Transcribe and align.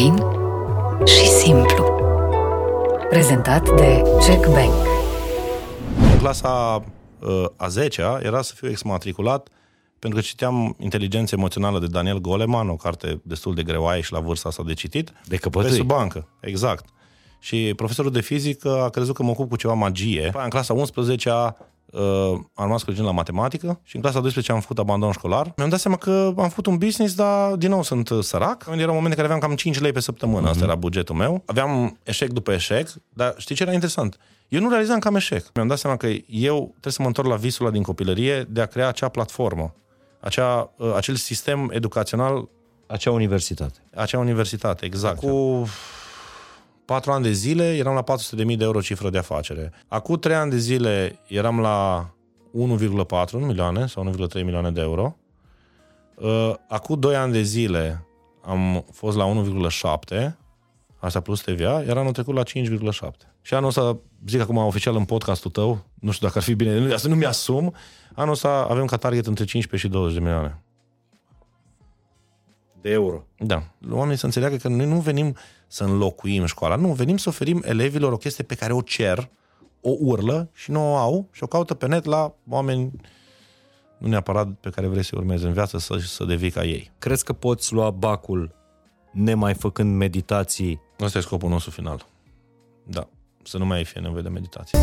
Fain 0.00 0.16
și 1.06 1.26
simplu. 1.26 1.84
Prezentat 3.08 3.76
de 3.76 4.02
Check 4.18 4.46
Bank. 4.46 4.72
În 6.12 6.18
clasa 6.18 6.84
uh, 7.18 7.44
a 7.56 7.66
10-a 7.66 8.18
era 8.22 8.42
să 8.42 8.52
fiu 8.56 8.68
exmatriculat 8.68 9.48
pentru 9.98 10.18
că 10.18 10.24
citeam 10.24 10.76
Inteligența 10.78 11.36
emoțională 11.38 11.78
de 11.78 11.86
Daniel 11.86 12.18
Goleman, 12.18 12.68
o 12.68 12.76
carte 12.76 13.20
destul 13.22 13.54
de 13.54 13.62
greoaie 13.62 14.00
și 14.00 14.12
la 14.12 14.20
vârsta 14.20 14.48
asta 14.48 14.62
de 14.66 14.74
citit. 14.74 15.06
De 15.10 15.12
Pe 15.28 15.36
căpătâi. 15.36 15.70
sub 15.70 15.86
bancă, 15.86 16.28
exact. 16.40 16.84
Și 17.38 17.72
profesorul 17.76 18.10
de 18.10 18.20
fizică 18.20 18.82
a 18.82 18.88
crezut 18.88 19.14
că 19.14 19.22
mă 19.22 19.30
ocup 19.30 19.48
cu 19.48 19.56
ceva 19.56 19.74
magie. 19.74 20.22
După 20.24 20.36
aia, 20.36 20.44
În 20.44 20.50
clasa 20.50 20.74
11-a 20.74 21.56
uh, 21.92 22.00
am 22.54 22.64
rămas 22.64 22.82
creștin 22.82 23.04
la 23.04 23.10
matematică 23.10 23.80
și 23.82 23.96
în 23.96 24.02
clasa 24.02 24.20
12 24.20 24.52
am 24.52 24.60
făcut 24.60 24.78
abandon 24.78 25.12
școlar. 25.12 25.52
Mi-am 25.56 25.68
dat 25.68 25.80
seama 25.80 25.96
că 25.96 26.32
am 26.36 26.48
făcut 26.48 26.66
un 26.66 26.76
business, 26.76 27.14
dar 27.14 27.54
din 27.54 27.70
nou 27.70 27.82
sunt 27.82 28.08
uh, 28.08 28.22
sărac. 28.22 28.66
Erau 28.76 28.94
momente 28.94 29.08
în 29.08 29.10
care 29.10 29.24
aveam 29.24 29.38
cam 29.38 29.54
5 29.54 29.80
lei 29.80 29.92
pe 29.92 30.00
săptămână, 30.00 30.48
asta 30.48 30.64
era 30.64 30.74
bugetul 30.74 31.14
meu. 31.14 31.42
Aveam 31.46 31.98
eșec 32.02 32.30
după 32.30 32.52
eșec, 32.52 32.88
dar 33.08 33.34
știi 33.38 33.54
ce 33.54 33.62
era 33.62 33.72
interesant? 33.72 34.16
Eu 34.48 34.60
nu 34.60 34.68
realizam 34.68 34.98
că 34.98 35.08
am 35.08 35.14
eșec. 35.16 35.44
Mi-am 35.54 35.66
dat 35.66 35.78
seama 35.78 35.96
că 35.96 36.06
eu 36.26 36.66
trebuie 36.70 36.92
să 36.92 37.02
mă 37.02 37.06
întorc 37.06 37.28
la 37.28 37.36
visul 37.36 37.64
ăla 37.64 37.74
din 37.74 37.82
copilărie 37.82 38.46
de 38.48 38.60
a 38.60 38.66
crea 38.66 38.88
acea 38.88 39.08
platformă, 39.08 39.74
acea, 40.20 40.72
uh, 40.76 40.92
acel 40.96 41.14
sistem 41.14 41.70
educațional 41.72 42.48
Acea 42.90 43.10
universitate. 43.10 43.78
acea 43.94 44.18
universitate, 44.18 44.84
exact. 44.84 45.18
Cu 45.18 45.66
patru 46.92 47.12
ani 47.12 47.22
de 47.22 47.32
zile 47.32 47.76
eram 47.76 47.94
la 47.94 48.02
400.000 48.02 48.56
de 48.56 48.64
euro 48.64 48.80
cifră 48.80 49.10
de 49.10 49.18
afacere. 49.18 49.72
Acum 49.88 50.18
trei 50.18 50.34
ani 50.36 50.50
de 50.50 50.56
zile 50.56 51.18
eram 51.26 51.60
la 51.60 52.08
1,4 53.26 53.32
milioane 53.32 53.86
sau 53.86 54.10
1,3 54.10 54.34
milioane 54.34 54.70
de 54.70 54.80
euro. 54.80 55.16
Uh, 56.14 56.54
Acum 56.68 57.00
doi 57.00 57.16
ani 57.16 57.32
de 57.32 57.42
zile 57.42 58.04
am 58.42 58.84
fost 58.92 59.16
la 59.16 59.24
1,7, 60.28 60.32
asta 60.98 61.20
plus 61.20 61.40
TVA, 61.40 61.82
iar 61.82 61.96
anul 61.96 62.12
trecut 62.12 62.34
la 62.34 62.42
5,7. 62.42 63.10
Și 63.42 63.54
anul 63.54 63.68
ăsta, 63.68 63.98
zic 64.26 64.40
acum 64.40 64.56
oficial 64.56 64.96
în 64.96 65.04
podcastul 65.04 65.50
tău, 65.50 65.84
nu 65.94 66.10
știu 66.10 66.26
dacă 66.26 66.38
ar 66.38 66.44
fi 66.44 66.54
bine, 66.54 66.78
nu- 66.78 66.92
asta 66.94 67.08
nu 67.08 67.14
mi-asum, 67.14 67.74
anul 68.14 68.32
ăsta 68.32 68.66
avem 68.70 68.84
ca 68.86 68.96
target 68.96 69.26
între 69.26 69.44
15 69.44 69.88
și 69.88 69.92
20 69.94 70.14
de 70.14 70.20
milioane. 70.20 70.62
De 72.80 72.90
euro. 72.90 73.24
Da. 73.38 73.62
Oamenii 73.90 74.16
să 74.18 74.24
înțeleagă 74.24 74.56
că 74.56 74.68
noi 74.68 74.86
nu 74.86 75.00
venim 75.00 75.36
să 75.72 75.84
înlocuim 75.84 76.44
școala, 76.44 76.76
nu, 76.76 76.92
venim 76.92 77.16
să 77.16 77.28
oferim 77.28 77.62
elevilor 77.64 78.12
o 78.12 78.16
chestie 78.16 78.44
pe 78.44 78.54
care 78.54 78.72
o 78.72 78.80
cer, 78.80 79.30
o 79.80 79.90
urlă 79.98 80.50
și 80.52 80.70
nu 80.70 80.92
o 80.92 80.96
au 80.96 81.28
și 81.32 81.42
o 81.42 81.46
caută 81.46 81.74
pe 81.74 81.86
net 81.86 82.04
la 82.04 82.34
oameni 82.48 82.92
nu 83.98 84.08
neapărat 84.08 84.48
pe 84.48 84.70
care 84.70 84.86
vrei 84.86 85.04
să 85.04 85.12
urmezi 85.16 85.44
în 85.44 85.52
viață 85.52 85.78
să, 85.78 85.96
să 85.98 86.24
devii 86.24 86.50
ca 86.50 86.64
ei. 86.64 86.90
Crezi 86.98 87.24
că 87.24 87.32
poți 87.32 87.72
lua 87.72 87.90
bacul 87.90 88.54
nemai 89.12 89.54
făcând 89.54 89.96
meditații? 89.96 90.80
Asta 90.98 91.18
e 91.18 91.20
scopul 91.20 91.48
nostru 91.48 91.70
final. 91.70 92.06
Da. 92.84 93.08
Să 93.42 93.58
nu 93.58 93.66
mai 93.66 93.84
fie 93.84 94.00
nevoie 94.00 94.22
de 94.22 94.28
meditație. 94.28 94.78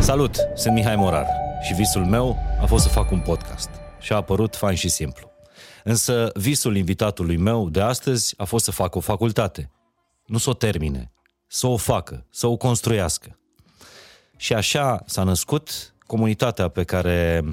Salut, 0.00 0.36
sunt 0.54 0.74
Mihai 0.74 0.96
Morar 0.96 1.26
și 1.62 1.74
visul 1.74 2.04
meu 2.04 2.36
a 2.60 2.66
fost 2.66 2.84
să 2.84 2.90
fac 2.90 3.10
un 3.10 3.20
podcast 3.20 3.70
și 4.00 4.12
a 4.12 4.16
apărut 4.16 4.56
fain 4.56 4.76
și 4.76 4.88
simplu. 4.88 5.35
Însă 5.88 6.30
visul 6.34 6.76
invitatului 6.76 7.36
meu 7.36 7.68
de 7.68 7.80
astăzi 7.80 8.34
a 8.36 8.44
fost 8.44 8.64
să 8.64 8.70
facă 8.70 8.98
o 8.98 9.00
facultate. 9.00 9.70
Nu 10.26 10.38
să 10.38 10.50
o 10.50 10.52
termine, 10.52 11.12
să 11.46 11.66
o 11.66 11.76
facă, 11.76 12.26
să 12.30 12.46
o 12.46 12.56
construiască. 12.56 13.38
Și 14.36 14.54
așa 14.54 15.02
s-a 15.06 15.22
născut 15.22 15.94
comunitatea 16.06 16.68
pe 16.68 16.84
care 16.84 17.44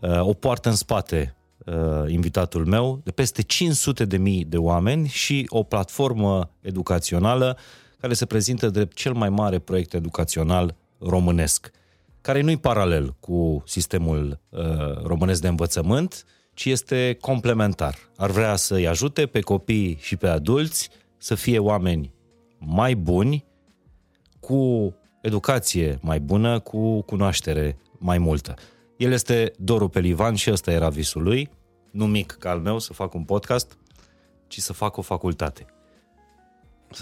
uh, 0.00 0.20
o 0.20 0.32
poartă 0.32 0.68
în 0.68 0.74
spate 0.74 1.36
uh, 1.66 1.74
invitatul 2.06 2.66
meu, 2.66 3.00
de 3.04 3.10
peste 3.10 3.42
500 3.42 4.04
de 4.04 4.16
mii 4.16 4.44
de 4.44 4.58
oameni 4.58 5.08
și 5.08 5.46
o 5.48 5.62
platformă 5.62 6.50
educațională 6.60 7.58
care 8.00 8.14
se 8.14 8.26
prezintă 8.26 8.68
drept 8.68 8.96
cel 8.96 9.12
mai 9.12 9.28
mare 9.28 9.58
proiect 9.58 9.94
educațional 9.94 10.74
românesc, 10.98 11.70
care 12.20 12.40
nu-i 12.40 12.56
paralel 12.56 13.14
cu 13.20 13.62
sistemul 13.66 14.40
uh, 14.48 14.62
românesc 15.02 15.40
de 15.40 15.48
învățământ, 15.48 16.24
ci 16.54 16.64
este 16.64 17.16
complementar. 17.20 17.98
Ar 18.16 18.30
vrea 18.30 18.56
să-i 18.56 18.86
ajute 18.86 19.26
pe 19.26 19.40
copii 19.40 19.98
și 20.00 20.16
pe 20.16 20.28
adulți 20.28 20.88
să 21.16 21.34
fie 21.34 21.58
oameni 21.58 22.12
mai 22.58 22.94
buni, 22.94 23.44
cu 24.40 24.94
educație 25.22 25.98
mai 26.02 26.20
bună, 26.20 26.60
cu 26.60 27.02
cunoaștere 27.02 27.78
mai 27.98 28.18
multă. 28.18 28.54
El 28.96 29.12
este 29.12 29.52
Doru 29.58 29.88
Pelivan 29.88 30.34
și 30.34 30.50
ăsta 30.50 30.70
era 30.70 30.88
visul 30.88 31.22
lui, 31.22 31.50
nu 31.90 32.06
mic 32.06 32.36
ca 32.38 32.50
al 32.50 32.58
meu 32.58 32.78
să 32.78 32.92
fac 32.92 33.14
un 33.14 33.24
podcast, 33.24 33.78
ci 34.46 34.58
să 34.58 34.72
fac 34.72 34.96
o 34.96 35.02
facultate. 35.02 35.66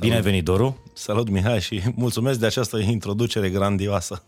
Bine 0.00 0.14
ai 0.14 0.20
venit, 0.20 0.44
Doru! 0.44 0.82
Salut, 0.94 1.28
Mihai, 1.28 1.60
și 1.60 1.82
mulțumesc 1.94 2.38
de 2.38 2.46
această 2.46 2.78
introducere 2.78 3.50
grandioasă. 3.50 4.24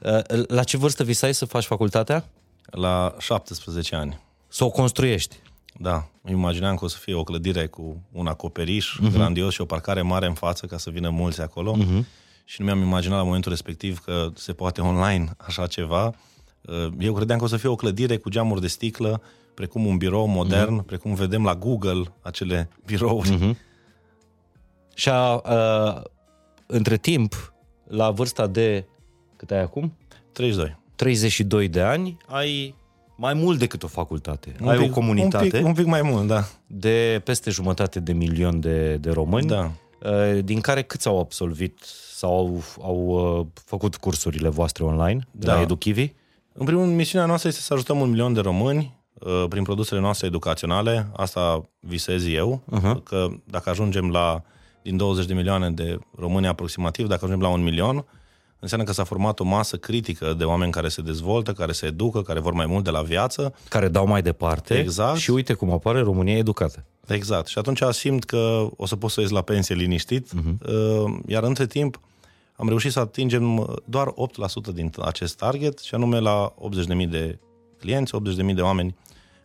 Uh, 0.00 0.44
La 0.56 0.64
ce 0.64 0.76
vârstă 0.76 1.04
visai 1.04 1.34
să 1.34 1.44
faci 1.44 1.64
facultatea? 1.64 2.24
La 2.64 3.14
17 3.18 3.94
ani. 3.96 4.25
Să 4.48 4.64
o 4.64 4.70
construiești. 4.70 5.36
Da, 5.78 6.08
îmi 6.22 6.38
imaginam 6.38 6.76
că 6.76 6.84
o 6.84 6.88
să 6.88 6.98
fie 6.98 7.14
o 7.14 7.24
clădire 7.24 7.66
cu 7.66 8.02
un 8.12 8.26
acoperiș 8.26 8.98
Mhm. 8.98 9.08
uh-huh. 9.08 9.12
grandios 9.12 9.52
și 9.52 9.60
o 9.60 9.64
parcare 9.64 10.02
mare 10.02 10.26
în 10.26 10.34
față 10.34 10.66
ca 10.66 10.78
să 10.78 10.90
vină 10.90 11.10
mulți 11.10 11.40
acolo. 11.40 11.76
Uh-huh. 11.78 12.04
Și 12.44 12.60
nu 12.60 12.66
mi-am 12.66 12.80
imaginat 12.80 13.18
la 13.18 13.24
momentul 13.24 13.50
respectiv 13.50 13.98
că 13.98 14.28
se 14.34 14.52
poate 14.52 14.80
online 14.80 15.30
așa 15.36 15.66
ceva. 15.66 16.06
Uh, 16.60 16.88
Eu 16.98 17.14
credeam 17.14 17.38
că 17.38 17.44
o 17.44 17.48
să 17.48 17.56
fie 17.56 17.68
o 17.68 17.74
clădire 17.74 18.16
cu 18.16 18.28
geamuri 18.28 18.60
de 18.60 18.66
sticlă, 18.66 19.22
precum 19.54 19.86
un 19.86 19.96
birou 19.96 20.26
modern, 20.26 20.82
uh-huh. 20.82 20.86
precum 20.86 21.14
vedem 21.14 21.44
la 21.44 21.54
Google 21.54 22.02
acele 22.20 22.68
birouri. 22.86 23.38
Uh-huh. 23.38 23.56
Și 24.94 25.08
a, 25.08 25.34
uh, 25.34 26.02
între 26.66 26.96
timp, 26.96 27.52
la 27.88 28.10
vârsta 28.10 28.46
de, 28.46 28.86
cât 29.36 29.50
ai 29.50 29.60
acum? 29.60 29.96
32. 30.32 30.76
32 30.96 31.68
de 31.68 31.80
ani, 31.80 32.16
ai 32.26 32.74
mai 33.16 33.34
mult 33.34 33.58
decât 33.58 33.82
o 33.82 33.86
facultate. 33.86 34.54
Un 34.60 34.68
ai 34.68 34.78
pic- 34.78 34.90
o 34.90 34.92
comunitate 34.92 35.44
Un 35.44 35.50
pic, 35.50 35.64
un 35.66 35.72
pic 35.72 35.84
mai 35.86 36.02
mult, 36.02 36.26
da. 36.26 36.44
de 36.66 37.20
peste 37.24 37.50
jumătate 37.50 38.00
de 38.00 38.12
milion 38.12 38.60
de, 38.60 38.96
de 38.96 39.10
români, 39.10 39.46
Da. 39.46 39.70
uh, 40.02 40.44
din 40.44 40.60
care 40.60 40.82
câți 40.82 41.08
au 41.08 41.18
absolvit 41.20 41.78
sau 42.14 42.30
au, 42.36 42.62
au 42.82 43.38
uh, 43.40 43.46
făcut 43.64 43.96
cursurile 43.96 44.48
voastre 44.48 44.84
online 44.84 45.26
de 45.30 45.46
Da. 45.46 45.54
la 45.54 45.60
EduKivi? 45.60 46.12
În 46.52 46.64
primul 46.66 46.82
rând, 46.84 46.96
misiunea 46.96 47.26
noastră 47.26 47.48
este 47.48 47.60
să 47.60 47.74
ajutăm 47.74 48.00
un 48.00 48.08
milion 48.10 48.32
de 48.32 48.40
români 48.40 48.94
uh, 49.12 49.44
prin 49.48 49.62
produsele 49.62 50.00
noastre 50.00 50.26
educaționale. 50.26 51.06
Asta 51.16 51.68
visez 51.80 52.26
eu, 52.26 52.62
uh-huh. 52.76 53.02
că 53.04 53.28
dacă 53.44 53.70
ajungem 53.70 54.10
la, 54.10 54.42
din 54.82 54.96
20 54.96 55.26
de 55.26 55.34
milioane 55.34 55.70
de 55.70 55.98
români 56.18 56.46
aproximativ, 56.46 57.06
dacă 57.06 57.24
ajungem 57.24 57.46
la 57.48 57.54
un 57.54 57.62
milion, 57.62 58.04
înseamnă 58.66 58.86
că 58.86 58.92
s-a 58.92 59.04
format 59.04 59.40
o 59.40 59.44
masă 59.44 59.76
critică 59.76 60.34
de 60.38 60.44
oameni 60.44 60.72
care 60.72 60.88
se 60.88 61.02
dezvoltă, 61.02 61.52
care 61.52 61.72
se 61.72 61.86
educă, 61.86 62.22
care 62.22 62.40
vor 62.40 62.52
mai 62.52 62.66
mult 62.66 62.84
de 62.84 62.90
la 62.90 63.02
viață. 63.02 63.54
Care 63.68 63.88
dau 63.88 64.06
mai 64.06 64.22
departe 64.22 64.78
Exact. 64.78 65.18
și 65.18 65.30
uite 65.30 65.52
cum 65.52 65.70
apare 65.70 66.00
România 66.00 66.36
educată. 66.36 66.84
Exact. 67.06 67.46
Și 67.46 67.58
atunci 67.58 67.82
simt 67.90 68.24
că 68.24 68.68
o 68.76 68.86
să 68.86 68.96
pot 68.96 69.10
să 69.10 69.20
ies 69.20 69.30
la 69.30 69.42
pensie 69.42 69.74
liniștit, 69.74 70.28
uh-huh. 70.28 70.56
iar 71.26 71.42
între 71.42 71.66
timp 71.66 72.00
am 72.56 72.68
reușit 72.68 72.92
să 72.92 73.00
atingem 73.00 73.76
doar 73.84 74.14
8% 74.70 74.74
din 74.74 74.92
acest 75.00 75.36
target, 75.36 75.78
și 75.78 75.94
anume 75.94 76.18
la 76.18 76.54
80.000 76.98 77.08
de 77.08 77.38
clienți, 77.78 78.12
80.000 78.48 78.54
de 78.54 78.60
oameni 78.60 78.96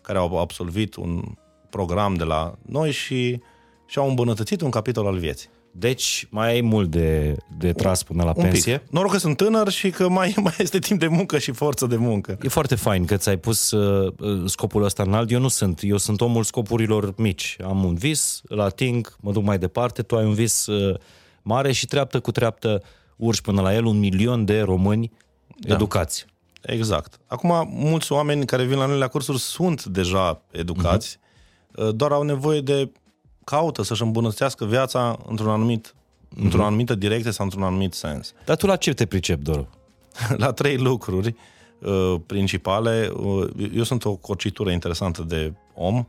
care 0.02 0.18
au 0.18 0.40
absolvit 0.40 0.96
un 0.96 1.24
program 1.70 2.14
de 2.14 2.24
la 2.24 2.56
noi 2.62 2.92
și 2.92 3.42
și-au 3.86 4.10
îmbunătățit 4.10 4.62
un 4.62 4.70
capitol 4.70 5.06
al 5.06 5.18
vieții. 5.18 5.50
Deci 5.72 6.28
mai 6.30 6.50
ai 6.50 6.62
mult 6.62 6.90
de, 6.90 7.38
de 7.58 7.74
tras 7.74 8.04
până 8.04 8.24
la 8.24 8.34
Un 8.36 8.44
pensie. 8.44 8.78
pic. 8.78 8.92
Noroc 8.92 9.12
că 9.12 9.18
sunt 9.18 9.38
tânăr 9.38 9.70
și 9.70 9.90
că 9.90 10.10
mai, 10.10 10.34
mai 10.44 10.54
este 10.58 10.80
timp 10.80 11.00
de 11.00 11.08
muncă 11.08 11.38
și 11.38 11.52
forță 11.52 11.86
de 11.86 11.96
muncă. 11.96 12.38
E 12.42 12.48
foarte 12.48 12.76
fain 12.76 13.06
că 13.06 13.18
ți-ai 13.18 13.38
pus 13.38 13.72
uh, 13.72 14.14
uh, 14.20 14.44
scopul 14.46 14.84
ăsta 14.84 15.04
înalt. 15.04 15.32
Eu 15.32 15.40
nu 15.40 15.48
sunt. 15.48 15.80
Eu 15.84 15.98
sunt 15.98 16.22
omul 16.22 16.44
scopurilor 16.44 17.14
mici. 17.18 17.58
Am 17.64 17.84
un 17.84 17.96
vis, 17.96 18.42
îl 18.48 18.60
ating, 18.60 19.16
mă 19.20 19.32
duc 19.32 19.44
mai 19.44 19.58
departe. 19.58 20.02
Tu 20.02 20.16
ai 20.16 20.26
un 20.26 20.34
vis 20.34 20.66
uh, 20.66 21.00
mare 21.42 21.72
și 21.72 21.86
treaptă 21.86 22.20
cu 22.20 22.32
treaptă 22.32 22.84
urci 23.16 23.42
până 23.42 23.62
la 23.62 23.74
el 23.74 23.86
un 23.86 24.00
milion 24.00 24.46
de 24.46 24.62
români 24.62 25.12
da. 25.58 25.74
educați. 25.74 26.26
Exact. 26.62 27.20
Acum, 27.28 27.70
mulți 27.72 28.12
oameni 28.12 28.46
care 28.46 28.64
vin 28.64 28.78
la 28.78 28.86
noi 28.86 28.98
la 28.98 29.08
cursuri 29.08 29.40
sunt 29.40 29.86
deja 29.86 30.42
educați, 30.52 31.18
uh-huh. 31.18 31.90
doar 31.96 32.12
au 32.12 32.24
nevoie 32.24 32.62
de 32.62 32.92
caută 33.52 33.84
să-și 33.84 34.02
îmbunătățească 34.02 34.66
viața 34.66 35.18
într-un 35.28 35.50
anumit, 35.50 35.88
uh-huh. 35.88 36.42
într-o 36.42 36.64
anumită 36.64 36.96
direcție 36.96 37.32
sau 37.32 37.46
într-un 37.46 37.64
anumit 37.64 37.94
sens. 37.94 38.34
Dar 38.46 38.56
tu 38.56 38.66
la 38.66 38.76
ce 38.76 38.94
te 38.94 39.06
pricep, 39.06 39.40
Doru? 39.42 39.68
la 40.44 40.52
trei 40.52 40.78
lucruri 40.78 41.36
uh, 41.80 42.16
principale. 42.26 43.12
Uh, 43.16 43.50
eu 43.74 43.84
sunt 43.84 44.06
o 44.06 44.16
cocitură 44.16 44.72
interesantă 44.72 45.24
de 45.24 45.54
om. 45.74 46.06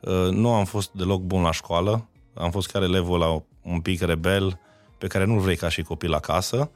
Uh, 0.00 0.28
nu 0.30 0.52
am 0.52 0.64
fost 0.64 0.90
deloc 0.92 1.20
bun 1.20 1.42
la 1.42 1.52
școală. 1.52 2.06
Am 2.34 2.50
fost 2.50 2.70
chiar 2.70 2.82
elevul 2.82 3.18
la 3.18 3.42
un 3.62 3.80
pic 3.80 4.02
rebel 4.02 4.58
pe 4.98 5.06
care 5.06 5.24
nu 5.24 5.38
vrei 5.38 5.56
ca 5.56 5.68
și 5.68 5.82
copil 5.82 6.14
acasă. 6.14 6.70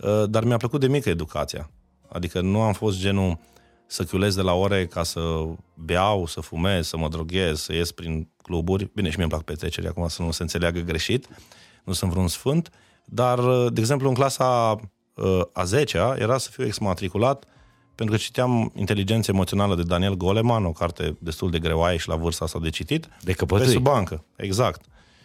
Uh, 0.00 0.24
dar 0.28 0.44
mi-a 0.44 0.56
plăcut 0.56 0.80
de 0.80 0.88
mică 0.88 1.08
educația. 1.08 1.70
Adică 2.08 2.40
nu 2.40 2.60
am 2.60 2.72
fost 2.72 2.98
genul 2.98 3.38
să 3.86 4.04
chiulez 4.04 4.34
de 4.34 4.42
la 4.42 4.52
ore 4.52 4.86
ca 4.86 5.02
să 5.02 5.44
beau, 5.74 6.26
să 6.26 6.40
fumez, 6.40 6.86
să 6.86 6.96
mă 6.96 7.08
droghez, 7.08 7.60
să 7.60 7.72
ies 7.72 7.92
prin 7.92 8.28
cluburi. 8.42 8.90
Bine, 8.94 9.08
și 9.10 9.14
mie 9.14 9.24
îmi 9.24 9.32
plac 9.32 9.42
petreceri, 9.42 9.86
acum 9.86 10.08
să 10.08 10.22
nu 10.22 10.30
se 10.30 10.42
înțeleagă 10.42 10.80
greșit, 10.80 11.28
nu 11.84 11.92
sunt 11.92 12.10
vreun 12.10 12.28
sfânt, 12.28 12.70
dar, 13.04 13.68
de 13.68 13.80
exemplu, 13.80 14.08
în 14.08 14.14
clasa 14.14 14.80
uh, 15.14 15.40
a 15.52 15.64
10-a 15.64 16.14
era 16.18 16.38
să 16.38 16.50
fiu 16.50 16.64
exmatriculat 16.64 17.44
pentru 17.94 18.14
că 18.14 18.20
citeam 18.20 18.72
Inteligența 18.74 19.32
emoțională 19.32 19.74
de 19.74 19.82
Daniel 19.82 20.16
Goleman, 20.16 20.64
o 20.64 20.72
carte 20.72 21.16
destul 21.18 21.50
de 21.50 21.58
greoaie 21.58 21.96
și 21.96 22.08
la 22.08 22.16
vârsta 22.16 22.44
asta 22.44 22.58
de 22.58 22.70
citit. 22.70 23.08
De 23.20 23.32
căpătâi. 23.32 23.66
Pe 23.66 23.72
sub 23.72 23.82
bancă, 23.82 24.24
exact. 24.36 24.84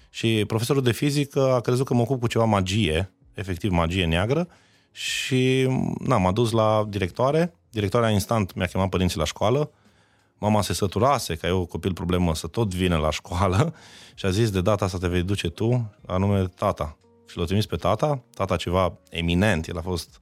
Și 0.10 0.44
profesorul 0.48 0.82
de 0.82 0.92
fizică 0.92 1.54
a 1.54 1.60
crezut 1.60 1.86
că 1.86 1.94
mă 1.94 2.02
ocup 2.02 2.20
cu 2.20 2.28
ceva 2.28 2.46
magie, 2.46 3.12
efectiv 3.34 3.72
magie 3.72 4.06
neagră, 4.06 4.48
și 4.92 5.68
na, 6.00 6.18
m-a 6.18 6.32
dus 6.32 6.52
la 6.52 6.86
directoare. 6.90 7.54
Directoarea 7.70 8.10
instant 8.10 8.54
mi-a 8.54 8.66
chemat 8.66 8.90
părinții 8.90 9.18
la 9.18 9.26
școală. 9.26 9.72
Mama 10.38 10.62
se 10.62 10.74
săturase 10.74 11.36
ca 11.36 11.48
eu, 11.48 11.66
copil 11.66 11.94
problemă, 11.94 12.36
să 12.36 12.48
tot 12.48 12.74
vină 12.74 12.98
la 12.98 13.12
școală 13.12 13.74
și 14.16 14.26
a 14.26 14.30
zis, 14.30 14.50
de 14.50 14.62
data 14.62 14.86
asta 14.86 14.98
te 14.98 15.08
vei 15.08 15.22
duce 15.22 15.50
tu, 15.50 15.94
anume 16.06 16.48
tata. 16.48 16.98
Și 17.28 17.38
l-a 17.38 17.44
trimis 17.44 17.66
pe 17.66 17.76
tata, 17.76 18.24
tata 18.34 18.56
ceva 18.56 18.98
eminent, 19.10 19.68
el 19.68 19.78
a 19.78 19.82
fost 19.82 20.22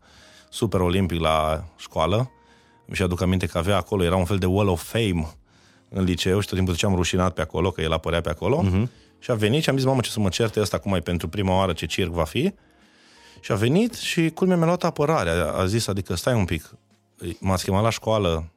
super 0.50 0.80
olimpic 0.80 1.20
la 1.20 1.66
școală. 1.78 2.32
Și 2.92 3.02
aduc 3.02 3.22
aminte 3.22 3.46
că 3.46 3.58
avea 3.58 3.78
acolo, 3.78 4.04
era 4.04 4.16
un 4.16 4.26
fel 4.26 4.38
de 4.38 4.46
wall 4.46 4.68
of 4.68 4.84
fame 4.84 5.28
în 5.90 6.04
liceu 6.04 6.40
și 6.40 6.48
tot 6.48 6.56
timpul 6.56 6.74
ziceam 6.74 6.96
rușinat 6.96 7.34
pe 7.34 7.42
acolo, 7.42 7.72
că 7.72 7.82
el 7.82 7.94
apărea 7.94 8.22
pe 8.22 8.30
acolo. 8.30 8.64
Uh-huh. 8.66 8.88
Și 9.20 9.32
a 9.32 9.34
venit 9.34 9.64
și 9.64 9.70
am 9.70 9.76
zis, 9.76 9.86
mamă, 9.86 10.02
ce 10.02 10.10
să 10.10 10.20
mă 10.20 10.30
certe 10.30 10.60
ăsta, 10.60 10.78
cum 10.78 10.92
mai 10.92 11.02
pentru 11.02 11.28
prima 11.28 11.56
oară, 11.56 11.74
ce 11.74 11.86
circ 11.86 12.12
va 12.12 12.24
fi. 12.24 12.54
Și 13.40 13.52
a 13.52 13.56
venit 13.56 13.94
și 13.94 14.30
culmea 14.30 14.58
mi-a 14.58 14.66
luat 14.66 14.84
apărare. 14.84 15.30
A, 15.30 15.52
a 15.52 15.66
zis, 15.66 15.88
adică 15.88 16.16
stai 16.16 16.34
un 16.34 16.46
pic, 16.46 16.72
m-ați 17.40 17.64
chemat 17.64 17.84
la 17.84 17.90
școală, 17.90 18.52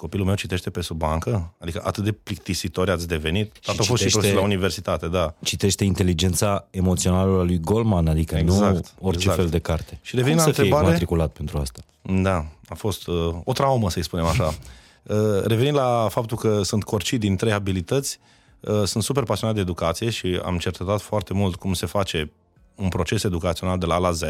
copilul 0.00 0.26
meu 0.26 0.34
citește 0.34 0.70
pe 0.70 0.80
sub 0.80 0.96
bancă? 0.96 1.54
Adică 1.58 1.80
atât 1.84 2.04
de 2.04 2.12
plictisitori 2.12 2.90
ați 2.90 3.08
devenit? 3.08 3.56
Și 3.60 3.70
a 3.70 3.72
fost 3.72 4.02
și 4.02 4.08
profesor 4.08 4.36
la 4.36 4.42
universitate, 4.42 5.08
da. 5.08 5.34
Citește 5.42 5.84
inteligența 5.84 6.66
emoțională 6.70 7.38
a 7.38 7.42
lui 7.42 7.60
Goldman, 7.60 8.06
adică 8.06 8.36
exact, 8.36 8.74
nu 8.74 9.06
orice 9.06 9.22
exact. 9.22 9.38
fel 9.38 9.48
de 9.48 9.58
carte. 9.58 9.98
Și 10.02 10.16
revin 10.16 10.36
Cum 10.36 10.44
la 10.44 10.52
să 10.52 10.60
întrebare... 10.60 10.86
matriculat 10.86 11.30
pentru 11.30 11.58
asta? 11.58 11.80
Da, 12.02 12.46
a 12.68 12.74
fost 12.74 13.06
uh, 13.06 13.34
o 13.44 13.52
traumă, 13.52 13.90
să-i 13.90 14.02
spunem 14.02 14.24
așa. 14.24 14.44
uh, 15.02 15.16
revenind 15.44 15.76
la 15.76 16.06
faptul 16.10 16.36
că 16.36 16.62
sunt 16.62 16.84
corci 16.84 17.12
din 17.12 17.36
trei 17.36 17.52
abilități, 17.52 18.18
uh, 18.60 18.82
sunt 18.84 19.02
super 19.02 19.22
pasionat 19.22 19.54
de 19.54 19.60
educație 19.60 20.10
și 20.10 20.40
am 20.44 20.58
cercetat 20.58 21.00
foarte 21.00 21.34
mult 21.34 21.56
cum 21.56 21.72
se 21.72 21.86
face 21.86 22.32
un 22.74 22.88
proces 22.88 23.24
educațional 23.24 23.78
de 23.78 23.86
la 23.86 23.94
A 23.94 23.98
la 23.98 24.10
Z 24.10 24.22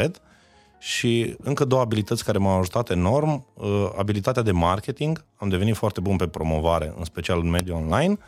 și 0.81 1.37
încă 1.39 1.65
două 1.65 1.81
abilități 1.81 2.25
care 2.25 2.39
m-au 2.39 2.59
ajutat 2.59 2.91
enorm, 2.91 3.47
uh, 3.55 3.91
abilitatea 3.99 4.43
de 4.43 4.53
marketing, 4.53 5.25
am 5.37 5.49
devenit 5.49 5.77
foarte 5.77 6.01
bun 6.01 6.17
pe 6.17 6.27
promovare, 6.27 6.95
în 6.99 7.05
special 7.05 7.41
în 7.41 7.51
mediul 7.51 7.77
online, 7.77 8.19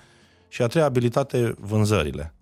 și 0.49 0.63
a 0.63 0.67
treia 0.67 0.85
abilitate, 0.85 1.55
vânzările. 1.59 2.35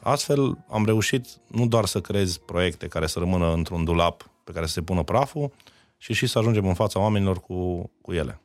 Astfel 0.00 0.64
am 0.68 0.84
reușit 0.84 1.26
nu 1.46 1.66
doar 1.66 1.84
să 1.84 2.00
creez 2.00 2.36
proiecte 2.36 2.86
care 2.86 3.06
să 3.06 3.18
rămână 3.18 3.52
într-un 3.52 3.84
dulap 3.84 4.30
pe 4.44 4.52
care 4.52 4.66
să 4.66 4.72
se 4.72 4.82
pună 4.82 5.02
praful, 5.02 5.52
și 5.98 6.12
și 6.12 6.26
să 6.26 6.38
ajungem 6.38 6.66
în 6.66 6.74
fața 6.74 7.00
oamenilor 7.00 7.40
cu, 7.40 7.90
cu 8.00 8.12
ele. 8.12 8.40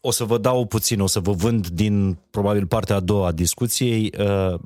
O 0.00 0.10
să 0.10 0.24
vă 0.24 0.38
dau 0.38 0.66
puțin, 0.66 1.00
o 1.00 1.06
să 1.06 1.20
vă 1.20 1.32
vând 1.32 1.68
din 1.68 2.18
probabil 2.30 2.66
partea 2.66 2.96
a 2.96 3.00
doua 3.00 3.26
a 3.26 3.32
discuției. 3.32 4.12
Uh, 4.18 4.60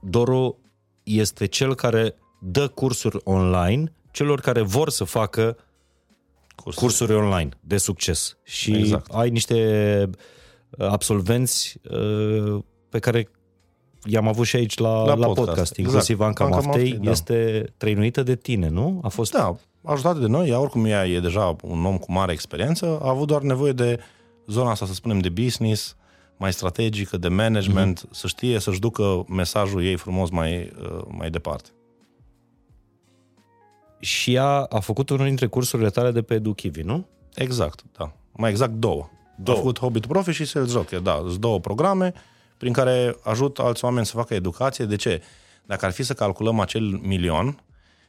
Doru 0.00 0.58
este 1.02 1.46
cel 1.46 1.74
care 1.74 2.14
dă 2.38 2.68
cursuri 2.68 3.18
online 3.24 3.92
celor 4.10 4.40
care 4.40 4.60
vor 4.60 4.90
să 4.90 5.04
facă 5.04 5.56
cursuri, 6.56 6.84
cursuri 6.84 7.14
online 7.14 7.48
de 7.60 7.76
succes. 7.76 8.36
Și 8.42 8.72
exact. 8.72 9.10
ai 9.14 9.30
niște 9.30 10.10
uh, 10.70 10.86
absolvenți 10.88 11.80
uh, 11.90 12.62
pe 12.88 12.98
care 12.98 13.30
i-am 14.04 14.28
avut 14.28 14.46
și 14.46 14.56
aici 14.56 14.78
la, 14.78 15.04
la, 15.04 15.14
la 15.14 15.26
podcast. 15.26 15.46
podcast. 15.46 15.76
Inclusiv 15.76 16.20
exact. 16.20 16.40
Anca 16.40 16.56
Maftei 16.56 16.92
da. 16.92 17.10
este 17.10 17.72
trăinuită 17.76 18.22
de 18.22 18.36
tine, 18.36 18.68
nu? 18.68 19.00
A 19.02 19.08
fost... 19.08 19.32
Da, 19.32 19.56
ajutat 19.84 20.18
de 20.18 20.26
noi, 20.26 20.48
ea 20.48 20.60
oricum 20.60 20.84
ea 20.84 21.06
e 21.06 21.20
deja 21.20 21.56
un 21.62 21.84
om 21.84 21.98
cu 21.98 22.12
mare 22.12 22.32
experiență, 22.32 22.98
a 23.02 23.08
avut 23.08 23.26
doar 23.26 23.42
nevoie 23.42 23.72
de 23.72 23.98
zona 24.46 24.70
asta, 24.70 24.86
să 24.86 24.94
spunem, 24.94 25.18
de 25.18 25.28
business, 25.28 25.96
mai 26.36 26.52
strategică, 26.52 27.16
de 27.16 27.28
management, 27.28 28.00
mm-hmm. 28.00 28.10
să 28.10 28.26
știe 28.26 28.58
să-și 28.58 28.80
ducă 28.80 29.24
mesajul 29.28 29.84
ei 29.84 29.96
frumos 29.96 30.30
mai, 30.30 30.72
uh, 30.82 31.04
mai 31.08 31.30
departe 31.30 31.68
și 33.98 34.34
ea 34.34 34.48
a 34.48 34.80
făcut 34.80 35.10
unul 35.10 35.26
dintre 35.26 35.46
cursurile 35.46 35.90
tale 35.90 36.10
de 36.10 36.22
pe 36.22 36.34
EduKivi, 36.34 36.82
nu? 36.82 37.06
Exact, 37.34 37.84
da. 37.98 38.12
Mai 38.32 38.50
exact 38.50 38.72
două. 38.72 39.08
două. 39.36 39.56
A 39.56 39.60
făcut 39.60 39.78
Hobbit 39.78 40.06
Profi 40.06 40.30
și 40.30 40.44
Sales 40.44 40.70
Joker, 40.70 40.98
da. 40.98 41.14
Sunt 41.26 41.36
două 41.36 41.60
programe 41.60 42.12
prin 42.56 42.72
care 42.72 43.16
ajut 43.22 43.58
alți 43.58 43.84
oameni 43.84 44.06
să 44.06 44.16
facă 44.16 44.34
educație. 44.34 44.84
De 44.84 44.96
ce? 44.96 45.22
Dacă 45.64 45.86
ar 45.86 45.92
fi 45.92 46.02
să 46.02 46.14
calculăm 46.14 46.60
acel 46.60 46.82
milion, 46.82 47.62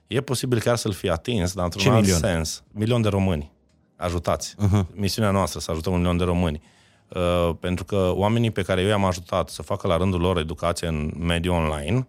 e 0.08 0.22
posibil 0.22 0.60
chiar 0.60 0.76
să-l 0.76 0.92
fi 0.92 1.10
atins, 1.10 1.54
dar 1.54 1.64
într-un 1.64 1.82
Ce 1.82 1.90
alt 1.90 2.02
milion? 2.02 2.20
sens. 2.20 2.64
Milion 2.72 3.02
de 3.02 3.10
români 3.10 3.52
ajutați. 3.96 4.56
Uh-huh. 4.56 4.86
Misiunea 4.94 5.32
noastră 5.32 5.60
să 5.60 5.72
ajutăm 5.72 5.94
un 5.94 5.98
milion 5.98 6.18
de 6.18 6.24
români. 6.24 6.62
Uh, 7.08 7.56
pentru 7.60 7.86
că 7.86 8.12
oamenii 8.16 8.52
pe 8.52 8.62
care 8.62 8.82
eu 8.82 8.88
i-am 8.88 9.06
ajutat 9.06 9.50
să 9.50 9.62
facă 9.62 9.88
la 9.88 9.98
rândul 9.98 10.20
lor 10.20 10.38
educație 10.38 10.88
în 10.88 11.14
mediul 11.20 11.56
online, 11.56 12.08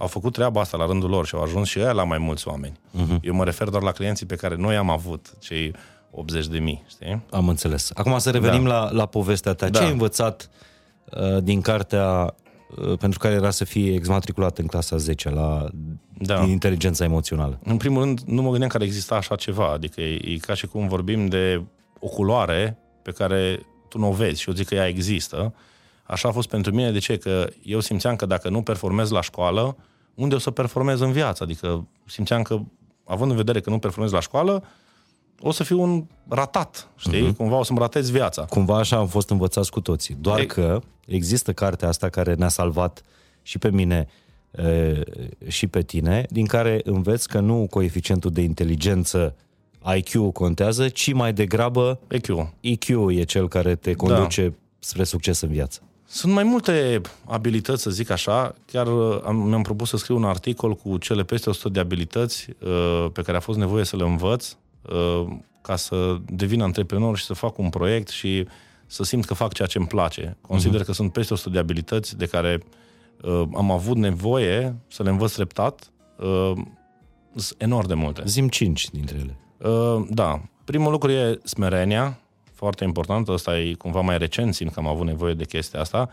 au 0.00 0.06
făcut 0.06 0.32
treaba 0.32 0.60
asta 0.60 0.76
la 0.76 0.86
rândul 0.86 1.10
lor 1.10 1.26
și 1.26 1.34
au 1.34 1.42
ajuns 1.42 1.68
și 1.68 1.78
ei 1.78 1.92
la 1.92 2.04
mai 2.04 2.18
mulți 2.18 2.48
oameni. 2.48 2.80
Uh-huh. 2.94 3.20
Eu 3.20 3.34
mă 3.34 3.44
refer 3.44 3.68
doar 3.68 3.82
la 3.82 3.92
clienții 3.92 4.26
pe 4.26 4.36
care 4.36 4.54
noi 4.54 4.76
am 4.76 4.90
avut, 4.90 5.32
cei 5.38 5.74
80 6.10 6.46
de 6.46 6.58
mii, 6.58 6.84
știi? 6.88 7.22
Am 7.30 7.48
înțeles. 7.48 7.90
Acum 7.94 8.18
să 8.18 8.30
revenim 8.30 8.64
da. 8.64 8.68
la, 8.68 8.90
la 8.90 9.06
povestea 9.06 9.54
ta. 9.54 9.68
Da. 9.68 9.78
Ce 9.78 9.84
ai 9.84 9.90
învățat 9.90 10.50
uh, 11.10 11.42
din 11.42 11.60
cartea 11.60 12.34
uh, 12.76 12.98
pentru 12.98 13.18
care 13.18 13.34
era 13.34 13.50
să 13.50 13.64
fie 13.64 13.94
exmatriculat 13.94 14.58
în 14.58 14.66
clasa 14.66 14.96
10 14.96 15.30
la 15.30 15.68
da. 16.18 16.40
din 16.40 16.50
inteligența 16.50 17.04
emoțională? 17.04 17.58
În 17.64 17.76
primul 17.76 18.02
rând, 18.02 18.20
nu 18.20 18.42
mă 18.42 18.48
gândeam 18.48 18.70
că 18.70 18.76
ar 18.76 18.82
exista 18.82 19.14
așa 19.14 19.34
ceva. 19.34 19.72
Adică 19.72 20.00
e, 20.00 20.32
e 20.34 20.36
ca 20.36 20.54
și 20.54 20.66
cum 20.66 20.88
vorbim 20.88 21.26
de 21.26 21.62
o 22.00 22.08
culoare 22.08 22.78
pe 23.02 23.10
care 23.10 23.66
tu 23.88 23.98
nu 23.98 24.08
o 24.08 24.12
vezi 24.12 24.40
și 24.40 24.48
eu 24.48 24.54
zic 24.54 24.66
că 24.66 24.74
ea 24.74 24.86
există. 24.86 25.54
Așa 26.04 26.28
a 26.28 26.32
fost 26.32 26.48
pentru 26.48 26.74
mine. 26.74 26.92
De 26.92 26.98
ce? 26.98 27.16
Că 27.16 27.46
eu 27.62 27.80
simțeam 27.80 28.16
că 28.16 28.26
dacă 28.26 28.48
nu 28.48 28.62
performez 28.62 29.10
la 29.10 29.22
școală, 29.22 29.76
unde 30.18 30.34
o 30.34 30.38
să 30.38 30.50
performez 30.50 31.00
în 31.00 31.12
viață. 31.12 31.42
Adică 31.42 31.86
simțeam 32.06 32.42
că, 32.42 32.58
având 33.04 33.30
în 33.30 33.36
vedere 33.36 33.60
că 33.60 33.70
nu 33.70 33.78
performez 33.78 34.12
la 34.12 34.20
școală, 34.20 34.64
o 35.40 35.50
să 35.50 35.64
fiu 35.64 35.80
un 35.80 36.04
ratat, 36.28 36.88
știi? 36.96 37.28
Uh-huh. 37.28 37.36
Cumva 37.36 37.56
o 37.56 37.62
să-mi 37.62 37.78
ratez 37.78 38.10
viața. 38.10 38.44
Cumva 38.44 38.78
așa 38.78 38.96
am 38.96 39.06
fost 39.06 39.30
învățați 39.30 39.70
cu 39.70 39.80
toții. 39.80 40.16
Doar 40.20 40.38
e... 40.38 40.44
că 40.46 40.80
există 41.06 41.52
cartea 41.52 41.88
asta 41.88 42.08
care 42.08 42.34
ne-a 42.34 42.48
salvat 42.48 43.02
și 43.42 43.58
pe 43.58 43.70
mine 43.70 44.06
e, 44.50 45.02
și 45.46 45.66
pe 45.66 45.82
tine, 45.82 46.26
din 46.30 46.46
care 46.46 46.80
înveți 46.84 47.28
că 47.28 47.40
nu 47.40 47.66
coeficientul 47.70 48.30
de 48.30 48.40
inteligență 48.40 49.34
IQ 49.96 50.32
contează, 50.32 50.88
ci 50.88 51.12
mai 51.12 51.32
degrabă 51.32 52.00
EQ. 52.08 52.26
EQ 52.60 52.88
e 53.08 53.22
cel 53.22 53.48
care 53.48 53.74
te 53.74 53.94
conduce 53.94 54.48
da. 54.48 54.54
spre 54.78 55.04
succes 55.04 55.40
în 55.40 55.48
viață. 55.48 55.80
Sunt 56.10 56.32
mai 56.32 56.42
multe 56.42 57.00
abilități, 57.24 57.82
să 57.82 57.90
zic 57.90 58.10
așa. 58.10 58.54
Chiar 58.66 58.86
uh, 58.86 59.20
am, 59.24 59.36
mi-am 59.36 59.62
propus 59.62 59.88
să 59.88 59.96
scriu 59.96 60.16
un 60.16 60.24
articol 60.24 60.74
cu 60.74 60.98
cele 60.98 61.22
peste 61.24 61.50
100 61.50 61.68
de 61.68 61.80
abilități 61.80 62.48
uh, 62.60 63.06
pe 63.12 63.22
care 63.22 63.36
a 63.36 63.40
fost 63.40 63.58
nevoie 63.58 63.84
să 63.84 63.96
le 63.96 64.02
învăț 64.02 64.56
uh, 64.82 65.26
ca 65.60 65.76
să 65.76 66.16
devin 66.26 66.62
antreprenor 66.62 67.16
și 67.16 67.24
să 67.24 67.32
fac 67.32 67.58
un 67.58 67.68
proiect 67.68 68.08
și 68.08 68.46
să 68.86 69.04
simt 69.04 69.24
că 69.24 69.34
fac 69.34 69.52
ceea 69.52 69.68
ce 69.68 69.78
îmi 69.78 69.86
place. 69.86 70.36
Consider 70.40 70.82
uh-huh. 70.82 70.84
că 70.84 70.92
sunt 70.92 71.12
peste 71.12 71.32
100 71.32 71.50
de 71.50 71.58
abilități 71.58 72.16
de 72.16 72.26
care 72.26 72.62
uh, 73.22 73.42
am 73.54 73.70
avut 73.70 73.96
nevoie 73.96 74.76
să 74.86 75.02
le 75.02 75.10
învăț 75.10 75.32
treptat. 75.32 75.90
Uh, 76.18 76.52
sunt 77.34 77.62
enorm 77.62 77.86
de 77.86 77.94
multe. 77.94 78.22
Zim 78.26 78.48
5 78.48 78.90
dintre 78.90 79.16
ele. 79.18 79.36
Uh, 79.70 80.06
da. 80.10 80.42
Primul 80.64 80.90
lucru 80.90 81.10
e 81.10 81.40
smerenia, 81.44 82.18
foarte 82.58 82.84
important, 82.84 83.28
ăsta 83.28 83.58
e 83.58 83.72
cumva 83.72 84.00
mai 84.00 84.18
recent, 84.18 84.54
simt 84.54 84.72
că 84.72 84.80
am 84.80 84.86
avut 84.86 85.06
nevoie 85.06 85.34
de 85.34 85.44
chestia 85.44 85.80
asta, 85.80 86.10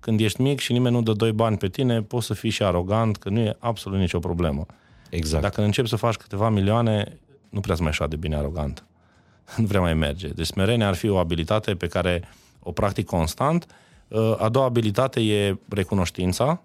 când 0.00 0.20
ești 0.20 0.40
mic 0.42 0.60
și 0.60 0.72
nimeni 0.72 0.94
nu 0.94 1.02
dă 1.02 1.12
doi 1.12 1.32
bani 1.32 1.56
pe 1.56 1.68
tine, 1.68 2.02
poți 2.02 2.26
să 2.26 2.34
fii 2.34 2.50
și 2.50 2.62
arogant, 2.62 3.16
că 3.16 3.28
nu 3.28 3.40
e 3.40 3.56
absolut 3.58 3.98
nicio 3.98 4.18
problemă. 4.18 4.66
Exact. 5.10 5.42
Dacă 5.42 5.62
începi 5.62 5.88
să 5.88 5.96
faci 5.96 6.14
câteva 6.14 6.48
milioane, 6.48 7.18
nu 7.48 7.60
prea 7.60 7.76
mai 7.78 7.88
așa 7.88 8.06
de 8.06 8.16
bine 8.16 8.36
arogant. 8.36 8.84
nu 9.56 9.66
prea 9.66 9.80
mai 9.80 9.94
merge. 9.94 10.28
Deci 10.28 10.46
smerenia 10.46 10.88
ar 10.88 10.94
fi 10.94 11.08
o 11.08 11.16
abilitate 11.16 11.74
pe 11.74 11.86
care 11.86 12.22
o 12.62 12.72
practic 12.72 13.06
constant. 13.06 13.66
Uh, 14.08 14.34
a 14.38 14.48
doua 14.48 14.64
abilitate 14.64 15.20
e 15.20 15.58
recunoștința, 15.68 16.62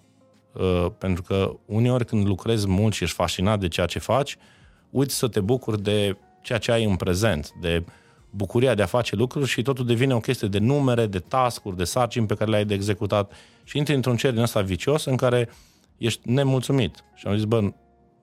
uh, 0.51 0.85
pentru 0.97 1.21
că 1.21 1.55
uneori 1.65 2.05
când 2.05 2.25
lucrezi 2.27 2.67
mult 2.67 2.93
și 2.93 3.03
ești 3.03 3.15
fascinat 3.15 3.59
de 3.59 3.67
ceea 3.67 3.85
ce 3.85 3.99
faci, 3.99 4.37
uiți 4.89 5.15
să 5.15 5.27
te 5.27 5.39
bucuri 5.39 5.81
de 5.81 6.17
ceea 6.41 6.59
ce 6.59 6.71
ai 6.71 6.83
în 6.83 6.95
prezent, 6.95 7.51
de 7.61 7.83
bucuria 8.31 8.75
de 8.75 8.81
a 8.81 8.85
face 8.85 9.15
lucruri 9.15 9.47
și 9.47 9.61
totul 9.61 9.85
devine 9.85 10.15
o 10.15 10.19
chestie 10.19 10.47
de 10.47 10.57
numere, 10.57 11.05
de 11.05 11.19
tascuri, 11.19 11.77
de 11.77 11.83
sarcini 11.83 12.25
pe 12.25 12.35
care 12.35 12.49
le-ai 12.49 12.65
de 12.65 12.73
executat 12.73 13.31
și 13.63 13.77
intri 13.77 13.95
într-un 13.95 14.15
cer 14.15 14.31
din 14.31 14.41
ăsta 14.41 14.61
vicios 14.61 15.05
în 15.05 15.15
care 15.15 15.49
ești 15.97 16.31
nemulțumit. 16.31 17.03
Și 17.15 17.27
am 17.27 17.35
zis, 17.35 17.43
bă, 17.43 17.73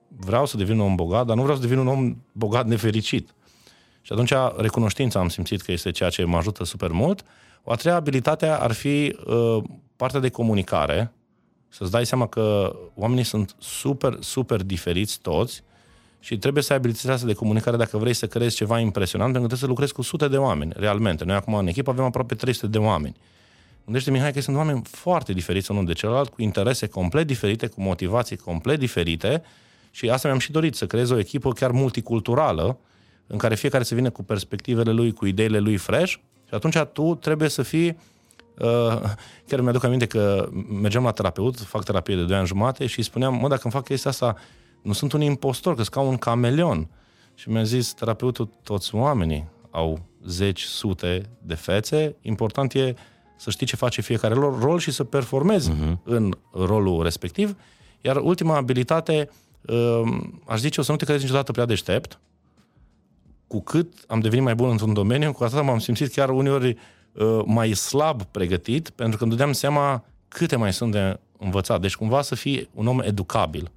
vreau 0.07 0.45
să 0.45 0.57
devin 0.57 0.79
un 0.79 0.85
om 0.85 0.95
bogat, 0.95 1.25
dar 1.25 1.35
nu 1.35 1.41
vreau 1.41 1.57
să 1.57 1.63
devin 1.63 1.77
un 1.77 1.87
om 1.87 2.15
bogat 2.31 2.67
nefericit. 2.67 3.33
Și 4.01 4.11
atunci 4.13 4.33
recunoștința 4.57 5.19
am 5.19 5.29
simțit 5.29 5.61
că 5.61 5.71
este 5.71 5.91
ceea 5.91 6.09
ce 6.09 6.23
mă 6.23 6.37
ajută 6.37 6.63
super 6.63 6.91
mult. 6.91 7.23
O 7.63 7.71
a 7.71 7.75
treia 7.75 7.95
abilitate 7.95 8.45
ar 8.45 8.71
fi 8.71 9.15
uh, 9.25 9.63
partea 9.95 10.19
de 10.19 10.29
comunicare, 10.29 11.13
să-ți 11.67 11.91
dai 11.91 12.05
seama 12.05 12.27
că 12.27 12.75
oamenii 12.95 13.23
sunt 13.23 13.55
super, 13.57 14.17
super 14.19 14.61
diferiți 14.61 15.19
toți 15.19 15.63
și 16.19 16.37
trebuie 16.37 16.63
să 16.63 16.73
ai 16.73 16.77
abilitatea 16.77 17.13
asta 17.13 17.25
de 17.25 17.33
comunicare 17.33 17.77
dacă 17.77 17.97
vrei 17.97 18.13
să 18.13 18.27
creezi 18.27 18.55
ceva 18.55 18.79
impresionant, 18.79 19.31
pentru 19.31 19.49
că 19.49 19.55
trebuie 19.55 19.59
să 19.59 19.65
lucrezi 19.65 19.93
cu 19.93 20.01
sute 20.01 20.27
de 20.27 20.37
oameni, 20.37 20.73
realmente. 20.75 21.23
Noi 21.23 21.35
acum 21.35 21.53
în 21.53 21.67
echipă 21.67 21.89
avem 21.89 22.03
aproape 22.03 22.35
300 22.35 22.67
de 22.67 22.77
oameni. 22.77 23.15
Gândește, 23.83 24.11
Mihai, 24.11 24.33
că 24.33 24.41
sunt 24.41 24.55
oameni 24.55 24.81
foarte 24.85 25.33
diferiți 25.33 25.71
unul 25.71 25.85
de 25.85 25.93
celălalt, 25.93 26.29
cu 26.29 26.41
interese 26.41 26.87
complet 26.87 27.27
diferite, 27.27 27.67
cu 27.67 27.81
motivații 27.81 28.35
complet 28.35 28.79
diferite 28.79 29.43
și 29.91 30.09
asta 30.09 30.27
mi-am 30.27 30.39
și 30.39 30.51
dorit, 30.51 30.75
să 30.75 30.85
creez 30.85 31.09
o 31.09 31.19
echipă 31.19 31.51
chiar 31.51 31.71
multiculturală, 31.71 32.77
în 33.27 33.37
care 33.37 33.55
fiecare 33.55 33.83
să 33.83 33.95
vină 33.95 34.09
cu 34.09 34.23
perspectivele 34.23 34.91
lui, 34.91 35.13
cu 35.13 35.25
ideile 35.25 35.59
lui 35.59 35.77
fresh 35.77 36.13
și 36.47 36.53
atunci 36.53 36.77
tu 36.77 37.15
trebuie 37.15 37.49
să 37.49 37.61
fii 37.61 37.97
Uh, 38.59 39.01
chiar 39.47 39.61
mi-aduc 39.61 39.83
aminte 39.83 40.05
că 40.05 40.49
mergeam 40.81 41.03
la 41.03 41.11
terapeut, 41.11 41.59
fac 41.59 41.83
terapie 41.83 42.15
de 42.15 42.23
2 42.23 42.37
ani 42.37 42.47
jumate 42.47 42.85
și 42.85 42.97
îi 42.97 43.03
spuneam, 43.03 43.33
mă, 43.33 43.47
dacă 43.47 43.61
îmi 43.63 43.73
fac 43.73 43.83
chestia 43.83 44.11
asta, 44.11 44.35
nu 44.81 44.93
sunt 44.93 45.11
un 45.11 45.21
impostor, 45.21 45.75
că 45.75 45.81
sunt 45.81 45.93
ca 45.93 46.01
un 46.01 46.17
cameleon. 46.17 46.89
Și 47.33 47.49
mi-a 47.49 47.63
zis 47.63 47.93
terapeutul, 47.93 48.49
toți 48.63 48.95
oamenii 48.95 49.47
au 49.69 49.99
zeci, 50.25 50.61
sute 50.61 51.29
de 51.41 51.53
fețe, 51.53 52.15
important 52.21 52.73
e 52.73 52.95
să 53.37 53.49
știi 53.49 53.65
ce 53.65 53.75
face 53.75 54.01
fiecare 54.01 54.33
rol 54.33 54.79
și 54.79 54.91
să 54.91 55.03
performezi 55.03 55.71
uh-huh. 55.71 56.03
în 56.03 56.33
rolul 56.51 57.03
respectiv. 57.03 57.55
Iar 58.01 58.15
ultima 58.15 58.55
abilitate, 58.55 59.29
uh, 59.61 60.01
aș 60.45 60.59
zice, 60.59 60.79
o 60.79 60.83
să 60.83 60.91
nu 60.91 60.97
te 60.97 61.05
crezi 61.05 61.21
niciodată 61.21 61.51
prea 61.51 61.65
deștept. 61.65 62.19
Cu 63.47 63.61
cât 63.61 63.93
am 64.07 64.19
devenit 64.19 64.43
mai 64.43 64.55
bun 64.55 64.69
într-un 64.69 64.93
domeniu, 64.93 65.31
cu 65.31 65.43
atât 65.43 65.63
m-am 65.63 65.79
simțit 65.79 66.11
chiar 66.11 66.29
uneori 66.29 66.77
uh, 67.13 67.41
mai 67.45 67.73
slab 67.73 68.23
pregătit, 68.23 68.89
pentru 68.89 69.17
că 69.17 69.23
îmi 69.23 69.31
dădeam 69.31 69.51
seama 69.51 70.03
câte 70.27 70.55
mai 70.55 70.73
sunt 70.73 70.91
de 70.91 71.19
învățat. 71.37 71.81
Deci 71.81 71.95
cumva 71.95 72.21
să 72.21 72.35
fii 72.35 72.69
un 72.73 72.87
om 72.87 72.99
educabil. 72.99 73.71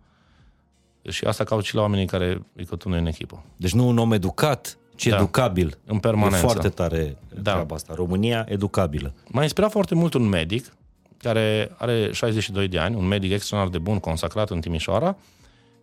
Și 1.09 1.25
asta 1.25 1.44
caut 1.44 1.64
și 1.64 1.75
la 1.75 1.80
oamenii 1.80 2.06
care 2.06 2.42
îi 2.54 2.68
noi 2.85 2.99
în 2.99 3.06
echipă. 3.06 3.44
Deci 3.56 3.73
nu 3.73 3.88
un 3.88 3.99
om 3.99 4.12
educat, 4.12 4.78
ci 4.97 5.06
da. 5.06 5.16
educabil. 5.16 5.78
În 5.85 5.99
permanență. 5.99 6.37
E 6.37 6.40
foarte 6.40 6.68
tare 6.68 7.16
da. 7.42 7.52
treaba 7.52 7.75
asta. 7.75 7.94
România 7.94 8.47
educabilă. 8.49 9.14
M-a 9.28 9.42
inspirat 9.42 9.71
foarte 9.71 9.94
mult 9.94 10.14
un 10.14 10.28
medic 10.28 10.76
care 11.16 11.75
are 11.78 12.12
62 12.12 12.68
de 12.68 12.78
ani, 12.78 12.97
un 12.97 13.06
medic 13.06 13.32
extraordinar 13.32 13.80
de 13.80 13.90
bun, 13.90 13.99
consacrat 13.99 14.50
în 14.50 14.61
Timișoara, 14.61 15.16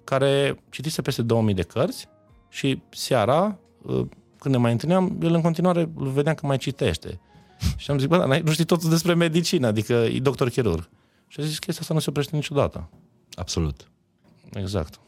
care 0.04 0.64
citise 0.70 1.02
peste 1.02 1.22
2000 1.22 1.54
de 1.54 1.62
cărți 1.62 2.08
și 2.50 2.82
seara, 2.90 3.58
uh, 3.82 4.06
când 4.38 4.56
ne 4.56 4.62
mai 4.62 4.72
întâlneam, 4.72 5.18
el 5.22 5.34
în 5.34 5.42
continuare 5.42 5.90
îl 5.96 6.08
vedeam 6.08 6.36
că 6.36 6.46
mai 6.46 6.58
citește. 6.58 7.20
Și 7.78 7.92
am 7.92 7.98
zis, 7.98 8.08
bă, 8.08 8.18
dar 8.18 8.40
nu 8.40 8.52
știi 8.52 8.66
totul 8.66 8.90
despre 8.90 9.14
medicină, 9.14 9.68
adică 9.68 9.94
e 9.94 10.20
doctor 10.20 10.50
chirurg. 10.50 10.90
Și 11.28 11.40
a 11.40 11.44
zis, 11.44 11.60
chestia 11.60 11.82
asta 11.82 11.94
nu 11.94 12.00
se 12.00 12.10
oprește 12.10 12.36
niciodată. 12.36 12.90
Absolut. 13.34 13.88
Exact. 14.54 15.00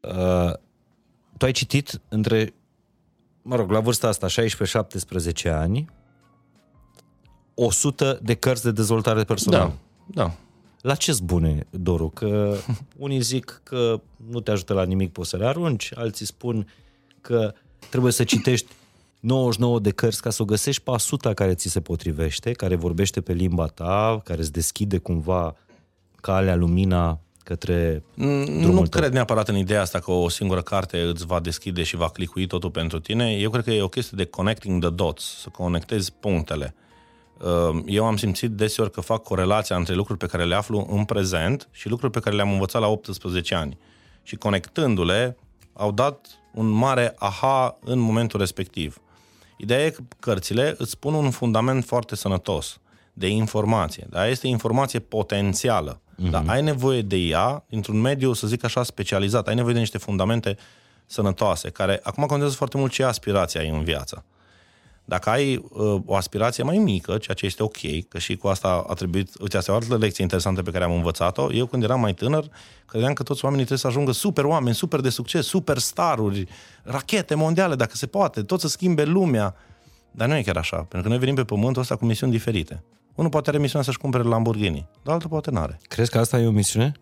Uh, 0.00 0.52
tu 1.36 1.44
ai 1.44 1.52
citit 1.52 2.00
între, 2.08 2.54
mă 3.42 3.56
rog, 3.56 3.70
la 3.70 3.80
vârsta 3.80 4.08
asta, 4.08 4.26
16-17 5.48 5.50
ani, 5.52 5.86
100 7.54 8.18
de 8.22 8.34
cărți 8.34 8.62
de 8.62 8.72
dezvoltare 8.72 9.24
personală. 9.24 9.78
Da, 10.06 10.22
da. 10.22 10.34
La 10.80 10.94
ce 10.94 11.16
bune, 11.22 11.66
Doru? 11.70 12.08
Că 12.08 12.56
unii 12.96 13.20
zic 13.20 13.60
că 13.62 14.00
nu 14.30 14.40
te 14.40 14.50
ajută 14.50 14.72
la 14.72 14.84
nimic, 14.84 15.12
poți 15.12 15.28
să 15.28 15.36
le 15.36 15.46
arunci, 15.46 15.92
alții 15.94 16.26
spun 16.26 16.66
că 17.20 17.54
trebuie 17.90 18.12
să 18.12 18.24
citești 18.24 18.72
99 19.20 19.80
de 19.80 19.90
cărți 19.90 20.22
ca 20.22 20.30
să 20.30 20.42
o 20.42 20.44
găsești 20.44 20.82
pe 20.82 20.90
100 20.90 21.34
care 21.34 21.54
ți 21.54 21.68
se 21.68 21.80
potrivește, 21.80 22.52
care 22.52 22.74
vorbește 22.74 23.20
pe 23.20 23.32
limba 23.32 23.66
ta, 23.66 24.20
care 24.24 24.40
îți 24.40 24.52
deschide 24.52 24.98
cumva 24.98 25.56
calea, 26.20 26.54
lumina 26.54 27.20
către 27.48 28.02
Nu 28.14 28.72
tău. 28.72 28.82
cred 28.82 29.12
neapărat 29.12 29.48
în 29.48 29.56
ideea 29.56 29.80
asta 29.80 29.98
că 29.98 30.10
o 30.10 30.28
singură 30.28 30.62
carte 30.62 31.00
îți 31.00 31.26
va 31.26 31.40
deschide 31.40 31.82
și 31.82 31.96
va 31.96 32.08
clicui 32.08 32.46
totul 32.46 32.70
pentru 32.70 33.00
tine. 33.00 33.32
Eu 33.32 33.50
cred 33.50 33.64
că 33.64 33.70
e 33.70 33.82
o 33.82 33.88
chestie 33.88 34.16
de 34.16 34.24
connecting 34.24 34.82
the 34.82 34.90
dots, 34.90 35.40
să 35.40 35.48
conectezi 35.48 36.12
punctele. 36.12 36.74
Uh, 37.40 37.82
eu 37.86 38.04
am 38.04 38.16
simțit 38.16 38.50
deseori 38.50 38.90
că 38.90 39.00
fac 39.00 39.22
corelația 39.22 39.76
între 39.76 39.94
lucruri 39.94 40.18
pe 40.18 40.26
care 40.26 40.44
le 40.44 40.54
aflu 40.54 40.86
în 40.90 41.04
prezent 41.04 41.68
și 41.72 41.88
lucruri 41.88 42.12
pe 42.12 42.20
care 42.20 42.36
le-am 42.36 42.52
învățat 42.52 42.80
la 42.80 42.88
18 42.88 43.54
ani. 43.54 43.78
Și 44.22 44.36
conectându-le, 44.36 45.36
au 45.72 45.92
dat 45.92 46.26
un 46.54 46.66
mare 46.66 47.14
aha 47.18 47.78
în 47.84 47.98
momentul 47.98 48.38
respectiv. 48.38 49.00
Ideea 49.56 49.84
e 49.84 49.90
că 49.90 50.02
cărțile 50.20 50.74
îți 50.78 50.90
spun 50.90 51.14
un 51.14 51.30
fundament 51.30 51.84
foarte 51.84 52.16
sănătos 52.16 52.80
de 53.12 53.28
informație. 53.28 54.06
Da? 54.10 54.26
Este 54.26 54.46
informație 54.46 54.98
potențială. 54.98 56.00
Uh-huh. 56.18 56.30
Dar 56.30 56.44
ai 56.46 56.62
nevoie 56.62 57.02
de 57.02 57.16
ea 57.16 57.64
dintr-un 57.68 58.00
mediu, 58.00 58.32
să 58.32 58.46
zic 58.46 58.64
așa, 58.64 58.82
specializat. 58.82 59.48
Ai 59.48 59.54
nevoie 59.54 59.74
de 59.74 59.80
niște 59.80 59.98
fundamente 59.98 60.56
sănătoase, 61.06 61.70
care 61.70 62.00
acum 62.02 62.26
contează 62.26 62.54
foarte 62.54 62.76
mult 62.76 62.92
ce 62.92 63.04
aspirație 63.04 63.60
ai 63.60 63.68
în 63.68 63.84
viață. 63.84 64.24
Dacă 65.04 65.30
ai 65.30 65.56
uh, 65.56 66.00
o 66.04 66.14
aspirație 66.14 66.62
mai 66.62 66.78
mică, 66.78 67.18
ceea 67.18 67.36
ce 67.36 67.46
este 67.46 67.62
ok, 67.62 68.08
că 68.08 68.18
și 68.18 68.36
cu 68.36 68.48
asta 68.48 68.84
a 68.88 68.94
trebuit, 68.94 69.30
uite, 69.40 69.56
asta 69.56 69.70
e 69.70 69.74
o 69.74 69.76
altă 69.76 69.96
lecție 69.96 70.22
interesantă 70.22 70.62
pe 70.62 70.70
care 70.70 70.84
am 70.84 70.92
învățat-o. 70.92 71.52
Eu 71.52 71.66
când 71.66 71.82
eram 71.82 72.00
mai 72.00 72.14
tânăr, 72.14 72.48
credeam 72.86 73.12
că 73.12 73.22
toți 73.22 73.44
oamenii 73.44 73.66
trebuie 73.66 73.90
să 73.90 73.98
ajungă 73.98 74.12
super 74.12 74.44
oameni, 74.44 74.74
super 74.74 75.00
de 75.00 75.08
succes, 75.08 75.46
super 75.46 75.78
staruri, 75.78 76.46
rachete 76.82 77.34
mondiale, 77.34 77.74
dacă 77.74 77.96
se 77.96 78.06
poate, 78.06 78.42
tot 78.42 78.60
să 78.60 78.68
schimbe 78.68 79.04
lumea. 79.04 79.54
Dar 80.10 80.28
nu 80.28 80.36
e 80.36 80.42
chiar 80.42 80.56
așa, 80.56 80.76
pentru 80.76 81.02
că 81.02 81.08
noi 81.08 81.18
venim 81.18 81.34
pe 81.34 81.44
pământul 81.44 81.82
ăsta 81.82 81.96
cu 81.96 82.04
misiuni 82.04 82.32
diferite. 82.32 82.82
Unul 83.18 83.30
poate 83.30 83.48
are 83.48 83.58
misiunea 83.58 83.86
să-și 83.86 83.98
cumpere 83.98 84.22
Lamborghini, 84.22 84.88
dar 85.02 85.14
altul 85.14 85.28
poate 85.28 85.50
n-are. 85.50 85.78
Crezi 85.82 86.10
că 86.10 86.18
asta 86.18 86.38
e 86.38 86.46
o 86.46 86.50
misiune? 86.50 86.92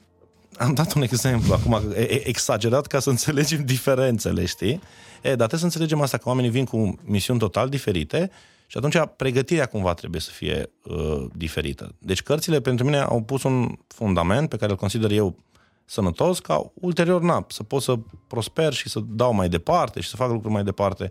Am 0.58 0.74
dat 0.74 0.92
un 0.92 1.02
exemplu 1.02 1.52
acum, 1.52 1.80
exagerat 2.24 2.86
ca 2.86 2.98
să 2.98 3.10
înțelegem 3.16 3.64
diferențele, 3.64 4.44
știi? 4.44 4.80
E, 5.22 5.28
dar 5.28 5.34
trebuie 5.34 5.58
să 5.58 5.64
înțelegem 5.64 6.00
asta, 6.00 6.16
că 6.16 6.28
oamenii 6.28 6.50
vin 6.50 6.64
cu 6.64 6.94
misiuni 7.04 7.38
total 7.38 7.68
diferite 7.68 8.30
și 8.66 8.76
atunci 8.76 8.96
pregătirea 9.16 9.66
cumva 9.66 9.94
trebuie 9.94 10.20
să 10.20 10.30
fie 10.30 10.70
uh, 10.82 11.26
diferită. 11.32 11.94
Deci 11.98 12.22
cărțile 12.22 12.60
pentru 12.60 12.84
mine 12.84 12.98
au 12.98 13.22
pus 13.22 13.42
un 13.42 13.78
fundament 13.86 14.48
pe 14.48 14.56
care 14.56 14.70
îl 14.70 14.76
consider 14.76 15.10
eu 15.10 15.36
sănătos, 15.84 16.38
ca 16.38 16.72
ulterior, 16.74 17.22
na, 17.22 17.46
să 17.48 17.62
pot 17.62 17.82
să 17.82 17.98
prosper 18.26 18.72
și 18.72 18.88
să 18.88 19.00
dau 19.08 19.34
mai 19.34 19.48
departe 19.48 20.00
și 20.00 20.08
să 20.08 20.16
fac 20.16 20.30
lucruri 20.30 20.52
mai 20.52 20.64
departe. 20.64 21.10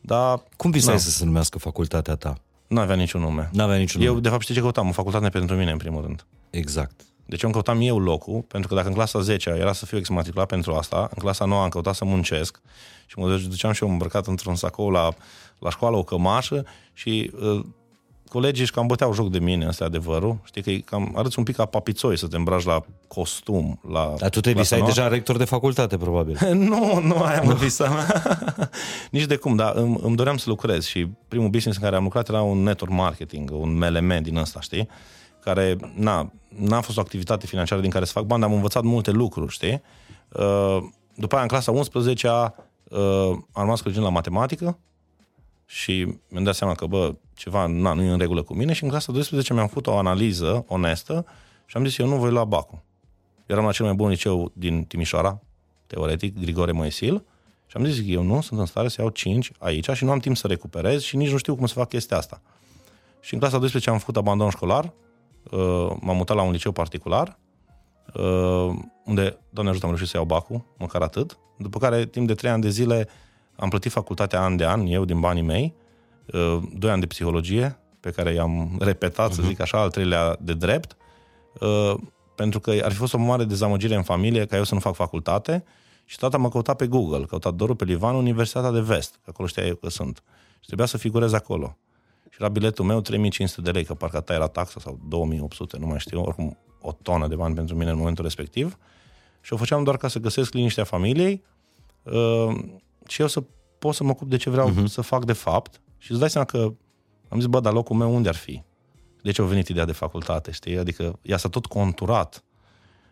Dar, 0.00 0.42
Cum 0.56 0.70
visai 0.70 1.00
să 1.00 1.10
se 1.10 1.24
numească 1.24 1.58
facultatea 1.58 2.14
ta? 2.14 2.43
Nu 2.74 2.80
avea 2.80 2.96
niciun 2.96 3.20
nume. 3.20 3.50
Nu 3.52 3.62
avea 3.62 3.76
niciun 3.76 4.00
eu, 4.00 4.08
nume. 4.08 4.20
de 4.20 4.28
fapt, 4.28 4.42
știi 4.42 4.54
ce 4.54 4.60
căutam? 4.60 4.88
O 4.88 4.92
facultate 4.92 5.28
pentru 5.28 5.56
mine, 5.56 5.70
în 5.70 5.76
primul 5.76 6.02
rând. 6.02 6.26
Exact. 6.50 7.00
Deci 7.26 7.42
eu 7.42 7.50
îmi 7.52 7.52
căutam 7.52 7.80
eu 7.86 7.98
locul, 7.98 8.40
pentru 8.40 8.68
că 8.68 8.74
dacă 8.74 8.88
în 8.88 8.94
clasa 8.94 9.20
10 9.20 9.50
era 9.50 9.72
să 9.72 9.86
fiu 9.86 9.98
exmatriculat 9.98 10.46
pentru 10.46 10.72
asta, 10.72 11.08
în 11.14 11.22
clasa 11.22 11.44
9 11.44 11.62
am 11.62 11.68
căutat 11.68 11.94
să 11.94 12.04
muncesc 12.04 12.60
și 13.06 13.18
mă 13.18 13.36
duceam 13.36 13.72
și 13.72 13.82
eu 13.82 13.90
îmbrăcat 13.90 14.26
într-un 14.26 14.54
sacou 14.54 14.90
la, 14.90 15.14
la 15.58 15.70
școală, 15.70 15.96
o 15.96 16.02
cămașă 16.02 16.64
și 16.92 17.30
uh, 17.40 17.64
colegii 18.34 18.62
își 18.62 18.72
cam 18.72 18.86
băteau 18.86 19.14
joc 19.14 19.30
de 19.30 19.38
mine, 19.38 19.66
asta 19.66 19.84
adevărul. 19.84 20.38
Știi 20.44 20.62
că 20.62 20.70
cam 20.84 21.12
arăți 21.16 21.38
un 21.38 21.44
pic 21.44 21.56
ca 21.56 21.64
papițoi 21.64 22.18
să 22.18 22.26
te 22.26 22.36
îmbraci 22.36 22.64
la 22.64 22.84
costum. 23.08 23.80
La 23.90 24.14
Dar 24.18 24.30
tu 24.30 24.40
te 24.40 24.52
visai 24.52 24.82
deja 24.82 25.08
rector 25.08 25.36
de 25.36 25.44
facultate, 25.44 25.96
probabil. 25.96 26.38
nu, 26.70 27.00
nu 27.00 27.22
aia 27.22 27.42
mă 27.42 27.52
visam. 27.52 27.94
Nici 29.10 29.24
de 29.24 29.36
cum, 29.36 29.56
dar 29.56 29.74
îmi, 29.74 29.98
îmi 30.02 30.16
doream 30.16 30.36
să 30.36 30.48
lucrez 30.48 30.84
și 30.84 31.08
primul 31.28 31.48
business 31.48 31.78
în 31.78 31.84
care 31.84 31.96
am 31.96 32.02
lucrat 32.02 32.28
era 32.28 32.42
un 32.42 32.62
network 32.62 32.92
marketing, 32.92 33.50
un 33.52 33.76
MLM 33.76 34.22
din 34.22 34.36
ăsta, 34.36 34.60
știi? 34.60 34.88
Care, 35.40 35.76
na, 35.94 36.32
n-a 36.48 36.80
fost 36.80 36.98
o 36.98 37.00
activitate 37.00 37.46
financiară 37.46 37.80
din 37.80 37.90
care 37.90 38.04
să 38.04 38.12
fac 38.12 38.24
bani, 38.24 38.40
dar 38.40 38.50
am 38.50 38.56
învățat 38.56 38.82
multe 38.82 39.10
lucruri, 39.10 39.52
știi? 39.52 39.82
Uh, 40.32 40.78
după 41.14 41.34
aia, 41.34 41.42
în 41.42 41.48
clasa 41.48 41.70
11 41.70 42.28
uh, 42.28 42.48
am 43.52 43.62
rămas 43.62 43.80
crezând 43.80 44.04
la 44.04 44.10
matematică 44.10 44.78
și 45.66 46.16
mi-am 46.28 46.44
dat 46.44 46.54
seama 46.54 46.74
că, 46.74 46.86
bă, 46.86 47.14
ceva 47.34 47.66
na, 47.66 47.92
nu 47.92 48.02
e 48.02 48.10
în 48.10 48.18
regulă 48.18 48.42
cu 48.42 48.54
mine 48.54 48.72
și 48.72 48.82
în 48.82 48.88
clasa 48.88 49.12
12 49.12 49.52
mi-am 49.52 49.66
făcut 49.66 49.86
o 49.86 49.96
analiză 49.96 50.64
onestă 50.68 51.26
și 51.66 51.76
am 51.76 51.84
zis, 51.84 51.98
eu 51.98 52.06
nu 52.06 52.16
voi 52.16 52.30
lua 52.30 52.44
bacul. 52.44 52.82
Eram 53.46 53.64
la 53.64 53.72
cel 53.72 53.84
mai 53.84 53.94
bun 53.94 54.08
liceu 54.08 54.52
din 54.54 54.84
Timișoara, 54.84 55.40
teoretic, 55.86 56.38
Grigore 56.38 56.72
Moesil, 56.72 57.24
și 57.66 57.76
am 57.76 57.84
zis, 57.84 58.04
eu 58.06 58.22
nu 58.22 58.40
sunt 58.40 58.60
în 58.60 58.66
stare 58.66 58.88
să 58.88 59.00
iau 59.00 59.10
5 59.10 59.52
aici 59.58 59.90
și 59.90 60.04
nu 60.04 60.10
am 60.10 60.18
timp 60.18 60.36
să 60.36 60.46
recuperez 60.46 61.02
și 61.02 61.16
nici 61.16 61.30
nu 61.30 61.36
știu 61.36 61.56
cum 61.56 61.66
să 61.66 61.74
fac 61.74 61.88
chestia 61.88 62.16
asta. 62.16 62.40
Și 63.20 63.34
în 63.34 63.40
clasa 63.40 63.58
12 63.58 63.90
am 63.90 63.98
făcut 63.98 64.16
abandon 64.16 64.50
școlar, 64.50 64.92
uh, 65.50 65.90
m-am 66.00 66.16
mutat 66.16 66.36
la 66.36 66.42
un 66.42 66.52
liceu 66.52 66.72
particular, 66.72 67.38
uh, 68.14 68.70
unde, 69.04 69.38
doamne 69.50 69.70
ajută, 69.70 69.86
am 69.86 69.90
reușit 69.90 70.08
să 70.08 70.16
iau 70.16 70.24
bacul, 70.26 70.64
măcar 70.78 71.02
atât, 71.02 71.38
după 71.58 71.78
care, 71.78 72.06
timp 72.06 72.26
de 72.26 72.34
3 72.34 72.50
ani 72.50 72.62
de 72.62 72.68
zile, 72.68 73.08
am 73.56 73.68
plătit 73.68 73.92
facultatea 73.92 74.42
an 74.42 74.56
de 74.56 74.64
an, 74.64 74.86
eu 74.86 75.04
din 75.04 75.20
banii 75.20 75.42
mei, 75.42 75.74
uh, 76.32 76.58
doi 76.72 76.90
ani 76.90 77.00
de 77.00 77.06
psihologie, 77.06 77.78
pe 78.00 78.10
care 78.10 78.32
i-am 78.32 78.76
repetat, 78.80 79.30
uh-huh. 79.30 79.34
să 79.34 79.40
mhm. 79.40 79.48
zic 79.48 79.60
așa, 79.60 79.80
al 79.80 79.90
treilea 79.90 80.36
de 80.40 80.54
drept, 80.54 80.96
pentru 82.34 82.60
că 82.60 82.70
ar 82.82 82.90
fi 82.90 82.96
fost 82.96 83.14
o 83.14 83.18
mare 83.18 83.44
dezamăgire 83.44 83.94
în 83.94 84.02
familie 84.02 84.46
ca 84.46 84.56
eu 84.56 84.64
să 84.64 84.74
nu 84.74 84.80
fac 84.80 84.94
facultate 84.94 85.64
Și 86.04 86.18
tata 86.18 86.36
m-a 86.36 86.48
căutat 86.48 86.76
pe 86.76 86.86
Google, 86.86 87.24
căutat 87.24 87.54
Doru 87.54 87.74
pe 87.74 87.84
Livan, 87.84 88.14
Universitatea 88.14 88.70
de 88.70 88.80
Vest, 88.80 89.14
că 89.24 89.30
acolo 89.30 89.48
știa 89.48 89.66
eu 89.66 89.74
că 89.74 89.88
sunt. 89.88 90.22
Și 90.60 90.66
trebuia 90.66 90.86
să 90.86 90.98
figurez 90.98 91.32
acolo. 91.32 91.76
Și 92.30 92.40
la 92.40 92.48
biletul 92.48 92.84
meu 92.84 93.00
3500 93.00 93.60
de 93.60 93.70
lei, 93.70 93.84
că 93.84 93.94
parcă 93.94 94.20
ta 94.20 94.32
era 94.34 94.46
taxa 94.46 94.80
sau 94.80 94.98
2800, 95.08 95.76
nu 95.78 95.86
mai 95.86 95.98
știu, 95.98 96.20
oricum 96.22 96.56
o 96.80 96.92
tonă 97.02 97.26
de 97.26 97.34
bani 97.34 97.54
pentru 97.54 97.76
mine 97.76 97.90
în 97.90 97.96
momentul 97.96 98.24
respectiv. 98.24 98.78
Și 99.40 99.52
o 99.52 99.56
făceam 99.56 99.84
doar 99.84 99.96
ca 99.96 100.08
să 100.08 100.18
găsesc 100.18 100.52
liniștea 100.52 100.84
familiei 100.84 101.42
uh, 102.02 102.58
și 103.06 103.20
eu 103.20 103.26
să 103.26 103.42
pot 103.78 103.94
să 103.94 104.04
mă 104.04 104.10
ocup 104.10 104.28
de 104.28 104.36
ce 104.36 104.50
vreau 104.50 104.70
uh-huh. 104.70 104.84
să 104.86 105.00
fac 105.00 105.24
de 105.24 105.32
fapt. 105.32 105.80
Și 105.98 106.10
îți 106.10 106.20
dai 106.20 106.30
seama 106.30 106.46
că 106.46 106.72
am 107.28 107.38
zis, 107.38 107.48
bă, 107.48 107.60
dar 107.60 107.72
locul 107.72 107.96
meu 107.96 108.14
unde 108.14 108.28
ar 108.28 108.34
fi? 108.34 108.62
De 109.22 109.30
ce 109.30 109.42
a 109.42 109.44
venit 109.44 109.68
ideea 109.68 109.84
de 109.84 109.92
facultate, 109.92 110.50
știi? 110.50 110.78
Adică 110.78 111.18
ea 111.22 111.36
s-a 111.36 111.48
tot 111.48 111.66
conturat 111.66 112.44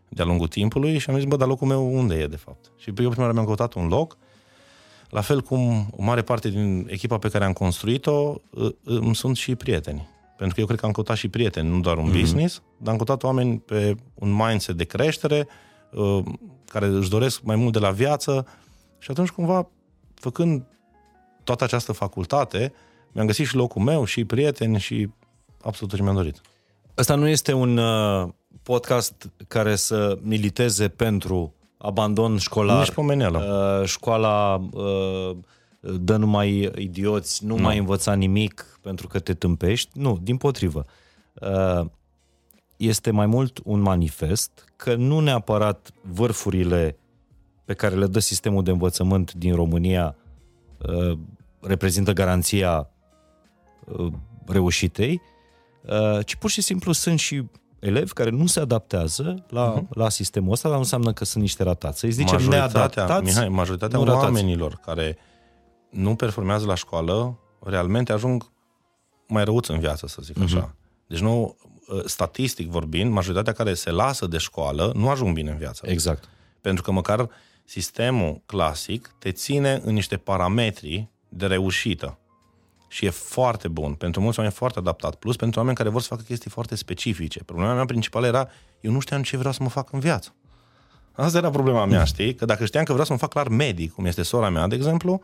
de-a 0.08 0.25
lungul 0.25 0.49
timpului 0.49 0.99
și 0.99 1.11
am 1.11 1.16
zis, 1.16 1.25
bă, 1.25 1.37
dar 1.37 1.49
locul 1.49 1.66
meu 1.66 1.96
unde 1.96 2.14
e, 2.14 2.26
de 2.26 2.37
fapt? 2.37 2.72
Și 2.76 2.88
eu 2.88 2.94
prima 2.94 3.14
oară 3.18 3.32
mi-am 3.32 3.44
căutat 3.44 3.75
un 3.75 3.87
loc, 3.87 4.16
la 5.08 5.20
fel 5.20 5.40
cum 5.40 5.87
o 5.96 6.02
mare 6.02 6.22
parte 6.22 6.49
din 6.49 6.87
echipa 6.90 7.18
pe 7.18 7.28
care 7.28 7.44
am 7.44 7.52
construit-o, 7.52 8.34
îmi 8.84 9.14
sunt 9.14 9.37
și 9.37 9.54
prieteni. 9.54 10.08
Pentru 10.37 10.54
că 10.54 10.61
eu 10.61 10.66
cred 10.66 10.78
că 10.78 10.87
am 10.87 10.92
căutat 10.92 11.16
și 11.16 11.28
prieteni, 11.28 11.68
nu 11.68 11.80
doar 11.80 11.96
un 11.96 12.08
mm-hmm. 12.11 12.20
business, 12.20 12.62
dar 12.76 12.92
am 12.92 12.96
căutat 12.96 13.22
oameni 13.22 13.58
pe 13.58 13.94
un 14.14 14.32
mindset 14.32 14.76
de 14.76 14.84
creștere, 14.84 15.49
care 16.64 16.87
își 16.87 17.11
doresc 17.11 17.42
mai 17.42 17.56
mult 17.56 17.72
de 17.72 17.78
la 17.78 17.90
viață 17.90 18.46
și 18.99 19.11
atunci 19.11 19.28
cumva, 19.28 19.68
făcând 20.22 20.62
toată 21.44 21.64
această 21.64 21.92
facultate, 21.92 22.72
mi-am 23.12 23.26
găsit 23.26 23.46
și 23.46 23.54
locul 23.54 23.82
meu, 23.82 24.04
și 24.04 24.24
prieteni, 24.24 24.78
și 24.78 25.08
absolut 25.62 25.90
tot 25.90 25.98
ce 25.98 26.02
mi-am 26.02 26.14
dorit. 26.14 26.40
Ăsta 26.98 27.14
nu 27.14 27.28
este 27.28 27.52
un 27.52 27.76
uh, 27.76 28.28
podcast 28.62 29.30
care 29.48 29.76
să 29.76 30.18
militeze 30.22 30.88
pentru 30.88 31.54
abandon 31.78 32.38
școlar. 32.38 32.78
Nici 32.78 32.92
pomeneală. 32.92 33.38
Uh, 33.38 33.88
școala 33.88 34.54
uh, 34.72 35.36
dă 35.80 36.16
numai 36.16 36.70
idioți, 36.76 37.44
nu, 37.44 37.56
nu 37.56 37.62
mai 37.62 37.78
învăța 37.78 38.14
nimic 38.14 38.78
pentru 38.80 39.06
că 39.06 39.18
te 39.18 39.34
tâmpești. 39.34 39.90
Nu, 39.92 40.18
din 40.22 40.36
potrivă. 40.36 40.84
Uh, 41.34 41.86
este 42.76 43.10
mai 43.10 43.26
mult 43.26 43.60
un 43.64 43.80
manifest 43.80 44.72
că 44.76 44.94
nu 44.94 45.20
neapărat 45.20 45.90
vârfurile 46.00 46.96
pe 47.64 47.75
care 47.75 47.95
le 47.95 48.07
dă 48.07 48.19
sistemul 48.19 48.62
de 48.62 48.71
învățământ 48.71 49.33
din 49.33 49.54
România 49.54 50.16
uh, 50.78 51.19
reprezintă 51.61 52.12
garanția 52.12 52.88
uh, 53.87 54.12
reușitei, 54.47 55.21
uh, 55.83 56.26
ci 56.26 56.35
pur 56.35 56.50
și 56.50 56.61
simplu 56.61 56.92
sunt 56.92 57.19
și 57.19 57.45
elevi 57.78 58.12
care 58.12 58.31
nu 58.31 58.47
se 58.47 58.61
adaptează 58.61 59.45
la, 59.49 59.75
uh-huh. 59.75 59.88
la 59.88 60.09
sistemul 60.09 60.52
ăsta, 60.52 60.69
dar 60.69 60.76
nu 60.76 60.83
înseamnă 60.83 61.12
că 61.12 61.25
sunt 61.25 61.42
niște 61.42 61.62
ratați. 61.62 61.99
Să-i 61.99 62.11
zicem 62.11 62.35
majoritatea, 62.35 62.81
neadaptați, 62.81 63.25
Mihai, 63.25 63.49
majoritatea 63.49 63.99
nu 63.99 64.12
oamenilor 64.12 64.69
ratați. 64.71 64.87
care 64.87 65.16
nu 65.90 66.14
performează 66.14 66.66
la 66.66 66.75
școală, 66.75 67.38
realmente 67.64 68.12
ajung 68.12 68.52
mai 69.28 69.45
răuți 69.45 69.71
în 69.71 69.78
viață, 69.78 70.07
să 70.07 70.19
zic 70.23 70.38
uh-huh. 70.38 70.45
așa. 70.45 70.75
Deci 71.07 71.21
nu, 71.21 71.57
ă, 71.90 72.02
statistic 72.07 72.71
vorbind, 72.71 73.12
majoritatea 73.12 73.52
care 73.52 73.75
se 73.75 73.90
lasă 73.90 74.26
de 74.26 74.38
școală 74.38 74.92
nu 74.95 75.09
ajung 75.09 75.35
bine 75.35 75.50
în 75.50 75.57
viață. 75.57 75.87
Exact. 75.88 76.28
Pentru 76.61 76.83
că 76.83 76.90
măcar 76.90 77.28
sistemul 77.64 78.40
clasic 78.47 79.14
te 79.19 79.33
ține 79.33 79.81
în 79.85 79.92
niște 79.92 80.16
parametri 80.16 81.09
de 81.28 81.47
reușită 81.47 82.19
și 82.88 83.07
e 83.07 83.11
foarte 83.11 83.69
bun. 83.69 83.95
Pentru 83.95 84.21
mulți 84.21 84.38
oameni 84.38 84.54
e 84.54 84.59
foarte 84.59 84.78
adaptat. 84.78 85.14
Plus 85.14 85.37
pentru 85.37 85.59
oameni 85.59 85.76
care 85.76 85.88
vor 85.88 86.00
să 86.00 86.07
facă 86.09 86.23
chestii 86.23 86.50
foarte 86.50 86.75
specifice. 86.75 87.45
Problema 87.45 87.75
mea 87.75 87.85
principală 87.85 88.26
era, 88.26 88.49
eu 88.81 88.92
nu 88.92 89.00
știam 89.00 89.23
ce 89.23 89.37
vreau 89.37 89.52
să 89.52 89.62
mă 89.62 89.69
fac 89.69 89.92
în 89.92 90.00
viață. 90.00 90.35
Asta 91.12 91.38
era 91.38 91.50
problema 91.50 91.85
mea, 91.85 92.04
știi? 92.04 92.35
Că 92.35 92.45
dacă 92.45 92.64
știam 92.64 92.85
că 92.85 92.90
vreau 92.90 93.07
să 93.07 93.12
mă 93.12 93.19
fac 93.19 93.31
clar 93.31 93.49
medic, 93.49 93.92
cum 93.92 94.04
este 94.04 94.23
sora 94.23 94.49
mea, 94.49 94.66
de 94.66 94.75
exemplu, 94.75 95.23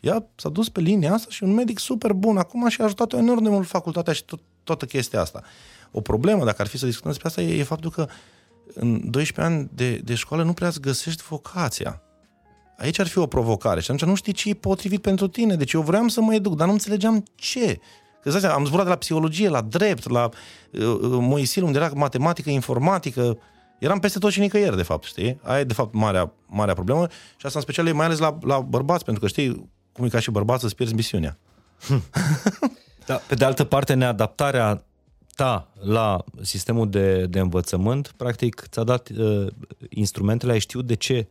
ea 0.00 0.26
s-a 0.34 0.48
dus 0.48 0.68
pe 0.68 0.80
linia 0.80 1.12
asta 1.12 1.26
și 1.30 1.42
un 1.42 1.54
medic 1.54 1.78
super 1.78 2.12
bun 2.12 2.36
acum 2.36 2.68
și 2.68 2.80
a 2.80 2.84
ajutat 2.84 3.12
enorm 3.12 3.42
de 3.42 3.48
mult 3.48 3.66
facultatea 3.66 4.12
și 4.12 4.24
tot, 4.24 4.40
toată 4.64 4.84
chestia 4.84 5.20
asta. 5.20 5.42
O 5.90 6.00
problemă, 6.00 6.44
dacă 6.44 6.62
ar 6.62 6.68
fi 6.68 6.78
să 6.78 6.86
discutăm 6.86 7.10
despre 7.10 7.28
asta, 7.28 7.42
e, 7.42 7.58
e 7.58 7.62
faptul 7.62 7.90
că 7.90 8.08
în 8.74 9.10
12 9.10 9.54
ani 9.54 9.70
de, 9.74 9.96
de 9.96 10.14
școală 10.14 10.42
nu 10.42 10.52
prea 10.52 10.68
îți 10.68 10.80
găsești 10.80 11.22
vocația 11.28 12.00
aici 12.76 12.98
ar 12.98 13.06
fi 13.06 13.18
o 13.18 13.26
provocare 13.26 13.80
și 13.80 13.90
atunci 13.90 14.08
nu 14.08 14.14
știi 14.14 14.32
ce 14.32 14.48
e 14.48 14.54
potrivit 14.54 15.02
pentru 15.02 15.26
tine. 15.26 15.54
Deci 15.54 15.72
eu 15.72 15.80
vreau 15.80 16.08
să 16.08 16.20
mă 16.20 16.34
educ, 16.34 16.56
dar 16.56 16.66
nu 16.66 16.72
înțelegeam 16.72 17.24
ce. 17.34 17.80
Că 18.22 18.30
zice, 18.30 18.46
am 18.46 18.64
zburat 18.64 18.84
de 18.84 18.90
la 18.90 18.96
psihologie, 18.96 19.48
la 19.48 19.60
drept, 19.60 20.08
la 20.08 20.28
uh, 20.72 20.82
uh, 20.82 20.98
Moisil, 21.02 21.62
unde 21.62 21.78
era 21.78 21.90
matematică, 21.94 22.50
informatică, 22.50 23.38
eram 23.78 23.98
peste 23.98 24.18
tot 24.18 24.30
și 24.30 24.40
nicăieri, 24.40 24.76
de 24.76 24.82
fapt, 24.82 25.04
știi? 25.04 25.40
Aia 25.42 25.60
e, 25.60 25.64
de 25.64 25.72
fapt, 25.72 25.94
marea, 25.94 26.32
marea 26.46 26.74
problemă 26.74 27.06
și 27.36 27.46
asta 27.46 27.58
în 27.58 27.64
special 27.64 27.86
e 27.86 27.92
mai 27.92 28.06
ales 28.06 28.18
la, 28.18 28.38
la 28.40 28.60
bărbați, 28.60 29.04
pentru 29.04 29.22
că 29.22 29.28
știi 29.28 29.70
cum 29.92 30.04
e 30.04 30.08
ca 30.08 30.18
și 30.18 30.30
bărbați 30.30 30.60
să-ți 30.60 30.74
pierzi 30.74 30.94
misiunea. 30.94 31.38
da, 33.06 33.14
pe 33.14 33.34
de 33.34 33.44
altă 33.44 33.64
parte, 33.64 33.94
neadaptarea 33.94 34.84
ta 35.36 35.68
la 35.80 36.24
sistemul 36.42 36.90
de, 36.90 37.26
de 37.26 37.40
învățământ, 37.40 38.12
practic, 38.16 38.66
ți-a 38.70 38.84
dat 38.84 39.08
uh, 39.08 39.46
instrumentele, 39.88 40.52
ai 40.52 40.58
știut 40.58 40.86
de 40.86 40.94
ce 40.94 41.26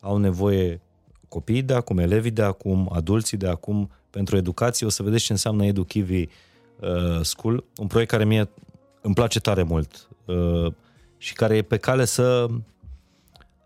au 0.00 0.16
nevoie 0.16 0.80
copiii 1.28 1.62
de 1.62 1.74
acum, 1.74 1.98
elevii 1.98 2.30
de 2.30 2.42
acum, 2.42 2.90
adulții 2.92 3.36
de 3.36 3.48
acum 3.48 3.90
pentru 4.10 4.36
educație. 4.36 4.86
O 4.86 4.88
să 4.88 5.02
vedeți 5.02 5.24
ce 5.24 5.32
înseamnă 5.32 5.64
EduKivi 5.64 6.20
uh, 6.20 7.20
School, 7.22 7.64
un 7.76 7.86
proiect 7.86 8.10
care 8.10 8.24
mie 8.24 8.48
îmi 9.00 9.14
place 9.14 9.40
tare 9.40 9.62
mult 9.62 10.08
uh, 10.24 10.72
și 11.18 11.32
care 11.32 11.56
e 11.56 11.62
pe 11.62 11.76
cale 11.76 12.04
să, 12.04 12.46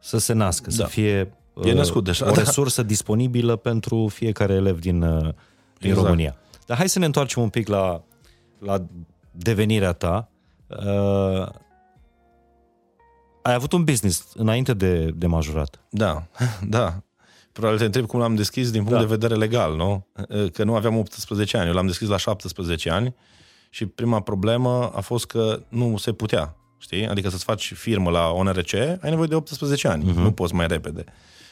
să 0.00 0.18
se 0.18 0.32
nască, 0.32 0.70
da. 0.70 0.74
să 0.74 0.84
fie 0.84 1.32
uh, 1.54 1.66
e 1.66 1.72
născut 1.72 2.04
deja, 2.04 2.28
o 2.28 2.30
da. 2.30 2.38
resursă 2.38 2.80
da. 2.80 2.86
disponibilă 2.86 3.56
pentru 3.56 4.08
fiecare 4.08 4.52
elev 4.52 4.80
din, 4.80 5.02
uh, 5.02 5.20
din 5.78 5.90
exact. 5.90 6.06
România. 6.06 6.36
Dar 6.66 6.76
hai 6.76 6.88
să 6.88 6.98
ne 6.98 7.04
întoarcem 7.04 7.42
un 7.42 7.48
pic 7.48 7.68
la, 7.68 8.02
la 8.58 8.86
devenirea 9.36 9.92
ta. 9.92 10.30
Uh, 10.66 11.46
ai 13.42 13.54
avut 13.54 13.72
un 13.72 13.84
business 13.84 14.32
înainte 14.34 14.74
de, 14.74 15.10
de 15.14 15.26
majorat. 15.26 15.80
Da, 15.90 16.26
da. 16.76 17.00
Probabil 17.52 17.78
te 17.78 17.84
întreb 17.84 18.06
cum 18.06 18.20
l-am 18.20 18.34
deschis 18.34 18.70
din 18.70 18.82
punct 18.82 18.94
da. 18.94 19.00
de 19.00 19.14
vedere 19.14 19.34
legal, 19.34 19.76
nu? 19.76 20.06
Că 20.52 20.64
nu 20.64 20.74
aveam 20.74 20.98
18 20.98 21.56
ani, 21.56 21.68
eu 21.68 21.74
l-am 21.74 21.86
deschis 21.86 22.08
la 22.08 22.16
17 22.16 22.90
ani 22.90 23.14
și 23.70 23.86
prima 23.86 24.20
problemă 24.20 24.92
a 24.94 25.00
fost 25.00 25.26
că 25.26 25.62
nu 25.68 25.96
se 25.96 26.12
putea, 26.12 26.56
știi? 26.78 27.06
Adică 27.06 27.28
să-ți 27.28 27.44
faci 27.44 27.72
firmă 27.74 28.10
la 28.10 28.30
ONRC, 28.30 28.74
ai 28.74 28.98
nevoie 29.02 29.26
de 29.26 29.34
18 29.34 29.88
ani, 29.88 30.10
uh-huh. 30.10 30.14
nu 30.14 30.32
poți 30.32 30.54
mai 30.54 30.66
repede. 30.66 31.04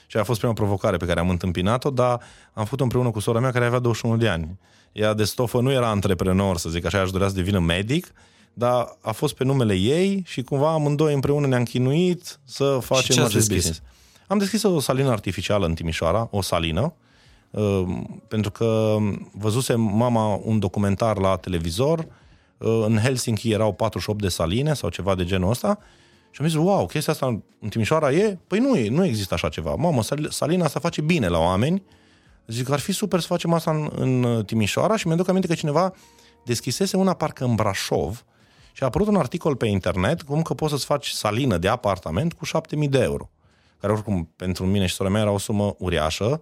Și 0.06 0.16
a 0.16 0.24
fost 0.24 0.38
prima 0.38 0.54
provocare 0.54 0.96
pe 0.96 1.06
care 1.06 1.20
am 1.20 1.28
întâmpinat-o, 1.28 1.90
dar 1.90 2.20
am 2.52 2.64
făcut-o 2.64 2.82
împreună 2.82 3.10
cu 3.10 3.20
sora 3.20 3.40
mea 3.40 3.50
care 3.50 3.64
avea 3.64 3.78
21 3.78 4.16
de 4.16 4.28
ani. 4.28 4.58
Ea 4.94 5.14
de 5.14 5.24
stofă 5.24 5.60
nu 5.60 5.72
era 5.72 5.88
antreprenor, 5.88 6.56
să 6.56 6.68
zic 6.68 6.84
așa, 6.84 7.00
aș 7.00 7.10
dorea 7.10 7.28
să 7.28 7.34
devină 7.34 7.58
medic, 7.58 8.12
dar 8.52 8.96
a 9.00 9.12
fost 9.12 9.34
pe 9.34 9.44
numele 9.44 9.74
ei 9.74 10.22
și 10.26 10.42
cumva 10.42 10.72
amândoi 10.72 11.14
împreună 11.14 11.46
ne-am 11.46 11.62
chinuit 11.62 12.38
să 12.44 12.78
facem 12.82 13.24
acest 13.24 13.48
business. 13.48 13.82
Am 14.26 14.38
deschis 14.38 14.62
o 14.62 14.80
salină 14.80 15.10
artificială 15.10 15.66
în 15.66 15.74
Timișoara, 15.74 16.28
o 16.30 16.40
salină, 16.40 16.94
uh, 17.50 17.82
pentru 18.28 18.50
că 18.50 18.96
văzuse 19.32 19.74
mama 19.74 20.40
un 20.42 20.58
documentar 20.58 21.18
la 21.18 21.36
televizor, 21.36 21.98
uh, 22.58 22.82
în 22.86 22.98
Helsinki 22.98 23.50
erau 23.50 23.72
48 23.72 24.20
de 24.20 24.28
saline 24.28 24.74
sau 24.74 24.88
ceva 24.88 25.14
de 25.14 25.24
genul 25.24 25.50
ăsta 25.50 25.78
și 26.30 26.40
am 26.40 26.46
zis, 26.46 26.56
wow, 26.56 26.86
chestia 26.86 27.12
asta 27.12 27.26
în 27.60 27.68
Timișoara 27.68 28.12
e? 28.12 28.38
Păi 28.46 28.58
nu 28.58 28.76
e, 28.76 28.88
nu 28.88 29.04
există 29.04 29.34
așa 29.34 29.48
ceva. 29.48 29.74
Mamă, 29.74 30.02
salina 30.28 30.64
asta 30.64 30.80
face 30.80 31.00
bine 31.00 31.28
la 31.28 31.38
oameni. 31.38 31.82
Zic, 32.46 32.70
ar 32.70 32.78
fi 32.78 32.92
super 32.92 33.20
să 33.20 33.26
facem 33.26 33.52
asta 33.52 33.70
în, 33.70 33.90
în 33.94 34.44
Timișoara 34.44 34.96
și 34.96 35.06
mi-aduc 35.06 35.28
aminte 35.28 35.46
că 35.46 35.54
cineva 35.54 35.94
deschisese 36.44 36.96
una 36.96 37.12
parcă 37.12 37.44
în 37.44 37.54
Brașov, 37.54 38.24
și 38.76 38.82
a 38.82 38.86
apărut 38.86 39.06
un 39.06 39.16
articol 39.16 39.56
pe 39.56 39.66
internet 39.66 40.22
cum 40.22 40.42
că 40.42 40.54
poți 40.54 40.72
să-ți 40.72 40.84
faci 40.84 41.08
salină 41.08 41.58
de 41.58 41.68
apartament 41.68 42.32
cu 42.32 42.44
7000 42.44 42.88
de 42.88 42.98
euro. 42.98 43.30
Care 43.80 43.92
oricum 43.92 44.32
pentru 44.36 44.66
mine 44.66 44.86
și 44.86 44.94
sora 44.94 45.08
mea 45.08 45.20
era 45.20 45.30
o 45.30 45.38
sumă 45.38 45.74
uriașă. 45.78 46.40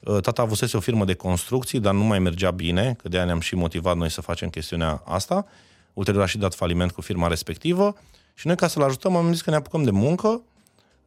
Uh, 0.00 0.20
tata 0.20 0.42
avusese 0.42 0.76
o 0.76 0.80
firmă 0.80 1.04
de 1.04 1.14
construcții, 1.14 1.80
dar 1.80 1.94
nu 1.94 2.04
mai 2.04 2.18
mergea 2.18 2.50
bine, 2.50 2.96
că 3.02 3.08
de-aia 3.08 3.26
ne-am 3.26 3.40
și 3.40 3.54
motivat 3.54 3.96
noi 3.96 4.10
să 4.10 4.20
facem 4.20 4.48
chestiunea 4.48 5.02
asta. 5.04 5.46
Ulterior 5.92 6.22
a 6.22 6.26
și 6.26 6.38
dat 6.38 6.54
faliment 6.54 6.92
cu 6.92 7.00
firma 7.00 7.26
respectivă 7.26 7.94
și 8.34 8.46
noi 8.46 8.56
ca 8.56 8.66
să-l 8.66 8.82
ajutăm 8.82 9.16
am 9.16 9.32
zis 9.32 9.42
că 9.42 9.50
ne 9.50 9.56
apucăm 9.56 9.82
de 9.82 9.90
muncă 9.90 10.42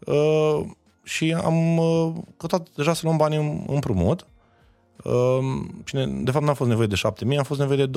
uh, 0.06 0.62
și 1.04 1.34
am 1.44 1.78
uh, 1.78 2.14
căutat 2.38 2.68
deja 2.76 2.94
să 2.94 3.02
luăm 3.04 3.18
bani 3.18 3.36
în 3.36 3.64
împrumut. 3.68 4.28
Uh, 5.06 5.40
și 5.84 5.96
ne, 5.96 6.06
de 6.06 6.32
fapt 6.32 6.46
n-a 6.46 6.54
fost 6.54 6.70
nevoie 6.70 6.88
de 6.88 6.96
7.000, 7.34 7.38
a 7.38 7.44
fost 7.44 7.60
nevoie 7.60 7.86
de 7.86 7.92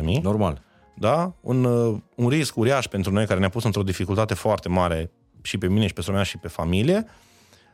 25.000. 0.00 0.22
Normal 0.22 0.62
da? 1.00 1.32
un, 1.40 1.64
uh, 1.64 1.96
un 2.14 2.28
risc 2.28 2.56
uriaș 2.56 2.86
pentru 2.86 3.12
noi, 3.12 3.26
care 3.26 3.40
ne-a 3.40 3.48
pus 3.48 3.64
într-o 3.64 3.82
dificultate 3.82 4.34
foarte 4.34 4.68
mare 4.68 5.10
și 5.42 5.58
pe 5.58 5.68
mine 5.68 5.86
și 5.86 5.92
pe 5.92 6.00
soția 6.00 6.22
și 6.22 6.38
pe 6.38 6.48
familie, 6.48 7.06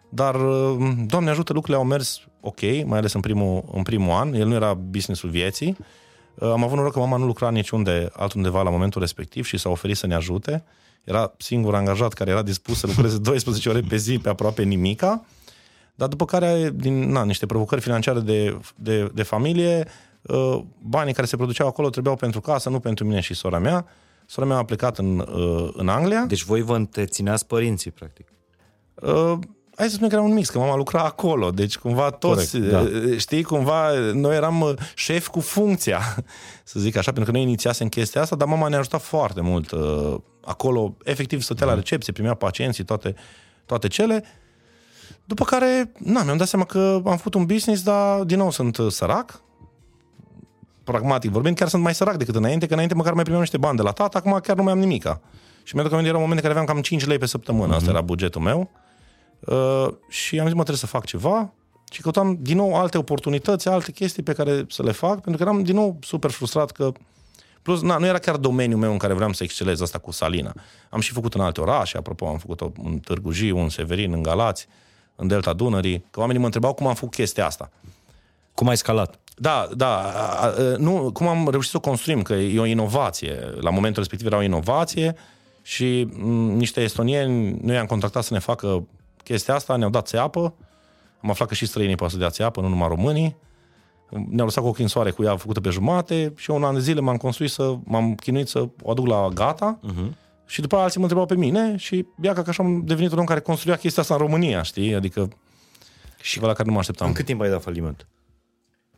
dar, 0.08 0.34
uh, 0.34 0.92
Doamne 1.06 1.30
ajută, 1.30 1.52
lucrurile 1.52 1.82
au 1.82 1.88
mers 1.88 2.20
ok, 2.40 2.60
mai 2.60 2.98
ales 2.98 3.12
în 3.12 3.20
primul, 3.20 3.64
în 3.72 3.82
primul 3.82 4.10
an. 4.10 4.34
El 4.34 4.46
nu 4.46 4.54
era 4.54 4.74
businessul 4.74 5.30
vieții. 5.30 5.76
Uh, 6.34 6.48
am 6.48 6.64
avut 6.64 6.76
noroc 6.76 6.92
că 6.92 6.98
mama 6.98 7.16
nu 7.16 7.24
lucra 7.26 7.50
niciunde 7.50 8.08
altundeva 8.12 8.62
la 8.62 8.70
momentul 8.70 9.00
respectiv 9.00 9.44
și 9.44 9.56
s-a 9.56 9.68
oferit 9.68 9.96
să 9.96 10.06
ne 10.06 10.14
ajute. 10.14 10.64
Era 11.04 11.32
singur 11.38 11.74
angajat 11.74 12.12
care 12.12 12.30
era 12.30 12.42
dispus 12.42 12.78
să 12.78 12.86
lucreze 12.86 13.18
12 13.30 13.68
ore 13.68 13.80
pe 13.80 13.96
zi 13.96 14.18
pe 14.18 14.28
aproape 14.28 14.62
nimica. 14.62 15.24
Dar 15.96 16.08
după 16.08 16.24
care, 16.24 16.70
din 16.74 17.10
na, 17.10 17.24
niște 17.24 17.46
provocări 17.46 17.80
financiare 17.80 18.20
de, 18.20 18.58
de, 18.76 19.10
de 19.14 19.22
familie, 19.22 19.88
uh, 20.22 20.58
banii 20.78 21.14
care 21.14 21.26
se 21.26 21.36
produceau 21.36 21.68
acolo 21.68 21.90
trebuiau 21.90 22.16
pentru 22.16 22.40
casă, 22.40 22.68
nu 22.68 22.80
pentru 22.80 23.04
mine 23.04 23.20
și 23.20 23.34
sora 23.34 23.58
mea. 23.58 23.86
Sora 24.26 24.46
mea 24.46 24.56
a 24.56 24.64
plecat 24.64 24.98
în, 24.98 25.18
uh, 25.18 25.70
în 25.72 25.88
Anglia. 25.88 26.24
Deci 26.28 26.44
voi 26.44 26.62
vă 26.62 26.74
întrețineați 26.74 27.46
părinții, 27.46 27.90
practic. 27.90 28.28
Uh, 28.94 29.38
hai 29.76 29.86
să 29.86 29.92
spunem 29.92 30.08
că 30.08 30.14
era 30.14 30.24
un 30.24 30.32
mix, 30.32 30.50
că 30.50 30.58
mama 30.58 30.76
lucra 30.76 31.02
acolo, 31.02 31.50
deci 31.50 31.78
cumva 31.78 32.10
toți, 32.10 32.52
Corect, 32.52 32.70
da. 32.70 32.80
uh, 32.80 33.18
știi, 33.18 33.42
cumva 33.42 33.92
noi 34.12 34.36
eram 34.36 34.60
uh, 34.60 34.72
șef 34.94 35.28
cu 35.28 35.40
funcția, 35.40 36.00
să 36.64 36.80
zic 36.80 36.96
așa, 36.96 37.12
pentru 37.12 37.32
că 37.32 37.38
noi 37.38 37.46
inițiasem 37.46 37.88
chestia 37.88 38.20
asta, 38.20 38.36
dar 38.36 38.48
mama 38.48 38.68
ne-a 38.68 38.78
ajutat 38.78 39.02
foarte 39.02 39.40
mult 39.40 39.70
uh, 39.70 40.14
acolo, 40.44 40.96
efectiv 41.04 41.42
stătea 41.42 41.66
la 41.66 41.74
recepție, 41.74 42.12
primea 42.12 42.34
pacienții, 42.34 42.84
toate, 42.84 43.14
toate 43.66 43.88
cele. 43.88 44.24
După 45.24 45.44
care, 45.44 45.92
na, 45.98 46.22
mi-am 46.22 46.36
dat 46.36 46.48
seama 46.48 46.64
că 46.64 47.00
am 47.04 47.16
făcut 47.16 47.34
un 47.34 47.44
business, 47.44 47.82
dar 47.82 48.22
din 48.22 48.38
nou 48.38 48.50
sunt 48.50 48.76
uh, 48.76 48.90
sărac, 48.90 49.40
pragmatic 50.84 51.30
vorbind, 51.30 51.56
chiar 51.56 51.68
sunt 51.68 51.82
mai 51.82 51.94
sărac 51.94 52.16
decât 52.16 52.34
înainte, 52.34 52.66
că 52.66 52.72
înainte 52.72 52.94
măcar 52.94 53.12
mai 53.12 53.22
primeam 53.22 53.42
niște 53.42 53.58
bani 53.58 53.76
de 53.76 53.82
la 53.82 53.92
tata, 53.92 54.18
acum 54.18 54.38
chiar 54.42 54.56
nu 54.56 54.62
mai 54.62 54.72
am 54.72 54.78
nimica. 54.78 55.20
Și 55.62 55.74
mi-aduc 55.74 55.92
aminte, 55.92 56.10
era 56.10 56.18
un 56.18 56.24
moment 56.28 56.44
în 56.44 56.48
care 56.50 56.60
aveam 56.60 56.74
cam 56.74 56.82
5 56.82 57.06
lei 57.06 57.18
pe 57.18 57.26
săptămână, 57.26 57.74
asta 57.74 57.90
era 57.90 58.00
bugetul 58.00 58.40
meu. 58.40 58.70
Uh, 59.40 59.88
și 60.08 60.38
am 60.38 60.44
zis, 60.44 60.54
mă, 60.54 60.62
trebuie 60.62 60.76
să 60.76 60.86
fac 60.86 61.04
ceva. 61.04 61.52
Și 61.90 62.00
căutam 62.00 62.38
din 62.40 62.56
nou 62.56 62.74
alte 62.74 62.98
oportunități, 62.98 63.68
alte 63.68 63.92
chestii 63.92 64.22
pe 64.22 64.32
care 64.32 64.64
să 64.68 64.82
le 64.82 64.92
fac, 64.92 65.20
pentru 65.20 65.36
că 65.36 65.42
eram 65.42 65.62
din 65.62 65.74
nou 65.74 65.98
super 66.00 66.30
frustrat 66.30 66.70
că 66.70 66.92
Plus, 67.66 67.82
na, 67.82 67.96
nu 67.96 68.06
era 68.06 68.18
chiar 68.18 68.36
domeniul 68.36 68.78
meu 68.78 68.92
în 68.92 68.98
care 68.98 69.12
vreau 69.12 69.32
să 69.32 69.42
excelez 69.42 69.80
asta 69.80 69.98
cu 69.98 70.10
Salina. 70.10 70.54
Am 70.90 71.00
și 71.00 71.12
făcut 71.12 71.34
în 71.34 71.40
alte 71.40 71.60
orașe, 71.60 71.96
apropo, 71.96 72.26
am 72.26 72.38
făcut 72.38 72.60
în 72.82 72.98
Târgu 72.98 73.30
Jiu, 73.30 73.58
în 73.58 73.68
Severin, 73.68 74.12
în 74.12 74.22
Galați, 74.22 74.68
în 75.16 75.26
Delta 75.26 75.52
Dunării, 75.52 76.04
că 76.10 76.18
oamenii 76.18 76.40
mă 76.40 76.46
întrebau 76.46 76.74
cum 76.74 76.86
am 76.86 76.94
făcut 76.94 77.14
chestia 77.14 77.46
asta. 77.46 77.70
Cum 78.54 78.68
ai 78.68 78.76
scalat? 78.76 79.18
Da, 79.36 79.68
da, 79.76 79.96
a, 79.96 80.46
a, 80.46 80.52
nu, 80.78 81.10
cum 81.12 81.26
am 81.26 81.48
reușit 81.50 81.70
să 81.70 81.76
o 81.76 81.80
construim, 81.80 82.22
că 82.22 82.32
e 82.32 82.60
o 82.60 82.64
inovație. 82.64 83.38
La 83.60 83.70
momentul 83.70 83.98
respectiv 83.98 84.26
era 84.26 84.36
o 84.36 84.42
inovație 84.42 85.14
și 85.62 86.08
m, 86.12 86.56
niște 86.56 86.80
estonieni, 86.80 87.58
noi 87.62 87.78
am 87.78 87.86
contractat 87.86 88.24
să 88.24 88.32
ne 88.32 88.38
facă 88.38 88.86
chestia 89.24 89.54
asta, 89.54 89.76
ne-au 89.76 89.90
dat 89.90 90.06
țeapă, 90.06 90.54
am 91.20 91.30
aflat 91.30 91.48
că 91.48 91.54
și 91.54 91.66
străinii 91.66 91.94
pot 91.94 92.10
să 92.10 92.16
dea 92.16 92.30
țeapă, 92.30 92.60
nu 92.60 92.68
numai 92.68 92.88
românii, 92.88 93.36
ne-au 94.08 94.46
lăsat 94.46 94.62
cu 94.62 94.68
ochii 94.68 94.82
în 94.82 94.88
soare 94.88 95.10
cu 95.10 95.22
ea 95.22 95.36
făcută 95.36 95.60
pe 95.60 95.70
jumate 95.70 96.32
și 96.36 96.50
eu 96.50 96.56
un 96.56 96.64
an 96.64 96.74
de 96.74 96.80
zile 96.80 97.00
m-am 97.00 97.16
construit 97.16 97.50
să, 97.50 97.76
m-am 97.84 98.14
chinuit 98.14 98.48
să 98.48 98.68
o 98.82 98.90
aduc 98.90 99.06
la 99.06 99.28
gata 99.34 99.78
uh-huh. 99.82 100.12
Și 100.46 100.60
după 100.60 100.74
aia 100.74 100.84
alții 100.84 100.98
mă 101.00 101.04
întrebau 101.06 101.28
pe 101.28 101.36
mine 101.36 101.76
și 101.76 102.06
iată 102.22 102.42
că 102.42 102.50
așa 102.50 102.62
am 102.62 102.82
devenit 102.84 103.12
un 103.12 103.18
om 103.18 103.24
care 103.24 103.40
construia 103.40 103.76
chestia 103.76 104.02
asta 104.02 104.14
în 104.14 104.20
România, 104.20 104.62
știi? 104.62 104.94
Adică 104.94 105.28
și 106.20 106.40
la 106.40 106.52
care 106.52 106.62
nu 106.68 106.72
mă 106.72 106.78
așteptam. 106.78 107.06
În 107.06 107.12
cât 107.12 107.24
timp 107.24 107.40
ai 107.40 107.48
dat 107.50 107.62
faliment? 107.62 108.06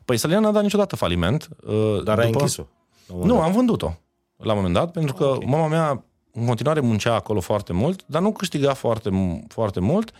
Păi 0.04 0.16
Salina 0.16 0.38
n-a 0.40 0.50
dat 0.50 0.62
niciodată 0.62 0.96
faliment. 0.96 1.48
uh, 1.66 2.02
Dar 2.04 2.18
ai 2.18 2.26
închis-o? 2.32 2.62
la 3.06 3.14
un 3.14 3.18
moment 3.18 3.30
Nu, 3.32 3.34
dat. 3.38 3.44
am 3.48 3.52
vândut-o 3.52 3.92
la 4.36 4.50
un 4.52 4.56
moment 4.56 4.74
dat, 4.74 4.92
pentru 4.92 5.14
că 5.14 5.24
Ok. 5.24 5.44
mama 5.44 5.66
mea 5.68 6.04
în 6.32 6.46
continuare 6.46 6.80
muncea 6.80 7.14
acolo 7.14 7.40
foarte 7.40 7.72
mult, 7.72 8.02
dar 8.06 8.22
nu 8.22 8.32
câștiga 8.32 8.74
foarte, 8.74 9.10
mu- 9.10 9.44
foarte 9.48 9.80
mult 9.80 10.12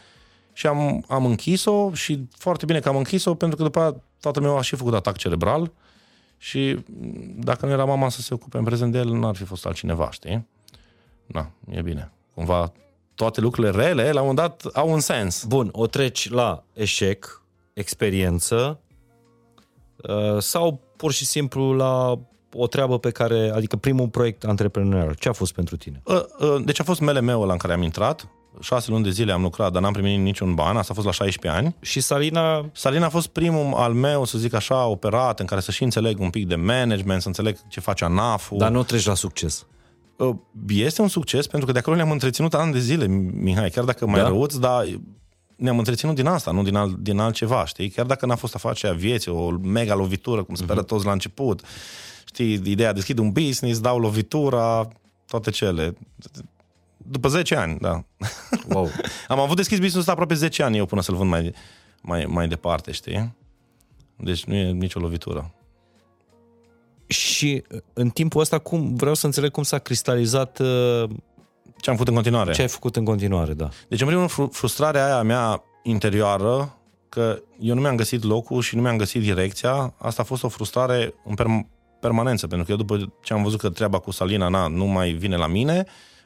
și 0.53 0.67
am, 0.67 1.05
am 1.09 1.25
închis-o 1.27 1.93
și 1.95 2.29
foarte 2.37 2.64
bine 2.64 2.81
că 2.81 2.88
am 2.88 2.97
închis-o, 2.97 3.35
pentru 3.35 3.57
că 3.57 3.62
după 3.62 3.79
aia 3.81 3.95
tatăl 4.21 4.43
meu 4.43 4.57
a 4.57 4.61
și 4.62 4.77
făcut 4.77 4.95
atac 4.95 5.17
cerebral 5.17 5.73
și 6.37 6.79
m, 7.01 7.41
dacă 7.41 7.67
nu 7.67 7.73
era 7.73 7.85
mama 7.85 8.09
să 8.09 8.21
se 8.21 8.35
ocupe 8.35 8.59
în 8.59 8.64
prezent 8.64 8.93
de 8.93 8.99
el, 8.99 9.09
n-ar 9.19 9.37
fi 9.37 9.45
fost 9.45 9.67
altcineva, 9.67 10.11
știi? 10.11 10.47
Na, 11.29 11.51
e 11.71 11.83
bine. 11.83 12.12
Cumva 12.35 12.73
toate 13.14 13.41
lucrurile 13.41 13.85
rele, 13.85 14.12
la 14.12 14.21
un 14.21 14.27
moment 14.27 14.37
dat, 14.37 14.75
au 14.75 14.91
un 14.91 15.01
sens. 15.01 15.45
Bun, 15.45 15.69
o 15.73 15.87
treci 15.87 16.31
la 16.31 16.64
eșec, 16.73 17.43
experiență 17.73 18.81
uh, 19.97 20.38
sau 20.38 20.81
pur 20.97 21.12
și 21.12 21.25
simplu 21.25 21.73
la 21.73 22.19
o 22.53 22.67
treabă 22.67 22.99
pe 22.99 23.11
care, 23.11 23.51
adică 23.55 23.77
primul 23.77 24.09
proiect 24.09 24.45
antreprenorial, 24.45 25.14
ce 25.14 25.29
a 25.29 25.33
fost 25.33 25.53
pentru 25.53 25.77
tine? 25.77 26.03
Uh, 26.05 26.21
uh, 26.38 26.64
Deci 26.64 26.81
a 26.81 26.85
fost 26.85 27.01
MLM-ul 27.01 27.43
ăla 27.43 27.53
în 27.53 27.59
care 27.59 27.73
am 27.73 27.83
intrat, 27.83 28.29
șase 28.61 28.91
luni 28.91 29.05
de 29.05 29.11
zile 29.11 29.33
am 29.33 29.43
lucrat, 29.43 29.73
dar 29.73 29.83
n-am 29.83 29.93
primit 29.93 30.19
niciun 30.19 30.55
ban, 30.55 30.77
asta 30.77 30.93
a 30.93 30.95
fost 30.95 31.07
la 31.07 31.12
16 31.12 31.61
ani. 31.61 31.77
Și 31.81 32.01
Salina, 32.01 32.69
Salina 32.73 33.07
a 33.07 33.09
fost 33.09 33.29
primul 33.29 33.75
al 33.75 33.93
meu, 33.93 34.25
să 34.25 34.38
zic 34.38 34.55
așa, 34.55 34.87
operat, 34.87 35.41
în 35.41 35.47
care 35.47 35.61
să 35.61 35.71
și 35.71 35.83
înțeleg 35.83 36.21
un 36.21 36.31
pic 36.31 36.47
de 36.47 36.55
management, 36.55 37.21
să 37.21 37.29
înțeleg 37.29 37.57
ce 37.69 37.81
face 37.81 38.05
ANAF-ul. 38.05 38.59
dar 38.59 38.71
nu 38.71 38.83
treci 38.83 39.07
la 39.07 39.14
succes. 39.14 39.67
Uh, 40.19 40.37
Este 40.69 41.03
un 41.03 41.09
succes, 41.09 41.47
pentru 41.47 41.67
că 41.67 41.73
de 41.73 41.79
acolo 41.79 41.97
ne-am 41.97 42.11
întreținut 42.11 42.55
ani 42.55 42.73
de 42.73 42.79
zile, 42.79 43.07
Mihai, 43.07 43.71
chiar 43.71 43.85
dacă 43.85 44.07
mai 44.07 44.15
Da? 44.15 44.23
da? 44.23 44.29
răuți, 44.29 44.61
dar 44.61 44.87
ne-am 45.57 45.79
întreținut 45.79 46.15
din 46.15 46.27
asta, 46.27 46.51
nu 46.51 46.63
din, 46.63 46.75
alt, 46.75 46.97
din 46.97 47.19
altceva, 47.19 47.65
știi? 47.65 47.89
Chiar 47.91 48.07
dacă 48.07 48.27
n-a 48.27 48.35
fost 48.37 48.55
afacerea 48.55 48.97
vieții, 48.97 49.31
o 49.31 49.51
mega 49.51 49.95
lovitură, 49.95 50.43
cum 50.43 50.55
speră 50.55 50.83
toți 50.83 51.05
la 51.05 51.13
început, 51.13 51.63
știi, 52.27 52.53
ideea, 52.65 52.93
deschid 52.93 53.19
un 53.19 53.31
business, 53.33 53.81
dau 53.81 53.99
lovitura, 53.99 54.89
toate 55.27 55.51
cele. 55.51 55.97
După 56.97 57.29
10 57.29 57.55
ani, 57.57 57.79
da. 57.81 58.05
Wow. 58.69 58.89
Am 59.29 59.39
avut 59.39 59.57
deschis 59.57 59.77
business-ul 59.77 60.01
ăsta 60.01 60.13
aproape 60.13 60.35
10 60.35 60.63
ani 60.63 60.77
eu 60.77 60.87
până 60.87 61.01
să-l 61.03 61.15
vând 61.15 61.31
mai, 61.31 61.55
mai, 62.03 62.25
mai 62.25 62.49
departe, 62.49 62.93
știi? 62.93 63.35
Deci 64.17 64.45
nu 64.45 64.55
e 64.55 64.71
nicio 64.71 65.01
lovitură. 65.01 65.55
Și 67.09 67.62
în 67.92 68.09
timpul 68.09 68.40
ăsta, 68.40 68.59
cum, 68.59 68.94
vreau 68.94 69.14
să 69.14 69.27
înțeleg 69.27 69.51
cum 69.51 69.62
s-a 69.62 69.79
cristalizat 69.79 70.59
uh, 70.59 71.05
Ce 71.77 71.90
am 71.90 71.97
făcut 71.97 72.09
în 72.09 72.14
continuare? 72.14 72.53
ce 72.53 72.61
ai 72.61 72.68
făcut 72.68 72.97
în 72.97 73.05
continuare, 73.05 73.53
da. 73.53 73.68
Deci, 73.88 74.01
în 74.01 74.07
primul 74.07 74.18
rând, 74.18 74.31
fru- 74.31 74.49
frustrarea 74.53 75.05
aia 75.05 75.23
mea 75.23 75.62
interioară, 75.83 76.79
că 77.09 77.42
eu 77.61 77.75
nu 77.75 77.81
mi-am 77.81 77.97
găsit 77.97 78.23
locul 78.25 78.62
și 78.62 78.77
nu 78.77 78.83
mi-am 78.83 78.97
găsit 78.97 79.23
direcția, 79.23 79.94
asta 79.99 80.23
a 80.23 80.25
fost 80.25 80.42
o 80.42 80.49
frustrare 80.49 81.14
în 81.25 81.35
perm- 81.35 81.66
permanență, 82.01 82.47
pentru 82.47 82.66
că 82.66 82.73
eu 82.73 82.79
după 82.79 83.12
ce 83.23 83.33
am 83.33 83.42
văzut 83.42 83.61
că 83.61 83.68
treaba 83.68 83.99
cu 83.99 84.11
Salina 84.11 84.49
na, 84.49 84.66
nu 84.66 84.85
mai 84.85 85.11
vine 85.11 85.37
la 85.37 85.47
mine, 85.47 85.85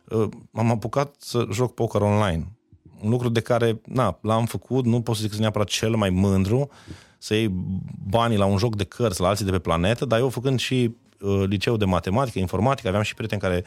uh, 0.09 0.29
m-am 0.51 0.71
apucat 0.71 1.14
să 1.18 1.47
joc 1.53 1.75
poker 1.75 2.01
online. 2.01 2.53
Un 3.01 3.11
lucru 3.11 3.29
de 3.29 3.40
care, 3.40 3.81
na, 3.85 4.18
l-am 4.23 4.45
făcut, 4.45 4.85
nu 4.85 5.01
pot 5.01 5.14
să 5.14 5.21
zic 5.21 5.31
că 5.31 5.35
sunt 5.37 5.47
neapărat 5.47 5.68
cel 5.68 5.95
mai 5.97 6.11
mândru, 6.11 6.68
să 7.23 7.35
iei 7.35 7.49
banii 8.09 8.37
la 8.37 8.45
un 8.45 8.57
joc 8.57 8.77
de 8.77 8.85
cărți 8.85 9.21
la 9.21 9.29
alții 9.29 9.45
de 9.45 9.51
pe 9.51 9.59
planetă, 9.59 10.05
dar 10.05 10.19
eu 10.19 10.29
făcând 10.29 10.61
și 10.61 10.97
uh, 11.21 11.43
liceu 11.47 11.77
de 11.77 11.85
matematică, 11.85 12.39
informatică, 12.39 12.89
aveam 12.89 13.03
și 13.03 13.15
prieteni 13.15 13.41
care 13.41 13.65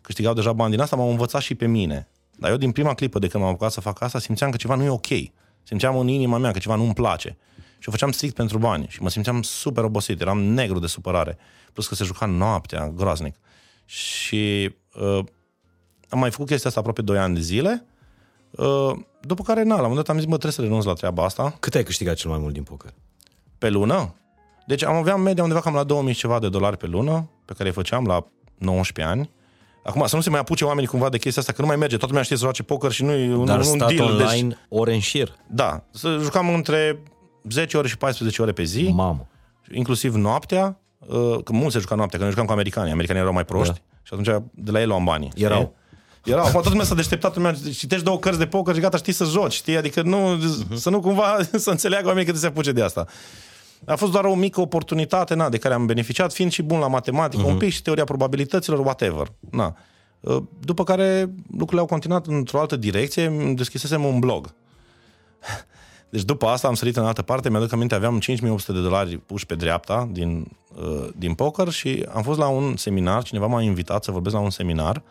câștigau 0.00 0.34
deja 0.34 0.52
bani 0.52 0.70
din 0.70 0.80
asta, 0.80 0.96
m-au 0.96 1.10
învățat 1.10 1.42
și 1.42 1.54
pe 1.54 1.66
mine. 1.66 2.08
Dar 2.36 2.50
eu 2.50 2.56
din 2.56 2.70
prima 2.72 2.94
clipă 2.94 3.18
de 3.18 3.26
când 3.26 3.42
m-am 3.42 3.52
apucat 3.52 3.72
să 3.72 3.80
fac 3.80 4.00
asta, 4.00 4.18
simțeam 4.18 4.50
că 4.50 4.56
ceva 4.56 4.74
nu 4.74 4.82
e 4.82 4.88
ok. 4.88 5.06
Simțeam 5.62 5.98
în 5.98 6.08
inima 6.08 6.38
mea 6.38 6.50
că 6.50 6.58
ceva 6.58 6.74
nu-mi 6.74 6.94
place. 6.94 7.36
Și 7.78 7.88
o 7.88 7.92
făceam 7.92 8.10
strict 8.10 8.34
pentru 8.34 8.58
bani 8.58 8.86
și 8.88 9.02
mă 9.02 9.08
simțeam 9.08 9.42
super 9.42 9.84
obosit, 9.84 10.20
eram 10.20 10.42
negru 10.42 10.78
de 10.78 10.86
supărare. 10.86 11.38
Plus 11.72 11.86
că 11.86 11.94
se 11.94 12.04
juca 12.04 12.26
noaptea, 12.26 12.88
groaznic. 12.88 13.34
Și 13.84 14.74
uh, 14.94 15.24
am 16.08 16.18
mai 16.18 16.30
făcut 16.30 16.46
chestia 16.46 16.68
asta 16.68 16.80
aproape 16.80 17.02
2 17.02 17.18
ani 17.18 17.34
de 17.34 17.40
zile, 17.40 17.84
uh, 17.84 17.93
după 19.20 19.42
care, 19.42 19.62
na, 19.62 19.68
la 19.68 19.74
un 19.74 19.88
moment 19.88 19.96
dat 20.06 20.08
am 20.08 20.16
zis, 20.16 20.24
mă, 20.24 20.30
trebuie 20.38 20.52
să 20.52 20.60
renunț 20.60 20.84
la 20.84 20.92
treaba 20.92 21.24
asta 21.24 21.56
Cât 21.60 21.74
ai 21.74 21.82
câștigat 21.82 22.14
cel 22.14 22.30
mai 22.30 22.38
mult 22.38 22.52
din 22.52 22.62
poker? 22.62 22.90
pe 23.58 23.68
lună. 23.68 24.14
Deci 24.66 24.84
am 24.84 24.94
aveam 24.94 25.20
media 25.20 25.42
undeva 25.42 25.60
cam 25.60 25.74
la 25.74 25.84
2000 25.84 26.12
și 26.12 26.18
ceva 26.18 26.38
de 26.38 26.48
dolari 26.48 26.76
pe 26.76 26.86
lună, 26.86 27.30
pe 27.44 27.52
care 27.56 27.68
îi 27.68 27.74
făceam 27.74 28.04
la 28.06 28.26
19 28.58 29.14
ani. 29.14 29.30
Acum, 29.84 30.06
să 30.06 30.16
nu 30.16 30.22
se 30.22 30.30
mai 30.30 30.38
apuce 30.40 30.64
oamenii 30.64 30.88
cumva 30.88 31.08
de 31.08 31.18
chestia 31.18 31.40
asta, 31.42 31.52
că 31.54 31.60
nu 31.60 31.66
mai 31.66 31.76
merge. 31.76 31.92
Toată 31.96 32.06
lumea 32.08 32.22
știe 32.22 32.36
să 32.36 32.42
joace 32.42 32.62
poker 32.62 32.90
și 32.90 33.02
nu 33.04 33.12
e 33.12 33.34
un, 33.34 33.44
Dar 33.44 33.58
un 33.58 33.64
stat 33.64 33.94
deal. 33.94 34.10
online 34.10 34.48
Deci, 34.48 34.58
ore 34.68 34.94
în 34.94 35.00
șir. 35.00 35.34
da, 35.50 35.82
să 35.90 36.18
jucam 36.22 36.48
între 36.54 37.02
10 37.50 37.76
ore 37.76 37.88
și 37.88 37.98
14 37.98 38.42
ore 38.42 38.52
pe 38.52 38.62
zi, 38.62 38.90
Mamă. 38.94 39.26
inclusiv 39.72 40.14
noaptea, 40.14 40.80
uh, 40.98 41.36
că 41.44 41.52
mulți 41.52 41.72
se 41.72 41.78
juca 41.78 41.94
noaptea, 41.94 42.18
că 42.18 42.24
noi 42.24 42.32
jucam 42.32 42.46
cu 42.48 42.52
americanii. 42.52 42.92
Americanii 42.92 43.22
erau 43.22 43.34
mai 43.34 43.44
proști 43.44 43.72
Da. 43.72 43.80
și 44.02 44.12
atunci 44.14 44.42
de 44.54 44.70
la 44.70 44.80
ei 44.80 44.86
luam 44.86 45.04
banii. 45.04 45.32
Erau? 45.36 45.74
Știi? 46.24 46.32
Erau. 46.32 46.42
Acum 46.44 46.52
toată 46.52 46.68
lumea 46.68 46.84
s-a 46.84 46.94
deșteptat, 46.94 47.34
lumea, 47.36 47.54
citești 47.76 48.04
două 48.04 48.18
cărți 48.18 48.38
de 48.38 48.46
poker 48.46 48.74
și 48.74 48.80
gata, 48.80 48.96
știi 48.96 49.12
să 49.12 49.24
joci, 49.24 49.52
știi? 49.52 49.76
Adică 49.76 50.02
nu, 50.02 50.18
Mhm. 50.28 50.74
să 50.76 50.90
nu 50.90 51.00
cumva 51.00 51.36
să 51.56 51.70
înțeleagă 51.70 52.06
oamenii 52.06 52.32
că 52.32 52.38
se 52.38 52.46
apuce 52.46 52.72
de 52.72 52.82
asta. 52.82 53.06
A 53.86 53.94
fost 53.96 54.12
doar 54.12 54.24
o 54.24 54.34
mică 54.34 54.60
oportunitate 54.60 55.34
na, 55.34 55.48
de 55.48 55.58
care 55.58 55.74
am 55.74 55.86
beneficiat, 55.86 56.32
fiind 56.32 56.52
și 56.52 56.62
bun 56.62 56.78
la 56.78 56.86
matematică, 56.88 57.42
Mhm. 57.42 57.50
uh-huh. 57.50 57.52
un 57.52 57.58
pic 57.58 57.72
și 57.72 57.82
teoria 57.82 58.04
probabilităților, 58.04 58.78
whatever. 58.78 59.26
Na. 59.50 59.76
Uh, 60.20 60.42
După 60.64 60.84
care 60.84 61.30
lucrurile 61.50 61.80
au 61.80 61.86
continuat 61.86 62.26
într-o 62.26 62.60
altă 62.60 62.76
direcție, 62.76 63.24
îmi 63.24 63.54
deschisesem 63.56 64.04
un 64.04 64.18
blog. 64.18 64.54
Deci 66.10 66.22
după 66.22 66.46
asta 66.46 66.68
am 66.68 66.74
sărit 66.74 66.96
în 66.96 67.04
altă 67.04 67.22
parte, 67.22 67.50
mi-aduc 67.50 67.72
aminte, 67.72 67.94
aveam 67.94 68.18
5800 68.18 68.72
de 68.72 68.80
dolari 68.80 69.16
puși 69.18 69.46
pe 69.46 69.54
dreapta 69.54 70.08
din, 70.12 70.46
uh, 70.76 71.08
din 71.16 71.34
poker 71.34 71.68
și 71.68 72.06
am 72.14 72.22
fost 72.22 72.38
la 72.38 72.46
un 72.48 72.76
seminar, 72.76 73.22
cineva 73.22 73.46
m-a 73.46 73.62
invitat 73.62 74.04
să 74.04 74.10
vorbesc 74.10 74.34
la 74.34 74.40
un 74.40 74.50
seminar, 74.50 74.96
uh, 74.96 75.02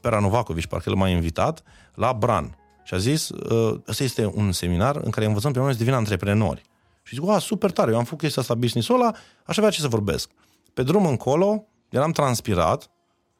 Pera 0.00 0.18
Novakovici, 0.18 0.66
parcă 0.66 0.88
el 0.88 0.94
m-a 0.94 1.08
invitat, 1.08 1.62
la 1.94 2.12
Bran. 2.12 2.56
Și 2.82 2.94
a 2.94 2.98
zis, 2.98 3.28
uh, 3.28 3.80
ăsta 3.88 4.04
este 4.04 4.32
un 4.34 4.52
seminar 4.52 4.96
în 4.96 5.10
care 5.10 5.26
învățăm 5.26 5.52
pe 5.52 5.58
oameni 5.58 5.76
să 5.76 5.82
devină 5.82 6.00
antreprenori. 6.00 6.62
Și 7.02 7.14
zic, 7.14 7.24
wow, 7.24 7.38
super 7.38 7.70
tare, 7.70 7.90
eu 7.90 7.98
am 7.98 8.04
făcut 8.04 8.18
chestia 8.18 8.42
asta, 8.42 8.54
business-ul 8.54 8.94
ăla, 8.94 9.12
aș 9.44 9.56
avea 9.56 9.70
ce 9.70 9.80
să 9.80 9.88
vorbesc. 9.88 10.30
Pe 10.74 10.82
drum 10.82 11.06
încolo, 11.06 11.64
eram 11.88 12.12
transpirat, 12.12 12.90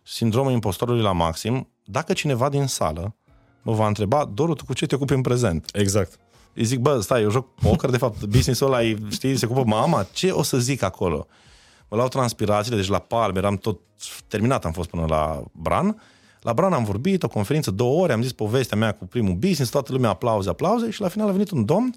sindromul 0.03 0.53
impostorului 0.53 1.03
la 1.03 1.13
maxim, 1.13 1.69
dacă 1.85 2.13
cineva 2.13 2.49
din 2.49 2.67
sală 2.67 3.15
mă 3.63 3.73
va 3.73 3.87
întreba, 3.87 4.25
Doru, 4.35 4.55
tu 4.55 4.65
cu 4.65 4.73
ce 4.73 4.87
te 4.87 4.95
ocupi 4.95 5.13
în 5.13 5.21
prezent? 5.21 5.71
Exact. 5.73 6.19
Îi 6.55 6.65
zic, 6.65 6.79
bă, 6.79 7.01
stai, 7.01 7.23
eu 7.23 7.31
joc 7.31 7.55
poker, 7.55 7.91
de 7.91 7.97
fapt, 7.97 8.25
business-ul 8.25 8.67
ăla, 8.67 8.83
e, 8.83 8.99
știi, 9.11 9.37
se 9.37 9.47
ocupă 9.47 9.65
mama, 9.65 10.07
ce 10.13 10.31
o 10.31 10.43
să 10.43 10.59
zic 10.59 10.83
acolo? 10.83 11.27
Mă 11.91 11.97
luau 11.97 12.09
transpirațiile, 12.09 12.77
deci 12.77 12.89
la 12.89 12.99
palme, 12.99 13.39
eram 13.39 13.57
tot 13.57 13.81
terminat, 14.29 14.65
am 14.65 14.73
fost 14.73 14.89
până 14.89 15.05
la 15.09 15.43
Bran. 15.53 16.03
La 16.41 16.53
Bran 16.53 16.73
am 16.73 16.85
vorbit, 16.85 17.23
o 17.23 17.29
conferință, 17.29 17.71
două 17.71 18.03
ore, 18.03 18.13
am 18.13 18.23
zis 18.23 18.33
povestea 18.33 18.77
mea 18.77 18.93
cu 18.93 19.07
primul 19.07 19.35
business, 19.35 19.71
toată 19.71 19.93
lumea 19.93 20.11
aplauze, 20.11 20.49
aplauze 20.49 20.91
și 20.91 21.01
la 21.01 21.09
final 21.09 21.29
a 21.29 21.33
venit 21.33 21.51
un 21.51 21.65
domn 21.65 21.95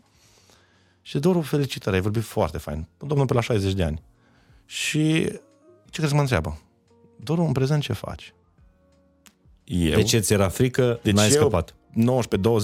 și 1.02 1.20
Doru, 1.20 1.42
felicitări, 1.42 1.96
ai 1.96 2.02
vorbit 2.02 2.24
foarte 2.24 2.58
fain. 2.58 2.88
Un 3.00 3.08
domnul 3.08 3.26
pe 3.26 3.34
la 3.34 3.42
60 3.42 3.74
de 3.74 3.84
ani. 3.84 4.02
Și 4.66 5.24
ce 5.90 6.00
crezi 6.00 6.10
că 6.10 6.16
mă 6.16 6.22
întreabă? 6.22 6.62
Doru, 7.18 7.42
în 7.42 7.52
prezent 7.52 7.82
ce 7.82 7.94
faci? 7.94 8.34
Eu? 9.64 9.96
De 9.96 10.04
ce 10.04 10.20
ți 10.20 10.34
era 10.34 10.50
frică, 10.50 11.00
Deci 11.04 11.14
n-ai 11.14 11.30
eu, 11.30 11.40
scăpat. 11.40 11.76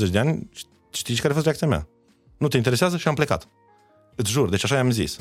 19-20 0.08 0.10
de 0.12 0.20
ani, 0.20 0.50
știi 0.92 1.16
care 1.16 1.30
a 1.30 1.34
fost 1.34 1.46
reacția 1.46 1.68
mea? 1.68 1.88
Nu 2.38 2.48
te 2.48 2.58
interesează 2.58 2.98
și 2.98 3.08
am 3.08 3.16
plecat. 3.16 3.48
Îți 4.22 4.32
jur, 4.32 4.50
deci 4.50 4.64
așa 4.64 4.76
i-am 4.76 4.92
zis. 4.92 5.18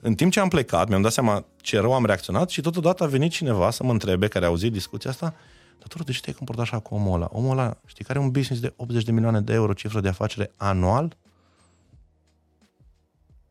În 0.00 0.14
timp 0.14 0.32
ce 0.32 0.40
am 0.40 0.48
plecat, 0.48 0.88
mi-am 0.88 1.02
dat 1.02 1.12
seama 1.12 1.44
ce 1.56 1.80
rău 1.80 1.94
am 1.94 2.04
reacționat 2.04 2.50
și 2.50 2.60
totodată 2.60 3.04
a 3.04 3.06
venit 3.06 3.30
cineva 3.30 3.70
să 3.70 3.84
mă 3.84 3.90
întrebe, 3.92 4.28
care 4.28 4.44
a 4.44 4.48
auzit 4.48 4.72
discuția 4.72 5.10
asta, 5.10 5.34
Doctor, 5.78 6.02
de 6.02 6.12
ce 6.12 6.20
te-ai 6.20 6.34
comportat 6.34 6.64
așa 6.64 6.78
cu 6.78 6.94
omul 6.94 7.14
ăla? 7.14 7.28
Omul 7.32 7.58
ăla, 7.58 7.76
știi, 7.86 8.04
care 8.04 8.18
are 8.18 8.26
un 8.26 8.32
business 8.32 8.62
de 8.62 8.72
80 8.76 9.04
de 9.04 9.12
milioane 9.12 9.40
de 9.40 9.52
euro 9.52 9.72
cifră 9.72 10.00
de 10.00 10.08
afacere 10.08 10.52
anual? 10.56 11.16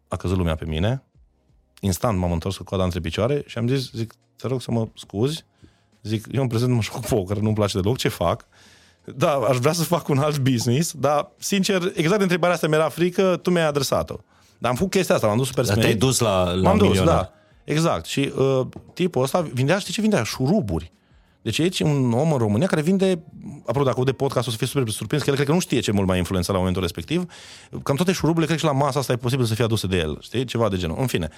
A 0.08 0.16
căzut 0.16 0.38
lumea 0.38 0.56
pe 0.56 0.66
mine. 0.66 1.04
Instant 1.80 2.18
m-am 2.18 2.32
întors 2.32 2.58
cu 2.58 2.64
coada 2.64 2.84
între 2.84 3.00
picioare 3.00 3.44
și 3.46 3.58
am 3.58 3.68
zis, 3.68 3.92
zic, 3.92 4.14
te 4.36 4.48
rog 4.48 4.62
să 4.62 4.72
mă 4.72 4.88
scuzi. 4.96 5.46
Zic, 6.02 6.26
eu 6.32 6.42
în 6.42 6.48
prezent 6.48 6.70
nu 6.70 6.76
mă 6.76 6.82
joc 6.82 7.06
poker, 7.06 7.38
nu-mi 7.38 7.56
place 7.56 7.82
deloc, 7.82 7.98
ce 7.98 8.08
fac? 8.08 8.48
Da, 9.16 9.34
aș 9.34 9.58
vrea 9.58 9.74
să 9.74 9.84
fac 9.84 10.08
un 10.08 10.18
alt 10.18 10.38
business, 10.38 10.94
dar, 10.94 11.32
sincer, 11.38 11.92
exact 11.96 12.22
întrebarea 12.22 12.56
asta 12.56 12.68
mi-era 12.68 12.90
frică, 12.90 13.38
tu 13.38 13.50
mi-ai 13.50 13.68
adresat-o. 13.68 14.16
Dar 14.58 14.72
am 14.72 14.78
făcut 14.78 14.92
chestia 14.92 15.16
asta, 15.16 15.28
m-am 15.28 15.38
dus 15.38 15.48
super 15.48 15.64
Dar 15.66 15.74
smerit. 15.74 15.90
te-ai 16.00 16.10
dus 16.10 16.20
la, 16.20 16.44
la 16.54 16.70
M-am 16.70 16.78
dus, 16.78 16.88
milionar. 16.88 17.16
da. 17.16 17.32
Exact. 17.64 18.06
Și 18.06 18.32
uh, 18.38 18.68
tipul 18.94 19.24
ăsta 19.24 19.42
vindea, 19.42 19.80
știi 19.80 19.94
ce 19.94 20.02
vindea? 20.02 20.24
Șuruburi. 20.24 20.94
Deci 21.42 21.60
aici 21.60 21.80
e 21.80 21.84
un 21.84 22.14
om 22.14 22.32
în 22.32 22.38
România 22.38 22.68
care 22.68 22.82
vinde, 22.82 23.24
apropo, 23.60 23.84
dacă 23.84 23.98
aude 23.98 24.12
podcast, 24.12 24.48
o 24.48 24.52
să 24.52 24.58
fie 24.58 24.68
super 24.68 24.90
surprins, 24.90 25.24
că 25.24 25.30
el 25.30 25.36
cred 25.36 25.48
că 25.48 25.54
nu 25.54 25.60
știe 25.60 25.80
ce 25.80 25.92
mult 25.92 26.08
mai 26.08 26.18
influența 26.18 26.52
la 26.52 26.58
momentul 26.58 26.82
respectiv. 26.82 27.26
Cam 27.84 27.96
toate 27.96 28.12
șuruburile, 28.12 28.46
cred 28.46 28.60
că 28.60 28.66
și 28.68 28.74
la 28.74 28.80
masa 28.80 29.00
asta 29.00 29.14
e 29.14 29.16
posibil 29.16 29.46
să 29.46 29.54
fie 29.56 29.64
aduse 29.64 29.88
de 29.88 29.98
el, 29.98 30.18
știi? 30.22 30.46
Ceva 30.46 30.70
de 30.70 30.78
genul. 30.78 30.98
În 31.00 31.08
fine. 31.08 31.30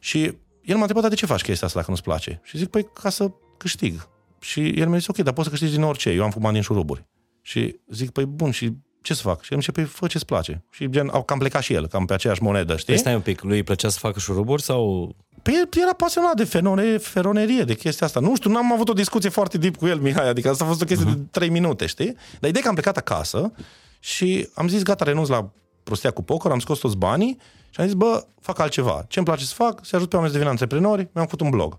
Și 0.00 0.18
el 0.62 0.74
m-a 0.74 0.80
întrebat, 0.80 1.00
"Dar 1.02 1.10
de 1.10 1.16
ce 1.16 1.26
faci 1.26 1.42
chestia 1.42 1.66
asta 1.66 1.78
dacă 1.78 1.90
nu-ți 1.90 2.02
place? 2.02 2.40
Și 2.44 2.56
zic, 2.58 2.68
păi, 2.68 2.86
ca 2.92 3.10
să 3.10 3.30
câștig. 3.56 4.08
Și 4.40 4.60
el 4.68 4.88
mi-a 4.88 4.98
zis, 4.98 5.06
ok, 5.06 5.16
dar 5.16 5.32
poți 5.32 5.44
să 5.46 5.50
câștigi 5.50 5.74
din 5.74 5.82
orice. 5.82 6.10
Eu 6.10 6.22
am 6.22 6.28
făcut 6.28 6.42
bani 6.42 6.54
din 6.54 6.62
șuruburi. 6.62 7.06
Și 7.42 7.80
zic, 7.90 8.10
păi 8.10 8.24
bun, 8.24 8.50
și 8.50 8.72
ce 9.06 9.14
să 9.14 9.22
fac? 9.22 9.42
Și 9.42 9.50
el 9.50 9.56
mi 9.56 9.62
zice, 9.62 9.72
păi 9.72 9.84
fă 9.84 10.06
ce-ți 10.06 10.24
place. 10.24 10.64
Și 10.70 10.90
gen, 10.90 11.08
au 11.12 11.22
cam 11.22 11.38
plecat 11.38 11.62
și 11.62 11.72
el, 11.72 11.86
cam 11.86 12.04
pe 12.04 12.14
aceeași 12.14 12.42
monedă, 12.42 12.76
știi? 12.76 12.92
Păi 12.92 12.98
stai 12.98 13.14
un 13.14 13.20
pic, 13.20 13.42
lui 13.42 13.56
îi 13.56 13.62
plăcea 13.62 13.88
să 13.88 13.98
facă 13.98 14.18
șuruburi 14.18 14.62
sau... 14.62 15.14
Păi 15.42 15.54
el 15.54 15.68
era 15.82 15.92
pasionat 15.92 16.36
de 16.36 16.44
fenone, 16.44 16.96
feronerie, 16.98 17.62
de 17.62 17.74
chestia 17.74 18.06
asta. 18.06 18.20
Nu 18.20 18.36
știu, 18.36 18.50
n-am 18.50 18.72
avut 18.72 18.88
o 18.88 18.92
discuție 18.92 19.28
foarte 19.28 19.58
deep 19.58 19.76
cu 19.76 19.86
el, 19.86 19.98
Mihai, 19.98 20.28
adică 20.28 20.48
asta 20.48 20.64
a 20.64 20.66
fost 20.66 20.82
o 20.82 20.84
chestie 20.84 21.06
uh-huh. 21.06 21.14
de 21.14 21.22
3 21.30 21.48
minute, 21.48 21.86
știi? 21.86 22.16
Dar 22.40 22.48
ideea 22.48 22.62
că 22.62 22.68
am 22.68 22.74
plecat 22.74 22.96
acasă 22.96 23.52
și 23.98 24.48
am 24.54 24.68
zis, 24.68 24.82
gata, 24.82 25.04
renunț 25.04 25.28
la 25.28 25.50
prostia 25.82 26.10
cu 26.10 26.22
poker, 26.22 26.50
am 26.50 26.58
scos 26.58 26.78
toți 26.78 26.96
banii 26.96 27.38
și 27.70 27.80
am 27.80 27.86
zis, 27.86 27.94
bă, 27.94 28.26
fac 28.40 28.58
altceva. 28.58 29.04
Ce 29.08 29.18
îmi 29.18 29.26
place 29.28 29.44
să 29.44 29.54
fac? 29.54 29.84
Să 29.84 29.96
ajut 29.96 30.08
pe 30.08 30.14
oameni 30.16 30.32
să 30.32 30.38
devină 30.38 30.58
antreprenori. 30.60 31.08
Mi-am 31.12 31.26
făcut 31.26 31.40
un 31.40 31.50
blog. 31.50 31.78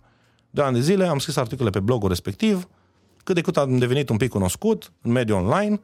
De 0.50 0.62
ani 0.62 0.74
de 0.74 0.82
zile 0.82 1.06
am 1.06 1.20
scris 1.20 1.36
articole 1.36 1.70
pe 1.70 1.80
blogul 1.80 2.10
respectiv, 2.10 2.68
cât 3.24 3.36
de 3.36 3.42
cât 3.42 3.58
am 3.58 3.78
devenit 3.78 4.10
un 4.10 4.18
pic 4.18 4.30
cunoscut 4.30 4.92
în 5.02 5.12
mediul 5.12 5.38
online, 5.38 5.80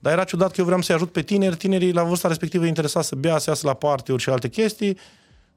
dar 0.00 0.12
era 0.12 0.24
ciudat 0.24 0.48
că 0.48 0.54
eu 0.58 0.64
vreau 0.64 0.80
să-i 0.80 0.94
ajut 0.94 1.12
pe 1.12 1.22
tineri, 1.22 1.56
tinerii 1.56 1.92
la 1.92 2.02
vârsta 2.02 2.28
respectivă 2.28 2.62
îi 2.62 2.68
interesa 2.68 3.02
să 3.02 3.14
bea, 3.16 3.38
să 3.38 3.50
iasă 3.50 3.66
la 3.66 3.74
party-uri 3.74 4.22
și 4.22 4.30
alte 4.30 4.48
chestii, 4.48 4.98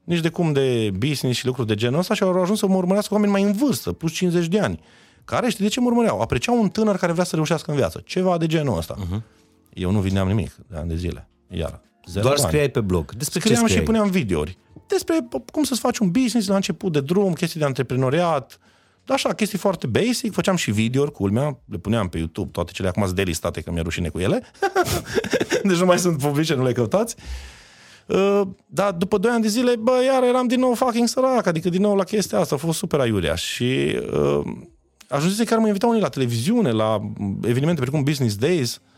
nici 0.04 0.20
de 0.20 0.28
cum 0.28 0.52
de 0.52 0.90
business 0.98 1.38
și 1.38 1.46
lucruri 1.46 1.68
de 1.68 1.74
genul 1.74 1.98
ăsta 1.98 2.14
și 2.14 2.22
au 2.22 2.42
ajuns 2.42 2.58
să 2.58 2.66
mă 2.66 2.74
urmărească 2.76 3.14
oameni 3.14 3.32
mai 3.32 3.42
în 3.42 3.52
vârstă, 3.52 3.92
plus 3.92 4.12
50 4.12 4.46
de 4.46 4.60
ani, 4.60 4.80
care, 5.24 5.48
știi 5.48 5.64
de 5.64 5.70
ce 5.70 5.80
mă 5.80 5.86
urmăreau? 5.86 6.20
Apreciau 6.20 6.60
un 6.60 6.68
tânăr 6.68 6.96
care 6.96 7.12
vrea 7.12 7.24
să 7.24 7.34
reușească 7.34 7.70
în 7.70 7.76
viață. 7.76 8.02
Ceva 8.04 8.38
de 8.38 8.46
genul 8.46 8.76
ăsta. 8.78 8.94
Uh-huh. 8.98 9.22
Eu 9.72 9.90
nu 9.90 10.00
vindeam 10.00 10.26
nimic 10.28 10.54
de 10.68 10.76
ani 10.76 10.88
de 10.88 10.96
zile. 10.96 11.28
Iar. 11.50 11.80
Zero 12.06 12.22
Doar 12.22 12.34
bani. 12.36 12.48
scriai 12.48 12.68
pe 12.68 12.80
blog. 12.80 13.14
Despre 13.14 13.38
ce 13.40 13.46
Scriam 13.46 13.60
și 13.66 13.68
scriai? 13.72 13.84
puneam 13.84 14.10
videouri. 14.10 14.58
Despre 14.86 15.18
p- 15.28 15.52
cum 15.52 15.62
să-ți 15.64 15.80
faci 15.80 15.98
un 15.98 16.10
business 16.10 16.48
la 16.48 16.54
început 16.54 16.92
de 16.92 17.00
drum, 17.00 17.32
chestii 17.32 17.60
de 17.60 17.66
antreprenoriat, 17.66 18.58
așa, 19.12 19.34
chestii 19.34 19.58
foarte 19.58 19.86
basic. 19.86 20.32
Făceam 20.32 20.56
și 20.56 20.70
videouri, 20.70 21.12
culmea, 21.12 21.58
le 21.70 21.78
puneam 21.78 22.08
pe 22.08 22.18
YouTube, 22.18 22.48
toate 22.52 22.72
cele 22.72 22.88
acum 22.88 23.02
sunt 23.02 23.16
delistate, 23.16 23.60
că 23.60 23.70
mi-e 23.70 23.82
rușine 23.82 24.08
cu 24.08 24.18
ele. 24.18 24.42
deci 25.68 25.78
nu 25.78 25.84
mai 25.84 25.98
sunt 25.98 26.18
publice, 26.18 26.54
nu 26.54 26.64
le 26.64 26.72
căutați. 26.72 27.16
Uh, 28.06 28.42
dar 28.66 28.92
după 28.92 29.18
2 29.18 29.30
ani 29.30 29.42
de 29.42 29.48
zile, 29.48 29.76
bă, 29.76 30.02
iar 30.04 30.22
eram 30.22 30.46
din 30.46 30.60
nou 30.60 30.74
fucking 30.74 31.08
sărac, 31.08 31.46
adică 31.46 31.68
din 31.68 31.80
nou 31.80 31.96
la 31.96 32.04
chestia 32.04 32.38
asta, 32.38 32.54
a 32.54 32.58
fost 32.58 32.78
super 32.78 33.00
aiurea 33.00 33.34
și 33.34 33.98
uh, 34.12 34.40
ajunsese 35.08 35.44
chiar 35.44 35.58
mă 35.58 35.66
invitau 35.66 35.88
unii 35.88 36.02
la 36.02 36.08
televiziune, 36.08 36.70
la 36.70 37.10
evenimente 37.42 37.80
precum 37.80 38.02
Business 38.02 38.36
Days, 38.36 38.74
uh, 38.74 38.93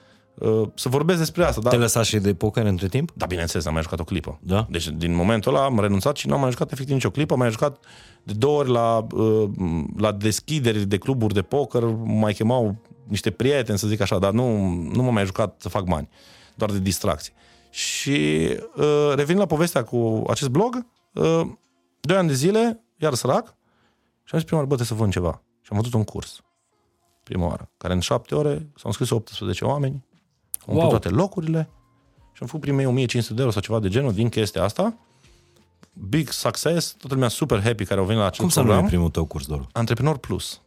să 0.75 0.89
vorbesc 0.89 1.19
despre 1.19 1.45
asta. 1.45 1.61
Dar 1.61 1.73
Te 1.73 1.79
lăsa 1.79 2.03
și 2.03 2.19
de 2.19 2.35
poker 2.35 2.67
între 2.67 2.89
timp? 2.89 3.11
da, 3.15 3.27
bineînțeles, 3.27 3.65
n-am 3.65 3.75
mai 3.75 3.83
jucat 3.83 4.01
o 4.01 4.05
clipă. 4.05 4.39
Da? 4.43 4.67
Deci, 4.71 4.89
din 4.89 5.15
momentul 5.15 5.55
ăla 5.55 5.65
am 5.65 5.81
renunțat 5.81 6.17
și 6.17 6.27
n-am 6.29 6.41
mai 6.41 6.51
jucat 6.51 6.73
efectiv 6.73 6.95
nicio 6.95 7.11
clipă. 7.11 7.33
Am 7.33 7.39
mai 7.39 7.51
jucat 7.51 7.85
de 8.23 8.33
două 8.33 8.59
ori 8.59 8.71
la, 8.71 9.07
uh, 9.15 9.49
la 9.97 10.13
deschideri 10.13 10.87
de 10.87 10.99
cluburi 10.99 11.35
de 11.35 11.43
poker. 11.43 11.85
Mai 12.05 12.33
chemau 12.33 12.77
niște 13.05 13.31
prieteni, 13.31 13.79
să 13.79 13.87
zic 13.87 14.01
așa, 14.01 14.19
dar 14.19 14.33
nu, 14.33 14.67
nu 14.93 15.03
m-am 15.03 15.15
mai 15.15 15.25
jucat 15.25 15.55
să 15.59 15.69
fac 15.69 15.85
bani. 15.85 16.09
Doar 16.55 16.71
de 16.71 16.79
distracție. 16.79 17.33
Și 17.71 18.49
uh, 18.77 19.13
revin 19.15 19.37
la 19.39 19.47
povestea 19.47 19.85
cu 19.85 20.25
acest 20.29 20.51
blog. 20.51 20.87
Uh, 21.13 21.41
doi 22.01 22.17
ani 22.17 22.29
de 22.29 22.35
zile, 22.35 22.85
iar 22.97 23.15
sărac, 23.15 23.47
și 24.25 24.35
am 24.35 24.39
zis 24.39 24.43
prima 24.43 24.61
oară, 24.61 24.67
bă, 24.67 24.75
trebuie 24.75 24.87
să 24.87 24.95
vând 24.95 25.13
ceva. 25.13 25.43
Și 25.61 25.69
am 25.73 25.77
văzut 25.77 25.95
un 25.95 26.05
curs. 26.05 26.41
Prima 27.23 27.47
oară. 27.47 27.71
Care 27.77 27.93
în 27.93 28.01
șapte 28.01 28.35
ore 28.35 28.53
s-au 28.53 28.83
înscris 28.85 29.11
18 29.11 29.65
oameni. 29.65 30.05
Am 30.67 30.75
Wow. 30.75 30.79
wow. 30.81 30.89
toate 30.89 31.09
locurile. 31.09 31.69
Și 32.33 32.39
am 32.43 32.47
făcut 32.47 32.61
primii 32.61 32.85
1500 32.87 33.33
de 33.35 33.41
euro 33.41 33.53
sau 33.53 33.63
ceva 33.63 33.79
de 33.81 33.89
genul 33.89 34.13
din 34.13 34.29
chestia 34.29 34.63
asta. 34.63 34.95
Big 36.09 36.29
success, 36.31 36.93
toată 36.99 37.15
lumea 37.15 37.29
super 37.29 37.63
happy 37.63 37.85
care 37.85 38.01
au 38.01 38.07
venit 38.07 38.21
la 38.21 38.27
acest 38.27 38.41
Cum 38.41 38.49
să 38.51 38.61
program. 38.61 38.83
nu 38.83 38.89
primul 38.89 39.11
tău 39.11 39.25
curs, 39.25 39.47
Doru? 39.47 39.67
Antreprenor 39.73 40.17
Plus. 40.19 40.61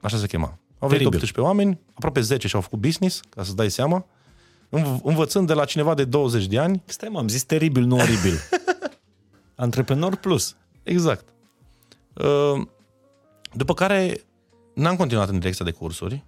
Așa 0.00 0.16
se 0.16 0.26
chema. 0.26 0.46
Au 0.78 0.88
venit 0.88 1.04
Teribil. 1.04 1.06
18 1.06 1.40
oameni, 1.40 1.80
aproape 1.94 2.20
10 2.20 2.48
și-au 2.48 2.62
făcut 2.62 2.78
business, 2.80 3.20
ca 3.28 3.42
să-ți 3.42 3.56
dai 3.56 3.70
seama, 3.70 4.06
înv- 4.68 5.00
învățând 5.04 5.46
de 5.46 5.52
la 5.52 5.64
cineva 5.64 5.94
de 5.94 6.04
20 6.04 6.46
de 6.46 6.58
ani. 6.58 6.82
Stai, 6.84 7.08
m-am 7.08 7.28
zis 7.28 7.42
teribil, 7.44 7.84
nu 7.84 7.96
oribil. 7.96 8.34
Antreprenor 9.54 10.16
plus. 10.16 10.56
Exact. 10.82 11.24
Uh, 12.14 12.66
După 13.52 13.74
care 13.74 14.20
n-am 14.74 14.96
continuat 14.96 15.28
în 15.28 15.38
direcția 15.38 15.64
de 15.64 15.70
cursuri. 15.70 16.24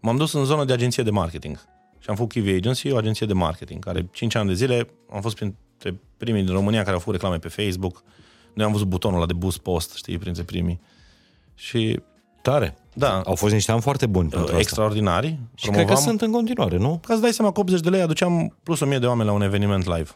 M-am 0.00 0.16
dus 0.16 0.32
în 0.32 0.44
zona 0.44 0.64
de 0.64 0.72
agenție 0.72 1.02
de 1.02 1.10
marketing. 1.10 1.56
Și 1.98 2.08
am 2.08 2.14
făcut 2.14 2.32
Kiwi 2.32 2.54
Agency, 2.54 2.90
o 2.90 2.96
agenție 2.96 3.26
de 3.26 3.32
marketing, 3.32 3.84
care 3.84 4.08
5 4.12 4.34
ani 4.34 4.48
de 4.48 4.54
zile 4.54 4.88
am 5.10 5.20
fost 5.20 5.34
printre 5.34 6.00
primii 6.16 6.42
din 6.42 6.54
România 6.54 6.80
care 6.80 6.92
au 6.92 6.98
făcut 6.98 7.14
reclame 7.14 7.38
pe 7.38 7.48
Facebook. 7.48 8.02
Noi 8.54 8.64
am 8.64 8.72
văzut 8.72 8.86
butonul 8.86 9.16
ăla 9.16 9.26
de 9.26 9.32
boost 9.32 9.58
post, 9.58 9.94
știi, 9.94 10.18
printre 10.18 10.42
primii. 10.42 10.80
Și 11.54 12.00
Tare. 12.42 12.76
Da. 12.94 13.20
Au 13.20 13.34
fost 13.34 13.52
niște 13.52 13.72
ani 13.72 13.80
foarte 13.80 14.06
buni 14.06 14.28
pentru 14.28 14.46
asta. 14.46 14.58
extraordinari. 14.58 15.38
Și 15.54 15.68
cred 15.68 15.86
că 15.86 15.94
sunt 15.94 16.20
în 16.20 16.30
continuare, 16.30 16.76
nu? 16.76 17.00
Ca 17.06 17.14
să 17.14 17.20
dai 17.20 17.32
seama 17.32 17.52
că 17.52 17.60
80 17.60 17.80
de 17.80 17.88
lei 17.88 18.00
aduceam 18.00 18.56
plus 18.62 18.80
1000 18.80 18.98
de 18.98 19.06
oameni 19.06 19.28
la 19.28 19.34
un 19.34 19.42
eveniment 19.42 19.84
live. 19.84 20.10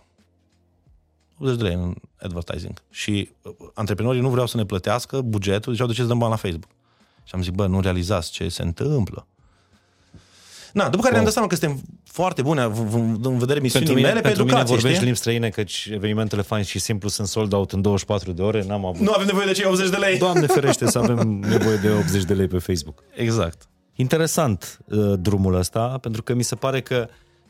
80 1.39 1.57
de 1.57 1.63
lei 1.63 1.75
în 1.75 1.95
advertising. 2.21 2.83
Și 2.91 3.31
uh, 3.43 3.53
antreprenorii 3.75 4.21
nu 4.21 4.29
vreau 4.29 4.47
să 4.47 4.57
ne 4.57 4.65
plătească 4.65 5.21
bugetul, 5.21 5.73
ziceau 5.73 5.89
de 5.89 5.95
ce 5.95 6.01
să 6.01 6.07
dăm 6.07 6.19
bani 6.19 6.31
la 6.31 6.37
Facebook. 6.37 6.71
Și 7.25 7.35
am 7.35 7.43
zis, 7.43 7.51
bă, 7.51 7.67
nu 7.67 7.81
realizați 7.81 8.31
ce 8.31 8.49
se 8.49 8.63
întâmplă. 8.63 9.27
Na, 10.73 10.85
după 10.89 11.01
care 11.03 11.13
ne-am 11.13 11.25
dat 11.25 11.33
seama 11.33 11.49
că 11.49 11.55
suntem 11.55 11.81
foarte 12.05 12.43
bune 12.43 12.67
v- 12.67 12.73
v- 12.73 13.25
în 13.25 13.39
vedere 13.39 13.61
misiunii 13.61 13.87
Pentru 13.87 13.95
mine, 13.95 14.07
mele 14.09 14.21
pe 14.21 14.27
pentru 14.27 14.43
mine 14.45 14.57
educație, 14.57 14.75
vorbești 14.75 14.89
știi? 14.95 15.05
limbi 15.05 15.19
străine, 15.19 15.49
căci 15.49 15.89
evenimentele 15.93 16.43
fain 16.43 16.63
și 16.63 16.79
simplu 16.79 17.09
sunt 17.09 17.29
sold 17.29 17.53
out 17.53 17.73
în 17.73 17.81
24 17.83 18.33
de 18.33 18.43
ore, 18.43 18.65
n-am 18.67 18.85
avut. 18.87 19.01
Nu 19.01 19.13
avem 19.13 19.27
nevoie 19.27 19.47
de 19.47 19.53
cei 19.53 19.65
80 19.67 19.89
de 19.91 19.97
lei. 19.97 20.19
Doamne 20.19 20.47
ferește 20.47 20.87
să 20.91 20.99
avem 20.99 21.29
nevoie 21.57 21.77
de 21.77 21.91
80 21.91 22.25
de 22.25 22.35
lei 22.35 22.47
pe 22.47 22.59
Facebook. 22.59 23.03
Exact. 23.15 23.69
Interesant 23.95 24.79
uh, 24.85 25.13
drumul 25.19 25.55
ăsta, 25.55 25.99
pentru 26.01 26.23
că 26.23 26.35
mi 26.35 26.43
se 26.43 26.55
pare 26.55 26.81
că 26.81 27.09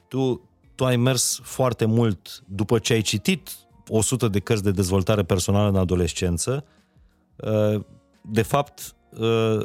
tu, 0.09 0.49
tu 0.75 0.85
ai 0.85 0.97
mers 0.97 1.41
foarte 1.43 1.85
mult 1.85 2.43
după 2.47 2.79
ce 2.79 2.93
ai 2.93 3.01
citit 3.01 3.51
100 3.89 4.29
de 4.29 4.39
cărți 4.39 4.63
de 4.63 4.71
dezvoltare 4.71 5.23
personală 5.23 5.69
în 5.69 5.77
adolescență. 5.77 6.65
Uh, 7.37 7.81
de 8.21 8.43
fapt, 8.43 8.95
uh, 9.19 9.63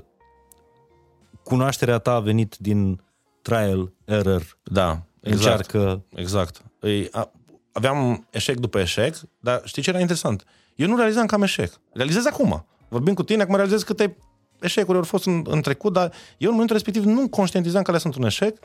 cunoașterea 1.43 1.97
ta 1.97 2.13
a 2.13 2.19
venit 2.19 2.55
din 2.59 3.01
trial, 3.47 3.93
error, 4.05 4.57
Da, 4.63 5.01
exact. 5.21 5.45
încearcă... 5.45 6.03
Exact. 6.15 6.61
Ei, 6.81 7.07
a, 7.11 7.31
aveam 7.71 8.27
eșec 8.29 8.57
după 8.57 8.79
eșec, 8.79 9.15
dar 9.39 9.61
știi 9.65 9.81
ce 9.81 9.89
era 9.89 9.99
interesant? 9.99 10.43
Eu 10.75 10.87
nu 10.87 10.97
realizam 10.97 11.25
că 11.25 11.35
am 11.35 11.43
eșec. 11.43 11.79
Realizez 11.93 12.25
acum. 12.25 12.65
Vorbim 12.87 13.13
cu 13.13 13.23
tine, 13.23 13.41
acum 13.41 13.55
realizez 13.55 13.83
câte 13.83 14.17
eșecuri 14.59 14.97
au 14.97 15.03
fost 15.03 15.25
în, 15.25 15.43
în 15.47 15.61
trecut, 15.61 15.93
dar 15.93 16.11
eu 16.37 16.47
în 16.49 16.53
momentul 16.53 16.75
respectiv 16.75 17.03
nu 17.03 17.29
conștientizam 17.29 17.81
că 17.81 17.89
alea 17.89 18.01
sunt 18.01 18.15
un 18.15 18.25
eșec, 18.25 18.57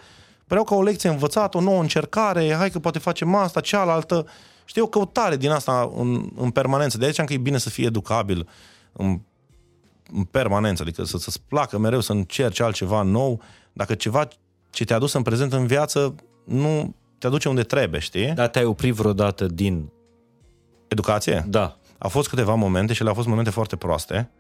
Păreau 0.46 0.64
ca 0.64 0.74
o 0.74 0.82
lecție 0.82 1.08
învățată, 1.08 1.56
o 1.56 1.60
nouă 1.60 1.80
încercare, 1.80 2.54
hai 2.54 2.70
că 2.70 2.78
poate 2.78 2.98
facem 2.98 3.34
asta, 3.34 3.60
cealaltă. 3.60 4.26
Știi, 4.64 4.82
o 4.82 4.86
căutare 4.86 5.36
din 5.36 5.50
asta 5.50 5.92
în, 5.96 6.28
în 6.36 6.50
permanență. 6.50 6.98
De 6.98 7.06
aceea 7.06 7.26
că 7.26 7.32
e 7.32 7.38
bine 7.38 7.58
să 7.58 7.70
fii 7.70 7.84
educabil 7.84 8.48
în, 8.92 9.20
în 10.12 10.24
permanență, 10.24 10.82
adică 10.82 11.04
să, 11.04 11.18
să-ți 11.18 11.42
placă 11.48 11.78
mereu 11.78 12.00
să 12.00 12.12
încerci 12.12 12.60
altceva 12.60 13.02
nou. 13.02 13.42
Dacă 13.72 13.94
ceva 13.94 14.28
ce 14.72 14.84
te-a 14.84 14.98
dus 14.98 15.12
în 15.12 15.22
prezent 15.22 15.52
în 15.52 15.66
viață 15.66 16.14
nu 16.44 16.94
te 17.18 17.26
aduce 17.26 17.48
unde 17.48 17.62
trebuie, 17.62 18.00
știi? 18.00 18.32
Dar 18.32 18.48
te-ai 18.48 18.64
oprit 18.64 18.94
vreodată 18.94 19.46
din... 19.46 19.92
Educație? 20.88 21.44
Da. 21.48 21.76
Au 21.98 22.08
fost 22.08 22.28
câteva 22.28 22.54
momente 22.54 22.92
și 22.92 23.02
le-au 23.02 23.14
fost 23.14 23.26
momente 23.26 23.50
foarte 23.50 23.76
proaste. 23.76 24.30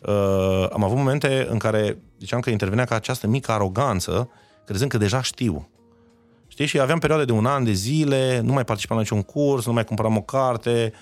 Uh, 0.00 0.66
am 0.72 0.84
avut 0.84 0.96
momente 0.96 1.46
în 1.50 1.58
care 1.58 1.98
ziceam 2.18 2.40
că 2.40 2.50
intervenea 2.50 2.84
ca 2.84 2.94
această 2.94 3.26
mică 3.26 3.52
aroganță, 3.52 4.30
crezând 4.64 4.90
că 4.90 4.98
deja 4.98 5.22
știu. 5.22 5.68
Știi? 6.46 6.66
Și 6.66 6.80
aveam 6.80 6.98
perioade 6.98 7.24
de 7.24 7.32
un 7.32 7.46
an, 7.46 7.64
de 7.64 7.72
zile, 7.72 8.40
nu 8.40 8.52
mai 8.52 8.64
participam 8.64 8.96
la 8.96 9.02
niciun 9.02 9.22
curs, 9.22 9.66
nu 9.66 9.72
mai 9.72 9.84
cumpăram 9.84 10.16
o 10.16 10.22
carte. 10.22 10.92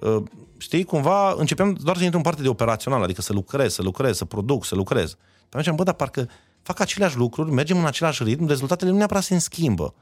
Uh, 0.00 0.22
știi? 0.58 0.84
Cumva 0.84 1.34
începeam 1.36 1.72
doar 1.72 1.96
să 1.96 2.02
intru 2.02 2.18
în 2.18 2.24
parte 2.24 2.42
de 2.42 2.48
operațional, 2.48 3.02
adică 3.02 3.22
să 3.22 3.32
lucrez, 3.32 3.74
să 3.74 3.82
lucrez, 3.82 4.16
să 4.16 4.24
produc, 4.24 4.64
să 4.64 4.74
lucrez. 4.74 5.16
Pe 5.48 5.58
atunci 5.58 5.76
bă, 5.76 5.82
dar 5.82 5.94
parcă 5.94 6.28
fac 6.62 6.80
aceleași 6.80 7.16
lucruri, 7.16 7.50
mergem 7.50 7.78
în 7.78 7.86
același 7.86 8.22
ritm, 8.22 8.46
rezultatele 8.46 8.90
nu 8.90 8.96
neapărat 8.96 9.22
se 9.22 9.38
schimbă. 9.38 9.94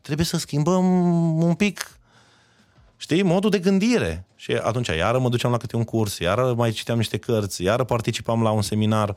Trebuie 0.00 0.26
să 0.26 0.38
schimbăm 0.38 0.84
un 1.42 1.54
pic 1.54 2.00
știi, 3.02 3.22
modul 3.22 3.50
de 3.50 3.58
gândire. 3.58 4.26
Și 4.36 4.52
atunci 4.52 4.86
iară 4.86 5.18
mă 5.18 5.28
duceam 5.28 5.50
la 5.50 5.56
câte 5.56 5.76
un 5.76 5.84
curs, 5.84 6.18
iară 6.18 6.54
mai 6.56 6.70
citeam 6.70 6.96
niște 6.96 7.16
cărți, 7.16 7.62
iară 7.62 7.84
participam 7.84 8.42
la 8.42 8.50
un 8.50 8.62
seminar 8.62 9.16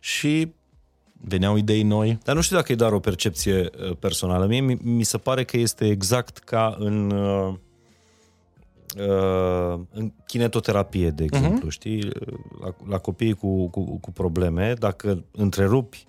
și 0.00 0.52
veneau 1.12 1.56
idei 1.56 1.82
noi. 1.82 2.18
Dar 2.24 2.34
nu 2.34 2.40
știu 2.40 2.56
dacă 2.56 2.72
e 2.72 2.74
doar 2.74 2.92
o 2.92 3.00
percepție 3.00 3.60
uh, 3.60 3.96
personală. 3.98 4.46
Mie 4.46 4.60
mi 4.82 5.02
se 5.02 5.18
pare 5.18 5.44
că 5.44 5.56
este 5.56 5.88
exact 5.88 6.38
ca 6.38 6.76
în, 6.78 7.10
uh, 7.10 7.54
uh, 8.98 9.80
în 9.90 10.12
kinetoterapie, 10.26 11.10
de 11.10 11.24
exemplu, 11.24 11.68
uh-huh. 11.68 11.72
știi? 11.72 12.10
La, 12.60 12.74
la 12.88 12.98
copiii 12.98 13.34
cu, 13.34 13.68
cu, 13.68 13.98
cu 13.98 14.12
probleme, 14.12 14.74
dacă 14.78 15.24
întrerupi 15.30 16.06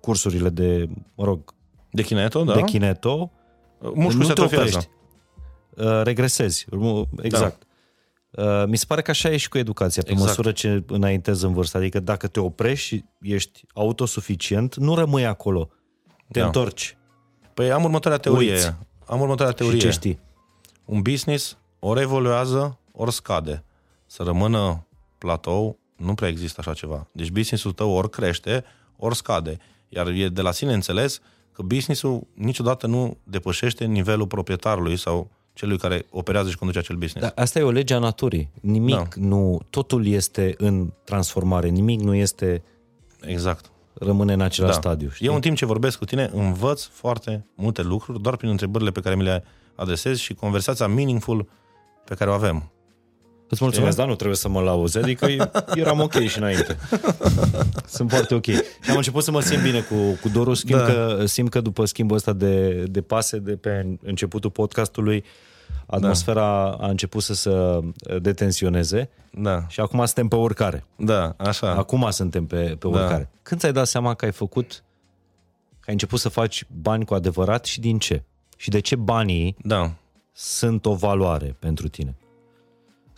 cursurile 0.00 0.48
de, 0.48 0.88
mă 1.14 1.24
rog, 1.24 1.54
de 1.90 2.02
kineto, 2.02 2.44
da? 2.44 2.54
De 2.54 2.62
kineto, 2.62 3.30
Mușchiul 3.94 4.24
se 4.24 4.30
atrofiază. 4.30 4.88
Uh, 5.76 6.02
regresezi. 6.02 6.66
Exact. 7.22 7.66
Da. 8.30 8.60
Uh, 8.60 8.66
mi 8.66 8.76
se 8.76 8.84
pare 8.88 9.02
că 9.02 9.10
așa 9.10 9.30
e 9.30 9.36
și 9.36 9.48
cu 9.48 9.58
educația, 9.58 10.02
pe 10.02 10.10
exact. 10.10 10.28
măsură 10.28 10.52
ce 10.52 10.84
înaintezi 10.86 11.44
în 11.44 11.52
vârstă. 11.52 11.76
Adică 11.76 12.00
dacă 12.00 12.26
te 12.26 12.40
oprești 12.40 12.86
și 12.86 13.04
ești 13.20 13.64
autosuficient, 13.74 14.76
nu 14.76 14.94
rămâi 14.94 15.26
acolo. 15.26 15.70
Te 16.30 16.38
da. 16.38 16.46
întorci. 16.46 16.96
Păi 17.54 17.72
am 17.72 17.84
următoarea 17.84 18.20
teorie. 18.20 18.50
Uiți. 18.50 18.74
Am 19.06 19.20
următoarea 19.20 19.54
teorie. 19.54 19.78
Și 19.78 19.84
ce 19.84 19.90
știi? 19.90 20.20
Un 20.84 21.02
business 21.02 21.58
ori 21.78 22.00
evoluează, 22.00 22.78
ori 22.92 23.12
scade. 23.12 23.64
Să 24.06 24.22
rămână 24.22 24.86
platou, 25.18 25.78
nu 26.04 26.14
prea 26.14 26.28
există 26.28 26.60
așa 26.60 26.72
ceva. 26.72 27.06
Deci 27.12 27.30
businessul 27.30 27.72
tău 27.72 27.90
ori 27.90 28.10
crește, 28.10 28.64
ori 28.96 29.16
scade. 29.16 29.58
Iar 29.88 30.06
e 30.06 30.28
de 30.28 30.40
la 30.40 30.52
sine 30.52 30.72
înțeles 30.72 31.20
că 31.52 31.62
businessul 31.62 32.26
niciodată 32.34 32.86
nu 32.86 33.16
depășește 33.24 33.84
nivelul 33.84 34.26
proprietarului 34.26 34.96
sau 34.96 35.30
celui 35.52 35.78
care 35.78 36.06
operează 36.10 36.48
și 36.48 36.56
conduce 36.56 36.78
acel 36.78 36.96
business. 36.96 37.32
Da, 37.34 37.42
asta 37.42 37.58
e 37.58 37.62
o 37.62 37.70
lege 37.70 37.94
a 37.94 37.98
naturii. 37.98 38.50
Nimic 38.60 38.96
da. 38.96 39.08
nu, 39.14 39.60
totul 39.70 40.06
este 40.06 40.54
în 40.58 40.92
transformare, 41.04 41.68
nimic 41.68 42.00
nu 42.00 42.14
este 42.14 42.62
exact. 43.20 43.70
rămâne 43.94 44.32
în 44.32 44.40
același 44.40 44.72
da. 44.72 44.80
stadiu. 44.80 45.08
Știi? 45.08 45.26
Eu 45.26 45.34
în 45.34 45.40
timp 45.40 45.56
ce 45.56 45.66
vorbesc 45.66 45.98
cu 45.98 46.04
tine 46.04 46.30
învăț 46.32 46.82
foarte 46.82 47.46
multe 47.54 47.82
lucruri 47.82 48.20
doar 48.20 48.36
prin 48.36 48.50
întrebările 48.50 48.90
pe 48.90 49.00
care 49.00 49.14
mi 49.14 49.22
le 49.22 49.44
adresez 49.74 50.18
și 50.18 50.34
conversația 50.34 50.86
meaningful 50.86 51.48
pe 52.04 52.14
care 52.14 52.30
o 52.30 52.32
avem. 52.32 52.70
Îți 53.52 53.62
mulțumesc, 53.62 53.96
dar 53.96 54.06
nu 54.06 54.14
trebuie 54.14 54.36
să 54.36 54.48
mă 54.48 54.60
lauzi, 54.60 54.98
adică 54.98 55.26
eram 55.74 56.00
ok 56.00 56.12
și 56.12 56.38
înainte. 56.38 56.76
Sunt 57.96 58.10
foarte 58.10 58.34
ok. 58.34 58.44
Și 58.44 58.90
am 58.90 58.96
început 58.96 59.22
să 59.22 59.30
mă 59.30 59.40
simt 59.40 59.62
bine 59.62 59.80
cu, 59.80 59.94
cu 60.20 60.28
Doru, 60.28 60.54
simt, 60.54 60.70
da. 60.70 60.84
că, 60.84 61.26
simt 61.26 61.50
că 61.50 61.60
după 61.60 61.84
schimbul 61.84 62.16
ăsta 62.16 62.32
de, 62.32 62.82
de 62.82 63.00
pase 63.00 63.38
de 63.38 63.56
pe 63.56 63.86
începutul 64.02 64.50
podcastului, 64.50 65.24
atmosfera 65.86 66.76
da. 66.78 66.86
a 66.86 66.88
început 66.88 67.22
să 67.22 67.34
se 67.34 67.50
detensioneze 68.18 69.10
da. 69.30 69.64
și 69.68 69.80
acum 69.80 70.04
suntem 70.04 70.28
pe 70.28 70.36
urcare. 70.36 70.84
Da, 70.96 71.34
așa. 71.36 71.70
Acum 71.70 72.10
suntem 72.10 72.46
pe, 72.46 72.76
pe 72.78 72.86
urcare. 72.86 73.30
Da. 73.32 73.38
Când 73.42 73.60
ți-ai 73.60 73.72
dat 73.72 73.86
seama 73.86 74.14
că 74.14 74.24
ai 74.24 74.32
făcut, 74.32 74.84
că 75.68 75.84
ai 75.86 75.92
început 75.92 76.18
să 76.18 76.28
faci 76.28 76.64
bani 76.82 77.04
cu 77.04 77.14
adevărat 77.14 77.64
și 77.64 77.80
din 77.80 77.98
ce? 77.98 78.22
Și 78.56 78.68
de 78.68 78.80
ce 78.80 78.96
banii 78.96 79.56
da. 79.62 79.92
sunt 80.32 80.86
o 80.86 80.94
valoare 80.94 81.56
pentru 81.58 81.88
tine? 81.88 82.16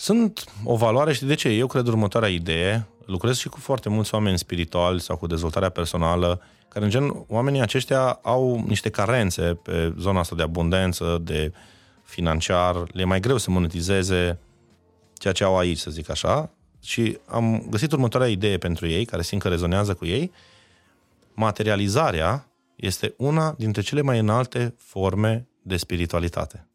Sunt 0.04 0.44
o 0.64 0.76
valoare 0.76 1.12
și 1.12 1.24
de 1.24 1.34
ce? 1.34 1.48
Eu 1.48 1.66
cred 1.66 1.86
următoarea 1.86 2.28
idee, 2.28 2.86
lucrez 3.06 3.36
și 3.36 3.48
cu 3.48 3.58
foarte 3.60 3.88
mulți 3.88 4.14
oameni 4.14 4.38
spirituali 4.38 5.00
sau 5.00 5.16
cu 5.16 5.26
dezvoltarea 5.26 5.68
personală, 5.68 6.40
care 6.68 6.84
în 6.84 6.90
gen, 6.90 7.24
oamenii 7.28 7.60
aceștia 7.60 8.18
au 8.22 8.64
niște 8.66 8.90
carențe 8.90 9.42
pe 9.42 9.94
zona 9.98 10.18
asta 10.18 10.36
de 10.36 10.42
abundență, 10.42 11.20
de 11.22 11.52
financiar, 12.02 12.76
le 12.92 13.00
e 13.00 13.04
mai 13.04 13.20
greu 13.20 13.36
să 13.36 13.50
monetizeze 13.50 14.38
ceea 15.18 15.32
ce 15.32 15.44
au 15.44 15.58
aici, 15.58 15.78
să 15.78 15.90
zic 15.90 16.10
așa, 16.10 16.50
și 16.82 17.18
am 17.26 17.66
găsit 17.70 17.92
următoarea 17.92 18.28
idee 18.28 18.58
pentru 18.58 18.86
ei, 18.86 19.04
care 19.04 19.22
simt 19.22 19.42
că 19.42 19.48
rezonează 19.48 19.94
cu 19.94 20.06
ei. 20.06 20.32
Materializarea 21.34 22.48
este 22.76 23.14
una 23.16 23.54
dintre 23.58 23.82
cele 23.82 24.00
mai 24.00 24.18
înalte 24.18 24.74
forme 24.78 25.48
de 25.62 25.76
spiritualitate. 25.76 26.68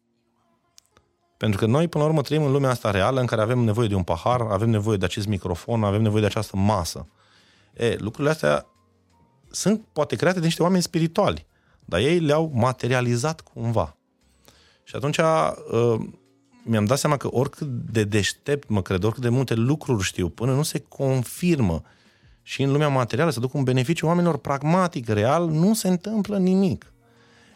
Pentru 1.40 1.58
că 1.58 1.66
noi, 1.66 1.88
până 1.88 2.04
la 2.04 2.10
urmă, 2.10 2.22
trăim 2.22 2.44
în 2.44 2.52
lumea 2.52 2.70
asta 2.70 2.90
reală 2.90 3.20
în 3.20 3.26
care 3.26 3.42
avem 3.42 3.58
nevoie 3.58 3.88
de 3.88 3.94
un 3.94 4.02
pahar, 4.02 4.40
avem 4.40 4.70
nevoie 4.70 4.96
de 4.96 5.04
acest 5.04 5.26
microfon, 5.26 5.84
avem 5.84 6.02
nevoie 6.02 6.20
de 6.20 6.26
această 6.26 6.56
masă. 6.56 7.06
E, 7.76 7.96
lucrurile 7.98 8.30
astea 8.30 8.66
sunt 9.50 9.82
poate 9.92 10.16
create 10.16 10.38
de 10.38 10.44
niște 10.44 10.62
oameni 10.62 10.82
spirituali, 10.82 11.46
dar 11.84 12.00
ei 12.00 12.18
le-au 12.18 12.50
materializat 12.54 13.40
cumva. 13.40 13.96
Și 14.84 14.96
atunci 14.96 15.18
uh, 15.18 16.00
mi-am 16.64 16.84
dat 16.84 16.98
seama 16.98 17.16
că 17.16 17.28
oricât 17.30 17.68
de 17.68 18.04
deștept 18.04 18.68
mă 18.68 18.82
cred, 18.82 19.02
oricât 19.02 19.22
de 19.22 19.28
multe 19.28 19.54
lucruri 19.54 20.02
știu, 20.02 20.28
până 20.28 20.54
nu 20.54 20.62
se 20.62 20.84
confirmă 20.88 21.82
și 22.42 22.62
în 22.62 22.72
lumea 22.72 22.88
materială 22.88 23.30
să 23.30 23.40
duc 23.40 23.54
un 23.54 23.64
beneficiu 23.64 24.06
oamenilor 24.06 24.36
pragmatic, 24.36 25.08
real, 25.08 25.48
nu 25.48 25.74
se 25.74 25.88
întâmplă 25.88 26.38
nimic. 26.38 26.89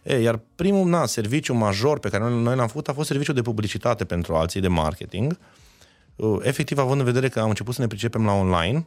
E, 0.05 0.21
iar 0.21 0.41
primul 0.55 0.89
na, 0.89 1.07
serviciu 1.07 1.55
major 1.55 1.99
pe 1.99 2.09
care 2.09 2.23
noi, 2.23 2.43
noi 2.43 2.57
l-am 2.57 2.67
făcut 2.67 2.89
a 2.89 2.93
fost 2.93 3.09
serviciul 3.09 3.35
de 3.35 3.43
publicitate 3.43 4.05
pentru 4.05 4.35
alții, 4.35 4.61
de 4.61 4.69
marketing. 4.69 5.39
Uh, 6.17 6.39
efectiv, 6.43 6.79
având 6.79 6.99
în 6.99 7.05
vedere 7.05 7.29
că 7.29 7.41
am 7.41 7.49
început 7.49 7.75
să 7.75 7.81
ne 7.81 7.87
pricepem 7.87 8.25
la 8.25 8.33
online, 8.33 8.87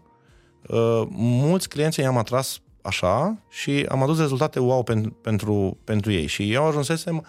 uh, 0.67 1.07
mulți 1.11 1.69
clienți 1.69 1.99
i-am 1.99 2.17
atras 2.17 2.61
așa 2.81 3.37
și 3.49 3.85
am 3.89 4.03
adus 4.03 4.19
rezultate 4.19 4.59
wow 4.59 4.83
pen, 4.83 5.09
pentru, 5.09 5.77
pentru 5.83 6.11
ei. 6.11 6.27
Și 6.27 6.53
eu 6.53 6.65
ajunsesem 6.65 7.25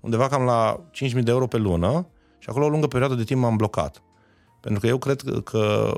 undeva 0.00 0.28
cam 0.28 0.42
la 0.42 0.88
5.000 0.90 1.22
de 1.22 1.30
euro 1.30 1.46
pe 1.46 1.56
lună 1.56 2.06
și 2.38 2.48
acolo 2.48 2.64
o 2.64 2.68
lungă 2.68 2.86
perioadă 2.86 3.14
de 3.14 3.24
timp 3.24 3.40
m-am 3.40 3.56
blocat. 3.56 4.02
Pentru 4.60 4.80
că 4.80 4.86
eu 4.86 4.98
cred 4.98 5.20
că, 5.20 5.40
că 5.40 5.94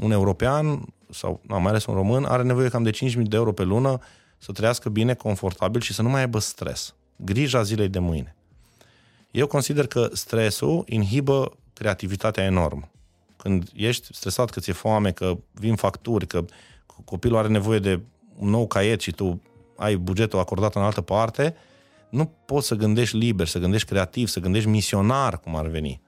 un 0.00 0.10
european 0.10 0.84
sau 1.10 1.40
na, 1.42 1.58
mai 1.58 1.70
ales 1.70 1.86
un 1.86 1.94
român 1.94 2.24
are 2.24 2.42
nevoie 2.42 2.68
cam 2.68 2.82
de 2.82 2.90
5.000 2.90 3.22
de 3.22 3.36
euro 3.36 3.52
pe 3.52 3.62
lună 3.62 3.98
să 4.38 4.52
trăiască 4.52 4.88
bine, 4.88 5.14
confortabil 5.14 5.80
și 5.80 5.92
să 5.92 6.02
nu 6.02 6.08
mai 6.08 6.20
aibă 6.20 6.38
stres. 6.38 6.94
Grija 7.16 7.62
zilei 7.62 7.88
de 7.88 7.98
mâine. 7.98 8.36
Eu 9.30 9.46
consider 9.46 9.86
că 9.86 10.08
stresul 10.12 10.84
inhibă 10.88 11.56
creativitatea 11.72 12.44
enorm. 12.44 12.90
Când 13.36 13.70
ești 13.74 14.14
stresat 14.14 14.50
că 14.50 14.60
ți-e 14.60 14.72
foame, 14.72 15.12
că 15.12 15.38
vin 15.52 15.74
facturi, 15.74 16.26
că 16.26 16.44
copilul 17.04 17.38
are 17.38 17.48
nevoie 17.48 17.78
de 17.78 18.00
un 18.36 18.48
nou 18.48 18.66
caiet 18.66 19.00
și 19.00 19.12
tu 19.12 19.42
ai 19.76 19.96
bugetul 19.96 20.38
acordat 20.38 20.74
în 20.74 20.82
altă 20.82 21.00
parte, 21.00 21.54
nu 22.08 22.32
poți 22.44 22.66
să 22.66 22.74
gândești 22.74 23.16
liber, 23.16 23.46
să 23.46 23.58
gândești 23.58 23.88
creativ, 23.88 24.28
să 24.28 24.40
gândești 24.40 24.68
misionar, 24.68 25.40
cum 25.40 25.56
ar 25.56 25.66
veni. 25.66 26.00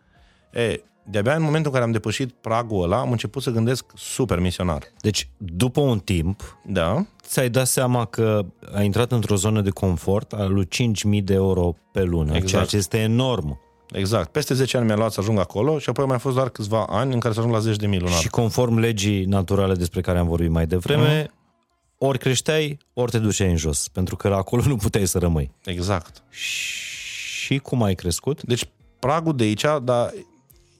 E, 0.52 0.80
de-abia 1.10 1.34
în 1.34 1.42
momentul 1.42 1.66
în 1.66 1.72
care 1.72 1.84
am 1.84 1.92
depășit 1.92 2.32
pragul 2.32 2.82
ăla, 2.82 3.00
am 3.00 3.10
început 3.10 3.42
să 3.42 3.50
gândesc 3.50 3.84
super 3.94 4.38
misionar. 4.38 4.82
Deci, 5.00 5.30
după 5.36 5.80
un 5.80 5.98
timp, 5.98 6.58
da. 6.66 7.06
ți-ai 7.22 7.48
dat 7.48 7.66
seama 7.66 8.04
că 8.04 8.44
ai 8.74 8.84
intrat 8.84 9.12
într-o 9.12 9.36
zonă 9.36 9.60
de 9.60 9.70
confort 9.70 10.32
al 10.32 10.52
lui 10.52 10.68
5.000 11.16 11.24
de 11.24 11.34
euro 11.34 11.74
pe 11.92 12.02
lună, 12.02 12.30
exact. 12.30 12.46
ceea 12.46 12.64
ce 12.64 12.76
este 12.76 12.98
enorm. 12.98 13.60
Exact. 13.92 14.32
Peste 14.32 14.54
10 14.54 14.76
ani 14.76 14.86
mi-a 14.86 14.96
luat 14.96 15.12
să 15.12 15.20
ajung 15.20 15.38
acolo 15.38 15.78
și 15.78 15.88
apoi 15.88 16.04
mai 16.06 16.18
fost 16.18 16.34
doar 16.34 16.48
câțiva 16.48 16.86
ani 16.88 17.12
în 17.12 17.20
care 17.20 17.34
să 17.34 17.38
ajung 17.40 17.54
la 17.54 17.60
10 17.60 17.76
de 17.76 17.86
mii 17.86 17.98
lunar. 17.98 18.18
Și 18.18 18.28
conform 18.28 18.78
legii 18.78 19.24
naturale 19.24 19.74
despre 19.74 20.00
care 20.00 20.18
am 20.18 20.26
vorbit 20.26 20.50
mai 20.50 20.66
devreme, 20.66 21.30
mm. 21.30 22.08
ori 22.08 22.18
creșteai, 22.18 22.78
ori 22.92 23.10
te 23.10 23.18
duceai 23.18 23.50
în 23.50 23.56
jos, 23.56 23.88
pentru 23.88 24.16
că 24.16 24.28
acolo 24.28 24.62
nu 24.66 24.76
puteai 24.76 25.06
să 25.06 25.18
rămâi. 25.18 25.50
Exact. 25.64 26.22
Și 26.30 27.58
cum 27.58 27.82
ai 27.82 27.94
crescut? 27.94 28.42
Deci 28.42 28.68
pragul 28.98 29.36
de 29.36 29.44
aici, 29.44 29.64
dar 29.82 30.12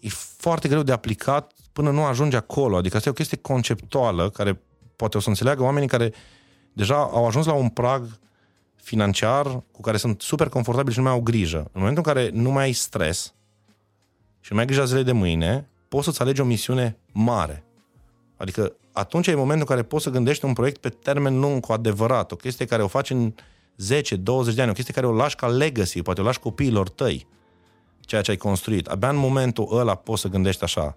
e 0.00 0.08
foarte 0.36 0.68
greu 0.68 0.82
de 0.82 0.92
aplicat 0.92 1.52
până 1.72 1.90
nu 1.90 2.04
ajunge 2.04 2.36
acolo. 2.36 2.76
Adică 2.76 2.96
asta 2.96 3.08
e 3.08 3.12
o 3.12 3.14
chestie 3.14 3.36
conceptuală 3.36 4.30
care 4.30 4.60
poate 4.96 5.16
o 5.16 5.20
să 5.20 5.28
înțeleagă 5.28 5.62
oamenii 5.62 5.88
care 5.88 6.12
deja 6.72 6.96
au 6.96 7.26
ajuns 7.26 7.46
la 7.46 7.52
un 7.52 7.68
prag 7.68 8.18
financiar 8.76 9.62
cu 9.72 9.80
care 9.80 9.96
sunt 9.96 10.20
super 10.20 10.48
confortabili 10.48 10.92
și 10.92 10.98
nu 10.98 11.04
mai 11.04 11.14
au 11.14 11.20
grijă. 11.20 11.58
În 11.58 11.80
momentul 11.80 12.02
în 12.06 12.14
care 12.14 12.30
nu 12.32 12.50
mai 12.50 12.64
ai 12.64 12.72
stres 12.72 13.34
și 14.40 14.48
nu 14.48 14.56
mai 14.56 14.64
ai 14.64 14.66
grijă 14.66 14.84
zilei 14.84 15.04
de 15.04 15.12
mâine, 15.12 15.68
poți 15.88 16.04
să-ți 16.04 16.20
alegi 16.22 16.40
o 16.40 16.44
misiune 16.44 16.98
mare. 17.12 17.64
Adică 18.36 18.72
atunci 18.92 19.26
e 19.26 19.34
momentul 19.34 19.66
în 19.68 19.74
care 19.74 19.82
poți 19.82 20.04
să 20.04 20.10
gândești 20.10 20.44
un 20.44 20.52
proiect 20.52 20.80
pe 20.80 20.88
termen 20.88 21.40
lung, 21.40 21.60
cu 21.60 21.72
adevărat, 21.72 22.32
o 22.32 22.36
chestie 22.36 22.64
care 22.64 22.82
o 22.82 22.86
faci 22.86 23.10
în 23.10 23.34
10, 23.76 24.16
20 24.16 24.54
de 24.54 24.60
ani, 24.60 24.70
o 24.70 24.74
chestie 24.74 24.94
care 24.94 25.06
o 25.06 25.12
lași 25.12 25.36
ca 25.36 25.46
legacy, 25.46 26.02
poate 26.02 26.20
o 26.20 26.24
lași 26.24 26.38
copiilor 26.38 26.88
tăi, 26.88 27.26
ceea 28.08 28.22
ce 28.22 28.30
ai 28.30 28.36
construit. 28.36 28.86
Abia 28.86 29.08
în 29.08 29.16
momentul 29.16 29.68
ăla 29.70 29.94
poți 29.94 30.20
să 30.20 30.28
gândești 30.28 30.64
așa. 30.64 30.96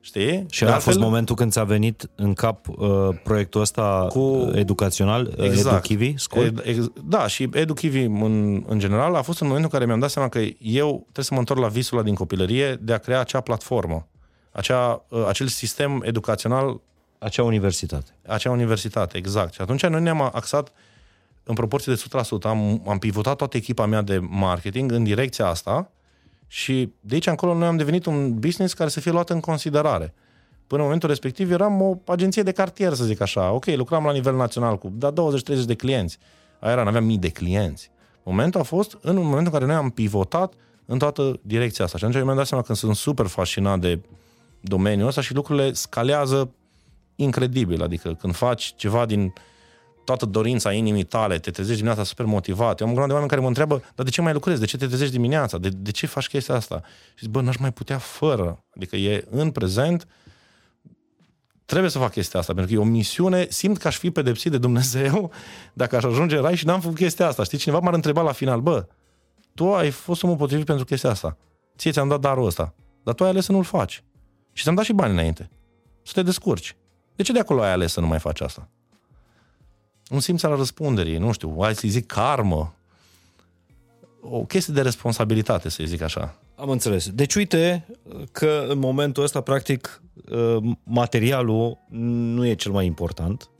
Știi? 0.00 0.46
Și 0.50 0.64
a 0.64 0.78
fost 0.78 0.98
momentul 0.98 1.34
când 1.34 1.52
ți-a 1.52 1.64
venit 1.64 2.10
în 2.14 2.32
cap 2.32 2.68
uh, 2.68 3.08
proiectul 3.22 3.60
ăsta 3.60 4.06
cu... 4.08 4.50
educațional, 4.54 5.34
exact. 5.38 5.74
EduKivi 5.74 6.14
Ed, 6.34 6.60
ex, 6.64 6.90
da, 7.04 7.26
și 7.26 7.48
EduKivi 7.52 8.00
în, 8.02 8.64
în 8.66 8.78
general 8.78 9.14
a 9.14 9.22
fost 9.22 9.40
în 9.40 9.46
momentul 9.46 9.70
în 9.72 9.78
care 9.78 9.86
mi-am 9.86 10.00
dat 10.00 10.10
seama 10.10 10.28
că 10.28 10.38
eu 10.58 11.00
trebuie 11.02 11.24
să 11.24 11.34
mă 11.34 11.38
întorc 11.38 11.60
la 11.60 11.68
visul 11.68 11.96
ăla 11.96 12.06
din 12.06 12.14
copilărie 12.14 12.78
de 12.80 12.92
a 12.92 12.98
crea 12.98 13.20
acea 13.20 13.40
platformă, 13.40 14.06
acea, 14.52 15.04
uh, 15.08 15.24
acel 15.28 15.46
sistem 15.46 16.02
educațional. 16.04 16.80
Acea 17.18 17.42
universitate. 17.42 18.10
Acea 18.26 18.50
universitate, 18.50 19.16
exact. 19.16 19.52
Și 19.52 19.60
atunci 19.60 19.86
noi 19.86 20.00
ne-am 20.00 20.20
axat 20.20 20.72
în 21.44 21.54
proporție 21.54 21.94
de 21.94 22.02
100%. 22.18 22.42
Am, 22.42 22.82
am 22.88 22.98
pivotat 22.98 23.36
toată 23.36 23.56
echipa 23.56 23.86
mea 23.86 24.02
de 24.02 24.18
marketing 24.18 24.92
în 24.92 25.04
direcția 25.04 25.46
asta 25.46 25.90
și 26.52 26.92
de 27.00 27.14
aici 27.14 27.26
încolo 27.26 27.54
noi 27.54 27.66
am 27.66 27.76
devenit 27.76 28.06
un 28.06 28.38
business 28.38 28.74
care 28.74 28.90
să 28.90 29.00
fie 29.00 29.10
luat 29.10 29.30
în 29.30 29.40
considerare. 29.40 30.14
Până 30.66 30.80
în 30.80 30.82
momentul 30.82 31.08
respectiv 31.08 31.50
eram 31.50 31.82
o 31.82 31.96
agenție 32.06 32.42
de 32.42 32.52
cartier, 32.52 32.92
să 32.92 33.04
zic 33.04 33.20
așa. 33.20 33.50
Ok, 33.50 33.66
lucram 33.66 34.04
la 34.04 34.12
nivel 34.12 34.36
național 34.36 34.78
cu 34.78 34.92
da 34.94 35.12
20-30 35.12 35.14
de 35.66 35.74
clienți. 35.74 36.18
Aia 36.60 36.72
era, 36.72 36.84
aveam 36.86 37.04
mii 37.04 37.18
de 37.18 37.28
clienți. 37.28 37.90
Momentul 38.22 38.60
a 38.60 38.62
fost 38.62 38.98
în 39.00 39.16
momentul 39.16 39.44
în 39.44 39.50
care 39.50 39.64
noi 39.64 39.74
am 39.74 39.90
pivotat 39.90 40.54
în 40.86 40.98
toată 40.98 41.40
direcția 41.42 41.84
asta. 41.84 41.98
Și 41.98 42.04
atunci 42.04 42.24
mi-am 42.24 42.36
dat 42.36 42.46
seama 42.46 42.62
că 42.62 42.74
sunt 42.74 42.96
super 42.96 43.26
fascinat 43.26 43.80
de 43.80 44.00
domeniul 44.60 45.08
ăsta 45.08 45.20
și 45.20 45.34
lucrurile 45.34 45.72
scalează 45.72 46.50
incredibil. 47.14 47.82
Adică 47.82 48.14
când 48.14 48.34
faci 48.34 48.74
ceva 48.76 49.06
din 49.06 49.32
toată 50.04 50.26
dorința 50.26 50.72
inimii 50.72 51.02
tale, 51.02 51.38
te 51.38 51.50
trezești 51.50 51.76
dimineața 51.76 52.04
super 52.04 52.26
motivat. 52.26 52.80
Eu 52.80 52.86
am 52.86 52.92
un 52.92 53.06
de 53.06 53.12
oameni 53.12 53.28
care 53.28 53.40
mă 53.40 53.46
întreabă, 53.46 53.82
dar 53.94 54.04
de 54.04 54.10
ce 54.10 54.20
mai 54.20 54.32
lucrezi? 54.32 54.60
De 54.60 54.66
ce 54.66 54.76
te 54.76 54.86
trezești 54.86 55.12
dimineața? 55.12 55.58
De, 55.58 55.68
de 55.68 55.90
ce 55.90 56.06
faci 56.06 56.26
chestia 56.26 56.54
asta? 56.54 56.82
Și 57.14 57.24
zic, 57.24 57.30
bă, 57.30 57.40
n-aș 57.40 57.56
mai 57.56 57.72
putea 57.72 57.98
fără. 57.98 58.64
Adică 58.76 58.96
e 58.96 59.24
în 59.30 59.50
prezent, 59.50 60.06
trebuie 61.64 61.90
să 61.90 61.98
fac 61.98 62.10
chestia 62.10 62.40
asta, 62.40 62.54
pentru 62.54 62.74
că 62.74 62.80
e 62.80 62.84
o 62.84 62.88
misiune, 62.88 63.46
simt 63.48 63.78
că 63.78 63.86
aș 63.86 63.96
fi 63.96 64.10
pedepsit 64.10 64.50
de 64.50 64.58
Dumnezeu 64.58 65.30
dacă 65.80 65.96
aș 65.96 66.02
ajunge 66.02 66.36
în 66.36 66.42
rai 66.42 66.56
și 66.56 66.66
n-am 66.66 66.80
făcut 66.80 66.96
chestia 66.96 67.26
asta. 67.26 67.44
Știi, 67.44 67.58
cineva 67.58 67.78
m-ar 67.78 67.94
întreba 67.94 68.22
la 68.22 68.32
final, 68.32 68.60
bă, 68.60 68.86
tu 69.54 69.74
ai 69.74 69.90
fost 69.90 70.22
omul 70.22 70.36
potrivit 70.36 70.66
pentru 70.66 70.84
chestia 70.84 71.10
asta. 71.10 71.36
Ție 71.76 71.90
ți-am 71.90 72.08
dat 72.08 72.20
darul 72.20 72.46
ăsta, 72.46 72.74
dar 73.02 73.14
tu 73.14 73.24
ai 73.24 73.30
ales 73.30 73.44
să 73.44 73.52
nu-l 73.52 73.64
faci. 73.64 74.02
Și 74.52 74.62
ți-am 74.62 74.74
dat 74.74 74.84
și 74.84 74.92
bani 74.92 75.12
înainte. 75.12 75.50
Să 76.02 76.12
te 76.14 76.22
descurci. 76.22 76.76
De 77.16 77.22
ce 77.22 77.32
de 77.32 77.38
acolo 77.38 77.62
ai 77.62 77.72
ales 77.72 77.92
să 77.92 78.00
nu 78.00 78.06
mai 78.06 78.18
faci 78.18 78.40
asta? 78.40 78.68
Un 80.10 80.20
simț 80.20 80.42
al 80.42 80.56
răspunderii, 80.56 81.18
nu 81.18 81.32
știu, 81.32 81.56
hai 81.60 81.74
să 81.74 81.82
zic 81.88 82.06
karmă, 82.06 82.74
o 84.20 84.44
chestie 84.44 84.74
de 84.74 84.82
responsabilitate, 84.82 85.68
să 85.68 85.82
zic 85.86 86.02
așa. 86.02 86.34
Am 86.54 86.70
înțeles. 86.70 87.10
Deci 87.10 87.34
uite 87.34 87.86
că 88.32 88.64
în 88.68 88.78
momentul 88.78 89.22
ăsta, 89.22 89.40
practic, 89.40 90.02
uh, 90.30 90.56
materialul 90.82 91.78
nu 92.34 92.46
e 92.46 92.54
cel 92.54 92.72
mai 92.72 92.86
important. 92.86 93.50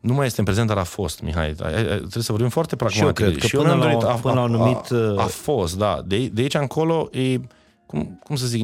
Nu 0.00 0.14
mai 0.14 0.26
este 0.26 0.40
în 0.40 0.46
prezent, 0.46 0.68
dar 0.68 0.78
a 0.78 0.84
fost, 0.84 1.20
Mihai. 1.20 1.52
Trebuie 1.52 2.10
să 2.22 2.32
vorbim 2.32 2.48
foarte 2.48 2.76
pragmatic. 2.76 3.16
Și 3.16 3.22
eu 3.22 3.30
cred 3.30 3.40
că 3.40 3.46
și 3.46 3.56
până, 3.56 3.74
la, 3.74 4.10
a, 4.10 4.14
până 4.14 4.34
la 4.34 4.42
un 4.42 4.54
anumit... 4.54 4.90
A, 4.90 5.20
a, 5.20 5.22
a 5.22 5.26
fost, 5.26 5.78
da. 5.78 6.02
De, 6.06 6.26
de 6.26 6.40
aici 6.40 6.54
încolo 6.54 7.08
e, 7.12 7.40
cum, 7.86 8.20
cum 8.24 8.36
să 8.36 8.46
zic, 8.46 8.62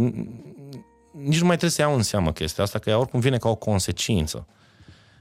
nici 1.10 1.40
nu 1.40 1.46
mai 1.46 1.56
trebuie 1.56 1.70
să 1.70 1.82
iau 1.82 1.94
în 1.94 2.02
seamă 2.02 2.32
chestia 2.32 2.64
asta, 2.64 2.78
că 2.78 2.90
ea 2.90 2.98
oricum 2.98 3.20
vine 3.20 3.36
ca 3.36 3.48
o 3.48 3.54
consecință. 3.54 4.46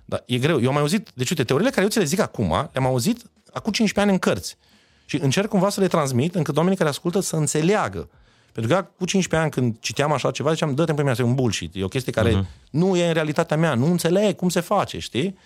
Dar 0.06 0.24
e 0.26 0.38
greu. 0.38 0.62
Eu 0.62 0.70
am 0.70 0.78
auzit, 0.78 1.10
deci 1.14 1.30
uite, 1.30 1.44
teoriile 1.44 1.72
care 1.72 1.84
eu 1.84 1.90
ți 1.90 1.98
le 1.98 2.04
zic 2.04 2.20
acum, 2.20 2.70
le-am 2.72 2.86
auzit 2.86 3.22
acum 3.54 3.72
15 3.72 4.00
ani 4.00 4.12
în 4.12 4.18
cărți. 4.18 4.58
Și 5.06 5.18
încerc 5.18 5.48
cumva 5.48 5.70
să 5.70 5.80
le 5.82 5.88
transmit 5.88 6.36
încât 6.36 6.56
oamenii 6.56 6.78
care 6.78 6.90
ascultă 6.90 7.20
să 7.20 7.36
înțeleagă. 7.36 8.10
Pentru 8.52 8.74
că 8.74 8.88
cu 8.98 9.06
15 9.06 9.36
ani 9.36 9.52
când 9.52 9.80
citeam 9.80 10.12
așa 10.12 10.32
ceva, 10.32 10.52
ziceam, 10.52 10.76
dă-te 10.76 10.94
pe 10.94 11.02
mine, 11.02 11.16
e 11.20 11.24
un 11.24 11.36
bullshit. 11.36 11.76
E 11.76 11.84
o 11.84 11.88
chestie 11.88 12.12
care 12.12 12.40
uh-huh. 12.40 12.70
nu 12.70 12.96
e 12.96 13.08
în 13.08 13.14
realitatea 13.14 13.58
mea, 13.58 13.74
nu 13.74 13.86
înțeleg 13.86 14.36
cum 14.36 14.50
se 14.50 14.60
face, 14.60 15.00
știi? 15.00 15.38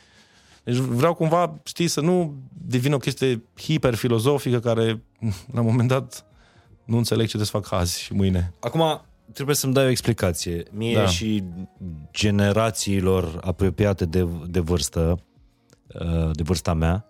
Deci 0.63 0.75
vreau 0.75 1.13
cumva, 1.13 1.59
știi, 1.63 1.87
să 1.87 2.01
nu 2.01 2.35
devină 2.67 2.95
o 2.95 2.97
chestie 2.97 3.43
hiperfilozofică 3.59 4.59
care, 4.59 5.03
la 5.53 5.59
un 5.59 5.65
moment 5.65 5.87
dat, 5.87 6.25
nu 6.83 6.97
înțeleg 6.97 7.27
ce 7.27 7.37
trebuie 7.37 7.49
să 7.49 7.57
fac 7.57 7.79
azi 7.79 8.01
și 8.01 8.13
mâine. 8.13 8.53
Acum, 8.59 9.01
trebuie 9.33 9.55
să-mi 9.55 9.73
dai 9.73 9.85
o 9.85 9.89
explicație. 9.89 10.63
Mie 10.71 10.95
da. 10.95 11.05
și 11.05 11.43
generațiilor 12.11 13.39
apropiate 13.41 14.05
de, 14.05 14.27
de 14.47 14.59
vârstă, 14.59 15.19
uh, 15.87 16.29
de 16.33 16.43
vârsta 16.43 16.73
mea, 16.73 17.05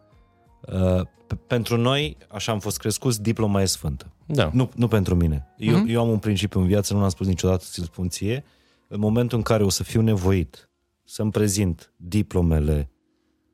uh, 0.62 1.02
pentru 1.48 1.78
noi, 1.78 2.18
așa 2.28 2.52
am 2.52 2.60
fost 2.60 2.78
crescuți, 2.78 3.22
diploma 3.22 3.62
e 3.62 3.66
sfântă. 3.66 4.12
Da. 4.26 4.50
Nu, 4.54 4.70
nu 4.76 4.88
pentru 4.88 5.16
mine. 5.16 5.48
Eu, 5.58 5.76
uh-huh. 5.76 5.90
eu 5.90 6.02
am 6.02 6.10
un 6.10 6.20
principiu 6.20 6.60
în 6.60 6.68
viață, 6.68 6.94
nu 6.94 7.00
l-am 7.00 7.10
spus 7.10 7.28
niciodată, 7.28 7.64
ți-l 7.68 7.84
spun 7.84 8.10
ție. 8.10 8.44
În 8.88 9.00
momentul 9.00 9.38
în 9.38 9.44
care 9.44 9.64
o 9.64 9.70
să 9.70 9.84
fiu 9.84 10.02
nevoit 10.02 10.70
să-mi 11.04 11.32
prezint 11.32 11.94
diplomele 11.96 12.90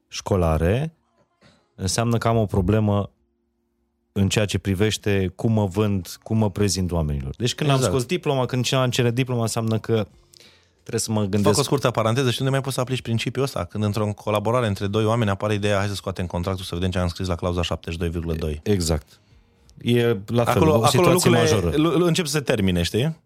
școlare, 0.08 0.96
înseamnă 1.76 2.18
că 2.18 2.28
am 2.28 2.38
o 2.38 2.46
problemă 2.46 3.12
în 4.12 4.30
ceea 4.30 4.46
ce 4.46 4.58
privește 4.58 5.32
cum 5.36 5.52
mă 5.52 5.66
vând, 5.66 6.18
cum 6.24 6.38
mă 6.38 6.50
prezint 6.50 6.92
oamenilor. 6.92 7.36
Deci 7.38 7.56
când 7.56 7.70
exact. 7.70 7.88
am 7.88 7.92
scos 7.92 8.06
diploma, 8.08 8.46
când 8.46 8.64
cineva 8.64 8.84
îmi 8.84 8.94
cere 8.94 9.12
diploma, 9.12 9.42
înseamnă 9.42 9.80
că 9.80 10.08
trebuie 10.82 11.02
să 11.02 11.12
mă 11.12 11.22
gândesc... 11.22 11.44
Fac 11.44 11.58
o 11.58 11.64
scurtă 11.64 11.92
paranteză 11.92 12.32
și 12.32 12.38
unde 12.40 12.52
mai 12.52 12.62
poți 12.62 12.76
să 12.76 12.82
aplici 12.82 13.02
principiul 13.02 13.44
ăsta? 13.44 13.64
Când 13.64 13.84
într-o 13.84 14.14
colaborare 14.14 14.68
între 14.68 14.88
doi 14.88 15.06
oameni 15.06 15.30
apare 15.30 15.54
ideea, 15.54 15.78
hai 15.78 15.88
să 15.88 15.94
scoatem 15.94 16.26
contractul 16.26 16.66
să 16.66 16.76
vedem 16.76 16.90
ce 16.90 17.00
am 17.00 17.08
scris 17.08 17.28
la 17.28 17.36
clauza 17.36 17.62
72,2. 17.62 18.62
Exact. 18.64 19.20
E 19.82 20.18
la 20.26 20.44
fel, 20.44 20.56
acolo, 20.56 20.72
o 20.72 20.84
acolo 20.84 21.12
lucrurile 21.12 21.40
majoră. 21.40 21.70
încep 22.06 22.26
să 22.26 22.32
se 22.32 22.40
termine, 22.40 22.82
știi? 22.82 23.18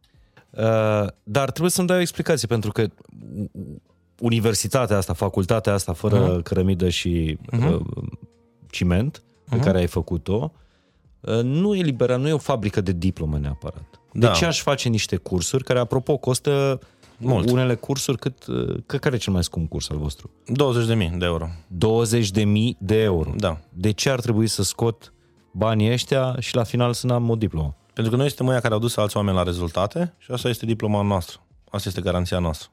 Uh, 0.49 1.07
dar 1.23 1.49
trebuie 1.49 1.71
să-mi 1.71 1.87
dai 1.87 1.97
o 1.97 2.01
explicație, 2.01 2.47
pentru 2.47 2.71
că 2.71 2.87
universitatea 4.19 4.97
asta, 4.97 5.13
facultatea 5.13 5.73
asta, 5.73 5.93
fără 5.93 6.39
uh-huh. 6.39 6.43
cărămidă 6.43 6.89
și 6.89 7.37
uh-huh. 7.53 7.73
uh, 7.73 7.81
ciment, 8.69 9.23
pe 9.49 9.57
uh-huh. 9.57 9.61
care 9.63 9.77
ai 9.77 9.87
făcut-o, 9.87 10.51
Uh, 10.51 10.63
nu 11.41 11.75
e 11.75 11.81
liberă, 11.81 12.15
nu 12.15 12.27
e 12.27 12.33
o 12.33 12.37
fabrică 12.37 12.81
de 12.81 12.91
diplome 12.91 13.37
neapărat. 13.37 13.99
Da. 14.11 14.27
De 14.27 14.33
ce 14.33 14.45
aș 14.45 14.61
face 14.61 14.89
niște 14.89 15.15
cursuri 15.15 15.63
care, 15.63 15.79
apropo, 15.79 16.17
costă 16.17 16.79
Mult. 17.17 17.51
unele 17.51 17.75
cursuri 17.75 18.17
cât... 18.17 18.45
Uh, 18.45 18.77
că, 18.85 18.97
care 18.97 19.15
e 19.15 19.17
cel 19.17 19.33
mai 19.33 19.43
scump 19.43 19.69
curs 19.69 19.89
al 19.89 19.97
vostru? 19.97 20.29
20.000 21.07 21.17
de 21.17 21.25
euro. 21.25 21.49
20.000 22.37 22.45
de 22.77 23.01
euro? 23.01 23.33
Da. 23.37 23.57
De 23.69 23.91
ce 23.91 24.09
ar 24.09 24.19
trebui 24.19 24.47
să 24.47 24.63
scot 24.63 25.13
banii 25.51 25.91
ăștia 25.91 26.35
și 26.39 26.55
la 26.55 26.63
final 26.63 26.93
să 26.93 27.07
n-am 27.07 27.29
o 27.29 27.35
diplomă? 27.35 27.75
Pentru 27.93 28.13
că 28.13 28.19
noi 28.19 28.27
suntem 28.27 28.47
ăia 28.47 28.59
care 28.59 28.73
au 28.73 28.79
dus 28.79 28.97
alți 28.97 29.17
oameni 29.17 29.37
la 29.37 29.43
rezultate 29.43 30.13
și 30.17 30.31
asta 30.31 30.49
este 30.49 30.65
diploma 30.65 31.01
noastră. 31.01 31.39
Asta 31.69 31.89
este 31.89 32.01
garanția 32.01 32.39
noastră. 32.39 32.69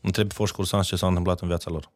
Întreb 0.00 0.32
foști 0.32 0.56
cursanți 0.56 0.88
ce 0.88 0.96
s-a 0.96 1.06
întâmplat 1.06 1.40
în 1.40 1.48
viața 1.48 1.70
lor. 1.70 1.90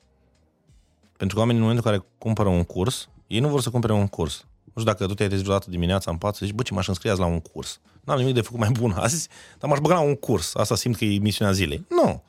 Pentru 1.17 1.37
că 1.37 1.43
oamenii 1.43 1.63
în 1.63 1.69
momentul 1.69 1.91
în 1.91 1.99
care 1.99 2.11
cumpără 2.19 2.49
un 2.49 2.65
curs, 2.65 3.09
ei 3.27 3.41
nu 3.41 3.49
vor 3.49 3.61
să 3.61 3.71
cumpere 3.71 3.93
un 3.93 4.07
curs. 4.07 4.47
Nu 4.81 4.87
știu 4.87 4.99
dacă 4.99 5.11
tu 5.11 5.15
te-ai 5.15 5.29
trezit 5.29 5.47
vreodată 5.47 5.71
dimineața 5.71 6.11
în 6.11 6.17
pat 6.17 6.35
să 6.35 6.45
zici, 6.47 6.55
bă, 6.55 6.63
ce 6.63 6.75
m-aș 6.75 6.89
înscrie 6.89 7.13
la 7.13 7.27
un 7.27 7.41
curs. 7.41 7.81
N-am 8.05 8.19
nimic 8.19 8.35
de 8.35 8.41
făcut 8.41 8.59
mai 8.59 8.71
bun 8.71 8.95
azi, 9.05 9.29
dar 9.59 9.71
m-aș 9.71 9.79
băga 9.79 9.95
la 9.95 10.01
un 10.01 10.15
curs. 10.15 10.55
Asta 10.55 10.75
simt 10.75 10.97
că 10.97 11.05
e 11.05 11.19
misiunea 11.19 11.55
zilei. 11.55 11.87
Nu. 11.89 12.23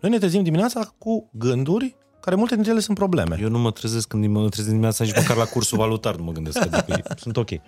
Noi 0.00 0.10
ne 0.10 0.18
trezim 0.18 0.42
dimineața 0.42 0.94
cu 0.98 1.30
gânduri 1.32 1.96
care 2.20 2.36
multe 2.36 2.54
dintre 2.54 2.72
ele 2.72 2.80
sunt 2.80 2.96
probleme. 2.96 3.38
Eu 3.42 3.48
nu 3.48 3.58
mă 3.58 3.70
trezesc 3.70 4.08
când 4.08 4.26
mă 4.26 4.48
trezesc 4.48 4.68
dimineața 4.68 5.04
nici 5.04 5.16
măcar 5.16 5.36
la 5.36 5.44
cursul 5.44 5.78
valutar 5.78 6.16
nu 6.16 6.22
mă 6.24 6.32
gândesc. 6.32 6.60
Adică 6.60 7.14
sunt 7.16 7.36
ok. 7.36 7.48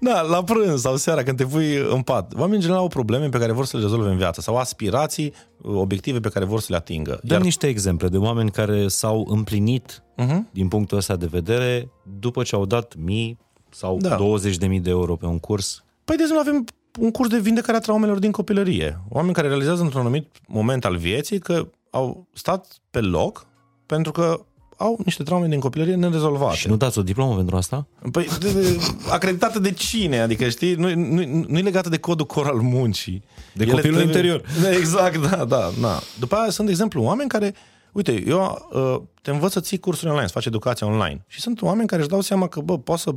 Da, 0.00 0.20
la 0.20 0.44
prânz 0.44 0.80
sau 0.80 0.96
seara 0.96 1.22
când 1.22 1.36
te 1.36 1.44
pui 1.44 1.76
în 1.76 2.02
pat. 2.02 2.32
Oamenii 2.34 2.54
în 2.54 2.60
general 2.60 2.80
au 2.80 2.88
probleme 2.88 3.28
pe 3.28 3.38
care 3.38 3.52
vor 3.52 3.64
să 3.64 3.76
le 3.76 3.82
rezolve 3.82 4.10
în 4.10 4.16
viață 4.16 4.40
sau 4.40 4.56
aspirații, 4.56 5.32
obiective 5.74 6.20
pe 6.20 6.28
care 6.28 6.44
vor 6.44 6.60
să 6.60 6.66
le 6.70 6.76
atingă. 6.76 7.20
Dăm 7.22 7.36
Iar... 7.36 7.42
niște 7.42 7.66
exemple 7.66 8.08
de 8.08 8.16
oameni 8.16 8.50
care 8.50 8.88
s-au 8.88 9.26
împlinit 9.28 10.02
uh-huh. 10.22 10.38
din 10.50 10.68
punctul 10.68 10.96
ăsta 10.96 11.16
de 11.16 11.26
vedere 11.26 11.90
după 12.18 12.42
ce 12.42 12.54
au 12.54 12.66
dat 12.66 12.94
mii 12.98 13.38
sau 13.70 13.96
da. 13.96 14.16
20 14.16 14.56
de 14.56 14.66
mii 14.66 14.80
de 14.80 14.90
euro 14.90 15.16
pe 15.16 15.26
un 15.26 15.38
curs. 15.38 15.84
Păi 16.04 16.16
de 16.16 16.22
exemplu 16.22 16.50
avem 16.50 16.64
un 17.00 17.10
curs 17.10 17.28
de 17.28 17.38
vindecare 17.38 17.76
a 17.76 17.80
traumelor 17.80 18.18
din 18.18 18.30
copilărie. 18.30 19.00
Oameni 19.08 19.34
care 19.34 19.48
realizează 19.48 19.82
într-un 19.82 20.00
anumit 20.00 20.26
moment 20.46 20.84
al 20.84 20.96
vieții 20.96 21.38
că 21.38 21.68
au 21.90 22.26
stat 22.32 22.80
pe 22.90 23.00
loc 23.00 23.46
pentru 23.86 24.12
că 24.12 24.44
au 24.76 24.98
niște 25.04 25.22
traume 25.22 25.46
din 25.46 25.60
copilărie 25.60 25.94
nerezolvate. 25.94 26.56
Și 26.56 26.68
nu 26.68 26.76
dați 26.76 26.98
o 26.98 27.02
diplomă 27.02 27.36
pentru 27.36 27.56
asta? 27.56 27.86
Păi, 28.12 28.28
de, 28.40 28.52
de, 28.52 28.78
acreditată 29.10 29.58
de 29.58 29.72
cine? 29.72 30.20
Adică, 30.20 30.48
știi, 30.48 30.74
nu, 30.74 30.94
nu, 30.94 31.44
nu 31.48 31.58
e 31.58 31.62
legată 31.62 31.88
de 31.88 31.98
codul 31.98 32.26
core 32.26 32.48
al 32.48 32.60
muncii. 32.60 33.22
De 33.52 33.62
Ele 33.62 33.72
copilul 33.72 33.96
trebuie... 33.96 34.16
interior. 34.16 34.42
Exact, 34.78 35.30
da, 35.30 35.44
da, 35.44 35.70
da. 35.80 36.00
După 36.18 36.34
aia 36.34 36.50
sunt, 36.50 36.66
de 36.66 36.72
exemplu, 36.72 37.02
oameni 37.02 37.28
care 37.28 37.54
Uite, 37.96 38.24
eu 38.26 38.68
uh, 38.72 39.02
te 39.22 39.30
învăț 39.30 39.52
să 39.52 39.60
ții 39.60 39.78
cursuri 39.78 40.10
online, 40.10 40.26
să 40.26 40.32
faci 40.32 40.46
educația 40.46 40.86
online. 40.86 41.24
Și 41.26 41.40
sunt 41.40 41.62
oameni 41.62 41.88
care 41.88 42.00
își 42.00 42.10
dau 42.10 42.20
seama 42.20 42.48
că, 42.48 42.60
bă, 42.60 42.78
pot 42.78 42.98
să 42.98 43.14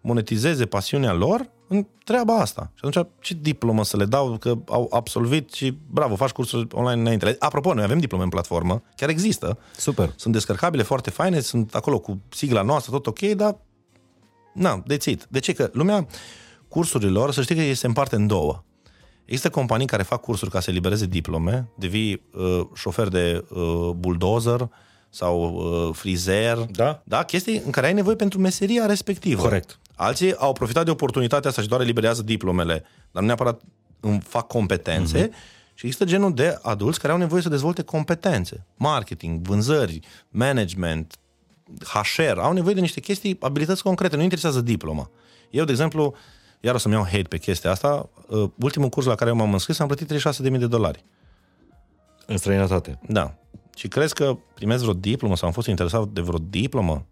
monetizeze 0.00 0.66
pasiunea 0.66 1.12
lor 1.12 1.50
în 1.68 1.86
treaba 2.04 2.34
asta. 2.36 2.70
Și 2.74 2.84
atunci, 2.84 3.06
ce 3.20 3.36
diplomă 3.40 3.84
să 3.84 3.96
le 3.96 4.04
dau 4.04 4.36
că 4.38 4.54
au 4.68 4.88
absolvit 4.92 5.52
și, 5.52 5.78
bravo, 5.90 6.16
faci 6.16 6.30
cursuri 6.30 6.66
online 6.72 7.00
înainte. 7.00 7.36
Apropo, 7.38 7.74
noi 7.74 7.84
avem 7.84 7.98
diplome 7.98 8.22
în 8.24 8.28
platformă, 8.28 8.82
chiar 8.96 9.08
există. 9.08 9.58
Super. 9.76 10.12
Sunt 10.16 10.32
descărcabile, 10.32 10.82
foarte 10.82 11.10
faine, 11.10 11.40
sunt 11.40 11.74
acolo 11.74 11.98
cu 11.98 12.20
sigla 12.28 12.62
noastră, 12.62 12.92
tot 12.92 13.06
ok, 13.06 13.18
dar, 13.18 13.58
na, 14.54 14.82
dețit. 14.86 15.26
De 15.28 15.38
ce? 15.38 15.52
Că 15.52 15.70
lumea 15.72 16.06
cursurilor, 16.68 17.32
să 17.32 17.42
știi 17.42 17.54
că 17.68 17.74
se 17.74 17.86
împarte 17.86 18.16
în 18.16 18.26
două. 18.26 18.64
Există 19.24 19.50
companii 19.50 19.86
care 19.86 20.02
fac 20.02 20.20
cursuri 20.20 20.50
ca 20.50 20.60
să 20.60 20.70
elibereze 20.70 21.06
diplome, 21.06 21.68
devii 21.74 22.22
uh, 22.32 22.60
șofer 22.74 23.08
de 23.08 23.44
uh, 23.50 23.90
bulldozer 23.96 24.68
sau 25.10 25.52
uh, 25.54 25.94
frizer, 25.94 26.56
Da. 26.70 27.02
da, 27.04 27.22
chestii 27.22 27.62
în 27.64 27.70
care 27.70 27.86
ai 27.86 27.92
nevoie 27.92 28.16
pentru 28.16 28.38
meseria 28.38 28.86
respectivă. 28.86 29.42
Corect. 29.42 29.78
Alții 30.00 30.36
au 30.36 30.52
profitat 30.52 30.84
de 30.84 30.90
oportunitatea 30.90 31.50
asta 31.50 31.62
și 31.62 31.68
doar 31.68 31.80
eliberează 31.80 32.22
diplomele, 32.22 32.84
dar 33.10 33.22
nu 33.22 33.26
neapărat 33.26 33.60
îmi 34.00 34.20
fac 34.20 34.46
competențe. 34.46 35.28
Mm-hmm. 35.28 35.74
Și 35.74 35.86
există 35.86 36.04
genul 36.04 36.34
de 36.34 36.58
adulți 36.62 37.00
care 37.00 37.12
au 37.12 37.18
nevoie 37.18 37.42
să 37.42 37.48
dezvolte 37.48 37.82
competențe. 37.82 38.66
Marketing, 38.76 39.40
vânzări, 39.40 40.00
management, 40.28 41.18
HR. 41.84 42.38
Au 42.38 42.52
nevoie 42.52 42.74
de 42.74 42.80
niște 42.80 43.00
chestii, 43.00 43.36
abilități 43.40 43.82
concrete. 43.82 44.16
Nu 44.16 44.22
interesează 44.22 44.60
diploma. 44.60 45.10
Eu, 45.50 45.64
de 45.64 45.70
exemplu, 45.70 46.14
iar 46.60 46.74
o 46.74 46.78
să-mi 46.78 46.94
iau 46.94 47.04
hate 47.04 47.22
pe 47.22 47.38
chestia 47.38 47.70
asta, 47.70 48.08
uh, 48.28 48.50
ultimul 48.60 48.88
curs 48.88 49.06
la 49.06 49.14
care 49.14 49.30
eu 49.30 49.36
m-am 49.36 49.52
înscris 49.52 49.78
am 49.78 49.86
plătit 49.86 50.06
36.000 50.06 50.58
de 50.58 50.66
dolari. 50.66 51.04
În 52.26 52.36
străinătate. 52.36 52.98
Da. 53.08 53.34
Și 53.74 53.88
crezi 53.88 54.14
că 54.14 54.36
primesc 54.54 54.82
vreo 54.82 54.94
diplomă 54.94 55.36
sau 55.36 55.48
am 55.48 55.54
fost 55.54 55.66
interesat 55.66 56.08
de 56.08 56.20
vreo 56.20 56.38
diplomă? 56.50 57.06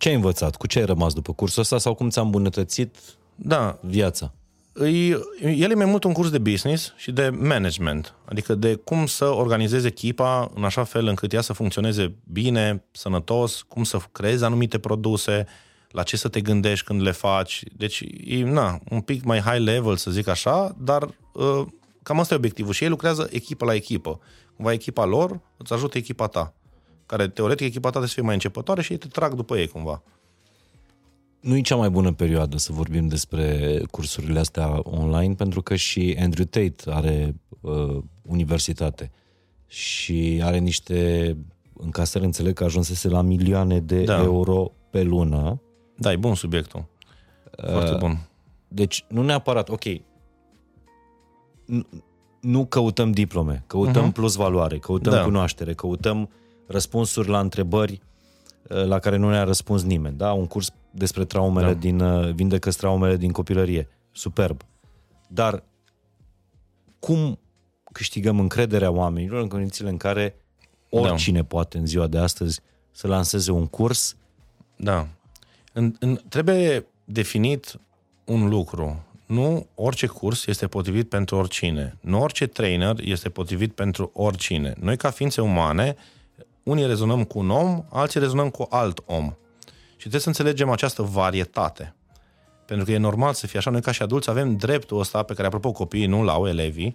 Ce 0.00 0.08
ai 0.08 0.14
învățat? 0.14 0.56
Cu 0.56 0.66
ce 0.66 0.78
ai 0.78 0.84
rămas 0.84 1.14
după 1.14 1.32
cursul 1.32 1.62
ăsta 1.62 1.78
sau 1.78 1.94
cum 1.94 2.08
ți-a 2.08 2.22
îmbunătățit 2.22 2.96
Da, 3.34 3.78
viața? 3.80 4.32
îi, 4.72 5.08
el 5.42 5.70
e 5.70 5.74
mai 5.74 5.84
mult 5.84 6.04
un 6.04 6.12
curs 6.12 6.30
de 6.30 6.38
business 6.38 6.92
și 6.96 7.12
de 7.12 7.28
management, 7.28 8.14
adică 8.24 8.54
de 8.54 8.74
cum 8.74 9.06
să 9.06 9.24
organizezi 9.24 9.86
echipa 9.86 10.50
în 10.54 10.64
așa 10.64 10.84
fel 10.84 11.06
încât 11.06 11.32
ea 11.32 11.40
să 11.40 11.52
funcționeze 11.52 12.14
bine, 12.32 12.84
sănătos, 12.90 13.62
cum 13.62 13.84
să 13.84 13.98
creezi 14.12 14.44
anumite 14.44 14.78
produse, 14.78 15.46
la 15.90 16.02
ce 16.02 16.16
să 16.16 16.28
te 16.28 16.40
gândești 16.40 16.86
când 16.86 17.02
le 17.02 17.10
faci. 17.10 17.62
Deci, 17.76 18.04
e 18.24 18.42
na, 18.42 18.78
un 18.90 19.00
pic 19.00 19.24
mai 19.24 19.40
high 19.40 19.62
level, 19.64 19.96
să 19.96 20.10
zic 20.10 20.28
așa, 20.28 20.76
dar 20.78 21.02
uh, 21.32 21.66
cam 22.02 22.20
asta 22.20 22.34
e 22.34 22.36
obiectivul. 22.36 22.72
Și 22.72 22.82
ei 22.82 22.90
lucrează 22.90 23.28
echipă 23.30 23.64
la 23.64 23.74
echipă. 23.74 24.20
Cumva 24.56 24.72
echipa 24.72 25.04
lor 25.04 25.40
îți 25.56 25.72
ajută 25.72 25.98
echipa 25.98 26.26
ta, 26.26 26.54
care 27.10 27.28
teoretic 27.28 27.66
echipa 27.66 27.80
ta 27.80 27.88
trebuie 27.88 28.08
să 28.08 28.14
fie 28.14 28.22
mai 28.22 28.34
începătoare 28.34 28.82
și 28.82 28.92
ei 28.92 28.98
te 28.98 29.06
trag 29.06 29.34
după 29.34 29.58
ei 29.58 29.68
cumva. 29.68 30.02
nu 31.40 31.56
e 31.56 31.60
cea 31.60 31.76
mai 31.76 31.90
bună 31.90 32.12
perioadă 32.12 32.56
să 32.56 32.72
vorbim 32.72 33.06
despre 33.08 33.80
cursurile 33.90 34.38
astea 34.38 34.80
online, 34.82 35.34
pentru 35.34 35.62
că 35.62 35.74
și 35.74 36.16
Andrew 36.20 36.44
Tate 36.44 36.74
are 36.86 37.34
uh, 37.60 37.98
universitate 38.22 39.10
și 39.66 40.40
are 40.42 40.58
niște 40.58 41.36
încasări, 41.72 42.24
înțeleg 42.24 42.54
că 42.54 42.64
ajunsese 42.64 43.08
la 43.08 43.22
milioane 43.22 43.80
de 43.80 44.04
Da. 44.04 44.22
euro 44.22 44.72
pe 44.90 45.02
lună. 45.02 45.60
Da, 45.96 46.12
e 46.12 46.16
bun 46.16 46.34
subiectul. 46.34 46.84
Foarte 47.56 47.96
bun. 47.98 48.28
Deci 48.68 49.04
nu 49.08 49.22
neapărat, 49.22 49.68
ok, 49.68 49.84
nu, 51.64 51.86
nu 52.40 52.66
căutăm 52.66 53.10
diplome, 53.12 53.64
căutăm 53.66 54.10
uh-huh. 54.10 54.14
plus 54.14 54.34
valoare, 54.34 54.78
căutăm 54.78 55.12
Da. 55.12 55.18
da. 55.18 55.24
cunoaștere, 55.24 55.74
căutăm 55.74 56.30
răspunsuri 56.70 57.28
la 57.28 57.40
întrebări 57.40 58.00
uh, 58.68 58.84
la 58.84 58.98
care 58.98 59.16
nu 59.16 59.30
ne-a 59.30 59.44
răspuns 59.44 59.82
nimeni. 59.82 60.16
Da? 60.16 60.32
Un 60.32 60.46
curs 60.46 60.70
despre 60.90 61.24
traumele 61.24 61.66
Da. 61.66 61.72
da. 61.72 61.78
din, 61.78 62.00
uh, 62.00 62.32
vindecă 62.34 62.70
traumele 62.70 63.16
din 63.16 63.32
copilărie. 63.32 63.88
Superb. 64.12 64.62
Dar 65.28 65.62
cum 66.98 67.38
câștigăm 67.92 68.40
încrederea 68.40 68.90
oamenilor 68.90 69.40
în 69.42 69.48
condițiile 69.48 69.90
în 69.90 69.96
care 69.96 70.34
oricine 70.90 71.40
da. 71.40 71.44
poate 71.44 71.78
în 71.78 71.86
ziua 71.86 72.06
de 72.06 72.18
astăzi 72.18 72.60
să 72.90 73.06
lanseze 73.06 73.50
un 73.50 73.66
curs 73.66 74.16
Da. 74.76 75.08
În, 75.72 75.94
în, 75.98 76.20
trebuie 76.28 76.86
definit 77.04 77.80
un 78.24 78.48
lucru. 78.48 79.04
Nu 79.26 79.66
orice 79.74 80.06
curs 80.06 80.46
este 80.46 80.66
potrivit 80.66 81.08
pentru 81.08 81.36
oricine. 81.36 81.98
Nu 82.00 82.20
orice 82.20 82.46
trainer 82.46 82.96
este 83.00 83.28
potrivit 83.28 83.72
pentru 83.72 84.10
oricine. 84.14 84.74
Noi, 84.80 84.96
ca 84.96 85.10
ființe 85.10 85.40
umane, 85.40 85.96
unii 86.70 86.86
rezonăm 86.86 87.24
cu 87.24 87.38
un 87.38 87.50
om, 87.50 87.84
alții 87.90 88.20
rezonăm 88.20 88.50
cu 88.50 88.66
alt 88.70 89.02
om. 89.06 89.34
Și 89.86 90.08
trebuie 90.08 90.20
să 90.20 90.28
înțelegem 90.28 90.70
această 90.70 91.02
varietate. 91.02 91.94
Pentru 92.66 92.84
că 92.84 92.92
e 92.92 92.98
normal 92.98 93.32
să 93.32 93.46
fie 93.46 93.58
așa. 93.58 93.70
Noi, 93.70 93.80
ca 93.80 93.92
și 93.92 94.02
adulți, 94.02 94.30
avem 94.30 94.56
dreptul 94.56 94.98
ăsta 94.98 95.22
pe 95.22 95.34
care, 95.34 95.46
apropo, 95.46 95.72
copiii 95.72 96.06
nu 96.06 96.22
l-au, 96.22 96.48
elevii, 96.48 96.90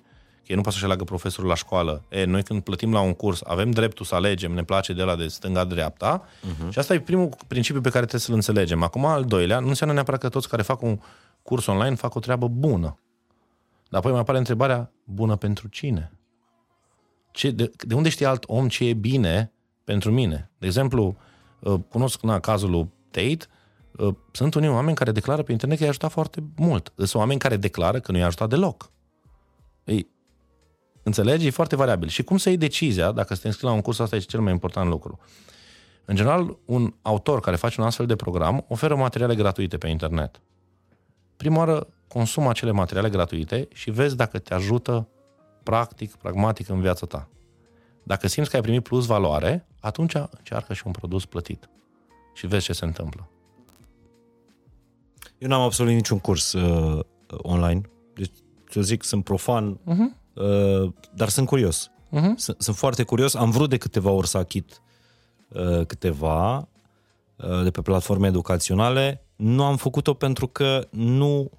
că 0.46 0.52
ei 0.52 0.56
nu 0.56 0.62
poate 0.62 0.72
să-și 0.72 0.84
aleagă 0.84 1.04
profesorul 1.04 1.50
la 1.50 1.56
școală. 1.56 2.04
E, 2.10 2.24
noi 2.24 2.44
când 2.44 2.62
plătim 2.62 2.94
la 2.94 3.00
un 3.00 3.14
curs, 3.14 3.42
avem 3.44 3.72
dreptul 3.72 4.06
să 4.06 4.16
alegem, 4.16 4.52
ne 4.52 4.64
place 4.64 4.94
de 4.94 5.04
la 5.04 5.16
de 5.16 5.28
stânga-dreapta 5.28 6.24
uh-huh. 6.24 6.70
și 6.70 6.80
asta 6.80 6.94
e 6.94 7.00
primul 7.00 7.30
principiu 7.48 7.82
pe 7.82 7.90
care 7.90 8.06
trebuie 8.06 8.22
să-l 8.22 8.34
înțelegem. 8.34 8.84
Acum, 8.84 9.06
al 9.06 9.24
doilea, 9.24 9.60
nu 9.60 9.68
înseamnă 9.68 9.96
neapărat 9.96 10.20
că 10.20 10.30
toți 10.30 10.50
care 10.50 10.62
fac 10.62 10.82
un 10.82 11.00
curs 11.44 11.66
online 11.66 11.96
fac 11.96 12.16
o 12.16 12.20
treabă 12.20 12.48
bună. 12.48 13.00
Dar 13.90 14.00
apoi 14.00 14.12
mai 14.12 14.20
apare 14.20 14.38
întrebarea, 14.38 14.92
bună 15.04 15.36
pentru 15.36 15.68
cine? 15.68 16.12
Ce, 17.32 17.52
de, 17.52 17.72
de 17.78 17.94
unde 17.94 18.10
știe 18.10 18.26
alt 18.26 18.44
om 18.48 18.68
ce 18.68 18.86
e 18.86 18.94
bine 18.94 19.52
pentru 19.86 20.12
mine? 20.12 20.52
De 20.58 20.66
exemplu, 20.66 21.18
uh, 21.60 21.80
cunosc 21.90 22.22
na, 22.22 22.40
cazul 22.40 22.70
lui 22.70 22.94
Tate, 23.12 23.46
uh, 23.98 24.16
sunt 24.32 24.54
unii 24.54 24.70
oameni 24.70 24.96
care 24.96 25.12
declară 25.12 25.42
pe 25.44 25.52
internet 25.52 25.78
că 25.78 25.84
i-a 25.84 25.90
ajutat 25.90 26.12
foarte 26.12 26.44
mult. 26.56 26.94
Sunt 26.96 27.14
oameni 27.14 27.40
care 27.40 27.58
declară 27.58 28.00
că 28.00 28.12
nu 28.12 28.18
i-a 28.18 28.26
ajutat 28.26 28.50
deloc. 28.50 28.92
Ei, 29.84 30.08
înțelegi? 31.04 31.48
E 31.48 31.50
foarte 31.50 31.76
variabil. 31.76 32.08
Și 32.08 32.24
cum 32.24 32.38
să 32.38 32.50
iei 32.50 32.58
decizia, 32.58 33.12
dacă 33.12 33.34
să 33.34 33.42
te 33.42 33.48
înscrii 33.48 33.70
la 33.70 33.76
un 33.76 33.82
curs, 33.82 34.00
asta 34.00 34.16
e 34.16 34.20
cel 34.20 34.40
mai 34.40 34.52
important 34.52 34.90
lucru. 34.90 35.20
În 36.06 36.16
general, 36.16 36.58
un 36.66 36.94
autor 37.02 37.40
care 37.40 37.56
face 37.56 37.82
un 37.82 37.88
astfel 37.88 38.06
de 38.06 38.16
program 38.16 38.66
oferă 38.68 38.96
materiale 38.96 39.36
gratuite 39.36 39.78
pe 39.78 39.88
internet. 39.88 40.42
Prima 41.38 41.58
oară 41.58 41.88
consumă 42.08 42.50
acele 42.50 42.72
materiale 42.72 43.10
gratuite 43.10 43.68
și 43.74 43.92
vezi 43.92 44.16
dacă 44.16 44.40
te 44.40 44.54
ajută 44.54 45.08
practic, 45.64 46.16
pragmatic 46.16 46.70
în 46.70 46.82
viața 46.82 47.06
ta. 47.06 47.30
Dacă 48.06 48.28
simți 48.28 48.50
că 48.50 48.56
ai 48.56 48.62
primit 48.62 48.84
plus 48.84 49.06
valoare, 49.06 49.68
atunci 49.80 50.16
încearcă 50.38 50.74
și 50.74 50.84
un 50.86 50.92
produs 50.92 51.26
plătit. 51.26 51.70
Și 52.34 52.48
vezi 52.48 52.66
ce 52.66 52.74
se 52.74 52.86
întâmplă. 52.86 53.30
Eu 55.38 55.48
n-am 55.48 55.62
absolvit 55.62 55.96
niciun 55.96 56.20
curs 56.20 56.54
uh, 56.54 57.00
online. 57.28 57.82
Deci, 58.14 58.32
să 58.70 58.82
zic, 58.82 59.04
sunt 59.04 59.24
profan, 59.24 59.80
uh-huh. 59.80 60.34
uh, 60.34 60.94
dar 61.14 61.30
sunt 61.30 61.48
curios. 61.48 61.92
Uh-huh. 62.12 62.36
Sunt, 62.36 62.62
sunt 62.62 62.76
foarte 62.76 63.04
curios. 63.04 63.34
Am 63.34 63.52
vrut 63.52 63.70
de 63.70 63.78
câteva 63.78 64.10
ori 64.10 64.28
să 64.28 64.38
achit 64.38 64.82
uh, 65.48 65.86
câteva 65.86 66.58
uh, 66.58 67.64
de 67.64 67.72
pe 67.72 67.82
platforme 67.82 68.28
educaționale. 68.28 69.26
Nu 69.36 69.64
am 69.64 69.78
făcut-o 69.78 70.14
pentru 70.14 70.48
că 70.48 70.88
nu 70.92 71.52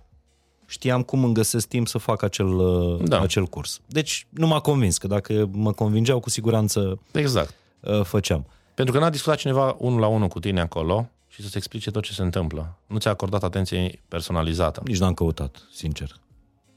știam 0.66 1.02
cum 1.02 1.24
îmi 1.24 1.34
găsesc 1.34 1.68
timp 1.68 1.88
să 1.88 1.98
fac 1.98 2.22
acel, 2.22 2.46
uh, 2.46 2.98
Da. 2.98 3.16
da. 3.16 3.20
acel 3.20 3.44
curs. 3.46 3.80
Deci 3.86 4.26
nu 4.30 4.46
m-a 4.46 4.60
convins, 4.60 4.98
că 4.98 5.06
dacă 5.06 5.48
mă 5.52 5.72
convingeau, 5.72 6.20
cu 6.20 6.30
siguranță 6.30 6.98
Exact. 7.12 7.54
uh, 7.80 8.02
făceam. 8.04 8.46
Pentru 8.74 8.94
că 8.94 9.00
n-a 9.00 9.10
discutat 9.10 9.38
cineva 9.38 9.76
unul 9.78 10.00
la 10.00 10.06
unul 10.06 10.28
cu 10.28 10.40
tine 10.40 10.60
acolo 10.60 11.08
și 11.28 11.42
să-ți 11.42 11.56
explice 11.56 11.90
tot 11.90 12.02
ce 12.02 12.12
se 12.12 12.22
întâmplă. 12.22 12.78
Nu 12.86 12.98
ți-a 12.98 13.10
acordat 13.10 13.42
atenție 13.42 14.02
personalizată. 14.08 14.80
Nici 14.84 14.98
n-am 14.98 15.14
căutat, 15.14 15.56
sincer. 15.72 16.10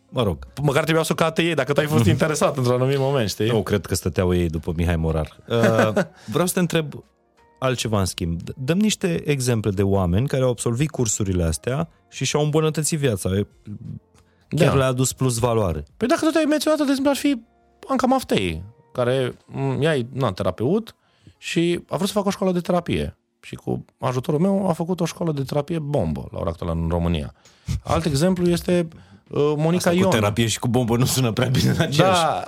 Mă 0.10 0.24
rog, 0.24 0.48
Măcar 0.62 0.82
trebuiau 0.82 1.04
să 1.06 1.12
o 1.12 1.16
caute 1.16 1.42
ei, 1.44 1.54
dacă 1.54 1.74
tu 1.74 1.80
ai 1.80 1.86
fost 1.86 2.06
interesat 2.16 2.58
într-un 2.58 2.76
anumit 2.76 2.98
moment, 2.98 3.30
știi? 3.30 3.48
Nu, 3.50 3.64
cred 3.64 3.86
că 3.86 3.96
stăteau 3.96 4.34
ei 4.36 4.50
după 4.50 4.74
Mihai 4.76 4.96
Morar. 4.96 5.38
Uh, 5.48 6.04
vreau 6.34 6.48
să 6.48 6.54
te 6.54 6.60
întreb 6.60 6.94
altceva 7.60 8.00
în 8.00 8.06
schimb. 8.06 8.42
D- 8.42 8.56
Dăm 8.58 8.80
niște 8.80 9.22
exemple 9.26 9.72
de 9.72 9.84
oameni 9.84 10.28
care 10.28 10.44
au 10.44 10.50
absolvit 10.50 10.90
cursurile 10.90 11.44
astea 11.44 11.90
și 12.10 12.26
și-au 12.26 12.44
îmbunătățit 12.44 13.00
viața. 13.00 13.30
E- 13.30 13.48
Chiar 14.56 14.70
Da. 14.72 14.76
le-a 14.78 14.88
adus 14.88 15.14
plus 15.14 15.38
valoare. 15.38 15.84
Păi 15.98 16.08
dacă 16.08 16.26
tot 16.26 16.36
ai 16.36 16.44
menționat, 16.48 16.78
de 16.78 16.84
exemplu, 16.88 17.10
ar 17.12 17.18
fi 17.18 17.42
Anca 17.88 18.08
Maftei, 18.08 18.64
care 18.94 19.38
m, 19.46 19.82
ea 19.82 19.96
e 19.96 20.06
na, 20.14 20.32
terapeut 20.32 20.96
și 21.38 21.82
a 21.90 21.96
vrut 21.96 22.08
să 22.08 22.14
facă 22.14 22.28
o 22.28 22.32
școală 22.32 22.54
de 22.54 22.60
terapie. 22.60 23.18
Și 23.42 23.56
cu 23.56 23.86
ajutorul 24.00 24.40
meu 24.40 24.70
a 24.70 24.74
făcut 24.74 25.00
o 25.00 25.06
școală 25.06 25.32
de 25.32 25.44
terapie 25.44 25.80
bombă 25.80 26.28
la 26.32 26.40
ora 26.40 26.50
actuală 26.50 26.80
în 26.82 26.88
România. 26.90 27.34
Alt 27.84 28.06
exemplu 28.06 28.50
este 28.50 28.88
uh, 29.30 29.54
Monica 29.58 29.90
Cu 29.90 29.96
Ion. 29.96 30.10
terapie 30.10 30.48
și 30.48 30.60
cu 30.60 30.68
bombă 30.68 30.98
nu 30.98 31.06
sună 31.06 31.32
prea 31.32 31.48
bine 31.48 31.70
în 31.70 31.80
aceeași. 31.80 32.22
Da, 32.22 32.44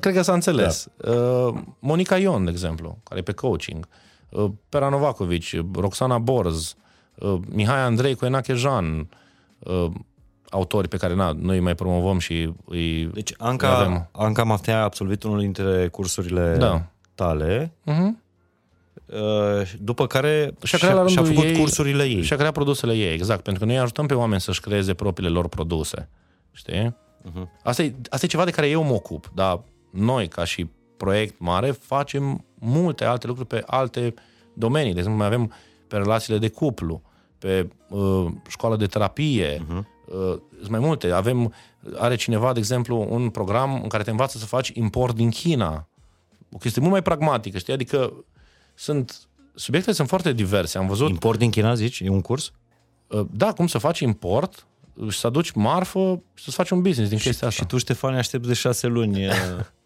cred 0.00 0.14
că 0.14 0.22
s-a 0.22 0.32
înțeles. 0.32 0.86
Da. 0.96 1.10
Uh, 1.12 1.54
Monica 1.78 2.16
Ion, 2.18 2.44
de 2.44 2.50
exemplu, 2.50 2.98
care 3.02 3.20
e 3.20 3.22
pe 3.22 3.32
coaching, 3.32 3.86
uh, 3.90 4.08
Pera 4.68 4.88
Novakovici, 4.88 5.56
Roxana 5.74 6.18
Borz, 6.18 6.74
uh, 7.14 7.34
Mihai 7.52 7.80
Andrei 7.80 8.14
cu 8.14 8.24
Enache 8.24 8.54
Jean, 8.54 9.08
uh, 9.58 9.86
autori 10.50 10.88
pe 10.88 10.96
care 10.96 11.14
na, 11.14 11.32
noi 11.38 11.56
îi 11.56 11.62
mai 11.62 11.74
promovăm 11.74 12.18
și 12.18 12.52
îi... 12.64 13.04
Deci 13.06 13.34
Avem. 13.38 13.50
Anca, 13.50 14.08
Anca 14.12 14.42
Maftea 14.44 14.78
a 14.80 14.82
absolvit 14.82 15.22
unul 15.22 15.40
dintre 15.40 15.88
cursurile 15.88 16.56
Da. 16.58 16.86
tale, 17.14 17.72
Mhm. 17.84 18.22
uh, 19.06 19.72
după 19.80 20.06
care 20.06 20.54
Și-a 20.62 20.78
creat 20.78 20.94
la 20.94 21.00
și-a, 21.00 21.08
și-a 21.08 21.20
rândul 21.22 21.34
făcut 21.42 21.50
ei- 21.56 21.58
cursurile 21.60 22.04
ei. 22.04 22.22
Și 22.22 22.32
a 22.32 22.36
creat 22.36 22.52
produsele 22.52 22.92
ei, 22.96 23.12
exact. 23.12 23.42
Pentru 23.42 23.62
că 23.64 23.68
noi 23.70 23.78
ajutăm 23.80 24.06
pe 24.06 24.14
oameni 24.14 24.40
să-și 24.40 24.60
creeze 24.60 24.94
propriile 24.94 25.32
lor 25.32 25.48
produse. 25.48 26.08
Știi? 26.52 26.96
Mhm. 27.22 27.50
Asta, 27.62 27.82
e, 27.82 27.94
asta 28.08 28.26
e 28.26 28.28
ceva 28.28 28.44
de 28.44 28.50
care 28.50 28.68
eu 28.68 28.82
mă 28.82 28.92
ocup, 28.92 29.30
dar 29.34 29.60
noi, 29.90 30.28
ca 30.28 30.44
și 30.44 30.68
proiect 30.96 31.34
mare, 31.38 31.70
facem 31.70 32.44
multe 32.60 33.04
alte 33.04 33.26
lucruri 33.26 33.48
pe 33.48 33.62
alte 33.66 34.14
domenii. 34.54 34.92
De 34.92 34.98
exemplu, 34.98 35.22
mai 35.22 35.34
avem 35.34 35.52
pe 35.88 35.96
relațiile 35.96 36.38
de 36.38 36.48
cuplu, 36.48 37.02
pe 37.38 37.68
uh, 37.88 38.26
școală 38.48 38.76
de 38.76 38.86
terapie, 38.86 39.56
uh-huh. 39.56 39.84
uh, 40.06 40.38
sunt 40.58 40.70
mai 40.70 40.80
multe. 40.80 41.10
Avem, 41.10 41.54
are 41.96 42.16
cineva, 42.16 42.52
de 42.52 42.58
exemplu, 42.58 43.06
un 43.10 43.30
program 43.30 43.82
în 43.82 43.88
care 43.88 44.02
te 44.02 44.10
învață 44.10 44.38
să 44.38 44.46
faci 44.46 44.68
import 44.74 45.14
din 45.14 45.30
China. 45.30 45.88
O 46.52 46.56
chestie 46.58 46.80
mult 46.80 46.92
mai 46.92 47.02
pragmatică, 47.02 47.58
știi? 47.58 47.72
Adică 47.72 48.24
sunt, 48.74 49.28
subiectele 49.54 49.94
sunt 49.94 50.08
foarte 50.08 50.32
diverse. 50.32 50.78
Am 50.78 50.86
văzut 50.86 51.08
Import 51.08 51.38
din 51.38 51.50
China, 51.50 51.74
zici? 51.74 52.00
E 52.00 52.08
un 52.08 52.20
curs? 52.20 52.52
Uh, 53.06 53.26
Da, 53.30 53.52
cum 53.52 53.66
să 53.66 53.78
faci 53.78 54.00
import 54.00 54.66
și 55.08 55.18
să 55.18 55.26
aduci 55.26 55.50
marfă 55.50 56.22
și 56.34 56.44
să-ți 56.44 56.56
faci 56.56 56.70
un 56.70 56.82
business 56.82 57.10
din 57.10 57.18
chestia 57.18 57.48
asta. 57.48 57.60
Și 57.60 57.68
tu, 57.68 57.78
Ștefan, 57.78 58.14
aștepți 58.14 58.48
de 58.48 58.54
șase 58.54 58.86
luni 58.86 59.26
uh, 59.26 59.32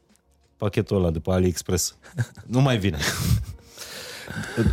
pachetul 0.64 0.96
ăla 0.96 1.10
de 1.10 1.18
pe 1.18 1.30
AliExpress. 1.30 1.96
nu 2.54 2.60
mai 2.60 2.78
vine. 2.78 2.98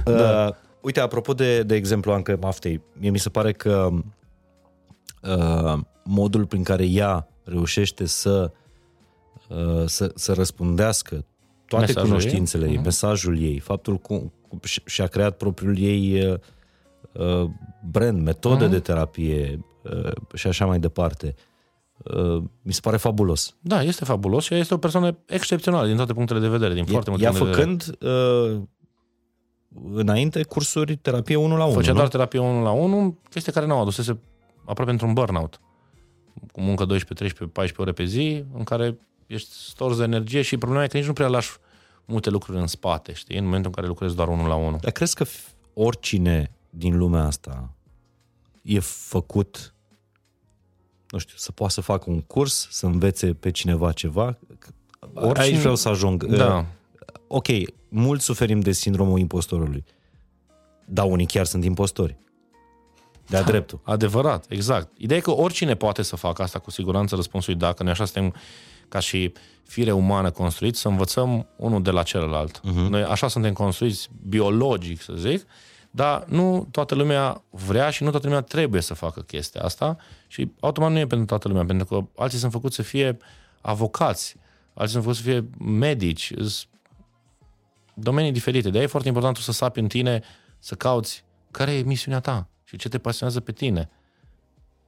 da. 0.03 0.45
uh, 0.47 0.53
uite, 0.81 0.99
apropo 0.99 1.33
de, 1.33 1.63
de 1.63 1.75
exemplu 1.75 2.11
Anca 2.11 2.37
Maftei, 2.41 2.81
mie 2.93 3.09
mi 3.09 3.19
se 3.19 3.29
pare 3.29 3.51
că 3.51 3.89
uh, 5.21 5.79
modul 6.03 6.45
prin 6.45 6.63
care 6.63 6.85
ea 6.85 7.27
reușește 7.43 8.05
să, 8.05 8.51
uh, 9.47 9.83
să, 9.85 10.11
să 10.15 10.33
răspundească 10.33 11.25
toate 11.65 11.85
Mesajul 11.85 12.07
cunoștințele 12.09 12.63
ei, 12.63 12.69
ei. 12.69 12.75
Mhm. 12.75 12.83
mesajul 12.85 13.39
ei, 13.41 13.59
faptul 13.59 13.97
cum, 13.97 14.33
cum 14.47 14.59
și- 14.63 14.81
și-a 14.85 15.07
creat 15.07 15.37
propriul 15.37 15.77
ei 15.79 16.25
uh, 16.31 16.39
uh, 17.43 17.49
brand, 17.89 18.21
metodă 18.21 18.63
Mhm. 18.63 18.71
de 18.71 18.79
terapie 18.79 19.59
uh, 19.81 20.11
și 20.33 20.47
așa 20.47 20.65
mai 20.65 20.79
departe. 20.79 21.35
Uh, 21.37 21.49
mi 22.61 22.73
se 22.73 22.79
pare 22.81 22.97
fabulos. 22.97 23.55
Da, 23.59 23.81
este 23.83 24.05
fabulos 24.05 24.43
și 24.43 24.53
ea 24.53 24.59
este 24.59 24.73
o 24.73 24.77
persoană 24.77 25.17
excepțională 25.25 25.87
din 25.87 25.95
toate 25.95 26.13
punctele 26.13 26.39
de 26.39 26.47
vedere, 26.47 26.73
din 26.73 26.85
foarte 26.85 27.09
multe 27.09 27.25
Ea 27.25 27.31
puncte 27.31 27.49
de 27.49 27.63
vedere. 27.63 27.77
făcând 27.77 27.97
uh, 28.55 28.61
înainte 29.93 30.43
cursuri 30.43 30.95
terapie 30.95 31.35
1 31.35 31.57
la 31.57 31.65
1, 31.65 31.73
Făcea 31.73 31.91
nu? 31.91 31.95
doar 31.97 32.07
terapie 32.07 32.39
1 32.39 32.63
la 32.63 32.71
1, 32.71 33.17
chestie 33.29 33.51
care 33.51 33.65
nu 33.65 33.79
adusese 33.79 34.19
aproape 34.65 34.91
într-un 34.91 35.13
burnout. 35.13 35.59
Cu 36.51 36.61
muncă 36.61 36.85
12, 36.85 37.13
13, 37.13 37.45
14 37.59 37.81
ore 37.81 37.91
pe 37.91 38.03
zi, 38.03 38.43
în 38.57 38.63
care 38.63 38.97
ești 39.27 39.49
stors 39.53 39.97
de 39.97 40.03
energie 40.03 40.41
și 40.41 40.57
problema 40.57 40.83
e 40.83 40.87
că 40.87 40.97
nici 40.97 41.05
nu 41.05 41.13
prea 41.13 41.27
lași 41.27 41.51
multe 42.05 42.29
lucruri 42.29 42.57
în 42.59 42.67
spate, 42.67 43.13
știi? 43.13 43.37
În 43.37 43.43
momentul 43.43 43.67
în 43.69 43.75
care 43.75 43.87
lucrezi 43.87 44.15
doar 44.15 44.27
1 44.27 44.47
la 44.47 44.55
1. 44.55 44.77
Dar 44.81 44.91
crezi 44.91 45.15
că 45.15 45.25
f- 45.25 45.53
oricine 45.73 46.51
din 46.69 46.97
lumea 46.97 47.23
asta 47.25 47.73
e 48.61 48.79
făcut 48.79 49.73
nu 51.11 51.17
știu, 51.17 51.33
să 51.37 51.51
poată 51.51 51.73
să 51.73 51.81
facă 51.81 52.09
un 52.09 52.21
curs, 52.21 52.67
să 52.71 52.85
învețe 52.85 53.33
pe 53.33 53.51
cineva 53.51 53.91
ceva? 53.91 54.37
Oricine- 55.13 55.39
Aici 55.39 55.57
vreau 55.59 55.75
să 55.75 55.89
ajung. 55.89 56.25
Da. 56.25 56.55
Uh, 56.57 56.63
Ok, 57.27 57.47
mulți 57.89 58.23
suferim 58.25 58.59
de 58.59 58.71
sindromul 58.71 59.19
impostorului. 59.19 59.83
Dar 60.85 61.05
unii 61.05 61.25
chiar 61.25 61.45
sunt 61.45 61.63
impostori. 61.63 62.17
De-a 63.27 63.43
dreptul. 63.43 63.79
Adevărat, 63.83 64.45
exact. 64.49 64.97
Ideea 64.97 65.19
e 65.19 65.21
că 65.21 65.31
oricine 65.31 65.75
poate 65.75 66.01
să 66.01 66.15
facă 66.15 66.41
asta, 66.41 66.59
cu 66.59 66.71
siguranță 66.71 67.15
răspunsul 67.15 67.53
e 67.53 67.57
da, 67.57 67.73
că 67.73 67.83
noi 67.83 67.91
așa 67.91 68.05
suntem 68.05 68.33
ca 68.89 68.99
și 68.99 69.33
fire 69.63 69.91
umană 69.91 70.31
construiți, 70.31 70.79
să 70.79 70.87
învățăm 70.87 71.47
unul 71.57 71.81
de 71.81 71.91
la 71.91 72.03
celălalt. 72.03 72.59
Uh-huh. 72.59 72.89
Noi 72.89 73.03
așa 73.03 73.27
suntem 73.27 73.53
construiți 73.53 74.09
biologic, 74.27 75.01
să 75.01 75.13
zic, 75.17 75.45
dar 75.91 76.25
nu 76.25 76.67
toată 76.71 76.95
lumea 76.95 77.43
vrea 77.49 77.89
și 77.89 78.03
nu 78.03 78.09
toată 78.09 78.27
lumea 78.27 78.41
trebuie 78.41 78.81
să 78.81 78.93
facă 78.93 79.21
chestia 79.21 79.61
asta 79.61 79.97
și 80.27 80.51
automat 80.59 80.91
nu 80.91 80.97
e 80.97 81.07
pentru 81.07 81.25
toată 81.25 81.47
lumea, 81.47 81.65
pentru 81.65 81.85
că 81.85 82.21
alții 82.21 82.39
sunt 82.39 82.51
făcuți 82.51 82.75
să 82.75 82.81
fie 82.81 83.17
avocați, 83.61 84.35
alții 84.73 84.91
sunt 84.91 85.03
făcuți 85.03 85.21
să 85.21 85.29
fie 85.29 85.49
medici, 85.65 86.31
îs 86.35 86.67
domenii 87.93 88.31
diferite. 88.31 88.69
De 88.69 88.77
aia 88.77 88.83
e 88.85 88.89
foarte 88.89 89.07
important 89.07 89.35
tu 89.35 89.41
să 89.41 89.51
sapi 89.51 89.79
în 89.79 89.87
tine, 89.87 90.21
să 90.59 90.75
cauți 90.75 91.23
care 91.51 91.73
e 91.73 91.81
misiunea 91.81 92.19
ta 92.19 92.47
și 92.63 92.77
ce 92.77 92.89
te 92.89 92.97
pasionează 92.97 93.39
pe 93.39 93.51
tine. 93.51 93.89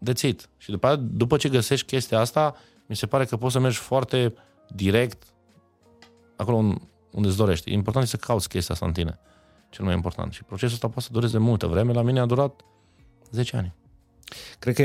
That's 0.09 0.21
it. 0.21 0.49
Și 0.57 0.69
după, 0.71 0.87
aia, 0.87 0.95
după 0.95 1.37
ce 1.37 1.49
găsești 1.49 1.85
chestia 1.85 2.19
asta, 2.19 2.55
mi 2.85 2.95
se 2.95 3.05
pare 3.05 3.25
că 3.25 3.37
poți 3.37 3.53
să 3.53 3.59
mergi 3.59 3.77
foarte 3.77 4.33
direct 4.67 5.23
acolo 6.35 6.57
un- 6.57 6.81
unde 7.11 7.27
îți 7.27 7.37
dorești. 7.37 7.69
E 7.69 7.73
important 7.73 8.07
să 8.07 8.17
cauți 8.17 8.49
chestia 8.49 8.73
asta 8.73 8.85
în 8.85 8.93
tine. 8.93 9.19
Cel 9.73 9.85
mai 9.85 9.93
important. 9.93 10.33
Și 10.33 10.43
procesul 10.43 10.73
ăsta 10.73 10.87
poate 10.87 11.01
să 11.01 11.09
dureze 11.11 11.37
multă 11.37 11.67
vreme. 11.67 11.93
La 11.93 12.01
mine 12.01 12.19
a 12.19 12.25
durat 12.25 12.61
10 13.31 13.57
ani. 13.57 13.73
Cred 14.59 14.75
că 14.75 14.81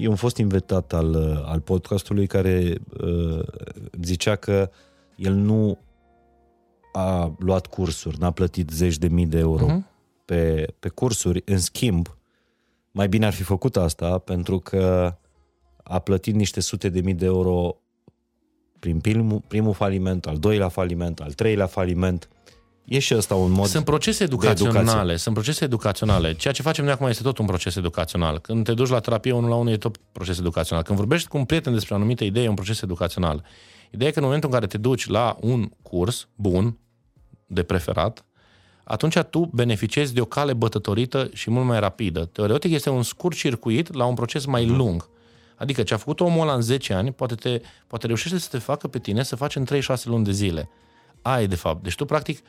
e 0.00 0.08
un 0.08 0.14
fost 0.14 0.36
invitat 0.36 0.92
al, 0.92 1.14
al 1.46 1.60
podcastului 1.60 2.26
care 2.26 2.74
uh, 3.02 3.42
zicea 4.02 4.36
că 4.36 4.70
el 5.16 5.32
nu 5.34 5.78
a 6.92 7.34
luat 7.38 7.66
cursuri, 7.66 8.18
n-a 8.18 8.30
plătit 8.30 8.70
zeci 8.70 8.98
de 8.98 9.08
mii 9.08 9.26
de 9.26 9.38
euro 9.38 9.66
Mhm. 9.66 9.86
pe, 10.24 10.66
pe 10.78 10.88
cursuri. 10.88 11.42
În 11.44 11.58
schimb, 11.58 12.16
mai 12.90 13.08
bine 13.08 13.26
ar 13.26 13.32
fi 13.32 13.42
făcut 13.42 13.76
asta 13.76 14.18
pentru 14.18 14.58
că 14.58 15.14
a 15.82 15.98
plătit 15.98 16.34
niște 16.34 16.60
sute 16.60 16.88
de 16.88 17.00
mii 17.00 17.14
de 17.14 17.24
euro 17.24 17.76
prin 18.78 19.00
primul, 19.00 19.42
primul 19.48 19.72
faliment, 19.72 20.26
al 20.26 20.38
doilea 20.38 20.68
faliment, 20.68 21.20
al 21.20 21.32
treilea 21.32 21.66
faliment. 21.66 22.28
E 22.88 22.98
și 22.98 23.14
ăsta 23.14 23.34
un 23.34 23.50
mod 23.50 23.66
Sunt 23.66 23.84
procese 23.84 24.24
educaționale, 24.24 25.16
sunt 25.16 25.34
procese 25.34 25.64
educaționale. 25.64 26.34
Ceea 26.34 26.52
ce 26.52 26.62
facem 26.62 26.84
noi 26.84 26.92
acum 26.92 27.06
este 27.06 27.22
tot 27.22 27.38
un 27.38 27.46
proces 27.46 27.76
educațional. 27.76 28.38
Când 28.38 28.64
te 28.64 28.74
duci 28.74 28.88
la 28.88 29.00
terapie 29.00 29.32
unul 29.32 29.48
la 29.48 29.56
unul 29.56 29.72
e 29.72 29.76
tot 29.76 29.96
proces 30.12 30.38
educațional. 30.38 30.84
Când 30.84 30.98
vorbești 30.98 31.28
cu 31.28 31.36
un 31.36 31.44
prieten 31.44 31.72
despre 31.72 31.94
o 31.94 31.96
anumită 31.96 32.24
idee, 32.24 32.42
e 32.42 32.48
un 32.48 32.54
proces 32.54 32.82
educațional. 32.82 33.44
Ideea 33.90 34.08
e 34.08 34.12
că 34.12 34.18
în 34.18 34.24
momentul 34.24 34.48
în 34.48 34.54
care 34.54 34.66
te 34.66 34.78
duci 34.78 35.06
la 35.06 35.36
un 35.40 35.70
curs 35.82 36.28
bun, 36.34 36.78
de 37.46 37.62
preferat, 37.62 38.24
atunci 38.84 39.18
tu 39.18 39.50
beneficiezi 39.52 40.14
de 40.14 40.20
o 40.20 40.24
cale 40.24 40.52
bătătorită 40.52 41.30
și 41.32 41.50
mult 41.50 41.66
mai 41.66 41.80
rapidă. 41.80 42.24
Teoretic 42.24 42.72
este 42.72 42.90
un 42.90 43.02
scurt 43.02 43.36
circuit 43.36 43.94
la 43.94 44.04
un 44.04 44.14
proces 44.14 44.44
mai 44.44 44.66
lung. 44.66 45.08
Adică 45.56 45.82
ce 45.82 45.94
a 45.94 45.96
făcut 45.96 46.20
omul 46.20 46.42
ăla 46.42 46.54
în 46.54 46.60
10 46.60 46.92
ani, 46.92 47.12
poate, 47.12 47.34
te, 47.34 47.60
poate 47.86 48.06
reușește 48.06 48.38
să 48.38 48.48
te 48.50 48.58
facă 48.58 48.88
pe 48.88 48.98
tine 48.98 49.22
să 49.22 49.36
faci 49.36 49.56
în 49.56 49.66
3-6 49.66 50.04
luni 50.04 50.24
de 50.24 50.32
zile. 50.32 50.68
Aia 51.22 51.42
e 51.42 51.46
de 51.46 51.54
fapt. 51.54 51.82
Deci 51.82 51.94
tu 51.94 52.04
practic 52.04 52.42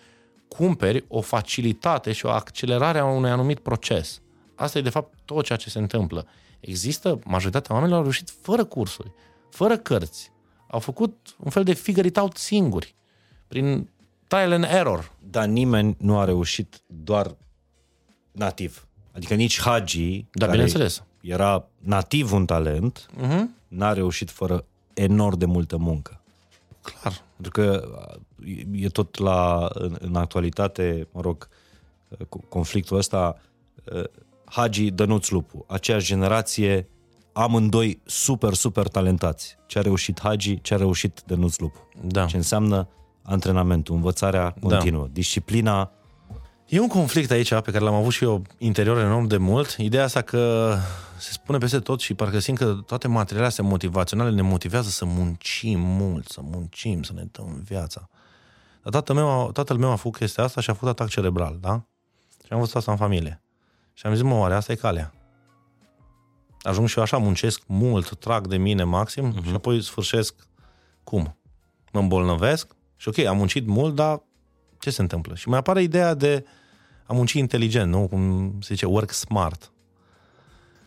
cumperi 0.48 1.04
o 1.08 1.22
facilitate 1.22 2.12
și 2.12 2.26
o 2.26 2.30
accelerare 2.30 3.00
a 3.00 3.06
unui 3.06 3.30
anumit 3.30 3.60
proces. 3.60 4.22
Asta 4.56 4.78
e 4.78 4.82
de 4.82 4.90
fapt 4.90 5.18
tot 5.26 5.46
ceea 5.46 5.58
ce 5.58 5.70
se 5.70 5.80
întâmplă. 5.80 6.28
Există, 6.60 7.20
majoritatea 7.26 7.74
oamenilor 7.74 7.98
au 8.00 8.04
reușit 8.06 8.30
fără 8.42 8.66
cursuri, 8.66 9.12
fără 9.50 9.78
cărți. 9.78 10.32
Au 10.68 10.80
făcut 10.80 11.36
un 11.44 11.50
fel 11.52 11.64
de 11.64 11.74
figure 11.74 12.08
it 12.08 12.18
out 12.18 12.38
singuri, 12.38 12.96
prin 13.48 13.90
trial 14.28 14.52
and 14.52 14.64
error. 14.64 15.12
Dar 15.30 15.46
nimeni 15.46 15.96
nu 16.00 16.18
a 16.20 16.24
reușit 16.26 16.82
doar 16.88 17.36
nativ. 18.32 18.88
Adică 19.12 19.34
nici 19.34 19.60
Hagi, 19.62 20.18
Da, 20.32 20.46
care 20.46 20.52
bineînțeles. 20.52 21.04
era 21.22 21.68
nativ 21.80 22.34
un 22.34 22.46
talent, 22.46 23.06
Uh-huh. 23.18 23.42
n-a 23.68 23.94
reușit 23.94 24.30
fără 24.30 24.66
enorm 24.94 25.38
de 25.38 25.46
multă 25.46 25.78
muncă. 25.78 26.22
Clar. 26.82 27.22
Pentru 27.42 27.52
că 27.62 27.88
e- 28.46 28.84
e 28.86 28.88
tot 28.88 29.18
la, 29.18 29.70
în, 29.74 29.96
în 30.00 30.16
actualitate, 30.16 31.08
mă 31.12 31.22
rog, 31.22 31.48
cu- 32.30 32.46
conflictul 32.50 32.98
ăsta, 32.98 33.38
eh, 33.94 34.04
Hagi, 34.46 34.92
Dănuț 34.92 35.30
Lupu, 35.30 35.66
aceeași 35.68 36.06
generație, 36.08 36.90
amândoi 37.34 38.02
super, 38.06 38.54
super 38.54 38.88
talentați. 38.88 39.58
Ce 39.66 39.78
a 39.80 39.82
reușit 39.82 40.20
Hagi, 40.22 40.62
ce 40.62 40.74
a 40.74 40.78
reușit 40.78 41.22
Dănuț 41.26 41.58
Lupu. 41.58 41.88
Da. 42.02 42.26
Ce 42.26 42.36
înseamnă 42.36 42.88
antrenamentul, 43.22 43.96
învățarea 43.96 44.56
continuă, 44.62 45.08
disciplina. 45.12 45.92
E 46.68 46.80
un 46.80 46.88
conflict 46.88 47.32
aici 47.32 47.50
pe 47.50 47.72
care 47.72 47.80
l-am 47.80 47.94
avut 47.94 48.12
și 48.12 48.24
eu 48.24 48.42
interior 48.58 48.98
enorm 48.98 49.26
de 49.26 49.38
mult. 49.38 49.76
Ideea 49.78 50.04
asta 50.04 50.22
că 50.22 50.76
se 51.18 51.32
spune 51.32 51.58
peste 51.58 51.80
tot 51.80 52.00
și 52.00 52.14
parcă 52.14 52.40
simt 52.40 52.58
că 52.58 52.74
toate 52.86 53.08
materialele 53.08 53.48
astea 53.48 53.64
motivaționale 53.64 54.30
ne 54.30 54.42
motivează 54.42 54.90
să 54.90 55.06
muncim 55.06 55.80
mult, 55.80 56.28
să 56.28 56.40
muncim, 56.44 57.04
să 57.04 57.14
ne 57.14 57.24
dăm 57.32 57.62
viața. 57.64 58.10
Dar 58.84 58.92
tatăl 58.92 59.16
meu, 59.16 59.50
tatăl 59.54 59.78
meu 59.78 59.92
a 59.92 59.96
făcut 59.96 60.18
chestia 60.18 60.44
asta 60.44 60.62
și 60.62 60.70
a 60.70 60.74
făcut 60.74 60.88
atac 60.88 61.08
cerebral, 61.08 61.58
da? 61.62 61.86
Și 62.46 62.54
am 62.54 62.60
văzut 62.60 62.76
asta 62.76 62.92
în 62.92 62.98
familie. 62.98 63.42
Și 63.94 64.06
am 64.06 64.14
zis, 64.14 64.24
mă, 64.24 64.36
oare 64.36 64.54
asta 64.54 64.72
e 64.72 64.76
calea. 64.76 65.14
Ajung 66.62 66.88
și 66.88 66.98
eu 66.98 67.04
așa, 67.04 67.18
muncesc 67.18 67.62
mult, 67.66 68.16
trag 68.16 68.48
de 68.48 68.58
mine 68.58 68.84
maxim 68.84 69.34
uh-huh. 69.34 69.46
și 69.46 69.54
apoi 69.54 69.82
sfârșesc 69.82 70.36
cum? 71.04 71.38
Mă 71.92 72.00
îmbolnăvesc 72.00 72.76
și 72.96 73.08
ok, 73.08 73.18
am 73.18 73.38
muncit 73.38 73.68
mult, 73.68 73.96
dar 73.96 74.22
ce 74.88 74.96
se 74.96 75.02
întâmplă? 75.02 75.36
Și 75.36 75.50
mai 75.50 75.58
apare 75.58 75.82
ideea 75.82 76.14
de 76.14 76.46
a 77.06 77.14
munci 77.14 77.34
inteligent, 77.34 77.92
nu? 77.92 78.08
Cum 78.08 78.54
se 78.62 78.74
zice, 78.74 78.86
work 78.86 79.12
smart. 79.12 79.72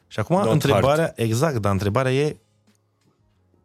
Și 0.07 0.19
acum 0.19 0.37
Not 0.37 0.53
întrebarea, 0.53 1.13
exact, 1.17 1.57
dar 1.57 1.73
întrebarea 1.73 2.13
e 2.13 2.37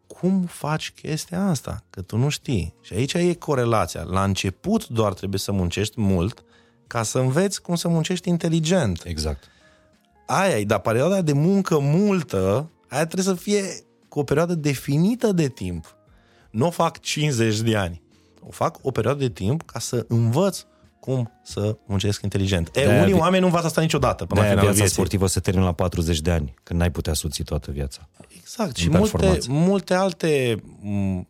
cum 0.08 0.42
faci 0.42 0.92
chestia 0.92 1.46
asta? 1.46 1.84
Că 1.90 2.02
tu 2.02 2.18
nu 2.18 2.30
știi. 2.30 2.74
Și 2.82 2.94
aici 2.94 3.14
e 3.14 3.34
corelația. 3.34 4.04
La 4.04 4.24
început 4.24 4.88
doar 4.88 5.14
trebuie 5.14 5.40
să 5.40 5.52
muncești 5.52 6.02
mult 6.02 6.44
ca 6.88 7.04
să 7.04 7.20
înveți 7.20 7.62
cum 7.62 7.76
să 7.76 7.88
muncești 7.88 8.30
inteligent. 8.30 9.04
Exact. 9.06 9.44
Aia 10.26 10.60
e, 10.60 10.64
dar 10.64 10.80
perioada 10.80 11.22
de 11.22 11.34
muncă 11.34 11.80
multă, 11.80 12.70
aia 12.88 13.06
trebuie 13.06 13.36
să 13.36 13.42
fie 13.42 13.64
cu 14.08 14.20
o 14.20 14.24
perioadă 14.24 14.56
definită 14.56 15.32
de 15.32 15.48
timp. 15.48 15.96
Nu 16.50 16.66
o 16.66 16.70
fac 16.70 17.00
50 17.00 17.60
de 17.60 17.76
ani. 17.76 18.02
O 18.48 18.52
fac 18.52 18.78
o 18.82 18.92
perioadă 18.92 19.20
de 19.20 19.30
timp 19.30 19.62
ca 19.66 19.80
să 19.80 20.06
învăț 20.08 20.64
cum 21.00 21.32
să 21.44 21.78
muncesc 21.86 22.22
inteligent. 22.22 22.68
E, 22.68 22.72
De-aia 22.84 23.02
unii 23.02 23.14
vi- 23.14 23.20
oameni 23.20 23.40
nu 23.42 23.46
învață 23.48 23.66
asta 23.66 23.82
niciodată 23.82 24.26
până 24.26 24.40
la 24.40 24.46
De-aia 24.46 24.50
finalul 24.50 24.64
viața 24.76 24.78
vieții. 24.78 24.96
sportivă 24.96 25.28
se 25.28 25.40
termină 25.40 25.66
la 25.66 25.72
40 25.72 26.20
de 26.22 26.32
ani, 26.32 26.54
când 26.64 26.80
n-ai 26.80 26.92
putea 26.92 27.14
suți 27.14 27.44
toată 27.44 27.72
viața. 27.72 28.08
Exact. 28.38 28.70
în 28.70 28.84
Și 28.84 28.90
multe, 28.90 29.10
performanță. 29.12 29.48
multe 29.52 29.94
alte 29.94 30.62
m, 30.82 31.28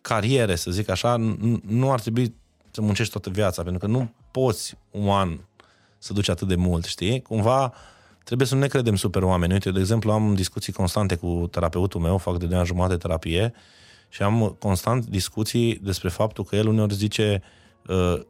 cariere, 0.00 0.54
să 0.56 0.70
zic 0.70 0.88
așa, 0.88 1.16
n- 1.18 1.60
nu 1.66 1.92
ar 1.92 2.00
trebui 2.00 2.34
să 2.70 2.80
muncești 2.80 3.12
toată 3.12 3.30
viața, 3.30 3.62
pentru 3.62 3.80
că 3.80 3.92
nu 3.92 4.10
poți 4.30 4.74
un 4.90 5.08
an 5.08 5.38
să 5.98 6.12
duci 6.12 6.28
atât 6.28 6.48
de 6.48 6.54
mult, 6.54 6.84
știi? 6.84 7.22
Cumva 7.22 7.72
trebuie 8.24 8.46
să 8.46 8.54
nu 8.54 8.60
ne 8.60 8.66
credem 8.66 8.96
super 8.96 9.22
oameni. 9.22 9.52
Uite, 9.52 9.70
de 9.70 9.80
exemplu, 9.80 10.12
am 10.12 10.34
discuții 10.34 10.72
constante 10.72 11.14
cu 11.16 11.48
terapeutul 11.50 12.00
meu, 12.00 12.18
fac 12.18 12.38
de 12.38 12.46
2 12.46 12.56
ani 12.58 12.66
jumătate 12.66 12.96
terapie 12.96 13.52
și 14.12 14.22
am 14.22 14.56
constant 14.58 15.06
discuții 15.06 15.76
despre 15.76 16.08
faptul 16.08 16.44
că 16.44 16.56
el 16.56 16.66
uneori 16.66 16.94
zice 16.94 17.42
uh, 17.88 18.20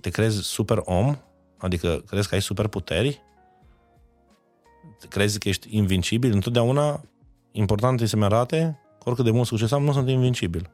te 0.00 0.10
crezi 0.10 0.42
super 0.42 0.80
om, 0.84 1.16
adică 1.58 2.02
crezi 2.06 2.28
că 2.28 2.34
ai 2.34 2.42
super 2.42 2.66
puteri, 2.66 3.22
crezi 5.08 5.38
că 5.38 5.48
ești 5.48 5.76
invincibil, 5.76 6.32
întotdeauna 6.32 7.00
important 7.52 8.00
e 8.00 8.06
să 8.06 8.16
mi 8.16 8.24
arate 8.24 8.80
că 8.98 9.02
oricât 9.04 9.24
de 9.24 9.30
mult 9.30 9.46
succes 9.46 9.70
am, 9.70 9.82
nu 9.82 9.92
sunt 9.92 10.08
invincibil. 10.08 10.70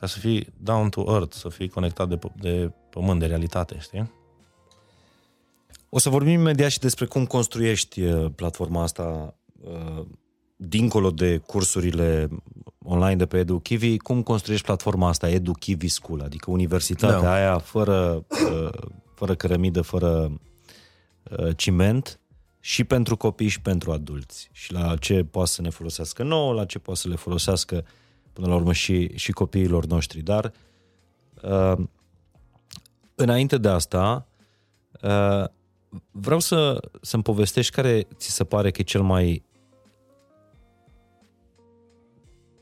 Ca 0.00 0.06
să 0.06 0.18
fii 0.18 0.52
down 0.56 0.88
to 0.88 1.04
earth, 1.08 1.36
să 1.36 1.48
fii 1.48 1.68
conectat 1.68 2.08
de, 2.08 2.18
p- 2.18 2.40
de 2.40 2.72
pământ, 2.90 3.20
de 3.20 3.26
realitate, 3.26 3.78
știi? 3.78 4.12
O 5.88 5.98
să 5.98 6.10
vorbim 6.10 6.32
imediat 6.32 6.70
și 6.70 6.78
despre 6.78 7.06
cum 7.06 7.26
construiești 7.26 8.02
uh, 8.02 8.32
platforma 8.34 8.82
asta 8.82 9.34
uh, 9.62 10.06
dincolo 10.68 11.10
de 11.10 11.38
cursurile 11.38 12.28
online 12.84 13.16
de 13.16 13.26
pe 13.26 13.38
EduKivi, 13.38 13.98
cum 13.98 14.22
construiești 14.22 14.66
platforma 14.66 15.08
asta 15.08 15.30
EduKivi 15.30 15.88
School, 15.88 16.20
adică 16.20 16.50
universitatea 16.50 17.20
Da. 17.20 17.32
aia 17.32 17.58
fără, 17.58 18.24
uh, 18.28 18.70
fără 19.14 19.34
cărămidă, 19.34 19.82
fără 19.82 20.40
uh, 21.38 21.56
ciment 21.56 22.18
și 22.60 22.84
pentru 22.84 23.16
copii 23.16 23.48
și 23.48 23.60
pentru 23.60 23.92
adulți. 23.92 24.48
Și 24.52 24.72
la 24.72 24.96
ce 24.96 25.24
poate 25.24 25.50
să 25.50 25.62
ne 25.62 25.70
folosească 25.70 26.22
nouă, 26.22 26.52
la 26.52 26.64
ce 26.64 26.78
poate 26.78 27.00
să 27.00 27.08
le 27.08 27.16
folosească 27.16 27.84
până 28.32 28.46
la 28.46 28.54
urmă 28.54 28.72
și, 28.72 29.16
și 29.16 29.32
copiilor 29.32 29.86
noștri. 29.86 30.20
Dar 30.20 30.52
uh, 31.42 31.84
înainte 33.14 33.58
de 33.58 33.68
asta, 33.68 34.26
uh, 35.02 35.44
vreau 36.10 36.40
să, 36.40 36.80
să-mi 37.00 37.22
povestești 37.22 37.72
care 37.72 38.06
ți 38.16 38.30
se 38.30 38.44
pare 38.44 38.70
că 38.70 38.80
e 38.80 38.84
cel 38.84 39.02
mai 39.02 39.44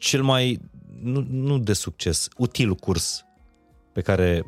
cel 0.03 0.23
mai, 0.23 0.61
nu, 1.03 1.27
nu 1.31 1.59
de 1.59 1.73
succes, 1.73 2.29
util 2.37 2.75
curs 2.75 3.25
pe 3.93 4.01
care, 4.01 4.45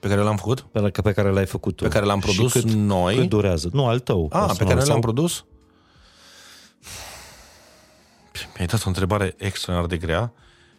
Pe 0.00 0.08
care 0.08 0.20
l-am 0.20 0.36
făcut? 0.36 0.60
pe, 0.60 0.78
la- 0.80 0.88
pe 1.02 1.12
care 1.12 1.30
l-ai 1.30 1.46
făcut 1.46 1.76
tu. 1.76 1.82
Pe 1.82 1.88
care 1.88 2.04
l-am 2.04 2.20
Și 2.20 2.24
produs 2.34 2.52
cât, 2.52 2.64
noi? 2.70 3.16
Cât 3.16 3.28
durează? 3.28 3.68
Nu, 3.72 3.86
al 3.86 3.98
tău. 4.00 4.28
Ah, 4.32 4.40
pe 4.40 4.46
personal, 4.46 4.56
care 4.64 4.74
noi 4.74 4.82
sau- 4.84 4.92
l-am 4.92 5.00
produs? 5.00 5.44
Mi-ai 8.54 8.66
dat 8.66 8.84
o 8.84 8.88
întrebare 8.88 9.34
extraordinar 9.38 9.98
de 9.98 10.06
grea, 10.06 10.32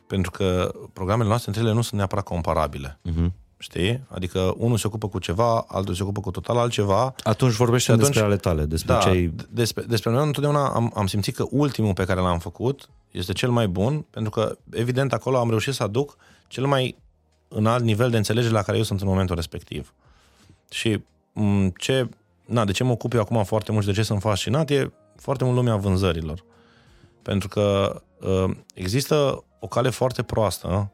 pentru 0.08 0.32
că 0.32 0.72
programele 0.94 1.28
noastre 1.28 1.50
între 1.50 1.66
ele 1.66 1.74
nu 1.76 1.82
sunt 1.82 1.94
neapărat 1.98 2.24
comparabile. 2.24 3.00
Mhm. 3.02 3.34
Știi? 3.64 4.04
Adică 4.08 4.54
unul 4.58 4.78
se 4.78 4.88
ocupă 4.88 5.08
cu 5.08 5.20
ceva, 5.20 5.66
altul 5.68 5.94
se 5.94 6.04
ocupă 6.04 6.20
cu 6.20 6.32
total 6.32 6.58
altceva. 6.58 7.16
Atunci 7.24 7.54
vorbește 7.54 7.92
Și 7.92 7.92
atunci- 7.92 8.08
despre 8.08 8.26
ale 8.26 8.38
tale, 8.38 8.66
despre 8.66 8.94
Da, 8.94 9.00
ce 9.00 9.10
ai... 9.10 9.34
despre, 9.50 9.84
despre 9.84 10.12
noi 10.12 10.26
întotdeauna 10.26 10.68
am, 10.70 10.92
am 10.96 11.08
simțit 11.08 11.36
că 11.36 11.46
ultimul 11.50 11.94
pe 11.94 12.06
care 12.06 12.20
l-am 12.20 12.40
făcut 12.40 12.90
este 13.12 13.34
cel 13.34 13.50
mai 13.50 13.68
bun, 13.68 14.06
pentru 14.10 14.32
că, 14.32 14.58
evident, 14.72 15.14
acolo 15.14 15.38
am 15.38 15.50
reușit 15.50 15.74
să 15.74 15.84
aduc 15.84 16.18
cel 16.48 16.66
mai 16.66 16.98
înalt 17.48 17.84
nivel 17.84 18.10
de 18.10 18.18
înțelegere 18.18 18.54
la 18.54 18.62
care 18.62 18.78
eu 18.78 18.84
sunt 18.84 19.02
în 19.02 19.08
momentul 19.08 19.36
respectiv. 19.36 19.94
Și 20.70 21.02
m, 21.34 21.68
ce, 21.78 22.10
na, 22.46 22.66
de 22.66 22.72
ce 22.72 22.84
mă 22.84 22.92
ocup 22.92 23.14
eu 23.14 23.20
acum 23.20 23.44
foarte 23.44 23.72
mult 23.72 23.84
și 23.84 23.90
de 23.90 23.96
ce 23.96 24.04
sunt 24.04 24.22
fascinat 24.22 24.70
e 24.70 24.92
foarte 25.16 25.44
mult 25.44 25.56
lumea 25.56 25.76
vânzărilor. 25.76 26.44
Pentru 27.22 27.48
că 27.48 27.96
uh, 28.22 28.56
există 28.74 29.44
o 29.60 29.68
cale 29.68 29.90
foarte 29.90 30.24
proastă 30.24 30.92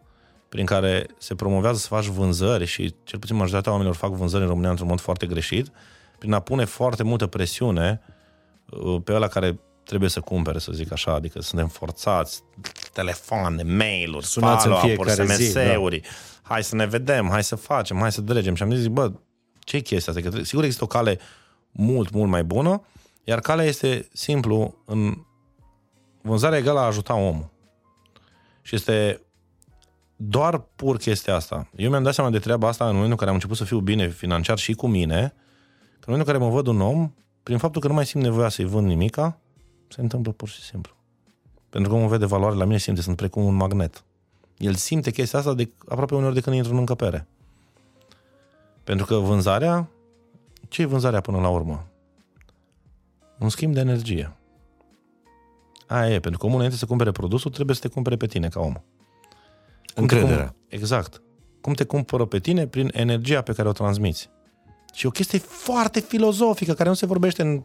prin 0.49 0.65
care 0.65 1.05
se 1.17 1.35
promovează 1.35 1.77
să 1.77 1.87
faci 1.87 2.05
vânzări 2.05 2.65
și 2.65 2.95
cel 3.03 3.19
puțin 3.19 3.35
majoritatea 3.35 3.71
oamenilor 3.71 3.97
fac 3.97 4.11
vânzări 4.11 4.43
în 4.43 4.49
România 4.49 4.69
într-un 4.69 4.87
mod 4.87 4.99
foarte 4.99 5.25
greșit, 5.25 5.71
prin 6.17 6.33
a 6.33 6.39
pune 6.39 6.65
foarte 6.65 7.03
multă 7.03 7.27
presiune 7.27 8.01
uh, 8.69 9.01
pe 9.03 9.13
ăla 9.13 9.27
care 9.27 9.59
trebuie 9.83 10.09
să 10.09 10.19
cumpere, 10.19 10.59
să 10.59 10.71
zic 10.71 10.91
așa, 10.91 11.13
adică 11.13 11.41
suntem 11.41 11.67
forțați, 11.67 12.43
telefoane, 12.93 13.63
mail-uri, 13.63 14.25
Sunați 14.25 14.67
în 14.67 14.73
follow-up-uri, 14.73 15.09
fiecare 15.11 15.35
zi, 15.35 15.53
da. 15.53 15.61
SMS-uri, 15.61 16.01
hai 16.41 16.63
să 16.63 16.75
ne 16.75 16.85
vedem, 16.85 17.29
hai 17.29 17.43
să 17.43 17.55
facem, 17.55 17.97
hai 17.97 18.11
să 18.11 18.21
dregem. 18.21 18.55
Și 18.55 18.63
am 18.63 18.71
zis, 18.71 18.87
bă, 18.87 19.11
ce 19.59 19.75
e 19.75 19.79
chestia 19.79 20.11
asta? 20.11 20.13
Că 20.13 20.27
trebuie- 20.27 20.45
sigur 20.45 20.63
există 20.63 20.83
o 20.83 20.87
cale 20.87 21.19
mult, 21.71 22.11
mult 22.11 22.29
mai 22.29 22.43
bună, 22.43 22.81
iar 23.23 23.39
calea 23.39 23.65
este 23.65 24.07
simplu 24.13 24.75
în 24.85 25.17
vânzarea 26.21 26.57
egală 26.57 26.79
a 26.79 26.85
ajuta 26.85 27.13
omul. 27.13 27.49
Și 28.61 28.75
este 28.75 29.21
doar 30.21 30.57
pur 30.75 30.97
chestia 30.97 31.35
asta. 31.35 31.69
Eu 31.75 31.89
mi-am 31.89 32.03
dat 32.03 32.13
seama 32.13 32.29
de 32.29 32.39
treaba 32.39 32.67
asta 32.67 32.83
în 32.83 32.89
momentul 32.89 33.11
în 33.11 33.17
care 33.17 33.29
am 33.29 33.35
început 33.35 33.57
să 33.57 33.63
fiu 33.63 33.79
bine 33.79 34.09
financiar 34.09 34.57
și 34.57 34.73
cu 34.73 34.87
mine, 34.87 35.33
că 35.99 36.05
în 36.09 36.13
momentul 36.13 36.17
în 36.17 36.23
care 36.23 36.37
mă 36.37 36.49
văd 36.49 36.67
un 36.67 36.81
om, 36.81 37.11
prin 37.43 37.57
faptul 37.57 37.81
că 37.81 37.87
nu 37.87 37.93
mai 37.93 38.05
simt 38.05 38.23
nevoia 38.23 38.49
să-i 38.49 38.65
vând 38.65 38.87
nimica, 38.87 39.39
se 39.87 40.01
întâmplă 40.01 40.31
pur 40.31 40.47
și 40.47 40.61
simplu. 40.61 40.93
Pentru 41.69 41.89
că 41.89 41.97
omul 41.97 42.09
vede 42.09 42.25
valoare 42.25 42.55
la 42.55 42.65
mine, 42.65 42.77
simte, 42.77 43.01
sunt 43.01 43.15
precum 43.15 43.43
un 43.43 43.55
magnet. 43.55 44.03
El 44.57 44.73
simte 44.73 45.11
chestia 45.11 45.39
asta 45.39 45.53
de, 45.53 45.71
aproape 45.87 46.15
uneori 46.15 46.33
de 46.33 46.41
când 46.41 46.55
intră 46.55 46.71
în 46.71 46.77
încăpere. 46.77 47.27
Pentru 48.83 49.05
că 49.05 49.15
vânzarea, 49.15 49.89
ce 50.67 50.81
e 50.81 50.85
vânzarea 50.85 51.21
până 51.21 51.39
la 51.39 51.49
urmă? 51.49 51.87
Un 53.37 53.49
schimb 53.49 53.73
de 53.73 53.79
energie. 53.79 54.35
Aia 55.87 56.13
e, 56.13 56.19
pentru 56.19 56.39
că 56.39 56.45
omul 56.45 56.57
înainte 56.57 56.77
să 56.77 56.85
cumpere 56.85 57.11
produsul, 57.11 57.51
trebuie 57.51 57.75
să 57.75 57.81
te 57.81 57.93
cumpere 57.93 58.15
pe 58.15 58.25
tine 58.25 58.47
ca 58.47 58.59
om. 58.59 58.75
Cum 59.99 60.07
te 60.07 60.15
Încrederea. 60.15 60.45
cum- 60.47 60.55
Exact. 60.67 61.21
Cum 61.61 61.73
te 61.73 61.83
cumpără 61.83 62.25
pe 62.25 62.39
tine 62.39 62.67
prin 62.67 62.89
energia 62.93 63.41
pe 63.41 63.53
care 63.53 63.67
o 63.67 63.71
transmiți. 63.71 64.29
Și 64.93 65.05
e 65.05 65.07
o 65.07 65.11
chestie 65.11 65.37
foarte 65.39 65.99
filozofică, 65.99 66.73
care 66.73 66.89
nu 66.89 66.95
se 66.95 67.05
vorbește 67.05 67.41
în 67.41 67.63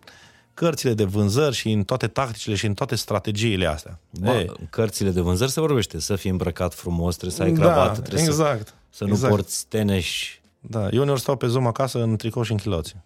cărțile 0.55 0.95
de 0.95 1.05
vânzări 1.05 1.55
și 1.55 1.71
în 1.73 1.83
toate 1.85 2.07
tacticile 2.07 2.55
și 2.55 2.67
în 2.67 2.75
toate 2.75 2.95
strategiile 2.95 3.67
astea. 3.67 3.99
Bă, 4.21 4.31
E, 4.31 4.47
în 4.59 4.67
cărțile 4.71 5.11
de 5.11 5.21
vânzări 5.21 5.51
se 5.51 5.61
vorbește 5.61 6.01
să 6.01 6.17
fii 6.17 6.31
îmbrăcat 6.31 6.75
frumos, 6.75 7.17
trebuie 7.17 7.37
să 7.37 7.43
ai 7.43 7.53
cravată, 7.53 8.01
trebuie 8.01 8.25
să, 8.25 8.31
exact. 8.31 8.75
să 8.91 9.05
nu 9.05 9.11
exact. 9.11 9.33
porți 9.35 9.67
teneși. 9.69 10.43
Da, 10.61 10.89
eu 10.89 11.03
uneori 11.03 11.21
stau 11.21 11.37
pe 11.37 11.47
Zoom 11.47 11.67
acasă 11.67 12.03
în 12.03 12.17
tricou 12.17 12.43
și 12.43 12.53
în 12.53 12.59
chiloți. 12.59 12.97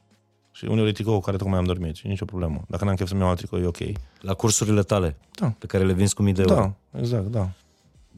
Și 0.53 0.65
uneori 0.65 0.89
e 0.91 0.93
tricou 0.93 1.15
cu 1.15 1.21
care 1.21 1.37
tocmai 1.37 1.59
am 1.59 1.65
dormit 1.65 1.97
și 1.97 2.07
nicio 2.07 2.25
problemă. 2.25 2.65
Dacă 2.69 2.85
n-am 2.85 2.95
chef 2.95 3.09
să-mi 3.09 3.21
iau 3.21 3.29
alt 3.29 3.39
tricou, 3.39 3.59
e 3.61 3.67
ok. 3.67 3.79
La 4.21 4.35
cursurile 4.35 4.83
tale, 4.83 5.17
Da. 5.41 5.53
pe 5.59 5.67
care 5.67 5.85
le 5.85 5.93
vinzi 5.93 6.15
cu 6.15 6.23
mii 6.23 6.33
de 6.33 6.43
euro. 6.49 6.55
Da, 6.55 6.99
exact, 7.01 7.27
da. 7.27 7.49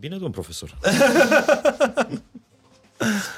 Bine, 0.01 0.17
domn 0.17 0.31
profesor. 0.33 0.79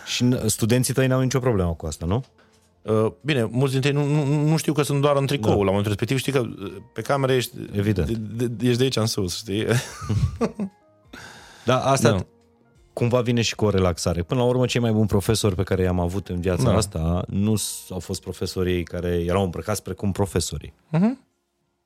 și 0.07 0.25
n- 0.35 0.47
studenții 0.47 0.95
tăi 0.95 1.07
n-au 1.07 1.21
nicio 1.21 1.39
problemă 1.39 1.75
cu 1.75 1.87
asta, 1.87 2.07
nu? 2.07 2.25
Uh, 2.83 3.13
Bine, 3.21 3.45
mulți 3.51 3.73
dintre 3.73 3.91
ei 3.91 3.97
nu, 3.97 4.25
nu, 4.25 4.49
nu 4.49 4.57
știu 4.57 4.73
că 4.73 4.83
sunt 4.83 5.01
doar 5.01 5.17
în 5.17 5.27
tricou 5.27 5.51
da. 5.51 5.57
la 5.59 5.65
momentul 5.65 5.87
respectiv. 5.89 6.19
Știi 6.19 6.33
că 6.33 6.39
uh, 6.39 6.73
pe 6.93 7.01
cameră 7.03 7.33
ești, 7.33 7.57
Evident. 7.73 8.11
de, 8.11 8.47
de, 8.47 8.67
ești 8.67 8.79
de 8.79 8.83
aici 8.85 8.97
în 8.97 9.07
sus, 9.07 9.37
știi? 9.37 9.67
Da, 11.65 11.81
asta 11.81 12.11
Da. 12.11 12.25
cumva 12.93 13.21
vine 13.21 13.43
și 13.43 13.55
cu 13.55 13.65
o 13.65 13.71
relaxare. 13.71 14.23
Până 14.23 14.41
la 14.41 14.47
urmă, 14.47 14.67
cei 14.67 14.81
mai 14.81 14.93
buni 14.93 15.07
profesori 15.07 15.55
pe 15.55 15.63
care 15.63 15.83
i-am 15.83 16.01
avut 16.01 16.29
în 16.29 16.41
viața 16.41 16.63
Da. 16.63 16.75
asta 16.77 17.25
nu 17.29 17.57
s- 17.57 17.91
au 17.91 17.99
fost 17.99 18.21
profesorii 18.23 18.83
care 18.83 19.09
erau 19.27 19.43
îmbrăcați 19.45 19.83
precum 19.83 20.13
profesorii. 20.13 20.75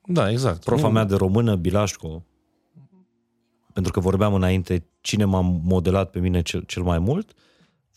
Da, 0.03 0.31
exact. 0.31 0.65
Profa 0.65 0.87
Nu- 0.87 0.93
mea 0.93 1.05
de 1.05 1.15
română, 1.15 1.55
Bilașco, 1.55 2.23
pentru 3.77 3.95
că 3.95 4.01
vorbeam 4.01 4.35
înainte 4.35 4.85
cine 5.01 5.25
m-a 5.25 5.41
modelat 5.63 6.11
pe 6.11 6.19
mine 6.19 6.43
cel, 6.43 6.63
cel 6.67 6.83
mai 6.83 6.99
mult, 6.99 7.31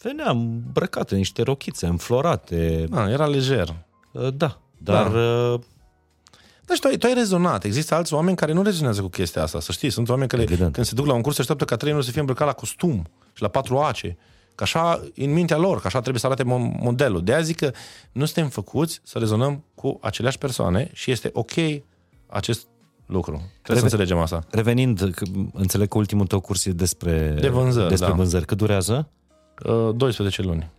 venea 0.02 0.30
îmbrăcat 0.30 1.12
în 1.12 1.18
niște 1.18 1.42
rochițe, 1.42 1.86
înflorate. 1.86 2.86
Da, 2.90 3.10
era 3.10 3.28
lejer. 3.28 3.76
Uh, 4.12 4.34
Da, 4.34 4.60
dar 4.78 5.06
uh, 5.54 5.60
Dar 6.66 6.76
și 6.76 6.82
tu 6.82 6.88
ai, 6.88 6.98
tu 6.98 7.06
ai 7.06 7.14
rezonat. 7.14 7.64
Există 7.64 7.96
alți 7.96 8.14
oameni 8.14 8.36
care 8.36 8.52
nu 8.54 8.62
rezonează 8.64 9.02
cu 9.02 9.08
chestia 9.08 9.42
asta, 9.44 9.60
să 9.60 9.72
știi. 9.72 9.90
Sunt 9.90 10.10
oameni 10.10 10.30
care, 10.30 10.42
Evident. 10.42 10.74
când 10.74 10.86
se 10.86 10.94
duc 10.96 11.06
la 11.06 11.14
un 11.14 11.22
curs, 11.22 11.36
se 11.36 11.42
așteaptă 11.42 11.66
ca 11.66 11.76
trainerul 11.76 12.06
să 12.06 12.12
fie 12.12 12.20
îmbrăcat 12.20 12.48
la 12.48 12.54
costum 12.54 13.08
și 13.34 13.42
la 13.42 13.48
patru 13.48 13.78
ace. 13.78 14.18
Că 14.56 14.64
așa, 14.64 15.02
în 15.16 15.34
mintea 15.34 15.58
lor, 15.58 15.82
că 15.82 15.88
așa 15.88 16.00
trebuie 16.00 16.20
să 16.20 16.26
arate 16.26 16.44
mo- 16.44 16.80
modelul. 16.80 17.24
De 17.24 17.34
aia 17.34 17.42
zic 17.42 17.56
că 17.56 17.72
nu 18.12 18.26
suntem 18.26 18.50
făcuți 18.50 19.00
să 19.04 19.20
rezonăm 19.20 19.64
cu 19.76 19.98
aceleași 20.02 20.38
persoane 20.38 20.90
și 20.94 21.12
este 21.12 21.30
ok 21.34 21.52
acest 22.28 22.68
lucru. 23.10 23.32
Trebuie 23.32 23.52
Reve- 23.64 23.80
să 23.80 23.84
înțelegem 23.84 24.18
asta. 24.18 24.44
Revenind, 24.52 25.10
înțeleg 25.54 25.88
că 25.88 25.98
ultimul 25.98 26.28
tău 26.28 26.40
curs 26.40 26.66
e 26.66 26.72
despre, 26.72 27.38
de 27.40 27.50
vânzări, 27.50 27.90
despre 27.90 28.10
da. 28.10 28.14
vânzări. 28.16 28.46
Cât 28.46 28.58
durează? 28.58 29.10
Uh, 29.66 29.90
12 29.96 30.42
luni. 30.42 30.72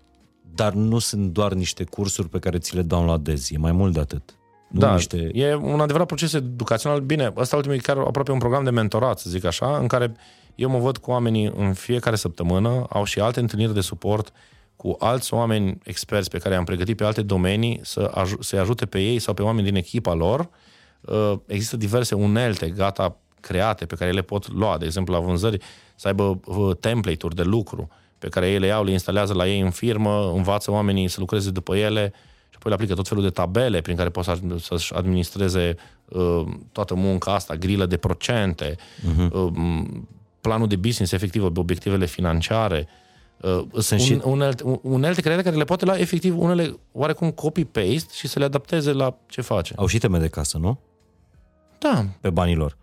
Dar 0.55 0.73
nu 0.73 0.99
sunt 0.99 1.33
doar 1.33 1.53
niște 1.53 1.85
cursuri 1.85 2.29
pe 2.29 2.39
care 2.39 2.59
ți 2.59 2.75
le 2.75 2.83
dau 2.83 3.05
la 3.05 3.17
Dezi, 3.17 3.55
e 3.55 3.59
mai 3.59 3.73
mult 3.73 3.93
de 3.93 4.01
atât. 4.01 4.35
Nu 4.71 4.79
da, 4.79 4.93
niște... 4.93 5.31
e 5.33 5.55
un 5.55 5.81
adevărat 5.81 6.07
proces 6.07 6.33
educațional. 6.33 7.01
Bine, 7.01 7.33
ăsta 7.37 7.57
ultimul 7.57 7.77
e 7.77 7.81
chiar 7.81 7.99
aproape 7.99 8.33
un 8.33 8.39
program 8.39 8.65
de 8.65 8.71
mentorat, 8.71 9.19
să 9.19 9.31
zic 9.31 9.45
așa, 9.45 9.77
în 9.77 9.87
care 9.87 10.13
eu 10.55 10.69
mă 10.71 10.79
văd 10.79 10.97
cu 10.97 11.11
oamenii 11.11 11.53
în 11.57 11.73
fiecare 11.73 12.17
săptămână, 12.17 12.87
au 12.89 13.05
și 13.05 13.21
alte 13.21 13.41
întâlniri 13.41 13.75
de 13.75 13.81
suport 13.81 14.33
cu 14.77 14.97
alți 14.99 15.35
oameni 15.35 15.79
experți 15.85 16.31
pe 16.31 16.39
care 16.39 16.55
i-am 16.55 16.65
pregătit 16.65 16.97
pe 16.97 17.05
alte 17.05 17.23
domenii 17.23 17.81
să 17.83 18.13
aj- 18.19 18.39
să-i 18.41 18.59
ajute 18.59 18.87
pe 18.87 19.01
ei 19.01 19.19
sau 19.19 19.35
pe 19.35 19.43
oameni 19.43 19.67
din 19.67 19.77
echipa 19.77 20.15
lor. 20.15 20.41
Uh, 20.41 20.47
există 21.47 21.77
diverse 21.77 22.15
unelte 22.15 22.69
gata 22.69 23.17
create 23.41 23.87
pe 23.87 23.95
care 23.95 24.11
le 24.11 24.23
pot 24.23 24.53
lua, 24.53 24.79
de 24.79 24.85
exemplu 24.85 25.15
la 25.15 25.21
vânzări, 25.21 25.59
să 25.95 26.07
aibă 26.07 26.41
uh, 26.45 26.77
template-uri 26.81 27.35
de 27.35 27.43
lucru 27.43 27.89
pe 28.19 28.29
care 28.29 28.51
ei 28.51 28.59
le 28.59 28.67
iau, 28.67 28.85
le 28.85 28.91
instalează 28.91 29.35
la 29.35 29.47
ei 29.47 29.61
în 29.61 29.71
firmă, 29.71 30.33
învață 30.35 30.71
oamenii 30.71 31.09
să 31.09 31.21
lucreze 31.21 31.51
după 31.51 31.77
ele 31.77 32.13
și 32.49 32.57
apoi 32.57 32.71
le 32.71 32.75
aplică 32.75 32.95
tot 32.95 33.09
felul 33.09 33.23
de 33.23 33.31
tabele 33.31 33.81
prin 33.81 33.97
care 33.97 34.09
pot 34.09 34.25
să-și 34.61 34.95
administreze 34.95 35.77
uh, 36.09 36.43
toată 36.73 36.95
munca 36.95 37.35
asta, 37.35 37.55
grilă 37.57 37.87
de 37.87 37.97
procente, 37.97 38.75
uh-huh. 38.75 39.31
uh, 39.33 39.53
planul 40.41 40.67
de 40.67 40.77
business, 40.77 41.13
efectiv, 41.13 41.43
obiectivele 41.57 42.07
financiare, 42.07 42.89
uh, 43.41 43.65
sunt 43.79 44.23
un, 44.25 44.33
unelte, 44.33 44.63
unelte 44.83 45.21
create 45.21 45.43
care 45.43 45.57
le 45.57 45.65
poate 45.65 45.85
lua 45.85 45.99
efectiv 45.99 46.39
unele 46.39 46.79
oarecum 46.93 47.31
copy-paste 47.31 48.13
și 48.13 48.29
să 48.29 48.39
le 48.39 48.45
adapteze 48.45 48.93
la 48.93 49.17
ce 49.27 49.41
face. 49.41 49.75
Au 49.77 49.87
și 49.87 49.99
teme 49.99 50.19
de 50.19 50.29
casă, 50.29 50.59
nu? 50.59 50.79
Da. 51.81 52.07
Pe 52.21 52.31
banii 52.31 52.55
lor. 52.55 52.77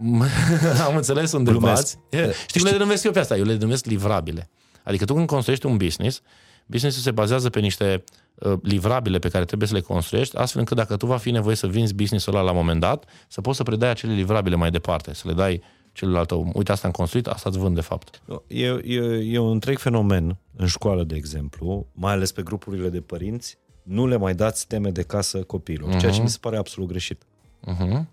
Am 0.86 0.96
înțeles 0.96 1.32
unde 1.32 1.52
bați. 1.52 1.98
Știi 2.46 2.60
cum 2.60 2.70
le 2.70 2.78
numesc 2.78 3.04
eu 3.04 3.12
pe 3.12 3.18
asta? 3.18 3.36
Eu 3.36 3.44
le 3.44 3.56
numesc 3.56 3.84
livrabile. 3.84 4.50
Adică 4.84 5.04
tu 5.04 5.14
când 5.14 5.26
construiești 5.26 5.66
un 5.66 5.76
business, 5.76 6.22
businessul 6.66 7.02
se 7.02 7.10
bazează 7.10 7.50
pe 7.50 7.60
niște 7.60 8.04
uh, 8.34 8.52
livrabile 8.62 9.18
pe 9.18 9.28
care 9.28 9.44
trebuie 9.44 9.68
să 9.68 9.74
le 9.74 9.80
construiești, 9.80 10.36
astfel 10.36 10.60
încât 10.60 10.76
dacă 10.76 10.96
tu 10.96 11.06
va 11.06 11.16
fi 11.16 11.30
nevoie 11.30 11.56
să 11.56 11.66
vinzi 11.66 11.94
businessul 11.94 12.34
ăla 12.34 12.42
la 12.42 12.50
un 12.50 12.56
moment 12.56 12.80
dat, 12.80 13.04
să 13.28 13.40
poți 13.40 13.56
să 13.56 13.62
predai 13.62 13.90
acele 13.90 14.12
livrabile 14.12 14.56
mai 14.56 14.70
departe, 14.70 15.14
să 15.14 15.28
le 15.28 15.34
dai 15.34 15.62
celălalt 15.92 16.30
om. 16.30 16.50
Uite, 16.54 16.72
asta 16.72 16.86
am 16.86 16.92
construit, 16.92 17.26
asta 17.26 17.48
îți 17.48 17.58
vând 17.58 17.74
de 17.74 17.80
fapt. 17.80 18.22
E, 18.46 18.66
e, 18.66 19.00
e 19.24 19.38
un 19.38 19.50
întreg 19.50 19.78
fenomen 19.78 20.38
în 20.56 20.66
școală, 20.66 21.04
de 21.04 21.14
exemplu, 21.14 21.86
mai 21.92 22.12
ales 22.12 22.32
pe 22.32 22.42
grupurile 22.42 22.88
de 22.88 23.00
părinți, 23.00 23.58
nu 23.82 24.06
le 24.06 24.16
mai 24.16 24.34
dați 24.34 24.66
teme 24.66 24.90
de 24.90 25.02
casă 25.02 25.42
copiilor, 25.42 25.88
uh-huh. 25.88 25.98
ceea 25.98 26.10
ce 26.10 26.16
mhm. 26.16 26.22
mi 26.22 26.30
se 26.30 26.38
pare 26.40 26.56
absolut 26.56 26.88
greșit. 26.88 27.22
Uh-huh. 27.66 28.04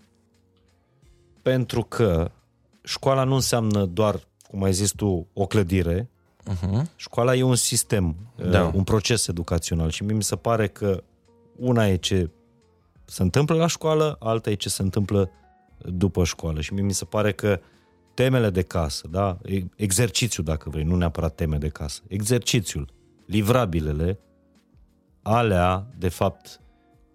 Pentru 1.42 1.82
că 1.82 2.30
școala 2.82 3.24
nu 3.24 3.34
înseamnă 3.34 3.84
doar, 3.84 4.20
cum 4.50 4.62
ai 4.62 4.72
zis 4.72 4.90
tu, 4.90 5.26
o 5.32 5.46
clădire, 5.46 6.08
Uh-huh. 6.48 6.82
Școala 6.96 7.34
e 7.34 7.42
un 7.42 7.56
sistem, 7.56 8.16
da. 8.50 8.64
Uh, 8.64 8.72
un 8.74 8.84
proces 8.84 9.26
educațional 9.26 9.90
și 9.90 10.02
mie 10.02 10.14
mi 10.14 10.22
se 10.22 10.36
pare 10.36 10.68
că 10.68 11.02
una 11.56 11.88
e 11.88 11.96
ce 11.96 12.30
se 13.04 13.22
întâmplă 13.22 13.56
la 13.56 13.66
școală, 13.66 14.16
alta 14.20 14.50
e 14.50 14.54
ce 14.54 14.68
se 14.68 14.82
întâmplă 14.82 15.30
după 15.78 16.24
școală. 16.24 16.60
Și 16.60 16.72
mie 16.72 16.82
mi 16.82 16.92
se 16.92 17.04
pare 17.04 17.32
că 17.32 17.60
temele 18.14 18.50
de 18.50 18.62
casă, 18.62 19.08
da? 19.10 19.38
exercițiul 19.76 20.44
dacă 20.44 20.70
vrei, 20.70 20.84
nu 20.84 20.96
neapărat 20.96 21.34
teme 21.34 21.56
de 21.56 21.68
casă, 21.68 22.02
exercițiul, 22.06 22.88
livrabilele, 23.26 24.18
alea, 25.22 25.86
de 25.98 26.08
fapt, 26.08 26.60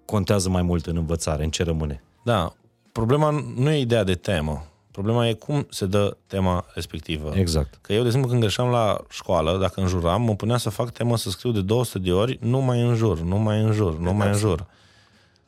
contează 0.05 0.49
mai 0.49 0.61
mult 0.61 0.86
în 0.86 0.97
învățare, 0.97 1.43
în 1.43 1.49
ce 1.49 1.63
rămâne. 1.63 2.03
Da, 2.24 2.53
problema 2.91 3.30
nu 3.55 3.71
e 3.71 3.80
ideea 3.80 4.03
de 4.03 4.15
temă. 4.15 4.67
Problema 4.91 5.28
e 5.28 5.34
cum 5.34 5.67
se 5.69 5.86
dă 5.86 6.17
tema 6.28 6.65
respectivă. 6.74 7.32
Exact. 7.36 7.78
Că 7.82 7.93
eu, 7.93 7.99
de 7.99 8.05
exemplu, 8.05 8.30
când 8.30 8.41
greșeam 8.41 8.69
la 8.69 8.97
școală, 9.09 9.57
dacă 9.57 9.82
înjuram, 9.82 10.21
mă 10.21 10.36
punea 10.36 10.57
să 10.57 10.69
fac 10.69 10.91
temă 10.91 11.17
să 11.17 11.30
scriu 11.30 11.51
de 11.51 11.61
200 11.61 11.99
de 11.99 12.11
ori, 12.11 12.38
nu 12.41 12.59
mai 12.59 12.82
înjur, 12.82 13.19
nu 13.19 13.38
mai 13.38 13.61
înjur, 13.61 13.97
nu 13.99 14.13
mai 14.13 14.28
înjur. 14.28 14.65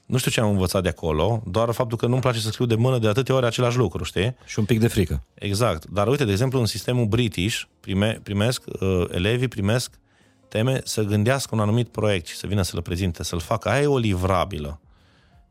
Nu 0.05 0.17
știu 0.17 0.31
ce 0.31 0.39
am 0.39 0.49
învățat 0.49 0.83
de 0.83 0.89
acolo, 0.89 1.43
doar 1.45 1.71
faptul 1.71 1.97
că 1.97 2.07
nu-mi 2.07 2.21
place 2.21 2.39
să 2.39 2.49
scriu 2.49 2.65
de 2.65 2.75
mână 2.75 2.97
de 2.97 3.07
atâtea 3.07 3.35
ori 3.35 3.45
același 3.45 3.77
lucru, 3.77 4.03
știi? 4.03 4.35
Și 4.45 4.59
un 4.59 4.65
pic 4.65 4.79
de 4.79 4.87
frică. 4.87 5.23
Exact. 5.33 5.85
Dar 5.85 6.07
uite, 6.07 6.25
de 6.25 6.31
exemplu, 6.31 6.59
în 6.59 6.65
sistemul 6.65 7.05
British, 7.05 7.61
prime, 7.79 8.19
primesc, 8.23 8.63
uh, 8.79 9.05
elevii 9.11 9.47
primesc 9.47 9.99
teme 10.47 10.81
să 10.83 11.01
gândească 11.01 11.55
un 11.55 11.61
anumit 11.61 11.87
proiect 11.87 12.27
și 12.27 12.35
să 12.35 12.47
vină 12.47 12.61
să-l 12.61 12.81
prezinte, 12.81 13.23
să-l 13.23 13.39
facă. 13.39 13.69
Aia 13.69 13.81
e 13.81 13.85
o 13.85 13.97
livrabilă. 13.97 14.79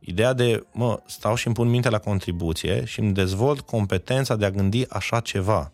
Ideea 0.06 0.32
de, 0.32 0.66
mă, 0.72 1.00
stau 1.06 1.34
și 1.34 1.46
îmi 1.46 1.56
pun 1.56 1.68
minte 1.68 1.88
la 1.88 1.98
contribuție 1.98 2.84
și 2.84 3.00
îmi 3.00 3.12
dezvolt 3.12 3.60
competența 3.60 4.36
de 4.36 4.44
a 4.44 4.50
gândi 4.50 4.84
așa 4.88 5.20
ceva. 5.20 5.72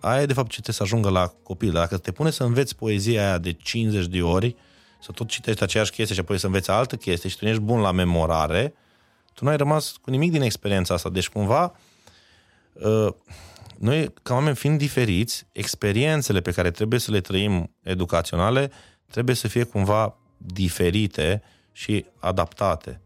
Aia 0.00 0.22
e, 0.22 0.26
de 0.26 0.32
fapt, 0.32 0.48
ce 0.48 0.60
trebuie 0.60 0.74
să 0.74 0.82
ajungă 0.82 1.10
la 1.10 1.32
copil. 1.42 1.72
Dacă 1.72 1.98
te 1.98 2.12
pune 2.12 2.30
să 2.30 2.44
înveți 2.44 2.76
poezia 2.76 3.26
aia 3.26 3.38
de 3.38 3.52
50 3.52 4.06
de 4.06 4.22
ori, 4.22 4.56
să 5.00 5.12
tot 5.12 5.28
citești 5.28 5.62
aceeași 5.62 5.90
chestie 5.90 6.14
și 6.14 6.20
apoi 6.20 6.38
să 6.38 6.46
înveți 6.46 6.70
altă 6.70 6.96
chestie 6.96 7.28
și 7.28 7.36
tu 7.36 7.44
nu 7.44 7.50
ești 7.50 7.62
bun 7.62 7.80
la 7.80 7.90
memorare, 7.90 8.74
tu 9.34 9.44
nu 9.44 9.50
ai 9.50 9.56
rămas 9.56 9.96
cu 10.00 10.10
nimic 10.10 10.30
din 10.30 10.42
experiența 10.42 10.94
asta. 10.94 11.08
Deci, 11.08 11.28
cumva, 11.28 11.72
uh, 12.72 13.08
noi, 13.78 14.12
ca 14.22 14.34
oameni 14.34 14.56
fiind 14.56 14.78
diferiți, 14.78 15.46
experiențele 15.52 16.40
pe 16.40 16.50
care 16.50 16.70
trebuie 16.70 17.00
să 17.00 17.10
le 17.10 17.20
trăim 17.20 17.74
educaționale 17.82 18.70
trebuie 19.10 19.34
să 19.34 19.48
fie 19.48 19.64
cumva 19.64 20.16
diferite 20.36 21.42
și 21.72 22.04
adaptate. 22.18 23.00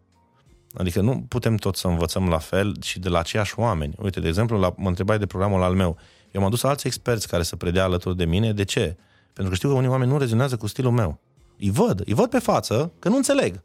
Adică 0.76 1.00
nu 1.00 1.24
putem 1.28 1.56
tot 1.56 1.76
să 1.76 1.88
învățăm 1.88 2.28
la 2.28 2.38
fel 2.38 2.76
și 2.82 2.98
de 2.98 3.08
la 3.08 3.18
aceiași 3.18 3.54
oameni. 3.56 3.94
Uite, 4.02 4.20
de 4.20 4.28
exemplu, 4.28 4.58
la, 4.58 4.74
mă 4.76 4.88
întrebai 4.88 5.18
de 5.18 5.26
programul 5.26 5.62
al 5.62 5.74
meu. 5.74 5.96
Eu 6.30 6.40
m-am 6.40 6.50
dus 6.50 6.62
alți 6.62 6.86
experți 6.86 7.28
care 7.28 7.42
să 7.42 7.56
predea 7.56 7.84
alături 7.84 8.16
de 8.16 8.24
mine. 8.24 8.52
De 8.52 8.64
ce? 8.64 8.96
Pentru 9.32 9.48
că 9.48 9.54
știu 9.54 9.68
că 9.68 9.74
unii 9.74 9.88
oameni 9.88 10.10
nu 10.10 10.18
rezonează 10.18 10.56
cu 10.56 10.66
stilul 10.66 10.92
meu. 10.92 11.20
Îi 11.58 11.70
văd, 11.70 12.02
îi 12.06 12.14
văd 12.14 12.30
pe 12.30 12.38
față 12.38 12.92
că 12.98 13.08
nu 13.08 13.16
înțeleg. 13.16 13.62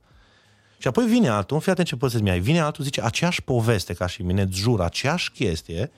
Și 0.78 0.88
apoi 0.88 1.06
vine 1.06 1.28
altul, 1.28 1.60
fii 1.60 1.72
atent 1.72 1.88
ce 1.88 1.96
poți 1.96 2.14
să-ți 2.14 2.40
vine 2.40 2.60
altul, 2.60 2.84
zice 2.84 3.02
aceeași 3.02 3.42
poveste 3.42 3.94
ca 3.94 4.08
și 4.08 4.22
mine, 4.22 4.42
îți 4.42 4.58
jur, 4.58 4.82
aceeași 4.82 5.32
chestie 5.32 5.92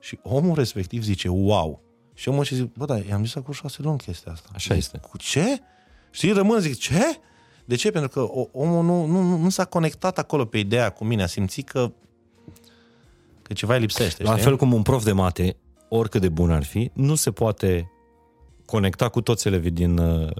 și 0.00 0.18
omul 0.22 0.54
respectiv 0.54 1.02
zice, 1.02 1.28
wow. 1.28 1.82
Și 2.14 2.28
omul 2.28 2.44
și 2.44 2.54
zice, 2.54 2.70
bă, 2.76 2.84
da, 2.84 2.98
i-am 2.98 3.24
zis 3.24 3.34
acum 3.34 3.52
șase 3.52 3.82
luni 3.82 3.98
chestia 3.98 4.32
asta. 4.32 4.48
Așa 4.54 4.74
este. 4.74 4.98
Cu 4.98 5.16
ce? 5.16 5.60
Și 6.10 6.32
rămân, 6.32 6.60
zic, 6.60 6.78
ce? 6.78 7.20
De 7.68 7.74
ce? 7.74 7.90
Pentru 7.90 8.08
că 8.08 8.20
omul 8.52 8.84
nu, 8.84 9.04
nu, 9.04 9.36
nu 9.36 9.48
s-a 9.48 9.64
conectat 9.64 10.18
acolo 10.18 10.44
pe 10.44 10.58
ideea 10.58 10.90
cu 10.90 11.04
mine, 11.04 11.22
a 11.22 11.26
simțit 11.26 11.68
că, 11.68 11.92
că 13.42 13.52
ceva 13.52 13.74
îi 13.74 13.80
lipsește. 13.80 14.22
La 14.22 14.30
știi? 14.30 14.42
fel 14.42 14.56
cum 14.56 14.72
un 14.72 14.82
prof 14.82 15.04
de 15.04 15.12
mate, 15.12 15.56
oricât 15.88 16.20
de 16.20 16.28
bun 16.28 16.50
ar 16.50 16.64
fi, 16.64 16.90
nu 16.94 17.14
se 17.14 17.30
poate 17.30 17.90
conecta 18.64 19.08
cu 19.08 19.20
toți 19.20 19.46
elevii 19.46 19.70
din, 19.70 19.98
uh, 19.98 20.30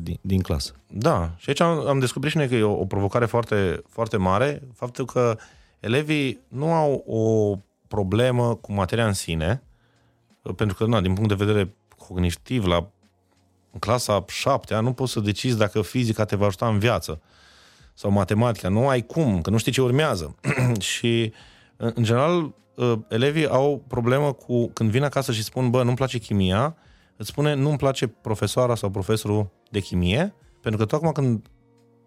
din, 0.00 0.18
din 0.20 0.40
clasă. 0.40 0.72
Da, 0.86 1.34
și 1.36 1.48
aici 1.48 1.60
am, 1.60 1.86
am 1.86 1.98
descoperit 1.98 2.32
și 2.32 2.38
noi 2.38 2.48
că 2.48 2.54
e 2.54 2.62
o, 2.62 2.80
o 2.80 2.86
provocare 2.86 3.26
foarte, 3.26 3.82
foarte 3.88 4.16
mare, 4.16 4.62
faptul 4.74 5.04
că 5.04 5.38
elevii 5.80 6.40
nu 6.48 6.72
au 6.72 7.04
o 7.06 7.56
problemă 7.88 8.54
cu 8.54 8.72
materia 8.72 9.06
în 9.06 9.12
sine, 9.12 9.62
pentru 10.56 10.76
că, 10.76 10.86
na, 10.86 11.00
din 11.00 11.14
punct 11.14 11.28
de 11.28 11.44
vedere 11.44 11.74
cognitiv, 11.96 12.64
la 12.64 12.90
în 13.78 13.90
clasa 13.90 14.24
7 14.28 14.78
nu 14.80 14.92
poți 14.92 15.12
să 15.12 15.20
decizi 15.20 15.56
dacă 15.56 15.82
fizica 15.82 16.24
te 16.24 16.36
va 16.36 16.46
ajuta 16.46 16.68
în 16.68 16.78
viață 16.78 17.20
sau 17.94 18.10
matematica. 18.10 18.68
Nu 18.68 18.88
ai 18.88 19.06
cum, 19.06 19.40
că 19.40 19.50
nu 19.50 19.58
știi 19.58 19.72
ce 19.72 19.80
urmează. 19.80 20.34
și, 20.92 21.32
în 21.76 22.02
general, 22.02 22.54
ă, 22.78 22.98
elevii 23.08 23.46
au 23.48 23.84
problemă 23.88 24.32
cu 24.32 24.68
când 24.68 24.90
vin 24.90 25.02
acasă 25.02 25.32
și 25.32 25.42
spun, 25.42 25.70
bă, 25.70 25.82
nu-mi 25.82 25.96
place 25.96 26.18
chimia, 26.18 26.76
îți 27.16 27.28
spune, 27.28 27.54
nu-mi 27.54 27.76
place 27.76 28.06
profesoara 28.06 28.74
sau 28.74 28.90
profesorul 28.90 29.50
de 29.70 29.80
chimie, 29.80 30.34
pentru 30.62 30.80
că 30.80 30.86
tu 30.86 30.96
acum 30.96 31.12
când 31.12 31.46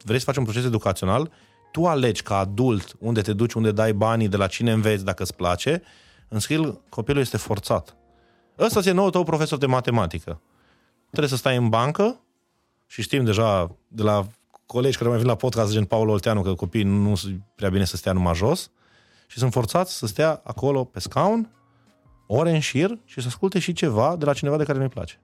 vrei 0.03 0.19
să 0.19 0.25
faci 0.25 0.37
un 0.37 0.43
proces 0.43 0.65
educațional, 0.65 1.31
tu 1.71 1.85
alegi 1.85 2.21
ca 2.21 2.37
adult 2.37 2.95
unde 2.99 3.21
te 3.21 3.33
duci, 3.33 3.53
unde 3.53 3.71
dai 3.71 3.93
banii, 3.93 4.27
de 4.27 4.37
la 4.37 4.47
cine 4.47 4.71
înveți, 4.71 5.05
dacă 5.05 5.23
îți 5.23 5.35
place, 5.35 5.81
în 6.27 6.39
schimb, 6.39 6.79
copilul 6.89 7.21
este 7.21 7.37
forțat. 7.37 7.95
Ăsta 8.59 8.81
ți-e 8.81 8.91
nou 8.91 9.09
tău 9.09 9.23
profesor 9.23 9.57
de 9.57 9.65
matematică 9.65 10.41
trebuie 11.11 11.29
să 11.29 11.35
stai 11.35 11.55
în 11.55 11.69
bancă 11.69 12.19
și 12.87 13.01
știm 13.01 13.23
deja 13.23 13.75
de 13.87 14.03
la 14.03 14.27
colegi 14.65 14.97
care 14.97 15.09
mai 15.09 15.17
vin 15.17 15.27
la 15.27 15.35
podcast, 15.35 15.71
gen 15.71 15.85
Paul 15.85 16.09
Olteanu, 16.09 16.41
că 16.41 16.53
copiii 16.53 16.83
nu 16.83 17.15
sunt 17.15 17.41
prea 17.55 17.69
bine 17.69 17.85
să 17.85 17.97
stea 17.97 18.11
numai 18.11 18.33
jos 18.33 18.71
și 19.27 19.37
sunt 19.37 19.51
forțați 19.51 19.97
să 19.97 20.07
stea 20.07 20.41
acolo 20.43 20.83
pe 20.83 20.99
scaun, 20.99 21.49
ore 22.27 22.51
în 22.51 22.59
șir 22.59 22.97
și 23.05 23.21
să 23.21 23.27
asculte 23.27 23.59
și 23.59 23.73
ceva 23.73 24.15
de 24.15 24.25
la 24.25 24.33
cineva 24.33 24.57
de 24.57 24.63
care 24.63 24.77
nu-i 24.77 24.89
place. 24.89 25.19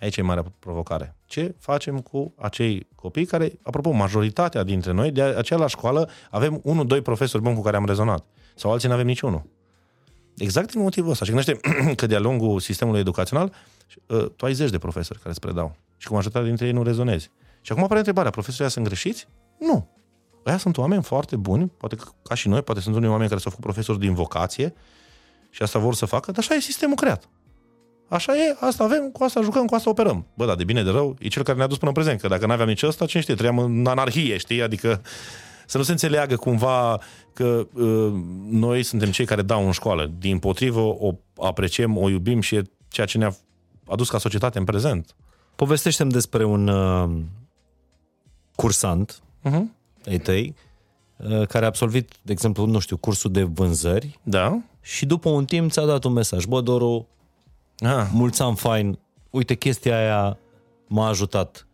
Aici 0.00 0.16
e 0.16 0.22
marea 0.22 0.44
provocare. 0.58 1.16
Ce 1.26 1.54
facem 1.58 2.00
cu 2.00 2.34
acei 2.36 2.86
copii 2.94 3.26
care, 3.26 3.58
apropo, 3.62 3.90
majoritatea 3.90 4.62
dintre 4.62 4.92
noi, 4.92 5.10
de 5.10 5.22
aceea 5.22 5.58
la 5.58 5.66
școală 5.66 6.10
avem 6.30 6.60
unul, 6.62 6.86
doi 6.86 7.00
profesori 7.00 7.42
buni 7.42 7.54
cu 7.54 7.62
care 7.62 7.76
am 7.76 7.86
rezonat. 7.86 8.24
Sau 8.54 8.72
alții 8.72 8.88
nu 8.88 8.94
avem 8.94 9.06
niciunul. 9.06 9.42
Exact 10.36 10.70
din 10.70 10.80
motivul 10.80 11.10
ăsta. 11.10 11.24
Și 11.24 11.30
gândește 11.30 11.60
că 12.00 12.06
de-a 12.06 12.18
lungul 12.18 12.60
sistemului 12.60 13.00
educațional 13.00 13.52
uh, 14.06 14.26
tu 14.36 14.44
ai 14.44 14.52
zeci 14.52 14.70
de 14.70 14.78
profesori 14.78 15.18
care 15.18 15.30
îți 15.30 15.40
predau. 15.40 15.76
Și 15.96 16.06
cu 16.06 16.12
majoritatea 16.12 16.48
dintre 16.48 16.66
ei 16.66 16.72
nu 16.72 16.82
rezonezi. 16.82 17.30
Și 17.60 17.72
acum 17.72 17.84
apare 17.84 17.98
întrebarea, 17.98 18.30
profesorii 18.30 18.72
sunt 18.72 18.84
greșiți? 18.84 19.28
Nu. 19.58 19.88
Aia 20.44 20.58
sunt 20.58 20.76
oameni 20.76 21.02
foarte 21.02 21.36
buni, 21.36 21.72
poate 21.76 21.96
că, 21.96 22.04
ca 22.22 22.34
și 22.34 22.48
noi, 22.48 22.62
poate 22.62 22.80
sunt 22.80 22.94
unii 22.94 23.08
oameni 23.08 23.28
care 23.28 23.40
s-au 23.40 23.50
făcut 23.50 23.64
profesori 23.64 23.98
din 23.98 24.14
vocație 24.14 24.74
și 25.50 25.62
asta 25.62 25.78
vor 25.78 25.94
să 25.94 26.06
facă, 26.06 26.30
dar 26.30 26.44
așa 26.48 26.54
e 26.54 26.60
sistemul 26.60 26.96
creat. 26.96 27.28
Așa 28.08 28.36
e, 28.36 28.56
asta 28.60 28.84
avem, 28.84 29.10
cu 29.10 29.24
asta 29.24 29.40
jucăm, 29.40 29.66
cu 29.66 29.74
asta 29.74 29.90
operăm. 29.90 30.26
Bă, 30.34 30.46
dar 30.46 30.56
de 30.56 30.64
bine 30.64 30.82
de 30.82 30.90
rău, 30.90 31.16
e 31.18 31.28
cel 31.28 31.42
care 31.42 31.56
ne-a 31.56 31.66
dus 31.66 31.78
până 31.78 31.90
în 31.90 31.96
prezent, 31.96 32.20
că 32.20 32.28
dacă 32.28 32.46
n-aveam 32.46 32.68
nici 32.68 32.82
ăsta, 32.82 33.06
cine 33.06 33.22
știe, 33.22 33.34
trăiam 33.34 33.58
în 33.58 33.86
anarhie, 33.86 34.36
știi? 34.36 34.62
Adică 34.62 35.02
să 35.66 35.78
nu 35.78 35.82
se 35.82 35.90
înțeleagă 35.90 36.36
cumva 36.36 37.00
că 37.32 37.66
uh, 37.72 38.12
noi 38.50 38.82
suntem 38.82 39.10
cei 39.10 39.24
care 39.24 39.42
dau 39.42 39.66
în 39.66 39.72
școală. 39.72 40.12
Din 40.18 40.38
potrivă, 40.38 40.80
o 40.80 41.14
apreciem, 41.36 41.96
o 41.96 42.08
iubim 42.08 42.40
și 42.40 42.54
e 42.54 42.62
ceea 42.88 43.06
ce 43.06 43.18
ne-a 43.18 43.36
adus 43.88 44.08
ca 44.10 44.18
societate 44.18 44.58
în 44.58 44.64
prezent. 44.64 45.14
Povestește-mi 45.56 46.10
despre 46.10 46.44
un 46.44 46.68
uh, 46.68 47.10
cursant 48.54 49.20
uh-huh. 49.44 49.62
ai 50.06 50.18
tăi, 50.18 50.54
uh, 51.16 51.46
care 51.46 51.64
a 51.64 51.68
absolvit, 51.68 52.12
de 52.22 52.32
exemplu, 52.32 52.66
nu 52.66 52.78
știu, 52.78 52.96
cursul 52.96 53.32
de 53.32 53.42
vânzări 53.42 54.18
Da? 54.22 54.58
și 54.80 55.06
după 55.06 55.28
un 55.28 55.44
timp 55.44 55.70
ți-a 55.70 55.84
dat 55.84 56.04
un 56.04 56.12
mesaj. 56.12 56.44
Bă, 56.44 56.60
Doru, 56.60 57.06
Ah. 57.80 58.06
mulți 58.12 58.42
ani 58.42 58.56
fain, 58.56 58.98
uite, 59.30 59.54
chestia 59.54 59.96
aia 59.98 60.38
m-a 60.86 61.08
ajutat. 61.08 61.66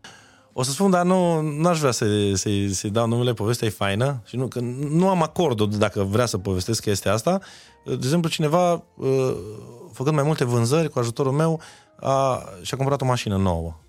O 0.53 0.63
să 0.63 0.71
spun, 0.71 0.89
dar 0.89 1.05
nu 1.05 1.41
n-aș 1.41 1.79
vrea 1.79 1.91
să, 1.91 2.33
să, 2.33 2.49
să 2.71 2.87
dau 2.87 3.07
numele, 3.07 3.33
povestea 3.33 3.67
e 3.67 3.71
faină 3.71 4.21
și 4.25 4.35
nu, 4.35 4.47
că 4.47 4.59
nu 4.89 5.09
am 5.09 5.21
acordul 5.21 5.69
dacă 5.69 6.03
vrea 6.03 6.25
să 6.25 6.37
povestesc 6.37 6.81
chestia 6.81 7.13
asta. 7.13 7.39
De 7.85 7.91
exemplu, 7.93 8.29
cineva, 8.29 8.83
uh, 8.95 9.35
făcând 9.91 10.15
mai 10.15 10.23
multe 10.23 10.43
vânzări 10.43 10.89
cu 10.89 10.99
ajutorul 10.99 11.31
meu, 11.31 11.59
a, 12.03 12.43
și-a 12.61 12.77
cumpărat 12.77 13.01
o 13.01 13.05
mașină 13.05 13.37
nouă. 13.37 13.79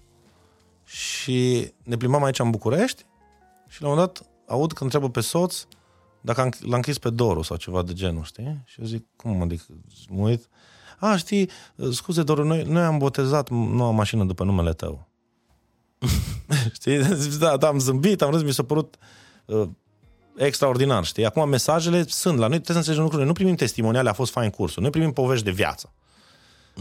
Și 0.85 1.73
ne 1.83 1.97
plimbam 1.97 2.25
aici 2.25 2.39
în 2.39 2.51
București 2.51 3.05
și 3.69 3.83
la 3.83 3.89
un 3.89 3.95
moment 3.95 4.13
dat 4.15 4.29
aud 4.47 4.73
că 4.73 4.83
întreabă 4.83 5.11
pe 5.11 5.21
soț 5.21 5.65
dacă 6.21 6.41
am- 6.41 6.53
l-a 6.61 6.77
închis 6.77 6.99
pe 6.99 7.11
Doru 7.11 7.43
sau 7.43 7.57
ceva 7.57 7.83
de 7.83 7.93
genul, 7.93 8.25
știi? 8.25 8.63
Și 8.65 8.81
eu 8.81 8.87
zic, 8.87 9.07
cum 9.17 9.37
mă, 9.37 9.43
adică, 9.43 9.65
mă 10.09 10.29
uit, 10.29 10.49
a, 10.99 11.17
știi, 11.17 11.51
scuze, 11.91 12.23
Doru, 12.23 12.45
noi, 12.45 12.63
noi 12.63 12.83
am 12.83 12.99
botezat 12.99 13.49
noua 13.51 13.91
mașină 13.91 14.25
după 14.25 14.45
numele 14.45 14.73
tău. 14.73 15.09
știi? 16.75 16.99
Da, 17.39 17.57
da, 17.57 17.69
am 17.69 17.79
zâmbit, 17.79 18.23
am 18.23 18.31
râs, 18.31 18.43
mi 18.43 18.53
s-a 18.53 18.63
părut 18.63 18.97
uh, 19.45 19.69
extraordinar, 20.37 21.05
știi? 21.05 21.25
Acum 21.27 21.49
mesajele 21.49 22.05
sunt 22.07 22.39
la 22.39 22.47
noi, 22.47 22.61
trebuie 22.61 22.67
să 22.67 22.73
înțelegem 22.77 23.03
lucrurile. 23.03 23.29
Nu 23.29 23.35
primim 23.35 23.55
testimoniale, 23.55 24.09
a 24.09 24.13
fost 24.13 24.33
fain 24.33 24.51
cursul. 24.51 24.83
Noi 24.83 24.91
primim 24.91 25.13
povești 25.13 25.45
de 25.45 25.51
viață. 25.51 25.93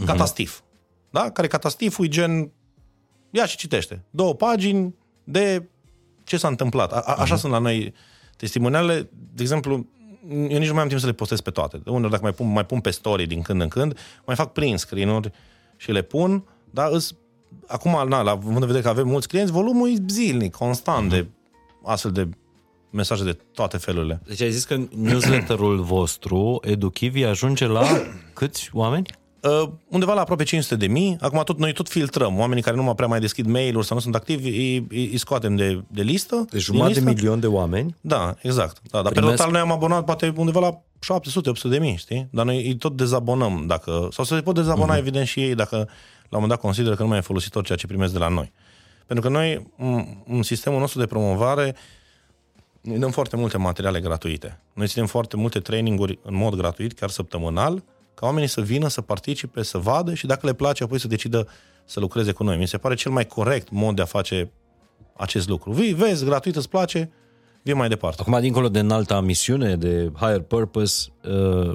Catastif. 0.04 0.62
Da? 1.14 1.30
Care 1.30 1.46
catastiful 1.46 2.04
e 2.04 2.08
gen... 2.08 2.50
Ia 3.30 3.46
și 3.46 3.56
citește. 3.56 4.04
Două 4.10 4.34
pagini 4.34 4.94
de 5.24 5.68
ce 6.24 6.36
s-a 6.36 6.48
întâmplat. 6.48 6.92
A, 6.92 6.98
a, 6.98 7.14
așa 7.14 7.36
sunt 7.36 7.52
la 7.52 7.58
noi 7.58 7.94
testimoniale. 8.36 9.10
De 9.34 9.42
exemplu, 9.42 9.86
eu 10.28 10.58
nici 10.58 10.66
nu 10.66 10.72
mai 10.72 10.82
am 10.82 10.88
timp 10.88 11.00
să 11.00 11.06
le 11.06 11.12
postez 11.12 11.40
pe 11.40 11.50
toate. 11.50 11.76
De 11.76 11.90
unde 11.90 12.08
dacă 12.08 12.22
mai 12.22 12.32
pun, 12.32 12.52
mai 12.52 12.66
pun 12.66 12.80
pe 12.80 12.90
story 12.90 13.26
din 13.26 13.42
când 13.42 13.60
în 13.60 13.68
când, 13.68 13.98
mai 14.26 14.36
fac 14.36 14.52
print 14.52 14.78
screen-uri 14.78 15.30
și 15.76 15.92
le 15.92 16.02
pun, 16.02 16.44
dar 16.70 16.90
îs, 16.90 17.14
acum, 17.66 18.08
na, 18.08 18.22
la 18.22 18.30
având 18.30 18.60
în 18.60 18.66
vedere 18.66 18.82
că 18.82 18.88
avem 18.88 19.06
mulți 19.06 19.28
clienți, 19.28 19.52
volumul 19.52 19.90
e 19.90 20.04
zilnic, 20.08 20.54
constant 20.54 21.10
de 21.10 21.26
astfel 21.84 22.12
de 22.12 22.28
mesaje 22.90 23.24
de 23.24 23.38
toate 23.52 23.76
felurile. 23.76 24.20
Deci 24.26 24.40
ai 24.40 24.50
zis 24.50 24.64
că 24.64 24.80
newsletterul 24.96 25.80
vostru, 25.80 26.60
Educhivi, 26.62 27.24
ajunge 27.24 27.66
la 27.66 27.84
câți 28.38 28.70
oameni? 28.72 29.22
Uh, 29.44 29.68
undeva 29.88 30.14
la 30.14 30.20
aproape 30.20 30.44
500 30.44 30.76
de 30.76 30.86
mii. 30.86 31.16
Acum 31.20 31.42
tot, 31.44 31.58
noi 31.58 31.72
tot 31.72 31.88
filtrăm. 31.88 32.38
Oamenii 32.38 32.62
care 32.62 32.76
nu 32.76 32.82
mai 32.82 32.94
prea 32.94 33.08
mai 33.08 33.20
deschid 33.20 33.46
mail-uri 33.46 33.86
sau 33.86 33.96
nu 33.96 34.02
sunt 34.02 34.14
activi, 34.14 34.48
îi, 34.48 34.86
îi, 34.88 35.08
îi 35.10 35.16
scoatem 35.18 35.56
de, 35.56 35.82
de 35.88 36.02
listă. 36.02 36.36
Deci 36.36 36.50
din 36.50 36.60
jumătate 36.60 36.92
de 36.92 36.98
listă. 36.98 37.14
milion 37.14 37.40
de 37.40 37.46
oameni. 37.46 37.96
Da, 38.00 38.34
exact. 38.42 38.76
Da, 38.90 39.02
dar 39.02 39.12
Primesc- 39.12 39.30
pe 39.30 39.36
total 39.36 39.52
noi 39.52 39.60
am 39.60 39.72
abonat 39.72 40.04
poate 40.04 40.32
undeva 40.36 40.60
la 40.60 40.80
700-800 41.66 41.68
de 41.68 41.78
mii, 41.78 41.96
știi? 41.96 42.28
Dar 42.30 42.44
noi 42.44 42.66
îi 42.66 42.76
tot 42.76 42.96
dezabonăm 42.96 43.64
dacă... 43.66 44.08
Sau 44.12 44.24
să 44.24 44.34
se 44.34 44.40
pot 44.42 44.54
dezabona, 44.54 44.94
uh-huh. 44.94 44.98
evident, 44.98 45.26
și 45.26 45.40
ei 45.40 45.54
dacă 45.54 45.76
la 45.76 45.82
un 46.38 46.42
moment 46.42 46.50
dat 46.50 46.60
consideră 46.60 46.94
că 46.94 47.02
nu 47.02 47.08
mai 47.08 47.18
e 47.18 47.20
folositor 47.20 47.64
ceea 47.64 47.78
ce 47.78 47.86
primesc 47.86 48.12
de 48.12 48.18
la 48.18 48.28
noi. 48.28 48.52
Pentru 49.06 49.28
că 49.28 49.32
noi, 49.36 49.70
în- 49.78 50.06
în 50.26 50.42
sistemul 50.42 50.78
nostru 50.80 50.98
de 50.98 51.06
promovare, 51.06 51.74
noi 52.80 52.98
dăm 52.98 53.10
foarte 53.10 53.36
multe 53.36 53.58
materiale 53.58 54.00
gratuite. 54.00 54.60
Noi 54.72 54.86
ținem 54.86 55.06
foarte 55.06 55.36
multe 55.36 55.60
traininguri 55.60 56.18
în 56.22 56.34
mod 56.34 56.54
gratuit, 56.54 56.92
chiar 56.92 57.10
săptămânal, 57.10 57.82
ca 58.14 58.26
oamenii 58.26 58.48
să 58.48 58.60
vină, 58.60 58.88
să 58.88 59.00
participe, 59.00 59.62
să 59.62 59.78
vadă 59.78 60.14
și 60.14 60.26
dacă 60.26 60.46
le 60.46 60.52
place, 60.52 60.82
apoi 60.84 61.00
să 61.00 61.08
decidă 61.08 61.46
să 61.84 62.00
lucreze 62.00 62.32
cu 62.32 62.42
noi. 62.42 62.56
Mi 62.56 62.66
se 62.66 62.78
pare 62.78 62.94
cel 62.94 63.10
mai 63.12 63.26
corect 63.26 63.70
mod 63.70 63.96
de 63.96 64.02
a 64.02 64.04
face 64.04 64.50
acest 65.16 65.48
lucru. 65.48 65.72
Vii, 65.72 65.92
vezi, 65.94 66.24
gratuit, 66.24 66.56
îți 66.56 66.68
place, 66.68 67.10
vii 67.62 67.74
mai 67.74 67.88
departe. 67.88 68.22
Acum, 68.26 68.40
dincolo 68.40 68.68
de 68.68 68.78
înalta 68.78 69.20
misiune, 69.20 69.76
de 69.76 70.10
higher 70.14 70.40
purpose, 70.40 71.08
uh, 71.28 71.74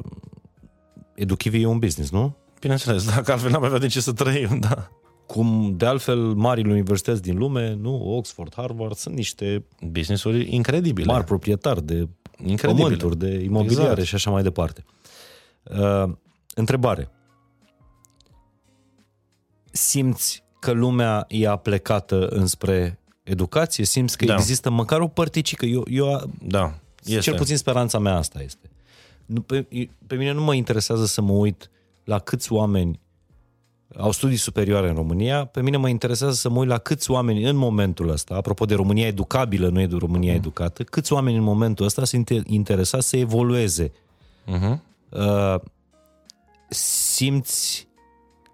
Educhivi 1.16 1.62
e 1.62 1.66
un 1.66 1.80
business, 1.80 2.12
nu? 2.12 2.36
Bineînțeles, 2.60 3.06
dacă 3.16 3.32
altfel 3.32 3.52
n-am 3.52 3.64
avea 3.64 3.80
de 3.80 3.88
ce 3.88 4.02
să 4.02 4.14
trăim, 4.14 4.60
da. 4.60 4.90
Cum, 5.26 5.74
de 5.78 5.86
altfel, 5.86 6.18
marile 6.20 6.72
universități 6.72 7.22
din 7.22 7.38
lume, 7.38 7.74
nu? 7.74 8.16
Oxford, 8.18 8.54
Harvard, 8.56 8.96
sunt 8.96 9.16
niște 9.16 9.66
Business-uri 9.92 10.56
incredibile. 10.56 11.12
mari 11.12 11.24
proprietari 11.24 11.84
de 11.86 12.08
Incredibile. 12.46 12.84
pământuri, 12.84 13.18
de 13.18 13.44
imobiliare 13.44 13.90
Exact. 13.90 14.08
și 14.08 14.16
așa 14.16 14.30
mai 14.32 14.44
departe. 14.44 14.86
Uh, 15.64 16.12
întrebare. 16.56 17.10
Simți 19.72 20.44
că 20.60 20.72
lumea 20.72 21.26
e 21.28 21.48
aplecată 21.48 22.28
înspre 22.28 23.00
educație? 23.24 23.86
Simți 23.86 24.18
că 24.18 24.26
Da. 24.26 24.34
există 24.34 24.70
măcar 24.70 25.00
o 25.00 25.08
părticică? 25.08 25.66
Eu, 25.66 25.84
eu 25.90 26.32
Da, 26.42 26.74
este. 27.04 27.20
Cel 27.20 27.36
puțin 27.36 27.58
speranța 27.58 28.00
mea 28.00 28.16
asta 28.16 28.42
este. 28.42 28.70
Nu, 29.26 29.42
pe, 29.42 29.68
pe 30.08 30.16
mine 30.16 30.32
nu 30.32 30.44
mă 30.44 30.54
interesează 30.54 31.06
să 31.06 31.22
mă 31.22 31.32
uit 31.32 31.70
la 32.04 32.20
câți 32.20 32.52
oameni 32.52 33.00
au 33.98 34.12
studii 34.12 34.38
superioare 34.38 34.90
în 34.90 34.96
România, 34.96 35.46
pe 35.46 35.62
mine 35.62 35.78
mă 35.78 35.90
interesează 35.90 36.34
să 36.34 36.50
mă 36.50 36.60
uit 36.60 36.68
la 36.68 36.78
câți 36.78 37.12
oameni 37.12 37.44
în 37.44 37.56
momentul 37.56 38.10
ăsta, 38.10 38.36
apropo 38.36 38.66
de 38.66 38.76
România 38.76 39.08
educabilă, 39.08 39.70
nu 39.70 39.82
e 39.82 39.88
de 39.88 39.96
România 40.00 40.34
educată, 40.34 40.84
câți 40.84 41.14
oameni 41.14 41.38
în 41.38 41.44
momentul 41.44 41.86
ăsta 41.86 42.06
sunt 42.06 42.30
inter- 42.30 42.46
interesați 42.46 43.08
să 43.08 43.18
evolueze. 43.18 43.92
Uh-huh. 43.92 44.80
Uh, 45.10 45.56
simți 46.70 47.88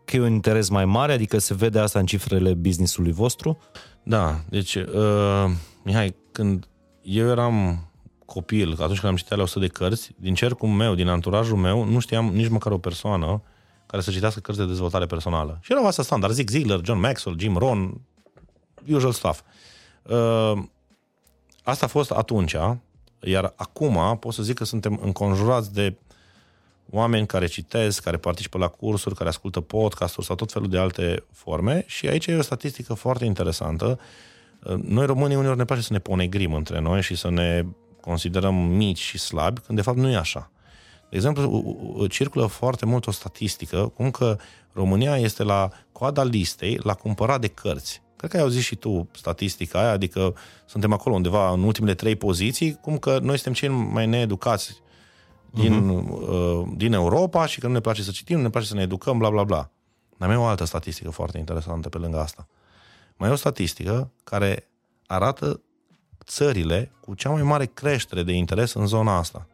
că 0.05 0.15
e 0.15 0.19
un 0.19 0.31
interes 0.31 0.69
mai 0.69 0.85
mare, 0.85 1.13
adică 1.13 1.37
se 1.37 1.53
vede 1.53 1.79
asta 1.79 1.99
în 1.99 2.05
cifrele 2.05 2.53
business-ului 2.53 3.11
vostru? 3.11 3.57
Da, 4.03 4.39
deci, 4.49 4.75
uh, 4.75 5.51
Mihai, 5.83 6.15
când 6.31 6.67
eu 7.01 7.27
eram 7.27 7.85
copil, 8.25 8.71
atunci 8.71 8.99
când 8.99 9.11
am 9.11 9.15
citit 9.15 9.31
alea 9.31 9.43
100 9.43 9.59
de 9.59 9.67
cărți, 9.67 10.11
din 10.17 10.33
cercul 10.33 10.69
meu, 10.69 10.95
din 10.95 11.07
anturajul 11.07 11.57
meu, 11.57 11.83
nu 11.83 11.99
știam 11.99 12.25
nici 12.25 12.49
măcar 12.49 12.71
o 12.71 12.77
persoană 12.77 13.41
care 13.85 14.01
să 14.01 14.11
citească 14.11 14.39
cărți 14.39 14.59
de 14.59 14.67
dezvoltare 14.67 15.05
personală. 15.05 15.59
Și 15.61 15.71
erau 15.71 15.85
astea 15.85 16.03
standard, 16.03 16.33
Zig 16.33 16.49
Ziglar, 16.49 16.79
John 16.83 16.99
Maxwell, 16.99 17.39
Jim 17.39 17.57
Rohn, 17.57 18.01
usual 18.87 19.11
stuff. 19.11 19.41
Uh, 20.03 20.63
asta 21.63 21.85
a 21.85 21.89
fost 21.89 22.11
atunci, 22.11 22.55
iar 23.19 23.53
acum 23.55 24.17
pot 24.19 24.33
să 24.33 24.43
zic 24.43 24.55
că 24.55 24.63
suntem 24.63 24.99
înconjurați 25.03 25.73
de 25.73 25.97
oameni 26.89 27.27
care 27.27 27.45
citesc, 27.45 28.03
care 28.03 28.17
participă 28.17 28.57
la 28.57 28.67
cursuri, 28.67 29.15
care 29.15 29.29
ascultă 29.29 29.61
podcasturi 29.61 30.25
sau 30.25 30.35
tot 30.35 30.51
felul 30.51 30.69
de 30.69 30.77
alte 30.77 31.23
forme 31.31 31.83
și 31.87 32.07
aici 32.07 32.25
e 32.25 32.35
o 32.35 32.41
statistică 32.41 32.93
foarte 32.93 33.25
interesantă. 33.25 33.99
Noi 34.81 35.05
românii 35.05 35.35
uneori 35.35 35.57
ne 35.57 35.65
place 35.65 35.81
să 35.81 35.93
ne 35.93 35.99
ponegrim 35.99 36.53
între 36.53 36.79
noi 36.79 37.01
și 37.01 37.15
să 37.15 37.29
ne 37.29 37.65
considerăm 38.01 38.55
mici 38.55 39.01
și 39.01 39.17
slabi, 39.17 39.59
când 39.59 39.77
de 39.77 39.83
fapt 39.83 39.97
nu 39.97 40.09
e 40.09 40.15
așa. 40.15 40.51
De 41.09 41.15
exemplu, 41.15 42.05
circulă 42.09 42.45
foarte 42.45 42.85
mult 42.85 43.07
o 43.07 43.11
statistică 43.11 43.91
cum 43.95 44.11
că 44.11 44.37
România 44.73 45.17
este 45.17 45.43
la 45.43 45.69
coada 45.91 46.23
listei 46.23 46.79
la 46.83 46.93
cumpărat 46.93 47.41
de 47.41 47.47
cărți. 47.47 48.01
Cred 48.15 48.29
că 48.29 48.37
ai 48.37 48.43
auzit 48.43 48.63
și 48.63 48.75
tu 48.75 49.09
statistica 49.11 49.79
aia, 49.79 49.91
adică 49.91 50.35
suntem 50.65 50.93
acolo 50.93 51.15
undeva 51.15 51.51
în 51.51 51.63
ultimele 51.63 51.93
trei 51.93 52.15
poziții, 52.15 52.77
cum 52.81 52.97
că 52.97 53.19
noi 53.21 53.39
suntem 53.39 53.53
cei 53.53 53.69
mai 53.69 54.07
needucați 54.07 54.81
din, 55.55 56.03
uh-huh. 56.03 56.29
uh, 56.29 56.67
din 56.75 56.93
Europa 56.93 57.45
și 57.45 57.59
că 57.59 57.67
nu 57.67 57.73
ne 57.73 57.79
place 57.79 58.01
să 58.01 58.11
citim, 58.11 58.35
nu 58.35 58.41
ne 58.41 58.49
place 58.49 58.67
să 58.67 58.73
ne 58.73 58.81
educăm, 58.81 59.17
bla, 59.17 59.29
bla, 59.29 59.43
bla. 59.43 59.69
Dar 60.17 60.27
mai 60.27 60.37
e 60.37 60.39
o 60.39 60.45
altă 60.45 60.63
statistică 60.63 61.09
foarte 61.09 61.37
interesantă 61.37 61.89
pe 61.89 61.97
lângă 61.97 62.19
asta. 62.19 62.47
Mai 63.17 63.29
e 63.29 63.31
o 63.31 63.35
statistică 63.35 64.11
care 64.23 64.69
arată 65.07 65.61
țările 66.25 66.91
cu 66.99 67.13
cea 67.13 67.29
mai 67.29 67.41
mare 67.41 67.65
creștere 67.65 68.23
de 68.23 68.31
interes 68.31 68.73
în 68.73 68.85
zona 68.85 69.17
asta. 69.17 69.47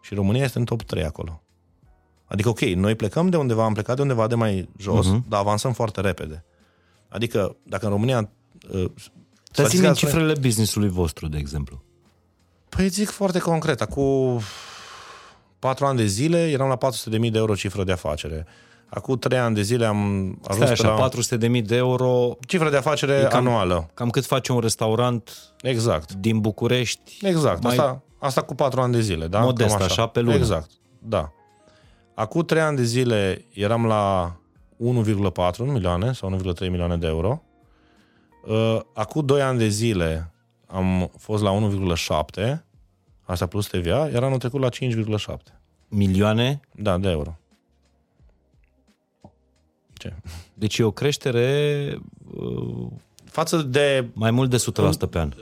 Și 0.00 0.14
România 0.14 0.44
este 0.44 0.58
în 0.58 0.64
top 0.64 0.82
3 0.82 1.04
acolo. 1.04 1.42
Adică, 2.24 2.48
ok, 2.48 2.60
noi 2.60 2.94
plecăm 2.94 3.28
de 3.28 3.36
undeva, 3.36 3.64
am 3.64 3.72
plecat 3.72 3.96
de 3.96 4.02
undeva 4.02 4.26
de 4.26 4.34
mai 4.34 4.68
jos, 4.76 5.06
uh-huh. 5.06 5.28
dar 5.28 5.40
avansăm 5.40 5.72
foarte 5.72 6.00
repede. 6.00 6.44
Adică, 7.08 7.56
dacă 7.62 7.84
în 7.84 7.90
România... 7.90 8.30
Uh, 8.70 8.72
Dar 8.72 8.90
țin 8.90 9.64
statistica 9.64 9.88
în 9.88 9.94
spune- 9.94 10.12
cifrele 10.12 10.34
business-ului 10.40 10.88
vostru, 10.88 11.28
de 11.28 11.38
exemplu. 11.38 11.82
Păi 12.68 12.88
zic 12.88 13.08
foarte 13.08 13.38
concret, 13.38 13.80
acum 13.80 14.40
patru 15.66 15.86
ani 15.86 15.96
de 15.96 16.06
zile 16.06 16.50
eram 16.50 16.68
la 16.68 16.76
400.000 16.76 17.30
de 17.30 17.38
euro 17.38 17.54
cifră 17.54 17.84
de 17.84 17.92
afacere. 17.92 18.46
Acum 18.88 19.18
trei 19.18 19.38
ani 19.38 19.54
de 19.54 19.62
zile 19.62 19.86
am 19.86 19.98
ajuns 20.48 20.64
Stai 20.64 20.66
pe 20.66 20.72
așa, 20.72 20.88
la 20.88 20.94
400 20.94 21.36
de 21.36 21.48
mii 21.48 21.62
de 21.62 21.76
euro, 21.76 22.36
cifră 22.46 22.70
de 22.70 22.76
afacere 22.76 23.24
cam- 23.28 23.32
anuală. 23.36 23.90
cam 23.94 24.10
cât 24.10 24.24
face 24.26 24.52
un 24.52 24.60
restaurant 24.60 25.30
Exact. 25.62 26.12
din 26.12 26.40
București. 26.40 27.18
Exact. 27.26 27.62
Mai- 27.62 27.76
Asta, 27.76 28.02
asta 28.18 28.42
cu 28.42 28.54
patru 28.54 28.80
ani 28.80 28.92
de 28.92 29.00
zile, 29.00 29.26
da? 29.26 29.38
Modest, 29.38 29.76
Cam 29.76 29.82
așa, 29.84 30.06
pe 30.06 30.20
lună. 30.20 30.34
Exact, 30.36 30.70
da. 30.98 31.32
Acum 32.14 32.44
trei 32.44 32.62
ani 32.62 32.76
de 32.76 32.82
zile 32.82 33.44
eram 33.52 33.86
la 33.86 34.32
1,4 34.76 35.64
milioane 35.72 36.12
sau 36.12 36.28
1,3 36.30 36.68
milioane 36.70 36.96
de 36.96 37.06
euro. 37.06 37.42
Uh, 38.46 38.80
Acum 38.94 39.24
2 39.26 39.42
ani 39.42 39.58
de 39.58 39.68
zile 39.68 40.32
am 40.66 41.10
fost 41.18 41.42
la 41.42 41.50
1,7, 41.50 42.64
asta 43.24 43.46
plus 43.46 43.66
TVA, 43.66 44.08
iar 44.08 44.22
anul 44.22 44.38
trecut 44.38 44.60
la 44.60 44.68
5,7. 44.68 45.36
milioane, 45.88 46.60
Da, 46.74 46.98
de 46.98 47.08
euro. 47.08 47.36
Ce? 49.92 50.12
deci 50.54 50.78
e 50.78 50.82
o 50.84 50.90
creștere 50.90 51.98
uh, 52.34 52.86
Față 53.24 53.56
de 53.56 54.08
mai 54.12 54.30
mult 54.30 54.50
de 54.50 54.56
100% 55.06 55.10
pe 55.10 55.18
an. 55.18 55.32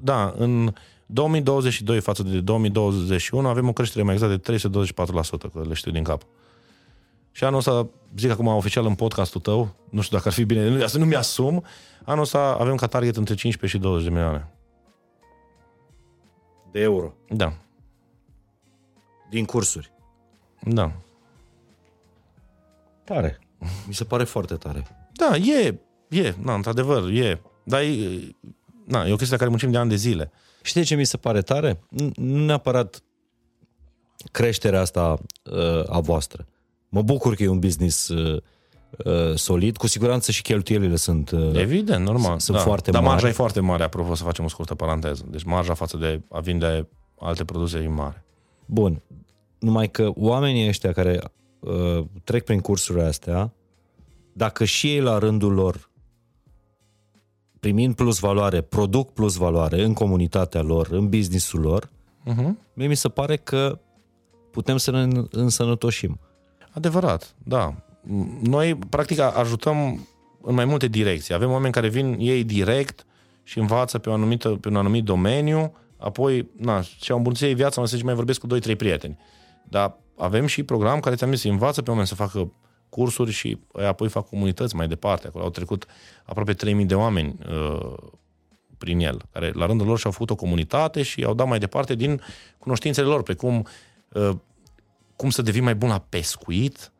da, 0.00 0.34
în 0.36 0.72
2022 1.06 2.00
față 2.00 2.22
de 2.22 2.40
2021 2.40 3.48
avem 3.48 3.68
o 3.68 3.72
creștere 3.72 4.04
mai 4.04 4.14
exact 4.14 4.42
de 4.44 4.56
324%, 4.56 5.52
că 5.52 5.62
le 5.68 5.74
știu 5.74 5.90
din 5.90 6.02
cap. 6.02 6.22
Și 7.32 7.44
anul 7.44 7.58
ăsta, 7.58 7.88
zic 8.16 8.30
acum 8.30 8.46
oficial 8.46 8.86
în 8.86 8.94
podcastul 8.94 9.40
tău, 9.40 9.74
nu 9.90 10.00
știu 10.00 10.16
dacă 10.16 10.28
ar 10.28 10.34
fi 10.34 10.44
bine, 10.44 10.68
nu, 10.68 10.82
asta 10.84 10.98
nu 10.98 11.04
mi-asum, 11.04 11.64
anul 12.04 12.22
ăsta 12.22 12.56
avem 12.60 12.76
ca 12.76 12.86
target 12.86 13.16
între 13.16 13.34
15 13.34 13.78
și 13.78 13.82
20 13.84 14.04
de 14.06 14.10
milioane. 14.12 14.51
De 16.72 16.80
euro. 16.80 17.14
Da, 17.28 17.52
Din 19.30 19.44
cursuri. 19.44 19.92
da. 20.62 20.92
Tare. 23.04 23.38
Mi 23.86 23.94
se 23.94 24.04
pare 24.04 24.24
foarte 24.24 24.54
tare. 24.54 24.86
Da, 25.12 25.36
e, 25.36 25.80
e, 26.08 26.34
na, 26.42 26.54
într-adevăr, 26.54 27.10
e. 27.10 27.40
Dar 27.64 27.80
e, 27.80 28.18
na, 28.84 29.06
e 29.06 29.12
o 29.12 29.16
chestie 29.16 29.30
la 29.30 29.36
care 29.36 29.48
muncim 29.50 29.70
de 29.70 29.78
ani 29.78 29.88
de 29.88 29.96
zile. 29.96 30.30
Știi 30.62 30.80
de 30.80 30.86
ce 30.86 30.94
mi 30.94 31.04
se 31.04 31.16
pare 31.16 31.42
tare? 31.42 31.74
N- 31.74 32.14
Nu 32.14 32.44
neapărat 32.44 33.02
creșterea 34.32 34.80
asta 34.80 35.18
uh, 35.50 35.84
a 35.88 36.00
voastră. 36.00 36.46
Mă 36.88 37.02
bucur 37.02 37.34
că 37.34 37.42
e 37.42 37.48
un 37.48 37.58
business 37.58 38.08
uh, 38.08 38.32
uh, 38.34 38.42
solid. 39.34 39.76
Cu 39.76 39.86
siguranță 39.86 40.32
și 40.32 40.42
cheltuielile 40.42 40.96
sunt... 40.96 41.30
Uh, 41.30 41.50
Evident, 41.54 42.04
normal. 42.06 42.38
Sunt 42.38 42.56
da. 42.56 42.62
foarte 42.62 42.90
Dar 42.90 43.02
marja 43.02 43.16
mari. 43.16 43.28
e 43.28 43.32
foarte 43.32 43.60
mare, 43.60 43.82
apropo, 43.82 44.14
să 44.14 44.24
facem 44.24 44.44
o 44.44 44.48
scurtă 44.48 44.74
paranteză. 44.74 45.24
Deci 45.30 45.42
marja 45.42 45.74
față 45.74 45.96
de 45.96 46.20
a 46.30 46.40
vinde 46.40 46.88
alte 47.18 47.44
produse 47.44 47.78
e 47.78 47.88
mare. 47.88 48.24
Bun. 48.66 49.02
Numai 49.58 49.90
că 49.90 50.10
oamenii 50.14 50.68
ăștia 50.68 50.92
care 50.92 51.20
uh, 51.60 52.04
trec 52.24 52.44
prin 52.44 52.60
cursurile 52.60 53.04
astea, 53.04 53.52
dacă 54.32 54.64
și 54.64 54.86
ei 54.86 55.00
la 55.00 55.18
rândul 55.18 55.52
lor 55.52 55.90
primind 57.60 57.94
plus 57.94 58.18
valoare, 58.18 58.60
produc 58.60 59.12
plus 59.12 59.34
valoare 59.36 59.82
în 59.82 59.92
comunitatea 59.92 60.62
lor, 60.62 60.88
în 60.90 61.08
businessul 61.08 61.60
lor, 61.60 61.90
Uh-huh. 62.30 62.50
mie 62.74 62.86
mi 62.86 62.94
se 62.94 63.08
pare 63.08 63.36
că 63.36 63.78
putem 64.50 64.76
să 64.76 64.90
ne 64.90 65.22
însănătoșim. 65.30 66.20
Adevărat, 66.70 67.34
da. 67.44 67.74
Noi, 68.40 68.74
practic, 68.74 69.18
ajutăm 69.18 70.08
în 70.40 70.54
mai 70.54 70.64
multe 70.64 70.86
direcții. 70.86 71.34
Avem 71.34 71.50
oameni 71.50 71.72
care 71.72 71.88
vin 71.88 72.16
ei 72.18 72.44
direct 72.44 73.06
și 73.42 73.58
învață 73.58 73.98
pe, 73.98 74.10
o 74.10 74.12
anumită, 74.12 74.48
pe 74.48 74.68
un 74.68 74.76
anumit 74.76 75.04
domeniu, 75.04 75.72
apoi, 75.96 76.50
na, 76.56 76.80
și-au 76.80 77.16
îmbunătățit 77.16 77.48
ei 77.48 77.54
viața, 77.54 77.80
mă 77.80 77.86
să 77.86 77.96
zic, 77.96 78.04
mai 78.04 78.14
vorbesc 78.14 78.40
cu 78.40 78.58
2-3 78.58 78.76
prieteni. 78.76 79.18
Dar 79.64 79.98
avem 80.16 80.46
și 80.46 80.62
program 80.62 81.00
care 81.00 81.14
ți-am 81.14 81.32
zis, 81.32 81.44
învață 81.50 81.82
pe 81.82 81.90
oameni 81.90 82.08
să 82.08 82.14
facă 82.14 82.52
cursuri 82.88 83.30
și 83.30 83.58
ei 83.74 83.86
apoi 83.86 84.08
fac 84.08 84.28
comunități 84.28 84.76
mai 84.76 84.88
departe. 84.88 85.26
Acolo 85.26 85.44
au 85.44 85.50
trecut 85.50 85.86
aproape 86.24 86.52
3000 86.52 86.84
de 86.84 86.94
oameni 86.94 87.38
uh, 87.48 87.96
prin 88.78 89.00
el, 89.00 89.22
care 89.32 89.50
la 89.54 89.66
rândul 89.66 89.86
lor 89.86 89.98
și-au 89.98 90.12
făcut 90.12 90.30
o 90.30 90.34
comunitate 90.34 91.02
și 91.02 91.24
au 91.24 91.34
dat 91.34 91.46
mai 91.46 91.58
departe 91.58 91.94
din 91.94 92.20
cunoștințele 92.58 93.06
lor, 93.06 93.22
precum 93.22 93.66
uh, 94.08 94.30
cum 95.16 95.30
să 95.30 95.42
devii 95.42 95.60
mai 95.60 95.74
bun 95.74 95.88
la 95.88 96.04
pescuit. 96.08 96.91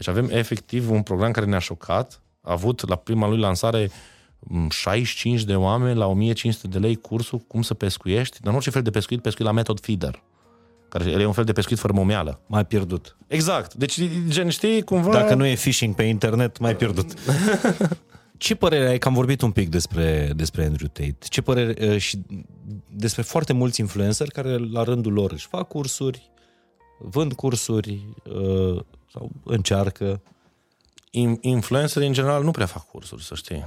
Deci 0.00 0.08
avem 0.08 0.28
efectiv 0.30 0.90
un 0.90 1.02
program 1.02 1.30
care 1.30 1.46
ne-a 1.46 1.58
șocat. 1.58 2.22
A 2.40 2.52
avut 2.52 2.88
la 2.88 2.96
prima 2.96 3.28
lui 3.28 3.38
lansare 3.38 3.90
m, 4.38 4.68
65 4.68 5.44
de 5.44 5.54
oameni 5.54 5.98
la 5.98 6.06
1500 6.06 6.68
de 6.68 6.78
lei 6.78 6.96
cursul 6.96 7.38
cum 7.38 7.62
să 7.62 7.74
pescuiești, 7.74 8.40
dar 8.40 8.50
nu 8.50 8.56
orice 8.56 8.70
fel 8.70 8.82
de 8.82 8.90
pescuit, 8.90 9.22
pescuit 9.22 9.46
la 9.46 9.52
method 9.52 9.80
feeder, 9.80 10.22
care 10.88 11.10
e 11.10 11.26
un 11.26 11.32
fel 11.32 11.44
de 11.44 11.52
pescuit 11.52 11.78
fără 11.78 11.92
momeală. 11.92 12.40
Mai 12.46 12.66
pierdut. 12.66 13.16
Exact. 13.26 13.74
Deci, 13.74 14.00
gen, 14.28 14.48
știi, 14.48 14.82
cumva... 14.82 15.10
Dacă 15.10 15.34
nu 15.34 15.46
e 15.46 15.54
phishing 15.54 15.94
pe 15.94 16.02
internet, 16.02 16.58
mai 16.58 16.76
pierdut. 16.76 17.14
Ce 18.36 18.54
părere 18.54 18.88
ai, 18.88 18.98
că 18.98 19.08
am 19.08 19.14
vorbit 19.14 19.42
un 19.42 19.50
pic 19.50 19.68
despre, 19.68 20.32
despre 20.36 20.64
Andrew 20.64 20.88
Tate, 20.88 21.16
ce 21.28 21.40
părere 21.40 21.92
uh, 21.92 21.98
și 21.98 22.18
despre 22.96 23.22
foarte 23.22 23.52
mulți 23.52 23.80
influenceri 23.80 24.30
care 24.30 24.58
la 24.58 24.82
rândul 24.82 25.12
lor 25.12 25.32
își 25.32 25.46
fac 25.46 25.68
cursuri, 25.68 26.30
vând 26.98 27.32
cursuri 27.32 28.14
uh, 28.24 28.82
sau 29.12 29.30
încearcă. 29.44 30.20
In- 31.10 31.38
influencerii 31.40 32.06
în 32.08 32.12
general 32.12 32.44
nu 32.44 32.50
prea 32.50 32.66
fac 32.66 32.86
cursuri, 32.86 33.24
să 33.24 33.34
știi. 33.34 33.66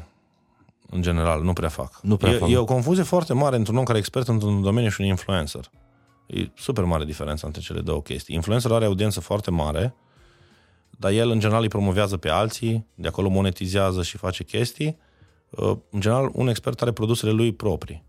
În 0.89 1.01
general, 1.01 1.43
nu 1.43 1.53
prea 1.53 1.69
fac. 1.69 1.99
Nu 2.01 2.17
prea 2.17 2.31
e, 2.31 2.37
fac. 2.37 2.49
e 2.49 2.57
o 2.57 2.65
confuzie 2.65 3.03
foarte 3.03 3.33
mare 3.33 3.55
între 3.55 3.71
un 3.71 3.77
om 3.77 3.83
care 3.83 3.97
e 3.97 3.99
expert 3.99 4.27
într-un 4.27 4.61
domeniu 4.61 4.89
și 4.89 5.01
un 5.01 5.07
influencer. 5.07 5.69
E 6.25 6.49
super 6.55 6.83
mare 6.83 7.05
diferența 7.05 7.47
între 7.47 7.61
cele 7.61 7.81
două 7.81 8.01
chestii. 8.01 8.35
Influencerul 8.35 8.75
are 8.75 8.85
audiență 8.85 9.19
foarte 9.19 9.51
mare, 9.51 9.95
dar 10.89 11.11
el 11.11 11.29
în 11.29 11.39
general 11.39 11.61
îi 11.61 11.67
promovează 11.67 12.17
pe 12.17 12.29
alții, 12.29 12.87
de 12.95 13.07
acolo 13.07 13.29
monetizează 13.29 14.03
și 14.03 14.17
face 14.17 14.43
chestii. 14.43 14.97
Uh, 15.49 15.77
În 15.89 15.99
general, 15.99 16.29
un 16.33 16.47
expert 16.47 16.81
are 16.81 16.91
produsele 16.91 17.31
lui 17.31 17.53
proprii. 17.53 18.03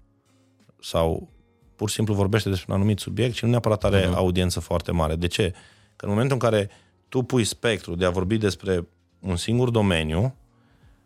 Sau 0.81 1.29
pur 1.77 1.89
și 1.89 1.95
simplu 1.95 2.15
vorbește 2.15 2.49
despre 2.49 2.67
un 2.73 2.79
anumit 2.79 2.99
subiect 2.99 3.35
și 3.35 3.45
nu 3.45 3.51
neapărat 3.51 3.85
are 3.85 4.09
uh-huh. 4.09 4.15
audiență 4.15 4.61
foarte 4.61 4.93
mare. 4.93 5.17
De 5.17 5.27
ce? 5.27 5.55
Că 5.97 6.05
în 6.05 6.11
momentul 6.11 6.39
în 6.43 6.49
care 6.49 6.71
tu 7.15 7.23
pui 7.23 7.45
spectru 7.45 7.95
de 7.95 8.05
a 8.05 8.11
vorbi 8.11 8.37
despre 8.37 8.89
un 9.21 9.37
singur 9.37 9.71
domeniu, 9.71 10.35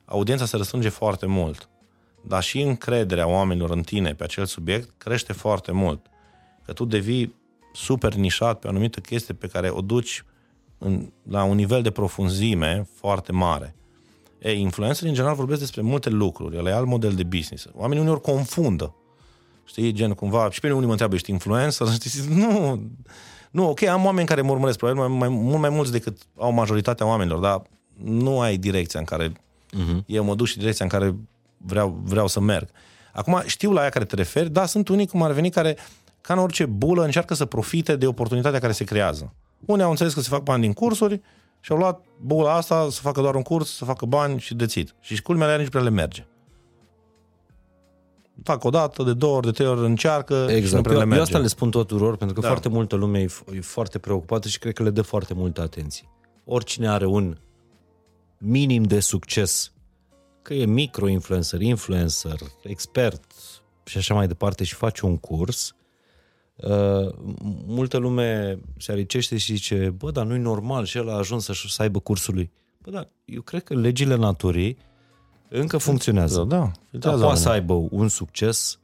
audiența 0.04 0.44
se 0.44 0.56
răstrânge 0.56 0.88
foarte 0.88 1.26
mult. 1.26 1.68
Dar 2.22 2.42
și 2.42 2.60
încrederea 2.60 3.26
oamenilor 3.26 3.70
în 3.70 3.82
tine 3.82 4.14
pe 4.14 4.24
acel 4.24 4.44
subiect 4.44 4.94
crește 4.98 5.32
foarte 5.32 5.72
mult. 5.72 6.06
Că 6.64 6.72
tu 6.72 6.84
devii 6.84 7.34
super 7.72 8.14
nișat 8.14 8.58
pe 8.58 8.66
o 8.66 8.70
anumită 8.70 9.00
chestie 9.00 9.34
pe 9.34 9.46
care 9.46 9.70
o 9.70 9.80
duci 9.80 10.24
în, 10.78 11.12
la 11.22 11.42
un 11.42 11.56
nivel 11.56 11.82
de 11.82 11.90
profunzime 11.90 12.88
foarte 12.94 13.32
mare. 13.32 13.74
Ei, 14.38 14.60
influencerii 14.60 15.08
în 15.08 15.14
general 15.14 15.34
vorbesc 15.34 15.60
despre 15.60 15.80
multe 15.80 16.08
lucruri, 16.08 16.56
ăla 16.56 16.70
e 16.70 16.74
alt 16.74 16.86
model 16.86 17.14
de 17.14 17.24
business. 17.24 17.66
Oamenii 17.72 18.02
uneori 18.02 18.20
confundă. 18.20 18.94
Știi, 19.64 19.92
gen 19.92 20.12
cumva, 20.12 20.50
și 20.50 20.60
pe 20.60 20.66
mine 20.66 20.76
unii 20.76 20.86
mă 20.86 20.92
întreabă, 20.92 21.14
ești 21.14 21.30
influencer? 21.30 21.86
Știi, 21.92 22.34
nu, 22.34 22.82
nu, 23.50 23.68
ok, 23.68 23.82
am 23.82 24.04
oameni 24.04 24.26
care 24.26 24.40
mă 24.40 24.50
urmăresc, 24.50 24.78
probabil 24.78 25.02
mai, 25.02 25.18
mai, 25.18 25.28
mult 25.28 25.60
mai 25.60 25.70
mulți 25.70 25.92
decât 25.92 26.18
au 26.36 26.52
majoritatea 26.52 27.06
oamenilor, 27.06 27.38
dar 27.38 27.62
nu 28.04 28.40
ai 28.40 28.56
direcția 28.56 29.00
în 29.00 29.06
care 29.06 29.28
uh-huh. 29.28 30.04
eu 30.06 30.24
mă 30.24 30.34
duc 30.34 30.46
și 30.46 30.58
direcția 30.58 30.84
în 30.84 30.90
care 30.90 31.14
vreau, 31.56 32.00
vreau 32.04 32.26
să 32.26 32.40
merg. 32.40 32.68
Acum, 33.12 33.42
știu 33.46 33.72
la 33.72 33.80
aia 33.80 33.88
care 33.88 34.04
te 34.04 34.14
referi, 34.14 34.50
dar 34.50 34.66
sunt 34.66 34.88
unii 34.88 35.06
cum 35.06 35.22
ar 35.22 35.32
veni 35.32 35.50
care, 35.50 35.76
ca 36.20 36.34
în 36.34 36.38
orice 36.38 36.66
bulă, 36.66 37.04
încearcă 37.04 37.34
să 37.34 37.44
profite 37.44 37.96
de 37.96 38.06
oportunitatea 38.06 38.58
care 38.58 38.72
se 38.72 38.84
creează. 38.84 39.32
Unii 39.66 39.84
au 39.84 39.90
înțeles 39.90 40.14
că 40.14 40.20
se 40.20 40.28
fac 40.28 40.42
bani 40.42 40.62
din 40.62 40.72
cursuri 40.72 41.20
și 41.60 41.72
au 41.72 41.78
luat 41.78 42.04
bula 42.20 42.54
asta 42.54 42.86
să 42.90 43.00
facă 43.00 43.20
doar 43.20 43.34
un 43.34 43.42
curs, 43.42 43.76
să 43.76 43.84
facă 43.84 44.06
bani 44.06 44.40
și 44.40 44.54
dețit. 44.54 44.94
Și 45.00 45.22
culmea 45.22 45.46
la 45.46 45.52
ea 45.52 45.58
nici 45.58 45.68
prea 45.68 45.82
le 45.82 45.90
merge. 45.90 46.26
Fac 48.48 48.64
o 48.64 48.70
dată, 48.70 49.02
de 49.02 49.12
două 49.12 49.36
ori, 49.36 49.46
de 49.46 49.52
trei 49.52 49.66
ori 49.66 49.80
încearcă 49.80 50.34
și 50.46 50.50
nu 50.52 50.56
Exact. 50.56 50.82
prea 50.82 50.94
le 50.94 51.00
Eu, 51.00 51.06
merge. 51.06 51.16
eu 51.16 51.22
asta 51.26 51.38
le 51.38 51.46
spun 51.46 51.70
tuturor, 51.70 52.16
pentru 52.16 52.34
că 52.34 52.40
Da. 52.40 52.46
foarte 52.46 52.68
multă 52.68 52.96
lume 52.96 53.20
e, 53.20 53.26
f- 53.26 53.54
e 53.56 53.60
foarte 53.60 53.98
preocupată 53.98 54.48
și 54.48 54.58
cred 54.58 54.72
că 54.74 54.82
le 54.82 54.90
dă 54.90 55.02
foarte 55.02 55.34
multă 55.34 55.60
atenție. 55.60 56.08
Oricine 56.44 56.88
are 56.88 57.06
un 57.06 57.36
minim 58.38 58.82
de 58.82 59.00
succes, 59.00 59.72
că 60.42 60.54
e 60.54 60.64
micro-influencer, 60.64 61.60
influencer, 61.60 62.38
expert 62.62 63.24
și 63.84 63.98
așa 63.98 64.14
mai 64.14 64.26
departe 64.26 64.64
și 64.64 64.74
face 64.74 65.06
un 65.06 65.16
curs, 65.16 65.74
uh, 66.56 67.08
multă 67.66 67.96
lume 67.96 68.58
se 68.78 68.92
aricește 68.92 69.36
și 69.36 69.52
zice, 69.52 69.94
bă, 69.98 70.10
dar 70.10 70.24
nu-i 70.24 70.38
normal 70.38 70.84
și 70.84 70.96
el 70.96 71.08
a 71.08 71.12
ajuns 71.16 71.44
să, 71.44 71.52
să 71.68 71.82
aibă 71.82 71.98
cursul 71.98 72.34
lui. 72.34 72.50
Bă, 72.82 72.90
da, 72.90 73.08
eu 73.24 73.40
cred 73.42 73.62
că 73.62 73.74
legile 73.74 74.14
naturii 74.14 74.76
încă 75.48 75.78
funcționează. 75.78 76.44
Da, 76.48 76.56
Da, 76.56 76.70
filtrează 76.90 77.22
poate 77.22 77.38
să 77.40 77.48
oamenii. 77.48 77.70
aibă 77.70 77.88
un 77.90 78.08
succes 78.08 78.78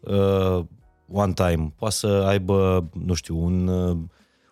uh, 0.00 0.64
one 1.12 1.32
time, 1.32 1.72
poate 1.78 1.94
să 1.94 2.06
aibă, 2.06 2.84
nu 3.04 3.14
știu, 3.14 3.44
un, 3.44 3.66
uh, 3.68 3.96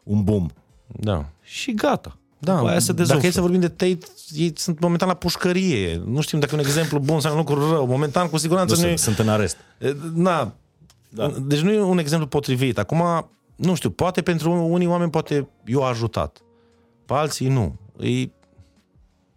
un 0.03 0.25
boom. 0.25 0.47
Da. 0.87 1.25
Și 1.43 1.75
gata. 1.75 2.17
Da, 2.39 2.57
După 2.57 2.69
aia 2.69 2.79
se 2.79 2.87
dacă 2.93 2.99
dezumflă. 2.99 3.27
e 3.29 3.31
să 3.31 3.41
vorbim 3.41 3.61
de 3.61 3.69
Tate, 3.69 3.99
ei 4.31 4.53
sunt 4.57 4.81
momentan 4.81 5.09
la 5.09 5.15
pușcărie. 5.15 6.03
Nu 6.07 6.21
știm 6.21 6.39
dacă 6.39 6.55
e 6.55 6.59
un 6.59 6.65
exemplu 6.65 6.99
bun 6.99 7.21
sau 7.21 7.33
un 7.33 7.39
lucru 7.39 7.71
rău. 7.71 7.87
Momentan, 7.87 8.29
cu 8.29 8.37
siguranță, 8.37 8.75
Nu 8.75 8.81
nu 8.81 8.87
e... 8.87 8.97
sunt, 8.97 9.15
sunt 9.17 9.27
în 9.27 9.33
arest. 9.33 9.57
E, 9.79 9.97
Na, 10.15 10.53
da. 11.09 11.29
Deci 11.43 11.61
nu 11.61 11.73
e 11.73 11.81
un 11.81 11.99
exemplu 11.99 12.27
potrivit. 12.27 12.79
Acum, 12.79 13.29
nu 13.57 13.75
știu, 13.75 13.91
poate 13.91 14.23
pentru 14.23 14.53
unii 14.53 14.87
oameni 14.87 15.11
poate 15.11 15.49
eu 15.65 15.83
a 15.85 15.89
ajutat. 15.89 16.43
Pe 17.07 17.15
alții 17.15 17.49
nu. 17.49 17.75
E, 18.01 18.29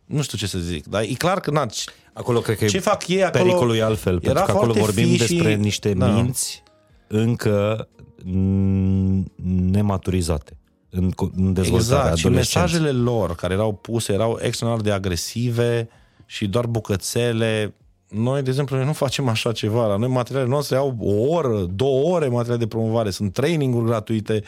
nu 0.05 0.21
știu 0.21 0.37
ce 0.37 0.47
să 0.47 0.57
zic, 0.59 0.85
dar 0.85 1.01
e 1.01 1.13
clar 1.13 1.39
că 1.39 1.51
na, 1.51 1.65
Acolo 2.13 2.39
cred 2.39 2.57
că 2.57 2.65
ce 2.65 2.79
fac 2.79 3.07
ei 3.07 3.23
acolo? 3.23 3.43
pericolul 3.43 3.75
e 3.75 3.81
altfel, 3.83 4.13
Era 4.13 4.21
pentru 4.23 4.43
că 4.43 4.51
acolo 4.51 4.73
foarte 4.73 4.91
vorbim 4.93 5.11
fi 5.17 5.23
și- 5.23 5.33
despre 5.33 5.55
niște 5.55 5.93
da. 5.93 6.07
minți 6.07 6.63
încă 7.07 7.87
n- 8.19 9.23
nematurizate 9.71 10.57
în, 10.89 11.11
co- 11.11 11.31
în 11.35 11.53
dezvoltarea 11.53 12.01
Exact, 12.01 12.17
și 12.17 12.25
adolescenței. 12.25 12.61
mesajele 12.61 12.91
lor 12.91 13.35
care 13.35 13.53
erau 13.53 13.73
puse 13.73 14.13
erau 14.13 14.37
extraordinar 14.41 14.85
de 14.85 14.91
agresive 14.91 15.89
și 16.25 16.47
doar 16.47 16.65
bucățele. 16.67 17.73
Noi, 18.09 18.41
de 18.41 18.49
exemplu, 18.49 18.75
noi 18.75 18.85
nu 18.85 18.93
facem 18.93 19.27
așa 19.27 19.51
ceva. 19.51 19.87
La 19.87 19.95
noi 19.95 20.09
materialele 20.09 20.51
noastre 20.51 20.75
au 20.75 20.95
o 20.99 21.33
oră, 21.33 21.65
două 21.75 22.13
ore 22.15 22.27
materiale 22.27 22.57
de 22.59 22.67
promovare, 22.67 23.09
sunt 23.09 23.33
training-uri 23.33 23.85
gratuite, 23.85 24.43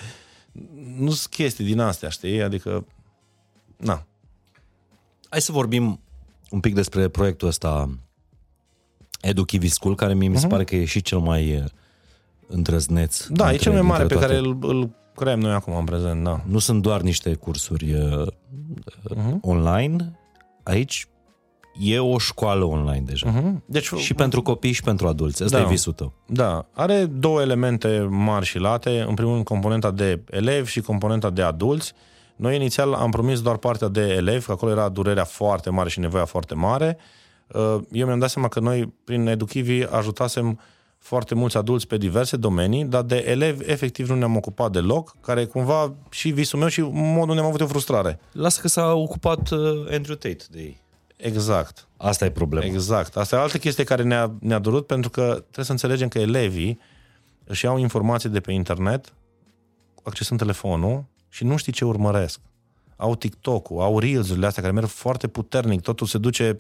nu 0.98 1.10
sunt 1.12 1.34
chestii 1.34 1.66
din 1.66 1.80
astea, 1.80 2.10
știi? 2.10 2.42
Adică, 2.42 2.86
na. 3.78 4.06
Hai 5.30 5.42
să 5.42 5.52
vorbim 5.52 6.00
un 6.50 6.60
pic 6.60 6.74
despre 6.74 7.08
proiectul 7.08 7.48
ăsta 7.48 7.90
Educhivi 9.22 9.68
School, 9.68 9.96
care 9.96 10.14
mie 10.14 10.28
mi 10.30 10.38
se 10.38 10.48
pare 10.48 10.64
că 10.64 10.76
e 10.76 10.86
și 10.86 11.02
cel 11.02 11.18
mai 11.20 11.56
uh, 11.56 11.64
îndrăzneț. 12.48 13.24
Mhm. 13.26 13.34
Da, 13.34 13.46
e 13.46 13.50
dintre- 13.50 13.70
cel 13.70 13.74
mai 13.80 13.88
mare 13.90 14.04
pe 14.04 14.08
dintre 14.10 14.28
care 14.28 14.40
toate. 14.42 14.58
îl, 14.68 14.76
îl 14.76 14.90
creăm 15.16 15.40
noi 15.40 15.52
acum 15.52 15.76
în 15.76 15.86
prezent, 15.86 16.24
da. 16.24 16.42
Nu 16.46 16.60
sunt 16.60 16.82
doar 16.82 17.02
niște 17.02 17.34
cursuri 17.34 17.94
uh, 17.94 18.28
Mhm. 19.16 19.38
online, 19.42 20.20
aici 20.64 21.08
e 21.80 22.00
o 22.00 22.18
școală 22.18 22.64
online 22.64 23.04
deja. 23.06 23.30
Mhm. 23.30 23.64
Deci, 23.66 23.88
Și 23.94 24.14
pentru 24.14 24.42
copii 24.42 24.72
și 24.72 24.82
pentru 24.84 25.08
adulți. 25.08 25.44
Ăsta 25.44 25.58
Da. 25.58 25.64
e 25.64 25.68
visul 25.68 25.94
tău. 25.94 26.14
Da, 26.28 26.66
are 26.74 27.06
două 27.06 27.42
elemente 27.42 28.08
mari 28.10 28.46
și 28.46 28.58
late. 28.58 29.06
În 29.08 29.14
primul 29.14 29.34
rând, 29.34 29.46
componenta 29.46 29.92
de 29.92 30.22
elevi 30.30 30.72
și 30.72 30.82
componenta 30.82 31.30
de 31.30 31.42
adulți. 31.42 31.94
Noi 32.38 32.56
inițial 32.56 32.94
am 32.94 33.12
promis 33.12 33.42
doar 33.42 33.58
partea 33.58 33.88
de 33.88 34.02
elevi, 34.02 34.46
că 34.46 34.52
acolo 34.52 34.72
era 34.72 34.90
durerea 34.90 35.24
foarte 35.24 35.70
mare 35.70 35.90
și 35.90 36.00
nevoia 36.00 36.26
foarte 36.26 36.54
mare. 36.54 36.98
Uh, 37.48 37.78
Eu 37.92 38.06
mi-am 38.06 38.20
dat 38.20 38.30
seama 38.30 38.48
că 38.48 38.60
noi, 38.60 38.94
prin 39.04 39.28
Educhivi, 39.28 39.84
ajutasem 39.84 40.60
foarte 40.98 41.36
mulți 41.36 41.58
adulți 41.58 41.88
pe 41.88 41.98
diverse 41.98 42.38
domenii, 42.38 42.86
dar 42.86 43.02
de 43.02 43.24
elevi 43.28 43.72
efectiv 43.72 44.10
nu 44.10 44.16
ne-am 44.16 44.36
ocupat 44.36 44.72
deloc, 44.72 45.16
care 45.22 45.46
cumva 45.46 45.94
și 46.10 46.30
visul 46.30 46.60
meu 46.60 46.68
și 46.68 46.82
modul 46.82 47.30
unde 47.30 47.42
am 47.42 47.48
avut 47.48 47.62
o 47.62 47.68
frustrare. 47.68 48.20
Lasă 48.32 48.62
că 48.62 48.68
s-a 48.68 48.94
ocupat 48.94 49.50
uh, 49.50 49.60
Andrew 49.92 50.16
Tate 50.16 50.44
de 50.50 50.60
ei. 50.60 50.82
Exact. 51.16 51.88
Asta 51.98 52.26
e 52.26 52.30
problema. 52.30 52.66
Exact. 52.66 53.18
Asta 53.18 53.36
e 53.36 53.40
altă 53.40 53.58
chestie 53.58 53.84
care 53.84 54.04
ne-a, 54.04 54.32
ne-a 54.40 54.60
durut 54.60 54.86
pentru 54.86 55.10
că 55.10 55.22
trebuie 55.22 55.66
să 55.66 55.72
înțelegem 55.72 56.08
că 56.08 56.20
elevii 56.20 56.80
își 57.44 57.66
iau 57.66 57.78
informații 57.78 58.30
de 58.30 58.40
pe 58.40 58.52
internet, 58.52 59.14
accesând 60.04 60.40
telefonul 60.40 61.04
și 61.38 61.44
nu 61.44 61.58
știi 61.58 61.72
ce 61.72 61.86
urmăresc. 61.86 62.40
Au 62.96 63.16
TikTok-ul, 63.16 63.82
au 63.82 64.00
Reels-urile 64.00 64.46
astea 64.46 64.62
care 64.62 64.74
merg 64.74 64.88
foarte 64.88 65.28
puternic, 65.28 65.82
totul 65.82 66.08
se 66.08 66.18
duce 66.18 66.60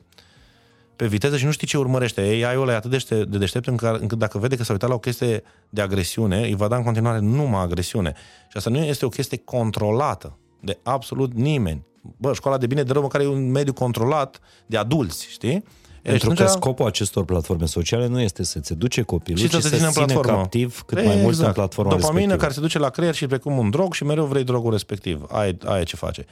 pe 0.95 1.07
viteză 1.07 1.37
și 1.37 1.45
nu 1.45 1.51
știi 1.51 1.67
ce 1.67 1.77
urmărește. 1.77 2.21
AI-ul 2.21 2.61
ăla 2.61 2.71
e 2.71 2.75
atât 2.75 2.91
de, 2.91 2.97
ște- 2.97 3.23
de 3.23 3.37
deștept 3.37 3.67
încât, 3.67 4.01
încât 4.01 4.17
dacă 4.17 4.37
vede 4.37 4.55
că 4.55 4.63
s-a 4.63 4.71
uitat 4.71 4.89
la 4.89 4.95
o 4.95 4.99
chestie 4.99 5.43
de 5.69 5.81
agresiune, 5.81 6.41
îi 6.41 6.55
va 6.55 6.67
da 6.67 6.75
în 6.75 6.83
continuare 6.83 7.19
numai 7.19 7.61
agresiune. 7.61 8.13
Și 8.49 8.57
asta 8.57 8.69
nu 8.69 8.77
este 8.77 9.05
o 9.05 9.09
chestie 9.09 9.37
controlată 9.37 10.37
de 10.59 10.79
absolut 10.83 11.33
nimeni. 11.33 11.85
Bă, 12.17 12.33
școala 12.33 12.57
de 12.57 12.67
bine 12.67 12.83
de 12.83 12.91
rău 12.91 13.01
măcar 13.01 13.21
e 13.21 13.27
un 13.27 13.51
mediu 13.51 13.73
controlat 13.73 14.39
de 14.65 14.77
adulți, 14.77 15.27
știi? 15.29 15.63
Pentru 16.11 16.27
Deci 16.27 16.37
că 16.37 16.43
atunci- 16.43 16.61
scopul 16.63 16.85
acestor 16.85 17.25
platforme 17.25 17.65
sociale 17.65 18.07
nu 18.07 18.19
este 18.21 18.43
să-ți 18.43 18.71
educe 18.71 19.01
copilul, 19.01 19.39
și 19.39 19.47
ci 19.47 19.51
să 19.51 19.57
te 19.57 19.67
să 19.67 19.75
țină 19.75 19.85
în 19.87 19.91
ține 19.93 20.05
platformă. 20.05 20.37
captiv 20.41 20.81
cât 20.85 20.97
E, 20.97 21.01
mai 21.03 21.15
mult 21.21 21.39
în 21.39 21.51
platforma 21.51 21.89
Dopamină 21.89 22.11
respectivă. 22.13 22.41
care 22.41 22.53
se 22.53 22.59
duce 22.59 22.79
la 22.79 22.89
creier 22.89 23.13
și 23.15 23.27
precum 23.27 23.57
un 23.57 23.69
drog 23.69 23.93
și 23.93 24.03
mereu 24.03 24.25
vrei 24.25 24.43
drogul 24.43 24.71
respectiv. 24.71 25.25
Aia, 25.31 25.47
e- 25.47 25.57
aia 25.65 25.79
e 25.81 25.83
ce 25.83 25.95
face. 25.95 26.25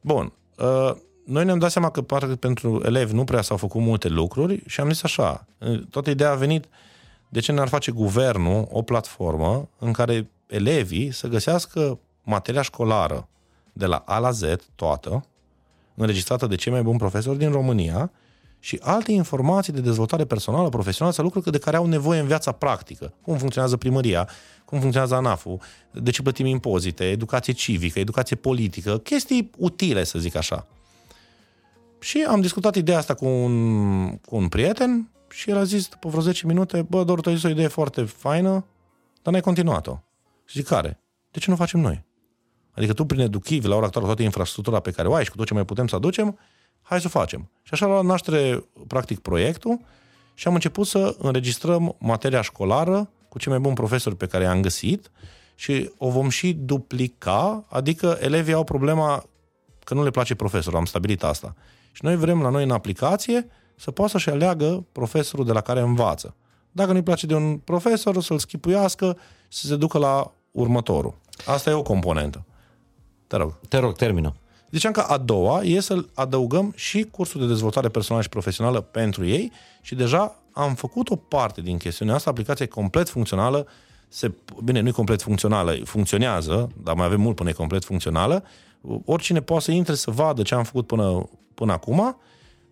Bun. 0.00 0.32
Uh, 0.58 0.90
noi 1.24 1.44
ne-am 1.44 1.58
dat 1.58 1.70
seama 1.70 1.90
că 1.90 2.02
parcă 2.02 2.34
pentru 2.36 2.82
elevi 2.84 3.14
nu 3.14 3.24
prea 3.24 3.42
s-au 3.42 3.56
făcut 3.56 3.80
multe 3.80 4.08
lucruri 4.08 4.62
și 4.66 4.80
am 4.80 4.90
zis 4.90 5.02
așa, 5.02 5.46
uh, 5.58 5.80
toată 5.90 6.10
ideea 6.10 6.30
a 6.30 6.34
venit 6.34 6.64
de 7.28 7.40
ce 7.40 7.52
n-ar 7.52 7.68
face 7.68 7.90
guvernul 7.90 8.68
o 8.70 8.82
platformă 8.82 9.68
în 9.78 9.92
care 9.92 10.30
elevii 10.46 11.12
să 11.12 11.26
găsească 11.26 11.98
materia 12.22 12.62
școlară 12.62 13.28
de 13.72 13.86
la 13.86 13.96
A 14.06 14.18
la 14.18 14.30
Z, 14.30 14.42
toată, 14.74 15.24
înregistrată 15.94 16.46
de 16.46 16.54
cei 16.54 16.72
mai 16.72 16.82
buni 16.82 16.98
profesori 16.98 17.38
din 17.38 17.50
România 17.50 18.10
și 18.64 18.78
alte 18.82 19.12
informații 19.12 19.72
de 19.72 19.80
dezvoltare 19.80 20.24
personală, 20.24 20.68
profesională 20.68 21.14
sau 21.14 21.24
lucruri 21.24 21.50
de 21.50 21.58
care 21.58 21.76
au 21.76 21.86
nevoie 21.86 22.20
în 22.20 22.26
viața 22.26 22.52
practică. 22.52 23.12
Cum 23.22 23.36
funcționează 23.36 23.76
primăria, 23.76 24.28
cum 24.64 24.78
funcționează 24.78 25.14
ANAF-ul, 25.14 25.60
de 25.90 26.10
ce 26.10 26.22
plătim 26.22 26.46
impozite, 26.46 27.04
educație 27.04 27.52
civică, 27.52 27.98
educație 27.98 28.36
politică, 28.36 28.98
chestii 28.98 29.50
utile, 29.58 30.04
să 30.04 30.18
zic 30.18 30.34
așa. 30.34 30.66
Și 32.00 32.26
am 32.28 32.40
discutat 32.40 32.74
ideea 32.74 32.98
asta 32.98 33.14
cu 33.14 33.26
un, 33.26 34.16
cu 34.16 34.36
un 34.36 34.48
prieten 34.48 35.10
și 35.30 35.50
el 35.50 35.56
a 35.56 35.64
zis 35.64 35.88
după 35.88 36.08
vreo 36.08 36.20
10 36.20 36.46
minute, 36.46 36.82
bă, 36.82 37.04
Doru, 37.04 37.20
tu 37.20 37.28
ai 37.28 37.34
zis 37.34 37.44
o 37.44 37.48
idee 37.48 37.68
foarte 37.68 38.02
faină, 38.02 38.64
dar 39.22 39.32
n-ai 39.32 39.42
continuat-o. 39.42 39.98
Și 40.44 40.56
zic, 40.56 40.66
care? 40.66 41.00
De 41.30 41.38
ce 41.38 41.44
nu 41.48 41.54
o 41.54 41.58
facem 41.58 41.80
noi? 41.80 42.04
Adică 42.70 42.92
tu 42.92 43.04
prin 43.04 43.20
Educhiv, 43.20 43.64
la 43.64 43.76
ora 43.76 43.86
actuală, 43.86 44.06
toată 44.06 44.22
infrastructura 44.22 44.80
pe 44.80 44.90
care 44.90 45.08
o 45.08 45.14
ai 45.14 45.24
și 45.24 45.30
cu 45.30 45.36
tot 45.36 45.46
ce 45.46 45.54
mai 45.54 45.64
putem 45.64 45.86
să 45.86 45.96
aducem, 45.96 46.38
hai 46.84 47.00
să 47.00 47.06
o 47.06 47.18
facem. 47.18 47.50
Și 47.62 47.70
așa 47.72 47.86
a 47.86 47.88
luat 47.88 48.04
naștere, 48.04 48.64
practic, 48.86 49.18
proiectul 49.18 49.80
și 50.34 50.48
am 50.48 50.54
început 50.54 50.86
să 50.86 51.16
înregistrăm 51.18 51.96
materia 51.98 52.42
școlară 52.42 53.10
cu 53.28 53.38
cei 53.38 53.52
mai 53.52 53.60
buni 53.60 53.74
profesori 53.74 54.16
pe 54.16 54.26
care 54.26 54.44
i-am 54.44 54.60
găsit 54.60 55.10
și 55.54 55.90
o 55.98 56.10
vom 56.10 56.28
și 56.28 56.52
duplica, 56.52 57.64
adică 57.68 58.18
elevii 58.20 58.52
au 58.52 58.64
problema 58.64 59.24
că 59.84 59.94
nu 59.94 60.02
le 60.02 60.10
place 60.10 60.34
profesorul, 60.34 60.78
am 60.78 60.84
stabilit 60.84 61.22
asta. 61.22 61.54
Și 61.92 62.04
noi 62.04 62.16
vrem 62.16 62.42
la 62.42 62.48
noi 62.48 62.62
în 62.62 62.70
aplicație 62.70 63.46
să 63.76 63.90
poată 63.90 64.10
să-și 64.10 64.30
aleagă 64.30 64.84
profesorul 64.92 65.44
de 65.44 65.52
la 65.52 65.60
care 65.60 65.80
învață. 65.80 66.34
Dacă 66.72 66.92
nu-i 66.92 67.02
place 67.02 67.26
de 67.26 67.34
un 67.34 67.58
profesor, 67.58 68.22
să-l 68.22 68.38
schipuiască 68.38 69.16
și 69.48 69.58
să 69.58 69.66
se 69.66 69.76
ducă 69.76 69.98
la 69.98 70.32
următorul. 70.50 71.14
Asta 71.46 71.70
e 71.70 71.72
o 71.72 71.82
componentă. 71.82 72.44
Te 73.26 73.36
rog. 73.36 73.54
Te 73.68 73.78
rog, 73.78 73.96
termină. 73.96 74.34
Ziceam 74.74 74.92
că 74.92 75.00
a 75.00 75.18
doua 75.18 75.62
e 75.62 75.80
să 75.80 76.04
adăugăm 76.14 76.72
și 76.76 77.02
cursul 77.02 77.40
de 77.40 77.46
dezvoltare 77.46 77.88
personală 77.88 78.22
și 78.22 78.28
profesională 78.28 78.80
pentru 78.80 79.26
ei 79.26 79.52
și 79.80 79.94
deja 79.94 80.42
am 80.52 80.74
făcut 80.74 81.10
o 81.10 81.16
parte 81.16 81.60
din 81.60 81.76
chestiunea 81.76 82.14
asta, 82.14 82.30
aplicația 82.30 82.64
e 82.64 82.68
complet 82.68 83.08
funcțională, 83.08 83.66
se, 84.08 84.32
bine, 84.64 84.80
nu 84.80 84.88
e 84.88 84.90
complet 84.90 85.22
funcțională, 85.22 85.76
funcționează, 85.84 86.70
dar 86.82 86.94
mai 86.94 87.06
avem 87.06 87.20
mult 87.20 87.36
până 87.36 87.48
e 87.48 87.52
complet 87.52 87.84
funcțională. 87.84 88.44
Oricine 89.04 89.40
poate 89.40 89.64
să 89.64 89.70
intre 89.70 89.94
să 89.94 90.10
vadă 90.10 90.42
ce 90.42 90.54
am 90.54 90.64
făcut 90.64 90.86
până, 90.86 91.28
până 91.54 91.72
acum 91.72 92.16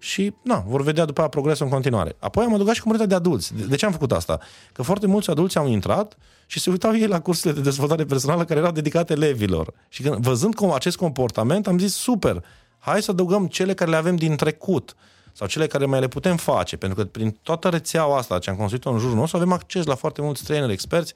și 0.03 0.35
na, 0.43 0.65
vor 0.67 0.83
vedea 0.83 1.05
după 1.05 1.21
aia 1.21 1.29
progresul 1.29 1.67
în 1.67 1.73
continuare. 1.73 2.17
Apoi 2.19 2.45
am 2.45 2.55
adăugat 2.55 2.75
și 2.75 2.81
comunitatea 2.81 3.19
de 3.19 3.29
adulți. 3.29 3.55
De, 3.55 3.65
de 3.65 3.77
ce 3.77 3.87
am 3.87 3.93
făcut 3.93 4.13
asta? 4.13 4.41
Că 4.73 4.83
foarte 4.83 5.07
mulți 5.07 5.31
adulți 5.31 5.59
au 5.59 5.69
intrat 5.69 6.17
și 6.47 6.61
se 6.61 6.71
uitau 6.71 6.97
ei 6.97 7.07
la 7.07 7.21
cursurile 7.21 7.53
de 7.53 7.61
dezvoltare 7.61 8.05
personală 8.05 8.45
care 8.45 8.61
erau 8.61 8.73
dedicate 8.73 9.13
elevilor. 9.13 9.73
Și 9.89 10.03
când, 10.03 10.15
văzând 10.15 10.55
cum 10.55 10.73
acest 10.73 10.97
comportament, 10.97 11.67
am 11.67 11.79
zis 11.79 11.95
super, 11.95 12.45
hai 12.79 13.03
să 13.03 13.11
adăugăm 13.11 13.47
cele 13.47 13.75
care 13.75 13.91
le 13.91 13.97
avem 13.97 14.17
din 14.17 14.37
trecut 14.37 14.95
sau 15.33 15.47
cele 15.47 15.67
care 15.67 15.87
mai 15.87 16.01
le 16.01 16.09
putem 16.09 16.37
face, 16.37 16.77
pentru 16.77 17.03
că 17.03 17.09
prin 17.09 17.39
toată 17.43 17.69
rețeaua 17.69 18.17
asta 18.17 18.39
ce 18.39 18.51
am 18.51 18.57
construit-o 18.57 18.91
în 18.91 18.99
jurul 18.99 19.17
nostru, 19.17 19.37
avem 19.37 19.53
acces 19.53 19.85
la 19.85 19.95
foarte 19.95 20.23
mulți 20.23 20.45
traineri 20.45 20.73
experți 20.73 21.15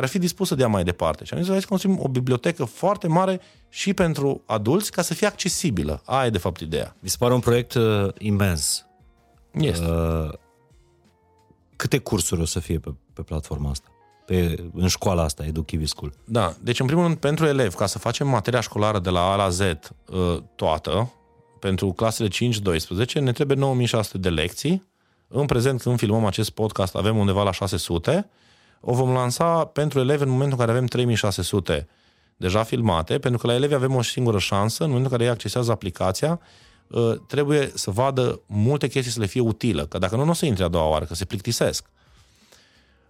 care 0.00 0.12
ar 0.12 0.18
fi 0.18 0.26
dispus 0.26 0.48
să 0.48 0.54
dea 0.54 0.68
mai 0.68 0.84
departe. 0.84 1.24
Și 1.24 1.34
am 1.34 1.40
zis, 1.40 1.50
hai 1.50 1.60
să 1.60 1.66
construim 1.68 1.98
o 2.02 2.08
bibliotecă 2.08 2.64
foarte 2.64 3.08
mare 3.08 3.40
și 3.68 3.94
pentru 3.94 4.42
adulți 4.46 4.90
ca 4.90 5.02
să 5.02 5.14
fie 5.14 5.26
accesibilă. 5.26 6.02
Aia 6.04 6.26
e 6.26 6.30
de 6.30 6.38
fapt 6.38 6.60
ideea. 6.60 6.96
Mi 6.98 7.08
se 7.08 7.16
pare 7.18 7.34
un 7.34 7.40
proiect 7.40 7.74
uh, 7.74 8.08
imens. 8.18 8.86
Este. 9.50 9.84
Uh, 9.84 10.32
câte 11.76 11.98
cursuri 11.98 12.40
o 12.40 12.44
să 12.44 12.60
fie 12.60 12.78
pe, 12.78 12.94
pe 13.12 13.22
platforma 13.22 13.70
asta? 13.70 13.88
Pe, 14.26 14.64
în 14.74 14.88
școala 14.88 15.22
asta, 15.22 15.44
Educhivi 15.44 15.86
School. 15.86 16.12
Da, 16.24 16.54
deci 16.60 16.80
în 16.80 16.86
primul 16.86 17.04
rând 17.04 17.16
pentru 17.16 17.46
elevi, 17.46 17.74
ca 17.74 17.86
să 17.86 17.98
facem 17.98 18.28
materia 18.28 18.60
școlară 18.60 18.98
de 18.98 19.10
la 19.10 19.32
A 19.32 19.36
la 19.36 19.48
Z 19.48 19.60
uh, 19.60 19.76
toată, 20.54 21.12
pentru 21.58 21.92
clasele 21.92 22.28
5-12, 22.28 23.12
ne 23.12 23.32
trebuie 23.32 23.56
9600 23.56 24.18
de 24.18 24.28
lecții. 24.28 24.88
În 25.28 25.46
prezent, 25.46 25.82
când 25.82 25.98
filmăm 25.98 26.24
acest 26.24 26.50
podcast, 26.50 26.94
avem 26.94 27.16
undeva 27.16 27.42
la 27.42 27.52
600. 27.52 28.28
O 28.80 28.94
vom 28.94 29.12
lansa 29.12 29.64
pentru 29.64 30.00
elevi 30.00 30.22
în 30.22 30.28
momentul 30.28 30.58
în 30.58 30.66
care 30.66 30.76
avem 30.76 30.86
3600 30.86 31.88
deja 32.36 32.62
filmate, 32.62 33.18
pentru 33.18 33.40
că 33.40 33.46
la 33.46 33.54
elevi 33.54 33.74
avem 33.74 33.94
o 33.94 34.02
singură 34.02 34.38
șansă, 34.38 34.82
în 34.82 34.88
momentul 34.88 35.12
în 35.12 35.16
care 35.18 35.28
ei 35.28 35.34
accesează 35.34 35.70
aplicația, 35.70 36.40
uh, 36.86 37.12
trebuie 37.26 37.70
să 37.74 37.90
vadă 37.90 38.40
multe 38.46 38.88
chestii 38.88 39.12
să 39.12 39.20
le 39.20 39.26
fie 39.26 39.40
utilă, 39.40 39.86
că 39.86 39.98
dacă 39.98 40.16
nu, 40.16 40.24
nu 40.24 40.30
o 40.30 40.32
să 40.32 40.46
intre 40.46 40.64
a 40.64 40.68
doua 40.68 40.88
oară, 40.88 41.04
că 41.04 41.14
se 41.14 41.24
plictisesc. 41.24 41.86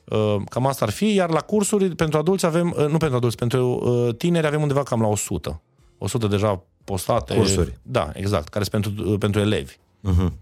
Uh, 0.04 0.36
Cam 0.48 0.66
asta 0.66 0.84
ar 0.84 0.90
fi, 0.90 1.14
iar 1.14 1.30
la 1.30 1.40
cursuri 1.40 1.94
pentru 1.94 2.18
adulți 2.18 2.46
avem, 2.46 2.74
uh, 2.76 2.86
nu 2.86 2.96
pentru 2.96 3.16
adulți, 3.16 3.36
pentru 3.36 3.68
uh, 3.68 4.14
tineri 4.16 4.46
avem 4.46 4.62
undeva 4.62 4.82
cam 4.82 5.00
la 5.00 5.06
100. 5.06 5.62
100 5.98 6.26
deja 6.26 6.62
postate. 6.84 7.34
Cursuri. 7.34 7.78
Da, 7.82 8.10
exact, 8.12 8.48
care 8.48 8.64
sunt 8.64 8.82
pentru, 8.82 9.10
uh, 9.10 9.18
pentru 9.18 9.40
elevi. 9.40 9.74
Uh-huh. 9.74 10.32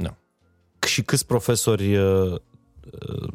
Da. 0.00 0.14
Și 0.86 1.02
câți 1.02 1.26
profesori 1.26 1.96
uh, 1.96 2.32
uh, 2.32 3.28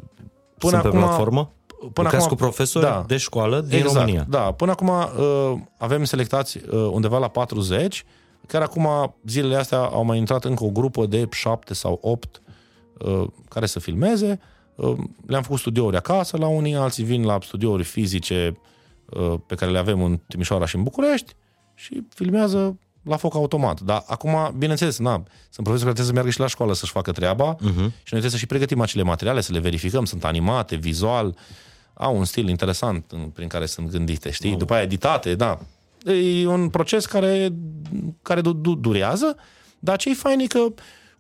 Până 0.70 0.80
sunt 0.80 0.82
pe 0.82 0.98
acum- 0.98 1.00
platformă? 1.00 1.52
Până 1.80 1.92
Lucrați 1.96 2.16
acum, 2.16 2.28
cu 2.28 2.36
profesori 2.36 2.86
da. 2.86 3.04
de 3.08 3.18
școală 3.18 3.62
din 3.62 3.78
exact, 3.78 3.96
România. 3.96 4.26
Da, 4.30 4.40
până 4.40 4.72
acum 4.72 4.88
uh, 4.88 5.54
avem 5.78 6.04
selectați 6.04 6.58
uh, 6.58 6.90
undeva 6.92 7.18
la 7.18 7.28
40, 7.28 8.06
Chiar 8.52 8.62
acum, 8.62 9.16
zilele 9.26 9.56
astea, 9.56 9.78
au 9.78 10.04
mai 10.04 10.18
intrat 10.18 10.46
încă 10.46 10.64
o 10.64 10.70
grupă 10.70 11.06
de 11.06 11.28
șapte 11.32 11.74
sau 11.74 12.00
opt 12.02 12.42
uh, 12.98 13.28
care 13.50 13.66
să 13.66 13.80
filmeze. 13.80 14.40
Uh, 14.76 14.98
le-am 15.26 15.42
făcut 15.42 15.60
studiouri 15.60 15.98
acasă 15.98 16.38
la 16.38 16.48
unii, 16.48 16.76
alții 16.76 17.04
vin 17.04 17.24
la 17.24 17.38
studiouri 17.42 17.84
fizice 17.84 18.58
uh, 19.10 19.34
pe 19.48 19.56
care 19.56 19.72
le 19.72 19.78
avem 19.78 20.04
în 20.04 20.20
Timișoara 20.28 20.66
și 20.66 20.76
în 20.76 20.84
București 20.84 21.36
și 21.74 22.04
filmează 22.10 22.80
la 23.04 23.18
foc 23.18 23.36
automat. 23.36 23.80
Dar 23.80 24.04
acum, 24.08 24.54
bineînțeles, 24.58 24.98
na, 24.98 25.24
sunt 25.50 25.66
profesori 25.66 25.82
care 25.82 25.94
trebuie 25.94 26.06
să 26.06 26.14
meargă 26.14 26.30
și 26.30 26.40
la 26.40 26.48
școală 26.48 26.74
să-și 26.74 26.92
facă 26.92 27.12
treaba 27.12 27.56
uh-huh. 27.56 27.92
și 28.04 28.12
noi 28.14 28.20
trebuie 28.20 28.32
să 28.32 28.38
și 28.38 28.46
pregătim 28.46 28.82
acele 28.82 29.04
materiale, 29.04 29.42
să 29.42 29.52
le 29.52 29.60
verificăm, 29.60 30.06
sunt 30.06 30.24
animate, 30.24 30.76
vizual, 30.76 31.36
au 31.94 32.18
un 32.18 32.26
stil 32.26 32.48
interesant 32.48 33.06
în, 33.12 33.20
prin 33.20 33.48
care 33.48 33.66
sunt 33.66 33.90
gândite, 33.92 34.32
știi? 34.32 34.52
Oh. 34.52 34.58
După 34.58 34.74
aia 34.74 34.84
editate, 34.84 35.36
da. 35.36 35.60
E 36.42 36.48
un 36.48 36.70
proces 36.70 37.06
care, 37.06 37.54
care 38.22 38.42
du- 38.42 38.54
du- 38.54 38.76
durează, 38.76 39.36
dar 39.80 39.98
ce 39.98 40.10
e 40.10 40.14
fain 40.14 40.40
e 40.40 40.46
că 40.46 40.60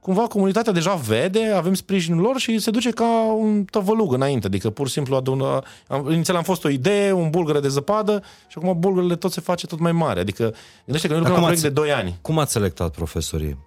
cumva 0.01 0.27
comunitatea 0.27 0.73
deja 0.73 0.93
vede, 0.93 1.45
avem 1.45 1.73
sprijinul 1.73 2.21
lor 2.21 2.39
și 2.39 2.59
se 2.59 2.71
duce 2.71 2.89
ca 2.89 3.33
un 3.33 3.63
tăvălug 3.63 4.13
înainte. 4.13 4.47
Adică 4.47 4.69
pur 4.69 4.87
și 4.87 4.93
simplu 4.93 5.15
adună... 5.15 5.61
Am, 5.87 6.11
inițial 6.11 6.37
am 6.37 6.43
fost 6.43 6.63
o 6.63 6.69
idee, 6.69 7.11
un 7.11 7.29
bulgăre 7.29 7.59
de 7.59 7.67
zăpadă 7.67 8.23
și 8.47 8.57
acum 8.61 8.79
bulgările 8.79 9.15
tot 9.15 9.31
se 9.31 9.41
face 9.41 9.67
tot 9.67 9.79
mai 9.79 9.91
mare. 9.91 10.19
Adică 10.19 10.53
gândește 10.85 11.07
că 11.07 11.13
noi 11.13 11.21
lucrăm 11.21 11.39
la 11.39 11.43
proiect 11.43 11.61
de 11.61 11.69
2 11.69 11.91
ani. 11.91 12.17
Cum 12.21 12.39
ați 12.39 12.51
selectat 12.51 12.91
profesorii 12.91 13.57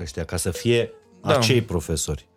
ăștia 0.00 0.24
ca 0.24 0.36
să 0.36 0.50
fie 0.50 0.90
da. 1.22 1.36
acei 1.36 1.62
profesori? 1.62 2.28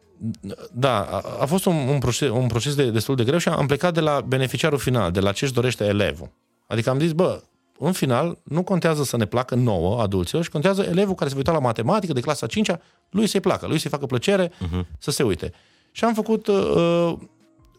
Da, 0.72 1.02
a, 1.02 1.24
a 1.40 1.46
fost 1.46 1.66
un, 1.66 1.76
un, 1.76 2.00
proces, 2.00 2.30
un 2.30 2.48
proces 2.48 2.76
de, 2.76 2.90
destul 2.90 3.16
de 3.16 3.24
greu 3.24 3.38
și 3.38 3.50
am 3.50 3.68
plecat 3.68 3.94
de 3.94 4.00
la 4.00 4.22
beneficiarul 4.28 4.78
final, 4.78 5.12
de 5.12 5.20
la 5.20 5.32
ce 5.32 5.46
își 5.46 5.54
dorește 5.54 5.86
elevul. 5.86 6.32
Adică 6.68 6.90
am 6.90 7.00
zis, 7.00 7.12
bă, 7.12 7.42
în 7.80 7.92
final, 7.92 8.38
nu 8.44 8.64
contează 8.64 9.04
să 9.04 9.18
ne 9.18 9.26
placă 9.26 9.56
nouă, 9.56 10.02
adulților, 10.02 10.44
și 10.44 10.50
contează 10.50 10.82
elevul 10.82 11.16
care 11.16 11.30
se 11.30 11.36
va 11.36 11.42
uita 11.42 11.52
la 11.52 11.60
matematică 11.60 12.14
de 12.14 12.20
clasa 12.20 12.48
5 12.48 12.72
lui 13.10 13.28
să-i 13.28 13.40
placă, 13.40 13.68
lui 13.68 13.80
să-i 13.80 13.90
facă 13.90 14.06
plăcere 14.06 14.48
uh-huh. 14.48 14.86
să 14.98 15.12
se 15.12 15.24
uite. 15.24 15.54
Și 15.92 16.04
am 16.04 16.14
făcut, 16.14 16.48
uh, 16.48 17.14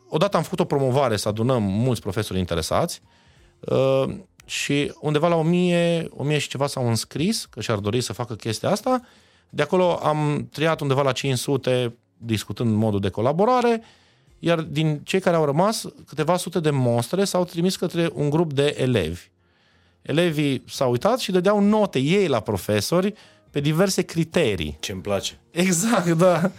odată 0.08 0.36
am 0.36 0.42
făcut 0.42 0.60
o 0.60 0.64
promovare 0.64 1.16
să 1.16 1.28
adunăm 1.28 1.62
mulți 1.62 2.00
profesori 2.00 2.38
interesați 2.38 3.02
uh, 3.60 4.04
și 4.44 4.92
undeva 5.00 5.28
la 5.28 5.34
1000, 5.34 6.08
1000 6.10 6.38
și 6.38 6.48
ceva 6.48 6.66
s-au 6.66 6.88
înscris 6.88 7.44
că 7.44 7.60
și-ar 7.60 7.78
dori 7.78 8.00
să 8.00 8.12
facă 8.12 8.34
chestia 8.34 8.70
asta. 8.70 9.00
De 9.50 9.62
acolo 9.62 9.98
am 10.02 10.48
triat 10.52 10.80
undeva 10.80 11.02
la 11.02 11.12
500 11.12 11.96
discutând 12.16 12.74
modul 12.74 13.00
de 13.00 13.08
colaborare, 13.08 13.82
iar 14.38 14.60
din 14.60 15.00
cei 15.04 15.20
care 15.20 15.36
au 15.36 15.44
rămas, 15.44 15.84
câteva 16.06 16.36
sute 16.36 16.60
de 16.60 16.70
mostre 16.70 17.24
s-au 17.24 17.44
trimis 17.44 17.76
către 17.76 18.10
un 18.14 18.30
grup 18.30 18.52
de 18.52 18.74
elevi. 18.78 19.30
Elevii 20.10 20.62
s-au 20.68 20.90
uitat 20.90 21.18
și 21.18 21.30
dădeau 21.30 21.60
note 21.60 21.98
ei 21.98 22.26
la 22.26 22.40
profesori 22.40 23.14
pe 23.50 23.60
diverse 23.60 24.02
criterii. 24.02 24.76
ce 24.80 24.92
îmi 24.92 25.00
place. 25.00 25.38
Exact, 25.50 26.08
da. 26.26 26.50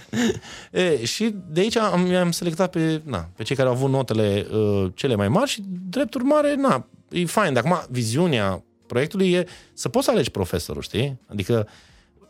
e, 0.72 1.06
și 1.06 1.36
de 1.48 1.60
aici 1.60 1.76
am, 1.78 2.14
am 2.14 2.32
selectat 2.32 2.70
pe, 2.72 3.02
na, 3.04 3.30
pe 3.36 3.44
cei 3.44 3.56
care 3.56 3.68
au 3.68 3.74
avut 3.74 3.90
notele 3.90 4.48
uh, 4.52 4.92
cele 4.94 5.16
mai 5.16 5.28
mari 5.28 5.50
și, 5.50 5.64
drept 5.90 6.14
urmare, 6.14 6.56
na, 6.56 6.88
e 7.10 7.26
fain. 7.26 7.54
De 7.54 7.60
acum, 7.60 7.82
viziunea 7.90 8.64
proiectului 8.88 9.32
e 9.32 9.48
să 9.74 9.90
poți 9.90 10.06
să 10.06 10.12
alegi 10.12 10.32
profesorul, 10.32 10.82
știi? 10.82 11.20
Adică 11.28 11.68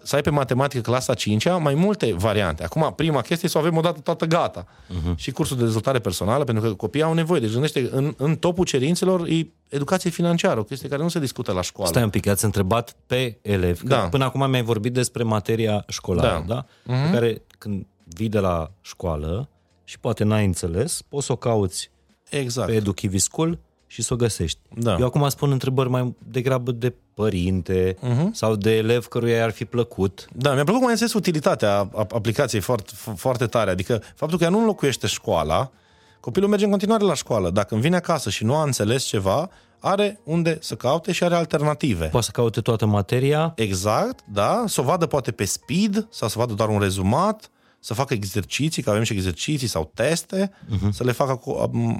să 0.03 0.15
ai 0.15 0.21
pe 0.21 0.29
matematică 0.29 0.81
clasa 0.81 1.13
5 1.13 1.45
mai 1.59 1.73
multe 1.73 2.13
variante. 2.13 2.63
Acum, 2.63 2.93
prima 2.95 3.21
chestie 3.21 3.47
e 3.47 3.51
să 3.51 3.57
o 3.57 3.61
avem 3.61 3.77
odată 3.77 3.99
toată 3.99 4.25
gata. 4.25 4.65
Uh-huh. 4.65 5.15
Și 5.15 5.31
cursul 5.31 5.57
de 5.57 5.63
dezvoltare 5.63 5.99
personală, 5.99 6.43
pentru 6.43 6.63
că 6.63 6.73
copiii 6.73 7.03
au 7.03 7.13
nevoie. 7.13 7.39
Deci, 7.39 7.51
gândește, 7.51 7.89
în, 7.91 8.13
în 8.17 8.35
topul 8.35 8.65
cerințelor 8.65 9.27
e 9.27 9.47
educație 9.67 10.09
financiară, 10.09 10.59
o 10.59 10.63
chestie 10.63 10.89
care 10.89 11.01
nu 11.01 11.09
se 11.09 11.19
discută 11.19 11.51
la 11.51 11.61
școală. 11.61 11.89
Stai 11.89 12.03
un 12.03 12.09
pic, 12.09 12.27
ați 12.27 12.45
întrebat 12.45 12.95
pe 13.05 13.37
elevi. 13.41 13.85
Da. 13.85 13.97
Până 14.09 14.23
acum 14.23 14.49
mi-ai 14.49 14.63
vorbit 14.63 14.93
despre 14.93 15.23
materia 15.23 15.83
școlară, 15.87 16.43
da? 16.47 16.55
da? 16.55 16.65
Uh-huh. 16.65 17.11
Pe 17.11 17.13
care 17.13 17.41
când 17.57 17.85
vii 18.03 18.29
de 18.29 18.39
la 18.39 18.71
școală 18.81 19.49
și 19.83 19.99
poate 19.99 20.23
n-ai 20.23 20.45
înțeles, 20.45 21.01
poți 21.01 21.25
să 21.25 21.31
o 21.31 21.35
cauți 21.35 21.91
exact. 22.29 22.67
pe 22.67 22.75
Educhiviscul 22.75 23.59
și 23.91 24.01
să 24.01 24.13
o 24.13 24.15
găsești. 24.15 24.59
Da. 24.73 24.95
Eu 24.99 25.05
acum 25.05 25.29
spun 25.29 25.51
întrebări 25.51 25.89
mai 25.89 26.15
degrabă 26.27 26.71
de 26.71 26.93
părinte 27.13 27.93
uh-huh. 27.93 28.31
sau 28.31 28.55
de 28.55 28.75
elev 28.75 29.05
căruia 29.05 29.35
i-ar 29.35 29.51
fi 29.51 29.65
plăcut. 29.65 30.27
Da, 30.33 30.53
mi-a 30.53 30.63
plăcut 30.63 30.81
mai 30.81 30.91
înțeles 30.91 31.13
utilitatea 31.13 31.89
aplicației 31.95 32.61
foarte, 32.61 32.91
foarte 33.15 33.45
tare, 33.45 33.71
adică 33.71 34.01
faptul 34.15 34.37
că 34.37 34.43
ea 34.43 34.49
nu 34.49 34.59
înlocuiește 34.59 35.07
școala, 35.07 35.71
copilul 36.19 36.49
merge 36.49 36.63
în 36.63 36.69
continuare 36.69 37.03
la 37.03 37.13
școală. 37.13 37.49
Dacă 37.49 37.73
îmi 37.73 37.83
vine 37.83 37.95
acasă 37.95 38.29
și 38.29 38.43
nu 38.43 38.55
a 38.55 38.63
înțeles 38.63 39.03
ceva, 39.03 39.49
are 39.79 40.19
unde 40.23 40.57
să 40.61 40.75
caute 40.75 41.11
și 41.11 41.23
are 41.23 41.35
alternative. 41.35 42.05
Poate 42.05 42.25
să 42.25 42.31
caute 42.31 42.61
toată 42.61 42.85
materia. 42.85 43.53
Exact, 43.55 44.19
da, 44.33 44.63
să 44.67 44.81
o 44.81 44.83
vadă 44.83 45.05
poate 45.05 45.31
pe 45.31 45.45
speed 45.45 46.07
sau 46.09 46.27
să 46.27 46.39
vadă 46.39 46.53
doar 46.53 46.69
un 46.69 46.79
rezumat, 46.79 47.51
să 47.83 47.93
facă 47.93 48.13
exerciții, 48.13 48.83
că 48.83 48.89
avem 48.89 49.03
și 49.03 49.13
exerciții 49.13 49.67
sau 49.67 49.91
teste, 49.93 50.51
uh-huh. 50.51 50.89
să 50.91 51.03
le 51.03 51.11
facă 51.11 51.31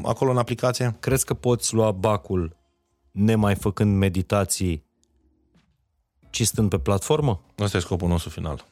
acolo 0.04 0.32
în 0.32 0.38
aplicație. 0.38 0.96
Crezi 1.00 1.26
că 1.26 1.34
poți 1.34 1.74
lua 1.74 1.92
bacul 1.92 2.56
nemai 3.12 3.56
făcând 3.56 3.98
meditații, 3.98 4.86
ci 6.30 6.46
stând 6.46 6.70
pe 6.70 6.80
platformă? 6.80 7.42
Asta 7.58 7.78
e 7.78 7.80
scopul 7.80 8.08
nostru 8.08 8.30
final. 8.30 8.66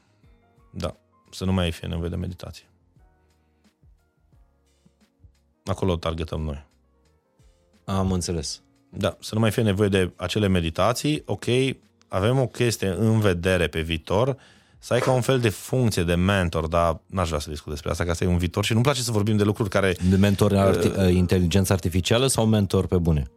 Da. 0.71 0.95
Să 1.31 1.45
nu 1.45 1.53
mai 1.53 1.71
fie 1.71 1.87
nevoie 1.87 2.09
de 2.09 2.15
meditație. 2.15 2.63
Acolo 5.65 5.95
targetăm 5.95 6.41
noi. 6.41 6.67
Am 7.85 8.11
înțeles. 8.11 8.61
Da, 8.89 9.17
să 9.19 9.33
nu 9.33 9.39
mai 9.39 9.51
fie 9.51 9.63
nevoie 9.63 9.89
de 9.89 10.13
acele 10.15 10.47
meditații. 10.47 11.21
Ok, 11.25 11.45
avem 12.07 12.39
o 12.39 12.47
chestie 12.47 12.87
în 12.87 13.19
vedere 13.19 13.67
pe 13.67 13.81
viitor, 13.81 14.37
să 14.79 14.93
ai 14.93 14.99
ca 14.99 15.11
un 15.11 15.21
fel 15.21 15.39
de 15.39 15.49
funcție 15.49 16.03
de 16.03 16.15
mentor, 16.15 16.67
dar 16.67 17.01
n-aș 17.05 17.27
vrea 17.27 17.39
să 17.39 17.49
discut 17.49 17.71
despre 17.71 17.89
asta, 17.89 18.03
că 18.03 18.09
asta 18.09 18.23
e 18.23 18.27
un 18.27 18.37
viitor 18.37 18.65
și 18.65 18.71
nu-mi 18.71 18.83
place 18.83 19.01
să 19.01 19.11
vorbim 19.11 19.37
de 19.37 19.43
lucruri 19.43 19.69
care... 19.69 19.95
De 20.09 20.15
mentor 20.15 20.53
arti- 20.55 20.97
uh, 20.97 21.13
inteligență 21.13 21.73
artificială 21.73 22.27
sau 22.27 22.45
mentor 22.45 22.85
pe 22.85 22.97
bune? 22.97 23.31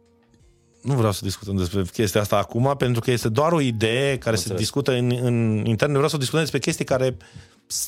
Nu 0.81 0.93
vreau 0.93 1.11
să 1.11 1.19
discutăm 1.23 1.55
despre 1.55 1.83
chestia 1.83 2.21
asta 2.21 2.37
acum, 2.37 2.73
pentru 2.77 3.01
că 3.01 3.11
este 3.11 3.29
doar 3.29 3.51
o 3.51 3.59
idee 3.59 4.17
care 4.17 4.35
Înțeles. 4.35 4.57
se 4.57 4.63
discută 4.63 4.91
în, 4.91 5.19
în 5.21 5.65
intern. 5.65 5.91
Vreau 5.91 6.07
să 6.07 6.17
discutăm 6.17 6.41
despre 6.41 6.59
chestii 6.59 6.85
care 6.85 7.17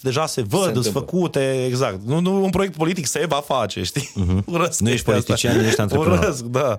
deja 0.01 0.25
se 0.25 0.41
văd, 0.41 0.71
sunt 0.73 0.85
făcute, 0.85 1.65
exact. 1.65 2.01
Nu, 2.05 2.19
nu, 2.19 2.43
un 2.43 2.49
proiect 2.49 2.75
politic 2.75 3.05
se 3.05 3.25
va 3.27 3.41
face, 3.45 3.83
știi? 3.83 4.11
Uh-huh. 4.11 4.45
Urăsc 4.53 4.79
nu 4.79 4.89
ești 4.89 5.05
politician, 5.05 5.57
nu 5.57 5.63
ești 5.65 5.79
antreprenor. 5.79 6.17
Urăsc, 6.17 6.43
da. 6.43 6.77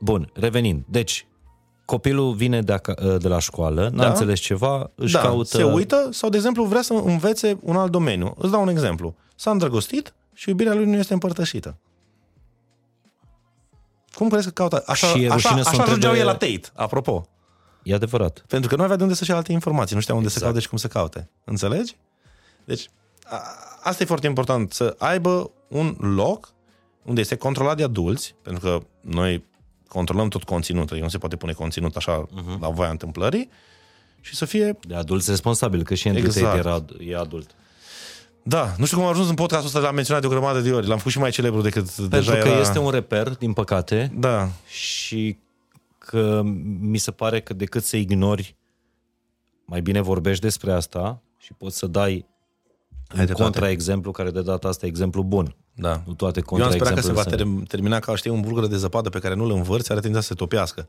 Bun, 0.00 0.30
revenind. 0.34 0.84
Deci, 0.88 1.26
copilul 1.90 2.32
vine 2.32 2.62
de, 2.62 2.72
a, 2.72 2.80
de 3.18 3.28
la 3.28 3.38
școală, 3.38 3.90
n-a 3.92 4.02
da. 4.02 4.08
înțeles 4.08 4.40
ceva, 4.40 4.90
își 4.94 5.12
da. 5.12 5.20
caută... 5.20 5.56
se 5.56 5.62
uită 5.62 6.08
sau, 6.12 6.28
de 6.28 6.36
exemplu, 6.36 6.64
vrea 6.64 6.82
să 6.82 6.92
învețe 6.92 7.58
un 7.62 7.76
alt 7.76 7.90
domeniu. 7.90 8.34
Îți 8.38 8.50
dau 8.50 8.62
un 8.62 8.68
exemplu. 8.68 9.14
S-a 9.34 9.50
îndrăgostit 9.50 10.14
și 10.34 10.48
iubirea 10.48 10.74
lui 10.74 10.84
nu 10.84 10.96
este 10.96 11.12
împărtășită. 11.12 11.76
Cum 14.14 14.28
crezi 14.28 14.46
că 14.46 14.50
caută? 14.52 14.82
Așa, 14.86 15.06
și 15.06 15.28
așa, 15.28 15.48
așa 15.48 15.56
întrebe... 15.56 15.82
ajungeau 15.82 16.14
el 16.14 16.24
la 16.24 16.32
Tate, 16.32 16.60
apropo. 16.74 17.26
E 17.82 17.94
adevărat. 17.94 18.44
Pentru 18.46 18.68
că 18.68 18.76
nu 18.76 18.82
avea 18.82 18.96
de 18.96 19.02
unde 19.02 19.14
să-și 19.14 19.32
alte 19.32 19.52
informații, 19.52 19.94
nu 19.94 20.00
știa 20.00 20.14
unde 20.14 20.26
exact. 20.26 20.44
să 20.44 20.50
caute 20.50 20.62
și 20.62 20.68
cum 20.68 20.78
să 20.78 20.88
caute. 20.88 21.30
Înțelegi? 21.44 21.96
Deci, 22.64 22.88
a, 23.24 23.42
asta 23.82 24.02
e 24.02 24.06
foarte 24.06 24.26
important, 24.26 24.72
să 24.72 24.94
aibă 24.98 25.50
un 25.68 25.96
loc 25.98 26.52
unde 27.02 27.20
este 27.20 27.36
controlat 27.36 27.76
de 27.76 27.82
adulți, 27.82 28.34
pentru 28.42 28.62
că 28.62 28.86
noi 29.00 29.44
controlăm 29.92 30.28
tot 30.28 30.42
conținutul, 30.42 30.88
adică 30.90 31.04
nu 31.04 31.10
se 31.10 31.18
poate 31.18 31.36
pune 31.36 31.52
conținut 31.52 31.96
așa 31.96 32.26
uh-huh. 32.26 32.60
la 32.60 32.68
voia 32.68 32.90
întâmplării 32.90 33.50
și 34.20 34.36
să 34.36 34.44
fie... 34.44 34.78
De 34.86 34.94
adulți 34.94 35.30
responsabil, 35.30 35.82
că 35.82 35.94
și 35.94 36.08
Andrew 36.08 36.26
exact. 36.26 36.58
era, 36.58 36.84
e 36.98 37.16
adult. 37.16 37.50
Da, 38.42 38.74
nu 38.78 38.84
știu 38.84 38.96
cum 38.96 39.06
am 39.06 39.12
ajuns 39.12 39.28
în 39.28 39.34
podcastul 39.34 39.66
ăsta, 39.66 39.80
l-am 39.80 39.94
menționat 39.94 40.20
de 40.22 40.26
o 40.28 40.30
grămadă 40.30 40.60
de 40.60 40.72
ori, 40.72 40.86
l-am 40.86 40.96
făcut 40.96 41.12
și 41.12 41.18
mai 41.18 41.30
celebru 41.30 41.60
decât 41.60 41.90
Pentru 41.90 42.08
deja 42.08 42.32
că 42.32 42.48
era... 42.48 42.58
este 42.58 42.78
un 42.78 42.90
reper, 42.90 43.28
din 43.28 43.52
păcate. 43.52 44.12
Da. 44.14 44.48
Și 44.66 45.38
că 45.98 46.42
mi 46.80 46.98
se 46.98 47.10
pare 47.10 47.40
că 47.40 47.54
decât 47.54 47.84
să 47.84 47.96
ignori, 47.96 48.56
mai 49.64 49.80
bine 49.80 50.00
vorbești 50.00 50.42
despre 50.42 50.72
asta 50.72 51.22
și 51.38 51.52
poți 51.52 51.78
să 51.78 51.86
dai 51.86 52.26
un 53.18 53.26
contraexemplu, 53.26 54.10
care 54.10 54.30
de 54.30 54.42
data 54.42 54.68
asta 54.68 54.86
e 54.86 54.88
exemplu 54.88 55.22
bun. 55.22 55.56
Da. 55.80 56.02
Nu 56.06 56.12
toate 56.12 56.42
Eu 56.52 56.64
am 56.64 56.70
sperat 56.70 56.94
că 56.94 57.00
se 57.00 57.12
va 57.12 57.24
ter- 57.24 57.66
termina 57.68 57.98
ca, 57.98 58.16
știi, 58.16 58.30
un 58.30 58.40
bulgăre 58.40 58.66
de 58.66 58.76
zăpadă 58.76 59.08
pe 59.08 59.18
care 59.18 59.34
nu-l 59.34 59.50
învârți, 59.50 59.90
are 59.90 60.00
tendința 60.00 60.26
să 60.26 60.32
se 60.32 60.38
topească. 60.38 60.88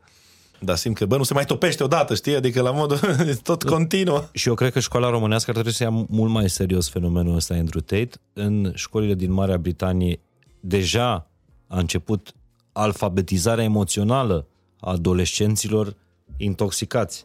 Dar 0.60 0.76
simt 0.76 0.96
că, 0.96 1.06
bă, 1.06 1.16
nu 1.16 1.22
se 1.22 1.34
mai 1.34 1.44
topește 1.44 1.84
odată, 1.84 2.14
știi? 2.14 2.34
Adică 2.34 2.62
la 2.62 2.70
modul 2.70 2.98
tot 3.42 3.62
continuă. 3.62 4.28
Și 4.32 4.48
eu 4.48 4.54
cred 4.54 4.72
că 4.72 4.80
școala 4.80 5.10
românească 5.10 5.50
ar 5.50 5.54
trebui 5.54 5.72
să 5.72 5.82
ia 5.82 5.90
mult 6.08 6.30
mai 6.30 6.50
serios 6.50 6.88
fenomenul 6.88 7.36
ăsta 7.36 7.54
Andrew 7.54 7.80
Tate. 7.80 8.10
În 8.32 8.72
școlile 8.74 9.14
din 9.14 9.32
Marea 9.32 9.58
Britanie 9.58 10.20
deja 10.60 11.26
a 11.66 11.78
început 11.78 12.32
alfabetizarea 12.72 13.64
emoțională 13.64 14.46
a 14.80 14.90
adolescenților 14.90 15.96
intoxicați 16.36 17.24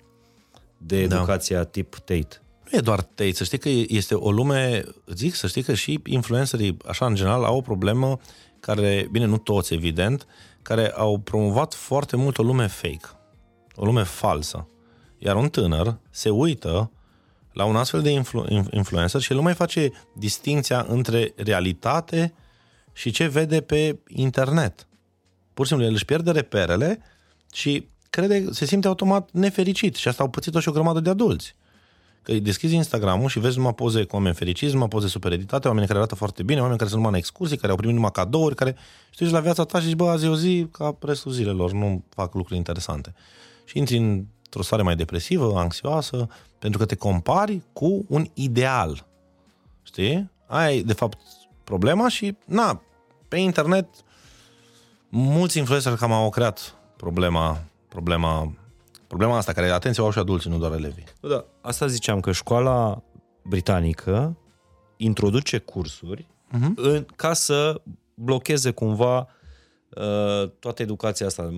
de 0.77 1.05
da. 1.05 1.15
educația 1.15 1.57
da. 1.57 1.63
tip 1.63 1.95
Tate. 1.95 2.41
Nu 2.71 2.77
e 2.77 2.81
doar 2.81 3.01
Tate, 3.01 3.31
să 3.31 3.43
știi 3.43 3.57
că 3.57 3.69
este 3.69 4.15
o 4.15 4.31
lume, 4.31 4.83
zic, 5.13 5.35
să 5.35 5.47
știi 5.47 5.63
că 5.63 5.73
și 5.73 5.99
influencerii, 6.05 6.77
așa 6.87 7.05
în 7.05 7.15
general, 7.15 7.43
au 7.43 7.57
o 7.57 7.61
problemă 7.61 8.19
care, 8.59 9.07
bine, 9.11 9.25
nu 9.25 9.37
toți, 9.37 9.73
evident, 9.73 10.27
care 10.61 10.91
au 10.91 11.17
promovat 11.17 11.73
foarte 11.73 12.15
mult 12.15 12.37
o 12.37 12.43
lume 12.43 12.67
fake, 12.67 13.07
o 13.75 13.85
lume 13.85 14.03
falsă. 14.03 14.67
Iar 15.17 15.35
un 15.35 15.49
tânăr 15.49 15.97
se 16.09 16.29
uită 16.29 16.91
la 17.53 17.65
un 17.65 17.75
astfel 17.75 18.01
de 18.01 18.09
influ- 18.09 18.67
influencer 18.71 19.21
și 19.21 19.31
el 19.31 19.37
nu 19.37 19.43
mai 19.43 19.53
face 19.53 19.91
distinția 20.13 20.85
între 20.89 21.33
realitate 21.35 22.33
și 22.93 23.11
ce 23.11 23.27
vede 23.27 23.61
pe 23.61 23.99
internet. 24.07 24.87
Pur 25.53 25.65
și 25.65 25.71
simplu, 25.71 25.87
el 25.87 25.93
își 25.93 26.05
pierde 26.05 26.31
reperele 26.31 27.01
și 27.53 27.87
crede, 28.09 28.51
se 28.51 28.65
simte 28.65 28.87
automat 28.87 29.29
nefericit 29.31 29.95
și 29.95 30.07
asta 30.07 30.23
au 30.23 30.29
pățit-o 30.29 30.59
și 30.59 30.69
o 30.69 30.71
grămadă 30.71 30.99
de 30.99 31.09
adulți. 31.09 31.55
Că 32.27 32.33
îi 32.33 32.39
deschizi 32.39 32.75
Instagram-ul 32.75 33.29
și 33.29 33.39
vezi 33.39 33.57
numai 33.57 33.73
poze 33.73 34.03
cu 34.03 34.15
oameni 34.15 34.35
fericiți, 34.35 34.73
numai 34.73 34.87
poze 34.87 35.07
super 35.07 35.31
editate, 35.31 35.67
oameni 35.67 35.87
care 35.87 35.97
arată 35.99 36.15
foarte 36.15 36.43
bine, 36.43 36.59
oameni 36.59 36.77
care 36.77 36.89
sunt 36.89 37.01
numai 37.01 37.15
în 37.15 37.23
excursii, 37.23 37.57
care 37.57 37.71
au 37.71 37.77
primit 37.77 37.95
numai 37.95 38.11
cadouri, 38.11 38.55
care 38.55 38.75
știi 39.09 39.29
la 39.29 39.39
viața 39.39 39.63
ta 39.63 39.79
și 39.79 39.85
zici, 39.85 39.95
bă, 39.95 40.09
azi 40.09 40.25
e 40.25 40.29
o 40.29 40.35
zi 40.35 40.67
ca 40.71 40.97
restul 41.01 41.31
zilelor, 41.31 41.71
nu 41.71 42.03
fac 42.09 42.33
lucruri 42.33 42.57
interesante. 42.57 43.13
Și 43.65 43.77
intri 43.77 43.97
într-o 43.97 44.61
stare 44.61 44.81
mai 44.81 44.95
depresivă, 44.95 45.53
anxioasă, 45.55 46.27
pentru 46.59 46.79
că 46.79 46.85
te 46.85 46.95
compari 46.95 47.61
cu 47.73 48.05
un 48.07 48.27
ideal. 48.33 49.05
Știi? 49.83 50.31
Aia 50.47 50.75
e, 50.75 50.81
de 50.81 50.93
fapt, 50.93 51.17
problema 51.63 52.07
și, 52.07 52.37
na, 52.45 52.81
pe 53.27 53.37
internet, 53.37 53.87
mulți 55.09 55.57
influenceri 55.57 55.97
cam 55.97 56.11
au 56.11 56.29
creat 56.29 56.75
problema, 56.97 57.63
problema, 57.87 58.53
problema 59.07 59.37
asta, 59.37 59.53
care, 59.53 59.69
atenție, 59.69 60.03
au 60.03 60.11
și 60.11 60.19
adulții, 60.19 60.49
nu 60.49 60.57
doar 60.57 60.71
elevii. 60.71 61.03
Da, 61.21 61.45
asta 61.61 61.87
ziceam, 61.87 62.19
că 62.19 62.31
școala 62.31 63.03
britanică 63.43 64.37
introduce 64.97 65.57
cursuri 65.57 66.27
uh-huh. 66.55 66.75
în, 66.75 67.05
ca 67.15 67.33
să 67.33 67.81
blocheze 68.13 68.71
cumva 68.71 69.17
uh, 69.89 70.49
toată 70.59 70.81
educația 70.81 71.25
asta, 71.25 71.49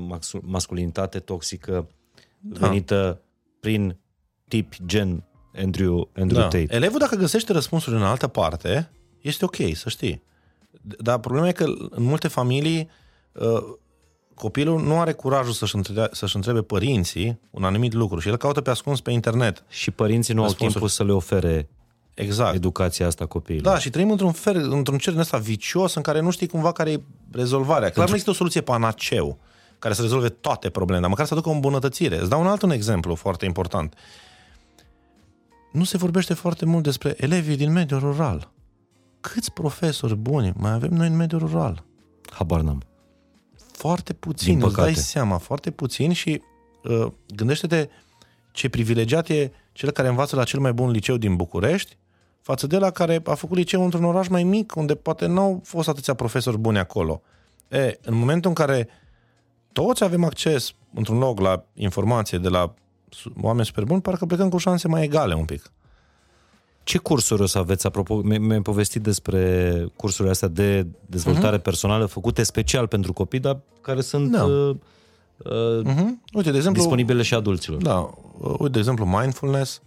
masculinitate 0.42 1.20
toxică, 1.20 1.90
da. 2.40 2.68
venită 2.68 3.22
prin 3.60 3.98
tip 4.48 4.74
gen 4.86 5.24
Andrew, 5.56 6.10
Andrew 6.16 6.40
da. 6.40 6.48
Tate. 6.48 6.66
Elevul, 6.70 7.00
dacă 7.00 7.16
găsește 7.16 7.54
răspunsuri 7.54 7.96
în 7.96 8.04
altă 8.04 8.28
parte, 8.28 8.92
este 9.22 9.46
ok, 9.46 9.56
să 9.74 9.90
știi. 9.90 10.24
Dar 10.82 11.20
problema 11.20 11.48
e 11.48 11.52
că 11.52 11.66
în 11.90 12.04
multe 12.04 12.28
familii 12.28 12.90
uh, 13.32 13.62
copilul 14.40 14.82
nu 14.82 15.00
are 15.00 15.14
curajul 15.14 15.54
să-și 15.54 15.76
întrebe, 15.76 16.08
să-și 16.12 16.36
întrebe 16.36 16.62
părinții 16.62 17.40
un 17.50 17.64
anumit 17.64 17.94
lucru 17.94 18.20
și 18.20 18.28
el 18.28 18.38
caută 18.38 18.62
pe 18.62 18.70
ascuns 18.70 19.02
pe 19.02 19.12
internet. 19.12 19.64
Și 19.68 19.92
părinții 19.92 20.34
nu 20.34 20.44
au 20.44 20.52
timpul 20.52 20.88
să 20.88 21.04
le 21.04 21.12
ofere 21.12 21.70
exact. 22.14 22.56
educația 22.56 23.08
asta 23.08 23.26
copiilor. 23.26 23.74
Da, 23.74 23.80
și 23.80 23.90
trăim 23.90 24.12
într-un 24.12 24.32
fel, 24.32 24.72
într-un 24.72 24.98
cer 24.98 25.18
ăsta 25.18 25.38
vicios 25.38 25.94
în 25.94 26.02
care 26.02 26.20
nu 26.20 26.30
știi 26.30 26.48
cumva 26.48 26.72
care 26.72 26.92
e 26.92 27.02
rezolvarea. 27.32 27.90
Clar 27.90 27.92
Pentru... 27.92 28.10
nu 28.10 28.14
există 28.14 28.30
o 28.30 28.34
soluție 28.34 28.62
panaceu 28.62 29.38
care 29.80 29.94
să 29.94 30.02
rezolve 30.02 30.30
toate 30.30 30.70
problemele, 30.70 31.02
dar 31.02 31.10
măcar 31.10 31.26
să 31.26 31.34
aducă 31.34 31.50
o 31.50 31.52
îmbunătățire. 31.52 32.20
Îți 32.20 32.30
dau 32.30 32.42
un 32.42 32.48
alt 32.48 32.62
un 32.62 32.72
exemplu 32.72 33.16
foarte 33.16 33.46
important. 33.46 33.94
Nu 35.72 35.84
se 35.84 35.98
vorbește 35.98 36.34
foarte 36.34 36.66
mult 36.66 36.84
despre 36.84 37.14
elevii 37.18 37.56
din 37.56 37.72
mediul 37.72 38.00
rural. 38.00 38.52
Câți 39.22 39.52
profesori 39.52 40.16
buni 40.16 40.54
mai 40.56 40.72
avem 40.72 40.94
noi 40.94 41.08
în 41.08 41.16
mediul 41.16 41.40
rural? 41.40 41.84
Habar 42.32 42.62
n-am. 42.62 42.89
Foarte 43.80 44.14
puțin, 44.14 44.62
îți 44.64 44.76
dai 44.76 44.96
seama, 44.96 45.38
foarte 45.38 45.72
puțin 45.72 46.14
și 46.14 46.42
uh, 46.84 47.12
gândește-te 47.36 47.90
ce 48.52 48.70
privilegiat 48.70 49.30
e 49.30 49.52
cel 49.72 49.92
care 49.92 50.08
învață 50.08 50.36
la 50.36 50.44
cel 50.44 50.60
mai 50.60 50.74
bun 50.74 50.90
liceu 50.92 51.18
din 51.18 51.36
București 51.36 51.98
față 52.42 52.68
de 52.68 52.78
la 52.78 52.92
care 52.92 53.22
a 53.26 53.34
făcut 53.34 53.58
liceu 53.58 53.84
într-un 53.84 54.04
oraș 54.04 54.28
mai 54.28 54.44
mic, 54.44 54.76
unde 54.76 54.96
poate 54.96 55.26
nu 55.26 55.42
au 55.42 55.62
fost 55.64 55.88
atâția 55.88 56.14
profesori 56.14 56.58
buni 56.58 56.78
acolo. 56.78 57.22
E, 57.70 57.98
în 58.02 58.16
momentul 58.16 58.50
în 58.50 58.56
care 58.56 58.88
toți 59.72 60.04
avem 60.04 60.24
acces 60.24 60.74
într-un 60.94 61.18
loc 61.18 61.40
la 61.40 61.64
informație 61.74 62.38
de 62.38 62.50
la 62.50 62.74
oameni 63.42 63.66
super 63.66 63.84
buni, 63.84 64.02
parcă 64.02 64.26
plecăm 64.26 64.50
cu 64.50 64.58
șanse 64.58 64.88
mai 64.88 65.04
egale 65.04 65.34
un 65.34 65.46
pic. 65.46 65.72
Ce 66.90 66.98
cursuri 66.98 67.42
o 67.42 67.46
să 67.46 67.58
aveți? 67.58 67.88
Apropo, 67.88 68.22
mi-ai 68.22 68.62
povestit 68.62 69.02
despre 69.02 69.74
cursurile 69.96 70.32
astea 70.32 70.48
de 70.48 70.88
dezvoltare 71.06 71.58
uh-huh. 71.58 71.64
personală 71.64 72.06
făcute 72.06 72.44
special 72.44 72.88
pentru 72.88 73.14
copii, 73.14 73.40
dar 73.40 73.60
care 73.82 74.02
sunt 74.02 74.32
da. 74.32 74.44
uh, 74.44 74.76
uh, 75.38 75.82
uh-huh. 75.84 76.08
Uite, 76.34 76.52
de 76.52 76.58
exemplu, 76.58 76.82
disponibile 76.82 77.22
și 77.22 77.34
adulților. 77.34 77.82
Da. 77.82 77.96
Uh, 78.40 78.50
uite, 78.50 78.70
de 78.70 78.78
exemplu, 78.78 79.06
mindfulness, 79.06 79.82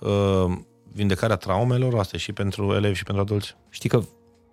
uh, 0.00 0.56
vindecarea 0.92 1.36
traumelor, 1.36 1.98
asta 1.98 2.16
e 2.16 2.18
și 2.18 2.32
pentru 2.32 2.74
elevi 2.74 2.96
și 2.96 3.04
pentru 3.04 3.22
adulți. 3.22 3.56
Știi 3.68 3.88
că 3.88 4.02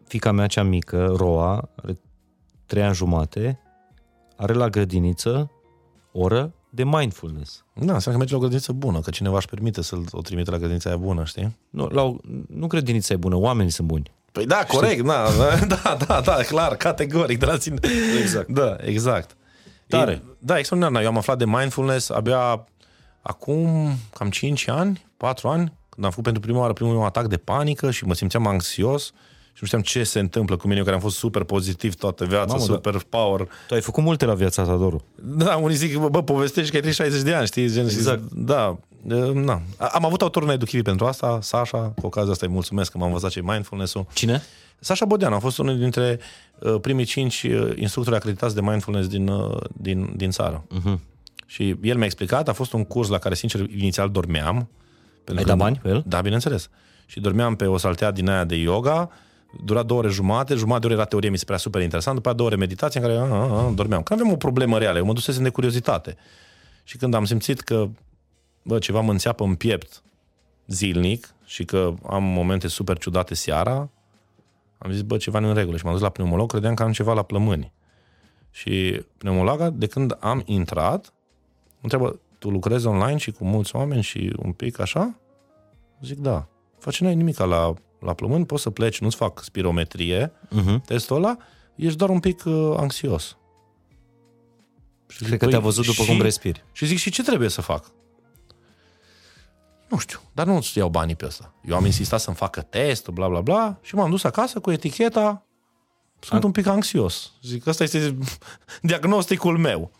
fica 0.08 0.32
mea 0.32 0.48
cea 0.48 0.64
mică, 0.64 1.14
Roa, 1.18 1.70
are 1.76 2.00
trei 2.66 2.84
ani 2.84 2.96
jumate, 2.96 3.60
are 4.36 4.54
la 4.54 4.70
grădiniță 4.70 5.52
oră 6.12 6.54
de 6.78 6.84
mindfulness. 6.84 7.64
Da, 7.74 7.94
înseamnă 7.94 8.12
că 8.12 8.18
merge 8.18 8.32
la 8.32 8.38
o 8.38 8.40
grădiniță 8.40 8.72
bună, 8.72 9.00
că 9.00 9.10
cineva 9.10 9.38
își 9.38 9.48
permite 9.48 9.82
să-l 9.82 10.04
o 10.12 10.22
trimite 10.22 10.52
la 10.52 10.58
grădinița 10.58 10.90
aia 10.90 10.98
bună, 10.98 11.24
știi? 11.24 11.58
Nu, 11.70 11.88
la 11.88 12.02
o, 12.04 12.16
nu 12.48 12.68
grădinița 12.68 13.14
e 13.14 13.18
bună, 13.18 13.36
oamenii 13.36 13.72
sunt 13.72 13.88
buni. 13.88 14.12
Păi 14.32 14.46
da, 14.46 14.64
corect, 14.68 15.06
da, 15.12 15.28
da, 15.68 15.98
da, 16.08 16.22
da, 16.22 16.36
clar, 16.36 16.76
categoric, 16.76 17.40
de 17.40 17.46
la 17.46 17.58
ține. 17.58 17.80
Exact. 18.22 18.48
Da, 18.48 18.76
exact. 18.80 19.36
Tare. 19.88 20.12
E, 20.12 20.22
da, 20.40 20.58
extraordinar. 20.58 21.02
Eu 21.04 21.08
am 21.08 21.18
aflat 21.18 21.38
de 21.38 21.46
mindfulness 21.46 22.10
abia 22.10 22.68
acum 23.22 23.92
cam 24.14 24.30
5 24.30 24.68
ani, 24.68 25.06
4 25.18 25.48
ani, 25.48 25.74
când 25.90 26.06
am 26.06 26.10
făcut 26.10 26.24
pentru 26.24 26.42
prima 26.42 26.60
oară 26.60 26.74
primul 26.74 26.94
meu 26.94 27.06
atac 27.06 27.28
de 27.28 27.38
panică 27.38 27.92
și 27.92 28.06
mă 28.06 28.14
simțeam 28.14 28.48
anxios 28.48 29.12
și 29.58 29.64
nu 29.64 29.68
știam 29.68 29.82
ce 29.82 30.04
se 30.04 30.20
întâmplă 30.20 30.58
cu 30.58 30.64
mine, 30.68 30.78
eu 30.78 30.84
care 30.84 30.96
am 30.96 31.02
fost 31.02 31.18
super 31.18 31.44
pozitiv 31.44 31.96
toată 31.96 32.26
viața, 32.26 32.54
Mamă, 32.54 32.64
super 32.64 32.94
da. 32.94 33.00
power. 33.10 33.48
Tu 33.68 33.74
ai 33.74 33.82
făcut 33.82 34.04
multe 34.04 34.26
la 34.26 34.34
viața 34.34 34.64
ta, 34.64 34.76
Doru. 34.76 35.04
Da, 35.16 35.56
unii 35.56 35.76
zic, 35.76 35.98
bă, 35.98 36.24
povestești 36.24 36.80
că 36.80 36.86
ai 36.86 36.94
60 36.94 37.22
de 37.22 37.34
ani, 37.34 37.46
știi? 37.46 37.70
Gen, 37.72 37.84
exact. 37.84 38.20
Și, 38.20 38.28
da, 38.34 38.78
na. 39.34 39.62
Am 39.78 40.06
avut 40.06 40.22
autorul 40.22 40.50
Educhivi 40.50 40.84
pentru 40.84 41.06
asta, 41.06 41.40
Sasha, 41.42 41.78
cu 41.78 42.06
ocazia 42.06 42.32
asta 42.32 42.46
îi 42.46 42.52
mulțumesc 42.52 42.92
că 42.92 42.98
m-am 42.98 43.08
învățat 43.08 43.30
ce 43.30 43.42
mindfulness-ul. 43.44 44.06
Cine? 44.14 44.44
Sasha 44.80 45.06
Bodean 45.06 45.34
a 45.34 45.40
fost 45.40 45.58
unul 45.58 45.78
dintre 45.78 46.20
uh, 46.60 46.76
primii 46.82 47.06
cinci 47.06 47.44
uh, 47.44 47.72
instructori 47.76 48.16
acreditați 48.16 48.56
de 48.56 48.62
mindfulness 48.62 49.08
din, 49.08 49.28
uh, 49.28 49.58
din, 49.74 50.14
din 50.16 50.30
țară. 50.32 50.64
Uh-huh. 50.68 51.00
Și 51.46 51.76
el 51.82 51.96
mi-a 51.96 52.06
explicat, 52.06 52.48
a 52.48 52.54
fost 52.54 52.74
un 52.74 52.84
curs 52.84 53.10
la 53.10 53.18
care, 53.18 53.36
sincer, 53.36 53.60
inițial 53.60 54.10
dormeam. 54.10 54.70
Ai 55.36 55.44
dat 55.44 55.58
bani 55.58 55.80
pe 55.82 55.90
el? 55.90 56.04
Da, 56.08 56.22
bineînțeles. 56.22 56.70
Și 57.06 57.20
dormeam 57.20 57.56
pe 57.56 57.66
o 57.66 57.78
saltea 57.78 58.12
din 58.12 58.30
aia 58.30 58.44
de 58.44 58.56
yoga, 58.56 59.12
dura 59.64 59.84
două 59.84 60.00
ore 60.00 60.10
jumate, 60.10 60.56
jumătate 60.56 60.80
de 60.80 60.86
ore 60.86 60.96
era 60.96 61.06
teorie, 61.06 61.30
mi 61.30 61.38
se 61.38 61.46
părea 61.46 61.60
super 61.60 61.82
interesant, 61.82 62.16
după 62.16 62.34
două 62.34 62.50
ore 62.50 62.58
meditație 62.58 63.00
în 63.00 63.06
care 63.06 63.20
a, 63.20 63.24
a, 63.24 63.66
a, 63.66 63.72
dormeam. 63.72 64.04
Că 64.04 64.14
aveam 64.14 64.32
o 64.32 64.36
problemă 64.36 64.78
reală, 64.78 64.98
eu 64.98 65.06
mă 65.06 65.14
dusesem 65.14 65.44
de 65.44 65.50
curiozitate. 65.50 66.18
Și 66.84 66.98
când 66.98 67.14
am 67.14 67.26
simțit 67.26 67.60
că 67.60 67.88
bă, 68.62 68.80
ceva 68.80 69.02
mă 69.02 69.12
înțeapă 69.12 69.44
în 69.44 69.56
piept 69.56 70.04
zilnic 70.68 71.34
și 71.46 71.66
că 71.66 71.94
am 72.10 72.24
momente 72.24 72.68
super 72.68 72.98
ciudate 72.98 73.34
seara, 73.34 73.90
am 74.78 74.92
zis, 74.92 75.02
bă, 75.02 75.18
ceva 75.18 75.40
nu 75.40 75.48
în 75.48 75.54
regulă. 75.54 75.78
Și 75.78 75.84
m-am 75.84 75.94
dus 75.94 76.02
la 76.02 76.10
pneumolog, 76.10 76.50
credeam 76.52 76.74
că 76.74 76.84
am 76.84 76.92
ceva 76.92 77.14
la 77.14 77.24
plămâni. 77.24 77.72
Și 78.52 79.02
pneumologa, 79.18 79.70
de 79.70 79.88
când 79.88 80.18
am 80.20 80.42
intrat, 80.46 81.14
întreabă, 81.82 82.20
tu 82.40 82.50
lucrezi 82.50 82.88
online 82.88 83.18
și 83.18 83.32
cu 83.32 83.44
mulți 83.44 83.76
oameni 83.76 84.02
și 84.02 84.34
un 84.40 84.52
pic 84.52 84.80
așa? 84.80 85.16
Zic, 86.02 86.18
da. 86.18 86.48
Face 86.78 87.04
n-ai 87.04 87.16
nimic 87.16 87.38
la 87.38 87.74
la 88.00 88.14
plămâni, 88.14 88.46
poți 88.46 88.62
să 88.62 88.70
pleci, 88.70 89.00
nu-ți 89.00 89.16
fac 89.16 89.44
spirometrie, 89.44 90.32
uh-huh. 90.32 90.82
testul 90.86 91.16
ăla, 91.16 91.38
ești 91.76 91.98
doar 91.98 92.10
un 92.10 92.20
pic 92.20 92.44
uh, 92.46 92.74
anxios. 92.78 93.38
Și 95.08 95.18
Cred 95.18 95.30
zic, 95.30 95.40
că 95.40 95.48
te-a 95.48 95.60
văzut 95.60 95.86
după 95.86 96.02
și, 96.02 96.10
cum 96.10 96.22
respiri. 96.22 96.64
Și 96.72 96.86
zic, 96.86 96.98
și 96.98 97.12
ce 97.12 97.24
trebuie 97.24 97.50
să 97.50 97.62
fac? 97.62 97.92
Nu 99.90 99.98
știu, 99.98 100.20
dar 100.34 100.46
nu 100.46 100.56
îți 100.56 100.78
iau 100.78 100.90
banii 100.90 101.16
pe 101.16 101.26
ăsta. 101.26 101.54
Eu 101.68 101.76
am 101.76 101.86
insistat 101.86 102.20
să-mi 102.20 102.36
facă 102.36 102.62
testul, 102.62 103.14
bla, 103.14 103.28
bla, 103.28 103.42
bla, 103.42 103.80
și 103.82 103.96
m-am 103.96 104.10
dus 104.10 104.24
acasă 104.24 104.60
cu 104.60 104.72
eticheta 104.72 105.48
sunt 106.20 106.44
un 106.44 106.52
pic 106.52 106.66
anxios. 106.66 107.32
Zic, 107.42 107.66
ăsta 107.66 107.84
este 107.84 108.18
diagnosticul 108.82 109.58
meu. 109.58 109.92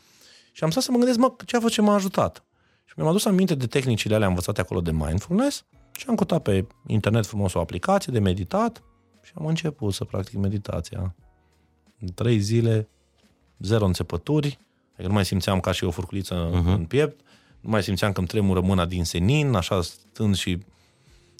Și 0.52 0.64
am 0.64 0.70
stat 0.70 0.84
să 0.84 0.92
mă 0.92 0.98
gândesc, 0.98 1.18
mă, 1.18 1.34
ce 1.46 1.56
a 1.56 1.60
fost 1.60 1.74
ce 1.74 1.82
m-a 1.82 1.94
ajutat? 1.94 2.44
Și 2.86 2.94
mi-am 2.96 3.10
adus 3.10 3.26
aminte 3.26 3.56
de 3.56 3.68
tehnicile 3.68 4.16
alea 4.16 4.28
învățate 4.28 4.62
acolo 4.62 4.82
de 4.82 4.92
mindfulness 4.92 5.66
și 5.98 6.06
am 6.08 6.16
căutat 6.16 6.42
pe 6.42 6.68
internet 6.88 7.26
frumos 7.26 7.54
o 7.54 7.60
aplicație 7.60 8.14
de 8.14 8.20
meditat 8.20 8.84
și 9.22 9.32
am 9.36 9.46
început 9.46 9.94
să 9.94 10.04
practic 10.04 10.38
meditația. 10.38 11.16
În 12.00 12.08
trei 12.14 12.40
zile, 12.40 12.90
zero 13.60 13.86
înțepături, 13.86 14.60
adică 14.92 15.08
nu 15.08 15.14
mai 15.14 15.26
simțeam 15.26 15.60
ca 15.60 15.72
și 15.72 15.84
o 15.84 15.92
furculiță 15.92 16.50
uh-huh. 16.50 16.76
în 16.76 16.86
piept, 16.86 17.20
nu 17.60 17.70
mai 17.70 17.84
simțeam 17.84 18.12
că 18.12 18.20
îmi 18.20 18.28
tremură 18.28 18.60
mâna 18.60 18.86
din 18.86 19.04
senin, 19.04 19.54
așa 19.54 19.82
stând 19.82 20.36
și 20.36 20.58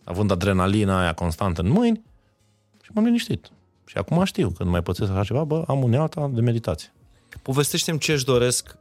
având 0.04 0.32
adrenalina 0.32 1.02
aia 1.02 1.14
constantă 1.14 1.62
în 1.62 1.70
mâini 1.70 2.02
și 2.82 2.92
m-am 2.94 3.04
liniștit. 3.04 3.52
Și 3.86 3.98
acum 3.98 4.24
știu, 4.24 4.50
când 4.50 4.70
mai 4.70 4.82
pățesc 4.82 5.12
așa 5.12 5.24
ceva, 5.24 5.44
bă, 5.44 5.64
am 5.68 5.84
unealta 5.84 6.30
de 6.34 6.42
meditație. 6.42 6.92
Povestește-mi 7.42 8.00
ce 8.00 8.12
își 8.12 8.26
doresc 8.26 8.78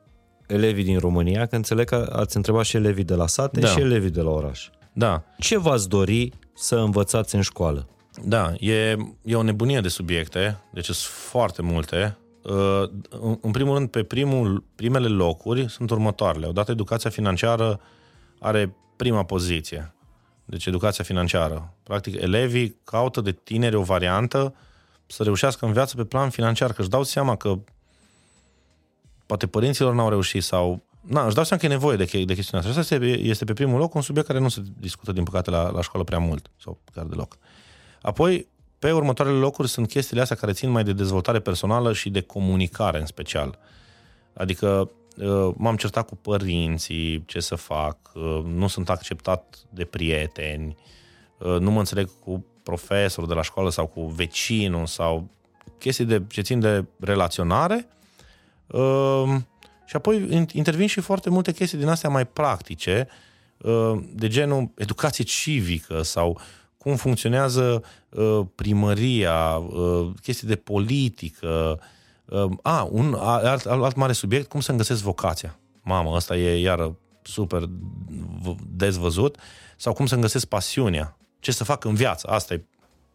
elevii 0.47 0.85
din 0.85 0.99
România, 0.99 1.47
că 1.47 1.57
înțeleg 1.57 1.89
că 1.89 2.13
ați 2.13 2.37
întrebat 2.37 2.65
și 2.65 2.77
elevii 2.77 3.05
de 3.05 3.15
la 3.15 3.27
sate 3.27 3.61
da. 3.61 3.67
și 3.67 3.81
elevii 3.81 4.11
de 4.11 4.21
la 4.21 4.31
oraș. 4.31 4.69
Da. 4.99 5.23
Ce 5.39 5.59
v-ați 5.59 5.89
dori 5.89 6.33
să 6.55 6.77
învățați 6.77 7.35
în 7.35 7.41
școală? 7.41 7.89
Da, 8.25 8.53
e, 8.59 8.97
e 9.23 9.35
o 9.35 9.43
nebunie 9.43 9.81
de 9.81 9.89
subiecte, 9.89 10.59
deci 10.73 10.85
sunt 10.85 10.97
foarte 10.97 11.63
multe. 11.63 12.17
Uh, 12.43 12.83
în 13.41 13.51
primul 13.51 13.75
rând, 13.75 13.89
pe 13.89 14.03
primul, 14.03 14.65
primele 14.75 15.09
locuri 15.09 15.71
sunt 15.71 15.91
următoarele. 15.91 16.47
Odată 16.47 16.71
educația 16.71 17.11
financiară 17.11 17.81
are 18.39 18.77
prima 18.97 19.25
poziție. 19.25 19.95
Deci 20.45 20.67
educația 20.67 21.05
financiară. 21.05 21.75
Practic, 21.83 22.21
elevii 22.21 22.77
caută 22.85 23.21
de 23.21 23.33
tineri 23.33 23.77
o 23.77 23.83
variantă 23.83 24.55
să 25.07 25.23
reușească 25.23 25.67
în 25.67 25.73
viață 25.73 25.97
pe 25.97 26.05
plan 26.05 26.31
financiar, 26.31 26.73
că 26.73 26.81
își 26.81 26.91
dau 26.91 27.03
seama 27.03 27.37
că 27.37 27.59
poate 29.27 29.47
părinților 29.47 29.95
n-au 29.95 30.09
reușit 30.09 30.43
sau... 30.43 30.83
Na, 31.09 31.25
își 31.25 31.35
dau 31.35 31.45
seama 31.45 31.63
că 31.63 31.69
e 31.69 31.75
nevoie 31.75 31.97
de, 31.97 32.05
de 32.05 32.35
chestiunea 32.35 32.69
asta. 32.69 32.81
Asta 32.81 32.95
este, 32.95 33.07
este 33.07 33.45
pe 33.45 33.53
primul 33.53 33.79
loc 33.79 33.95
un 33.95 34.01
subiect 34.01 34.27
care 34.29 34.41
nu 34.41 34.49
se 34.49 34.63
discută, 34.79 35.13
din 35.13 35.25
păcate, 35.25 35.51
la, 35.51 35.71
la 35.71 35.83
școală 35.83 36.05
prea 36.05 36.19
mult, 36.19 36.51
sau 36.57 36.79
chiar 36.95 37.05
deloc. 37.05 37.39
Apoi, 38.03 38.49
pe 38.79 38.93
următoarele 38.93 39.37
locuri 39.37 39.69
sunt 39.69 39.89
chestiile 39.89 40.23
astea 40.23 40.37
care 40.37 40.53
țin 40.53 40.71
mai 40.71 40.85
de 40.85 40.93
dezvoltare 40.93 41.41
personală 41.41 41.93
și 41.93 42.11
de 42.11 42.21
comunicare 42.21 42.99
în 42.99 43.07
special. 43.07 43.59
Adică 44.35 44.91
uh, 45.17 45.55
m-am 45.57 45.77
certat 45.77 46.09
cu 46.09 46.17
părinții, 46.17 47.25
ce 47.25 47.41
să 47.41 47.55
fac, 47.55 47.99
uh, 48.15 48.43
nu 48.45 48.67
sunt 48.67 48.91
acceptat 48.91 49.59
de 49.71 49.85
prieteni, 49.85 50.77
uh, 51.39 51.59
nu 51.59 51.71
mă 51.71 51.79
înțeleg 51.79 52.11
cu 52.25 52.45
profesorul 52.63 53.29
de 53.29 53.35
la 53.35 53.43
școală 53.43 53.71
sau 53.71 53.87
cu 53.87 54.07
vecinul 54.07 54.87
sau 54.87 55.29
chestii 55.79 56.05
de, 56.05 56.23
ce 56.29 56.41
țin 56.41 56.61
de 56.61 56.85
relaționare. 57.01 57.89
Și 59.87 59.97
apoi 59.97 60.47
intervin 60.53 60.87
și 60.87 61.01
foarte 61.01 61.31
multe 61.31 61.53
chestii 61.53 61.79
din 61.79 61.89
astea 61.89 62.11
mai 62.11 62.27
practice, 62.27 63.09
de 64.13 64.29
genul 64.29 64.71
educație 64.77 65.25
civică 65.25 66.03
sau 66.03 66.41
cum 66.77 66.97
funcționează 66.97 67.83
primăria, 68.55 69.63
chestii 70.23 70.49
de 70.49 70.57
politică, 70.57 71.81
Ehm, 72.33 72.59
a, 72.63 72.89
un 72.91 73.15
alt, 73.19 73.67
alt 73.67 73.95
mare 73.95 74.13
subiect, 74.13 74.49
cum 74.49 74.61
să-mi 74.61 74.79
găsesc 74.79 75.03
vocația. 75.03 75.59
Mamă, 75.83 76.11
ăsta 76.11 76.37
e 76.37 76.61
iară 76.61 76.97
super 77.23 77.63
dezvăzut. 78.67 79.37
Sau 79.77 79.93
cum 79.93 80.07
să-mi 80.07 80.21
găsesc 80.21 80.47
pasiunea. 80.47 81.17
Ce 81.39 81.53
să 81.53 81.65
fac 81.65 81.85
în 81.85 81.95
viață. 81.95 82.29
Asta 82.29 82.55
e, 82.55 82.65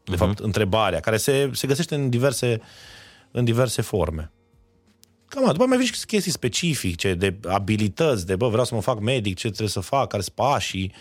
de 0.03 0.15
uh-huh. 0.15 0.17
fapt, 0.17 0.39
întrebarea, 0.39 0.99
care 0.99 1.17
se, 1.17 1.49
se 1.53 1.67
găsește 1.67 1.95
în 1.95 2.09
diverse, 2.09 2.61
în 3.31 3.43
diverse 3.43 3.81
forme. 3.81 4.31
Cam 5.31 5.51
după 5.51 5.65
mai 5.65 5.77
vin 5.77 5.85
și 5.85 6.05
chestii 6.05 6.31
specifice, 6.31 7.13
de 7.13 7.35
abilități, 7.47 8.25
de 8.25 8.35
bă, 8.35 8.47
vreau 8.47 8.65
să 8.65 8.75
mă 8.75 8.81
fac 8.81 8.99
medic, 8.99 9.35
ce 9.35 9.47
trebuie 9.47 9.69
să 9.69 9.79
fac, 9.79 10.07
care 10.07 10.21
sunt 10.21 10.35
pașii. 10.35 10.93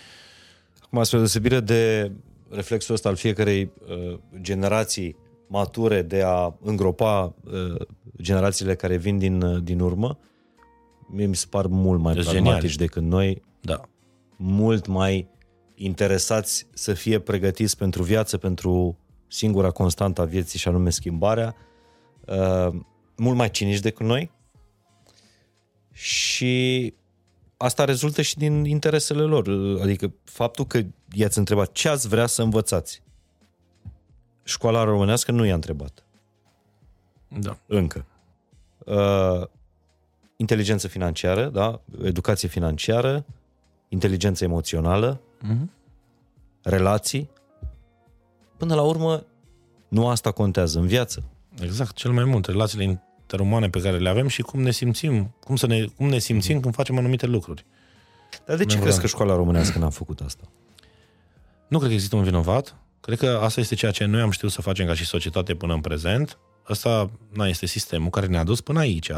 Acum, 0.82 1.02
spre 1.02 1.18
deosebire 1.18 1.60
de 1.60 2.12
reflexul 2.48 2.94
ăsta 2.94 3.08
al 3.08 3.16
fiecarei 3.16 3.70
uh, 3.88 4.18
generații 4.40 5.16
mature 5.46 6.02
de 6.02 6.22
a 6.22 6.54
îngropa 6.62 7.34
uh, 7.44 7.80
generațiile 8.22 8.74
care 8.74 8.96
vin 8.96 9.18
din, 9.18 9.42
uh, 9.42 9.62
din 9.62 9.80
urmă, 9.80 10.18
mie 11.12 11.26
mi 11.26 11.36
se 11.36 11.46
par 11.50 11.66
mult 11.66 12.00
mai 12.00 12.14
pragmatici 12.14 12.70
genial. 12.70 12.76
decât 12.76 13.02
noi, 13.02 13.42
da. 13.60 13.80
mult 14.36 14.86
mai 14.86 15.28
interesați 15.74 16.66
să 16.74 16.92
fie 16.92 17.18
pregătiți 17.18 17.76
pentru 17.76 18.02
viață, 18.02 18.36
pentru 18.38 18.98
singura 19.26 19.70
constantă 19.70 20.20
a 20.20 20.24
vieții 20.24 20.58
și 20.58 20.68
anume 20.68 20.90
schimbarea, 20.90 21.54
uh, 22.26 22.80
mult 23.20 23.36
mai 23.36 23.50
cinici 23.50 23.80
decât 23.80 24.06
noi 24.06 24.30
și 25.92 26.94
asta 27.56 27.84
rezultă 27.84 28.22
și 28.22 28.36
din 28.36 28.64
interesele 28.64 29.22
lor. 29.22 29.48
Adică 29.82 30.12
faptul 30.24 30.66
că 30.66 30.80
i-ați 31.12 31.38
întrebat 31.38 31.72
ce 31.72 31.88
ați 31.88 32.08
vrea 32.08 32.26
să 32.26 32.42
învățați 32.42 33.02
școala 34.42 34.84
românească 34.84 35.32
nu 35.32 35.44
i-a 35.44 35.54
întrebat. 35.54 36.04
Da. 37.28 37.58
Încă. 37.66 38.04
Uh, 38.78 39.46
inteligență 40.36 40.88
financiară, 40.88 41.48
da? 41.48 41.80
educație 42.02 42.48
financiară, 42.48 43.24
inteligență 43.88 44.44
emoțională, 44.44 45.20
uh-huh. 45.42 45.68
relații. 46.62 47.30
Până 48.56 48.74
la 48.74 48.82
urmă, 48.82 49.24
nu 49.88 50.08
asta 50.08 50.32
contează 50.32 50.78
în 50.78 50.86
viață. 50.86 51.24
Exact, 51.60 51.94
cel 51.94 52.10
mai 52.12 52.24
mult, 52.24 52.46
relațiile 52.46 53.02
interumane 53.30 53.70
pe 53.70 53.80
care 53.80 53.98
le 53.98 54.08
avem 54.08 54.28
și 54.28 54.42
cum 54.42 54.62
ne 54.62 54.70
simțim, 54.70 55.34
cum, 55.44 55.56
să 55.56 55.66
ne, 55.66 55.84
cum 55.96 56.08
ne 56.08 56.18
simțim 56.18 56.58
uh-huh. 56.58 56.62
când 56.62 56.74
facem 56.74 56.98
anumite 56.98 57.26
lucruri. 57.26 57.66
Dar 58.46 58.56
de 58.56 58.64
ce 58.64 58.78
crezi 58.78 59.00
că 59.00 59.06
școala 59.06 59.34
românească 59.34 59.78
n-a 59.78 59.90
făcut 59.90 60.20
asta? 60.20 60.44
Nu 61.68 61.76
cred 61.78 61.88
că 61.88 61.94
există 61.94 62.16
un 62.16 62.22
vinovat. 62.22 62.76
Cred 63.00 63.18
că 63.18 63.40
asta 63.42 63.60
este 63.60 63.74
ceea 63.74 63.90
ce 63.90 64.04
noi 64.04 64.20
am 64.20 64.30
știut 64.30 64.50
să 64.50 64.62
facem 64.62 64.86
ca 64.86 64.94
și 64.94 65.06
societate 65.06 65.54
până 65.54 65.74
în 65.74 65.80
prezent. 65.80 66.38
Asta 66.64 67.10
na, 67.32 67.46
este 67.46 67.66
sistemul 67.66 68.10
care 68.10 68.26
ne-a 68.26 68.44
dus 68.44 68.60
până 68.60 68.78
aici 68.78 69.10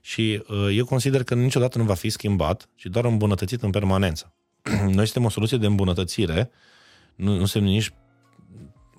și 0.00 0.42
uh, 0.48 0.68
eu 0.72 0.84
consider 0.84 1.22
că 1.22 1.34
niciodată 1.34 1.78
nu 1.78 1.84
va 1.84 1.94
fi 1.94 2.10
schimbat, 2.10 2.68
ci 2.74 2.84
doar 2.84 3.04
îmbunătățit 3.04 3.62
în 3.62 3.70
permanență. 3.70 4.32
noi 4.96 5.04
suntem 5.04 5.24
o 5.24 5.28
soluție 5.28 5.58
de 5.58 5.66
îmbunătățire, 5.66 6.50
nu, 7.14 7.38
nu 7.38 7.44
suntem 7.44 7.70
nici 7.70 7.92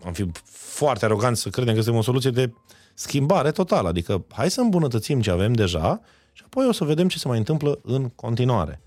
am 0.06 0.14
fi 0.14 0.30
foarte 0.44 1.06
aroganți 1.06 1.42
să 1.42 1.50
credem 1.50 1.76
că 1.76 1.82
suntem 1.82 2.00
o 2.00 2.04
soluție 2.04 2.30
de 2.30 2.54
schimbare 3.00 3.52
totală. 3.52 3.88
Adică 3.88 4.26
hai 4.32 4.52
să 4.52 4.62
îmbunătățim 4.62 5.22
ce 5.22 5.32
avem 5.32 5.54
deja 5.54 6.02
și 6.34 6.42
apoi 6.46 6.68
o 6.68 6.72
să 6.72 6.84
vedem 6.84 7.08
ce 7.08 7.18
se 7.18 7.28
mai 7.28 7.38
întâmplă 7.38 7.80
în 7.84 8.10
continuare. 8.10 8.82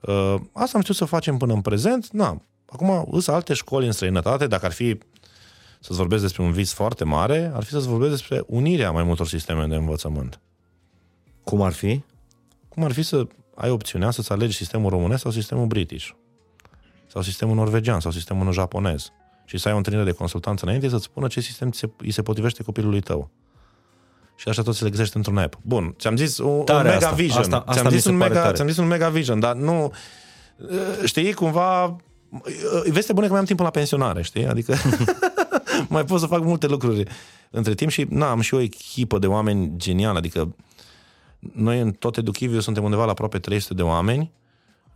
Uh, 0.00 0.34
asta 0.52 0.70
am 0.76 0.80
știut 0.80 0.96
să 0.96 1.04
facem 1.04 1.36
până 1.36 1.52
în 1.52 1.60
prezent. 1.60 2.10
Na, 2.10 2.42
Acum, 2.72 3.08
sunt 3.10 3.36
alte 3.36 3.54
școli 3.54 3.86
în 3.86 3.92
străinătate, 3.92 4.46
dacă 4.46 4.66
ar 4.66 4.72
fi 4.72 4.98
să-ți 5.80 5.98
vorbesc 5.98 6.22
despre 6.22 6.42
un 6.42 6.52
vis 6.52 6.72
foarte 6.72 7.04
mare, 7.04 7.50
ar 7.54 7.62
fi 7.62 7.70
să-ți 7.70 7.88
vorbesc 7.88 8.10
despre 8.10 8.42
unirea 8.46 8.90
mai 8.90 9.02
multor 9.02 9.26
sisteme 9.26 9.66
de 9.66 9.74
învățământ. 9.74 10.40
Cum 11.44 11.62
ar 11.62 11.72
fi? 11.72 12.02
Cum 12.68 12.84
ar 12.84 12.92
fi 12.92 13.02
să 13.02 13.26
ai 13.54 13.70
opțiunea 13.70 14.10
să-ți 14.10 14.32
alegi 14.32 14.56
sistemul 14.56 14.90
românesc 14.90 15.22
sau 15.22 15.30
sistemul 15.30 15.66
british, 15.66 16.10
sau 17.06 17.22
sistemul 17.22 17.54
norvegian, 17.54 18.00
sau 18.00 18.10
sistemul 18.10 18.52
japonez, 18.52 19.12
și 19.44 19.58
să 19.58 19.68
ai 19.68 19.74
o 19.74 19.76
întâlnire 19.76 20.04
de 20.04 20.12
consultanță 20.12 20.64
înainte 20.64 20.88
să-ți 20.88 21.04
spună 21.04 21.26
ce 21.26 21.40
sistem 21.40 21.72
se, 21.72 21.90
îi 21.96 22.10
se 22.10 22.22
potrivește 22.22 22.62
copilului 22.62 23.00
tău. 23.00 23.30
Și 24.34 24.48
așa 24.48 24.62
tot 24.62 24.74
se 24.74 24.84
le 24.84 24.90
găsește 24.90 25.16
într-un 25.16 25.38
app. 25.38 25.58
Bun, 25.62 25.94
ți-am 25.98 26.16
zis 26.16 26.38
un, 26.38 26.46
un 26.46 26.64
mega 26.66 26.94
asta, 26.94 27.10
vision. 27.10 27.40
Asta, 27.40 27.64
asta 27.66 27.80
ți-am, 27.80 27.92
zis 27.92 28.04
un 28.04 28.16
mega, 28.16 28.52
ți-am 28.52 28.68
zis 28.68 28.76
un 28.76 28.86
mega 28.86 29.08
vision, 29.08 29.40
dar 29.40 29.54
nu... 29.54 29.92
Știi, 31.04 31.32
cumva 31.32 31.96
Veste 32.90 33.12
bună 33.12 33.26
că 33.26 33.32
mai 33.32 33.40
am 33.40 33.46
timp 33.46 33.60
la 33.60 33.70
pensionare, 33.70 34.22
știi? 34.22 34.46
Adică 34.46 34.74
mai 35.88 36.04
pot 36.04 36.20
să 36.20 36.26
fac 36.26 36.42
multe 36.42 36.66
lucruri 36.66 37.04
între 37.50 37.74
timp 37.74 37.90
și 37.90 38.06
na, 38.08 38.30
am 38.30 38.40
și 38.40 38.54
o 38.54 38.60
echipă 38.60 39.18
de 39.18 39.26
oameni 39.26 39.72
genială, 39.76 40.18
adică 40.18 40.54
noi 41.38 41.80
în 41.80 41.92
tot 41.92 42.16
Educhiviu 42.16 42.60
suntem 42.60 42.84
undeva 42.84 43.04
la 43.04 43.10
aproape 43.10 43.38
300 43.38 43.74
de 43.74 43.82
oameni 43.82 44.32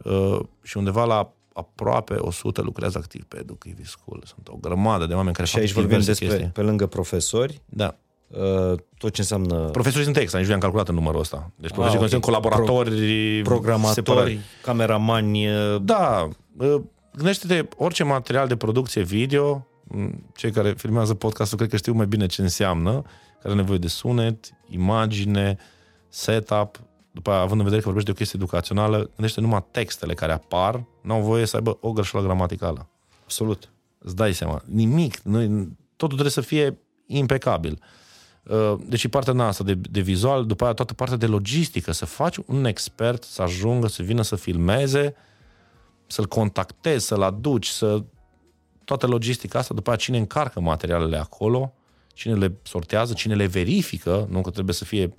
uh, 0.04 0.38
și 0.62 0.76
undeva 0.76 1.04
la 1.04 1.32
aproape 1.52 2.14
100 2.14 2.62
lucrează 2.62 2.98
activ 2.98 3.24
pe 3.24 3.38
Educhiviu 3.38 3.84
School. 3.84 4.22
Sunt 4.24 4.48
o 4.48 4.56
grămadă 4.60 5.06
de 5.06 5.14
oameni 5.14 5.34
care 5.34 5.48
și 5.48 5.58
aici 5.58 5.72
vorbim 5.72 6.00
despre, 6.00 6.26
chestii. 6.26 6.46
pe 6.46 6.60
lângă 6.60 6.86
profesori, 6.86 7.60
da. 7.64 7.96
Uh, 8.28 8.78
tot 8.98 9.12
ce 9.12 9.20
înseamnă... 9.20 9.54
Profesorii 9.54 10.04
sunt 10.04 10.16
extra, 10.16 10.38
nici 10.38 10.48
nu 10.48 10.54
am 10.54 10.60
calculat 10.60 10.88
în 10.88 10.94
numărul 10.94 11.20
ăsta. 11.20 11.50
Deci 11.56 11.70
profesorii 11.70 11.88
ah, 11.90 11.96
okay. 11.96 12.08
sunt 12.08 12.22
colaboratori, 12.22 13.42
Pro, 13.42 13.54
programatori, 13.54 13.94
separați. 13.94 14.36
cameramani... 14.62 15.46
Uh, 15.46 15.76
da, 15.82 16.28
uh, 16.56 16.80
gândește-te 17.14 17.68
orice 17.76 18.04
material 18.04 18.48
de 18.48 18.56
producție 18.56 19.02
video, 19.02 19.66
cei 20.34 20.50
care 20.50 20.72
filmează 20.72 21.14
podcastul 21.14 21.58
cred 21.58 21.70
că 21.70 21.76
știu 21.76 21.92
mai 21.92 22.06
bine 22.06 22.26
ce 22.26 22.42
înseamnă, 22.42 22.90
care 22.92 23.42
are 23.42 23.54
nevoie 23.54 23.78
de 23.78 23.88
sunet, 23.88 24.48
imagine, 24.68 25.56
setup, 26.08 26.80
după 27.10 27.30
aia, 27.30 27.40
având 27.40 27.58
în 27.58 27.64
vedere 27.64 27.80
că 27.80 27.86
vorbești 27.86 28.10
de 28.10 28.14
o 28.14 28.18
chestie 28.18 28.38
educațională, 28.42 28.96
gândește 28.96 29.40
numai 29.40 29.64
textele 29.70 30.14
care 30.14 30.32
apar, 30.32 30.84
n-au 31.02 31.20
voie 31.20 31.44
să 31.44 31.56
aibă 31.56 31.78
o 31.80 31.92
greșeală 31.92 32.24
gramaticală. 32.24 32.88
Absolut. 33.22 33.70
Îți 33.98 34.16
dai 34.16 34.32
seama. 34.32 34.62
Nimic. 34.64 35.20
Noi, 35.20 35.46
totul 35.96 36.08
trebuie 36.18 36.30
să 36.30 36.40
fie 36.40 36.78
impecabil. 37.06 37.72
Uh, 37.72 38.04
deci 38.86 39.08
partea 39.08 39.32
noastră 39.32 39.64
de, 39.64 39.74
de 39.74 40.00
vizual, 40.00 40.46
după 40.46 40.64
aia 40.64 40.72
toată 40.72 40.94
partea 40.94 41.16
de 41.16 41.26
logistică, 41.26 41.92
să 41.92 42.06
faci 42.06 42.36
un 42.46 42.64
expert 42.64 43.22
să 43.22 43.42
ajungă, 43.42 43.86
să 43.86 44.02
vină 44.02 44.22
să 44.22 44.36
filmeze, 44.36 45.14
să-l 46.06 46.26
contactezi, 46.26 47.06
să-l 47.06 47.22
aduci, 47.22 47.66
să... 47.66 48.02
Toată 48.84 49.06
logistica 49.06 49.58
asta, 49.58 49.74
după 49.74 49.90
aceea 49.90 50.06
cine 50.06 50.18
încarcă 50.18 50.60
materialele 50.60 51.16
acolo, 51.16 51.72
cine 52.14 52.34
le 52.34 52.52
sortează, 52.62 53.12
cine 53.12 53.34
le 53.34 53.46
verifică, 53.46 54.26
nu 54.30 54.40
că 54.40 54.50
trebuie 54.50 54.74
să 54.74 54.84
fie 54.84 55.14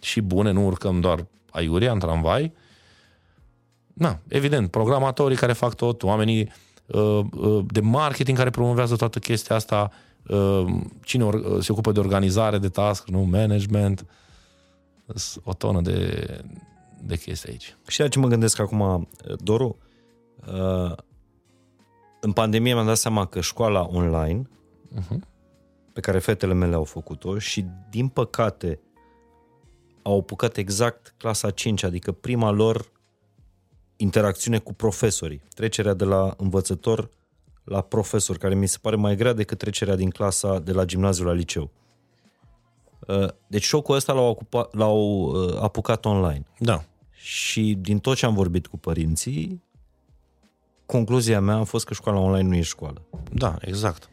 și 0.00 0.20
bune, 0.20 0.50
nu 0.50 0.66
urcăm 0.66 1.00
doar 1.00 1.26
aiurea 1.50 1.92
în 1.92 1.98
tramvai. 1.98 2.52
Na, 3.92 4.20
evident, 4.28 4.70
programatorii 4.70 5.36
care 5.36 5.52
fac 5.52 5.74
tot, 5.74 6.02
oamenii 6.02 6.52
uh, 6.86 7.20
uh, 7.32 7.64
de 7.66 7.80
marketing 7.80 8.36
care 8.36 8.50
promovează 8.50 8.96
toată 8.96 9.18
chestia 9.18 9.56
asta, 9.56 9.90
uh, 9.92 10.09
cine 11.04 11.24
or, 11.24 11.62
se 11.62 11.72
ocupă 11.72 11.92
de 11.92 12.00
organizare, 12.00 12.58
de 12.58 12.68
task, 12.68 13.08
nu, 13.08 13.20
management, 13.20 14.06
o 15.44 15.54
tonă 15.54 15.80
de, 15.80 16.24
de 17.02 17.16
chestii 17.16 17.50
aici. 17.50 17.76
Și 17.86 18.08
ce 18.08 18.18
mă 18.18 18.28
gândesc 18.28 18.58
acum, 18.58 19.08
Doru, 19.38 19.76
Uh, 20.46 20.92
în 22.20 22.32
pandemie 22.32 22.72
mi-am 22.72 22.86
dat 22.86 22.96
seama 22.96 23.26
că 23.26 23.40
școala 23.40 23.88
online, 23.92 24.48
uh-huh. 24.98 25.18
pe 25.92 26.00
care 26.00 26.18
fetele 26.18 26.52
mele 26.52 26.74
au 26.74 26.84
făcut-o 26.84 27.38
și, 27.38 27.66
din 27.90 28.08
păcate, 28.08 28.80
au 30.02 30.18
apucat 30.18 30.56
exact 30.56 31.14
clasa 31.16 31.50
5, 31.50 31.82
adică 31.82 32.12
prima 32.12 32.50
lor 32.50 32.90
interacțiune 33.96 34.58
cu 34.58 34.74
profesorii, 34.74 35.42
trecerea 35.54 35.94
de 35.94 36.04
la 36.04 36.34
învățător 36.36 37.08
la 37.70 37.80
profesor, 37.80 38.36
care 38.38 38.54
mi 38.54 38.66
se 38.66 38.78
pare 38.80 38.96
mai 38.96 39.16
grea 39.16 39.32
decât 39.32 39.58
trecerea 39.58 39.96
din 39.96 40.10
clasa 40.10 40.58
de 40.58 40.72
la 40.72 40.84
gimnaziu 40.84 41.24
la 41.24 41.32
liceu. 41.32 41.70
Uh, 43.06 43.28
deci 43.46 43.62
șocul 43.62 43.94
ăsta 43.94 44.12
l-au, 44.12 44.28
ocupa, 44.28 44.68
l-au 44.72 45.22
uh, 45.22 45.56
apucat 45.60 46.04
online. 46.04 46.42
Da. 46.58 46.84
Și 47.12 47.78
din 47.80 47.98
tot 47.98 48.16
ce 48.16 48.26
am 48.26 48.34
vorbit 48.34 48.66
cu 48.66 48.78
părinții, 48.78 49.62
concluzia 50.86 51.40
mea 51.40 51.54
a 51.54 51.64
fost 51.64 51.84
că 51.84 51.94
școala 51.94 52.18
online 52.18 52.48
nu 52.48 52.54
e 52.54 52.60
școală. 52.60 53.02
Da, 53.32 53.56
exact. 53.60 54.10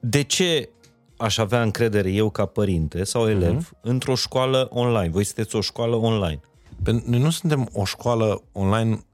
De 0.00 0.22
ce 0.22 0.70
aș 1.16 1.38
avea 1.38 1.62
încredere 1.62 2.10
eu 2.10 2.30
ca 2.30 2.46
părinte 2.46 3.04
sau 3.04 3.28
elev 3.28 3.68
uh-huh. 3.68 3.80
într-o 3.80 4.14
școală 4.14 4.68
online? 4.72 5.08
Voi 5.08 5.24
sunteți 5.24 5.56
o 5.56 5.60
școală 5.60 5.96
online. 5.96 6.40
Noi 7.04 7.20
nu 7.20 7.30
suntem 7.30 7.68
o 7.72 7.84
școală 7.84 8.42
online 8.52 9.04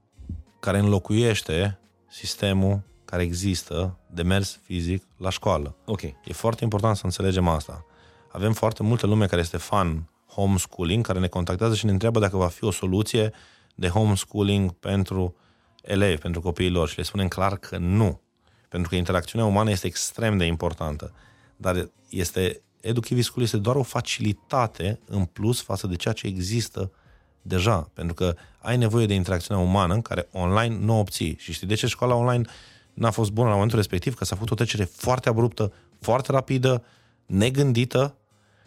care 0.60 0.78
înlocuiește 0.78 1.78
sistemul 2.14 2.82
care 3.04 3.22
există 3.22 3.98
de 4.06 4.22
mers 4.22 4.60
fizic 4.62 5.02
la 5.16 5.30
școală. 5.30 5.76
Ok. 5.84 6.02
E 6.02 6.32
foarte 6.32 6.64
important 6.64 6.96
să 6.96 7.04
înțelegem 7.04 7.48
asta. 7.48 7.84
Avem 8.32 8.52
foarte 8.52 8.82
multă 8.82 9.06
lume 9.06 9.26
care 9.26 9.40
este 9.40 9.56
fan 9.56 10.08
homeschooling, 10.28 11.06
care 11.06 11.18
ne 11.18 11.26
contactează 11.26 11.74
și 11.74 11.84
ne 11.84 11.90
întreabă 11.90 12.18
dacă 12.18 12.36
va 12.36 12.48
fi 12.48 12.64
o 12.64 12.70
soluție 12.70 13.32
de 13.74 13.88
homeschooling 13.88 14.70
pentru 14.70 15.36
elevi, 15.82 16.20
pentru 16.20 16.40
copiii 16.40 16.70
lor 16.70 16.88
și 16.88 16.96
le 16.96 17.02
spunem 17.02 17.28
clar 17.28 17.56
că 17.56 17.76
nu. 17.76 18.20
Pentru 18.68 18.88
că 18.88 18.96
interacțiunea 18.96 19.48
umană 19.48 19.70
este 19.70 19.86
extrem 19.86 20.36
de 20.36 20.44
importantă. 20.44 21.12
Dar 21.56 21.90
este, 22.08 22.62
Educhivi 22.80 23.22
School 23.22 23.44
este 23.44 23.56
doar 23.56 23.76
o 23.76 23.82
facilitate 23.82 25.00
în 25.06 25.24
plus 25.24 25.62
față 25.62 25.86
de 25.86 25.96
ceea 25.96 26.14
ce 26.14 26.26
există 26.26 26.90
deja. 27.46 27.90
Pentru 27.94 28.14
că 28.14 28.34
ai 28.58 28.76
nevoie 28.76 29.06
de 29.06 29.14
interacțiunea 29.14 29.64
umană 29.64 30.00
care 30.00 30.28
online 30.32 30.76
nu 30.80 30.98
obții. 30.98 31.36
Și 31.38 31.52
știi 31.52 31.66
de 31.66 31.74
ce 31.74 31.86
școala 31.86 32.14
online 32.14 32.44
n-a 32.94 33.10
fost 33.10 33.30
bună 33.30 33.48
la 33.48 33.54
momentul 33.54 33.78
respectiv? 33.78 34.14
Că 34.14 34.24
s-a 34.24 34.34
făcut 34.34 34.50
o 34.50 34.54
trecere 34.54 34.84
foarte 34.84 35.28
abruptă, 35.28 35.72
foarte 36.00 36.32
rapidă, 36.32 36.84
negândită 37.26 38.14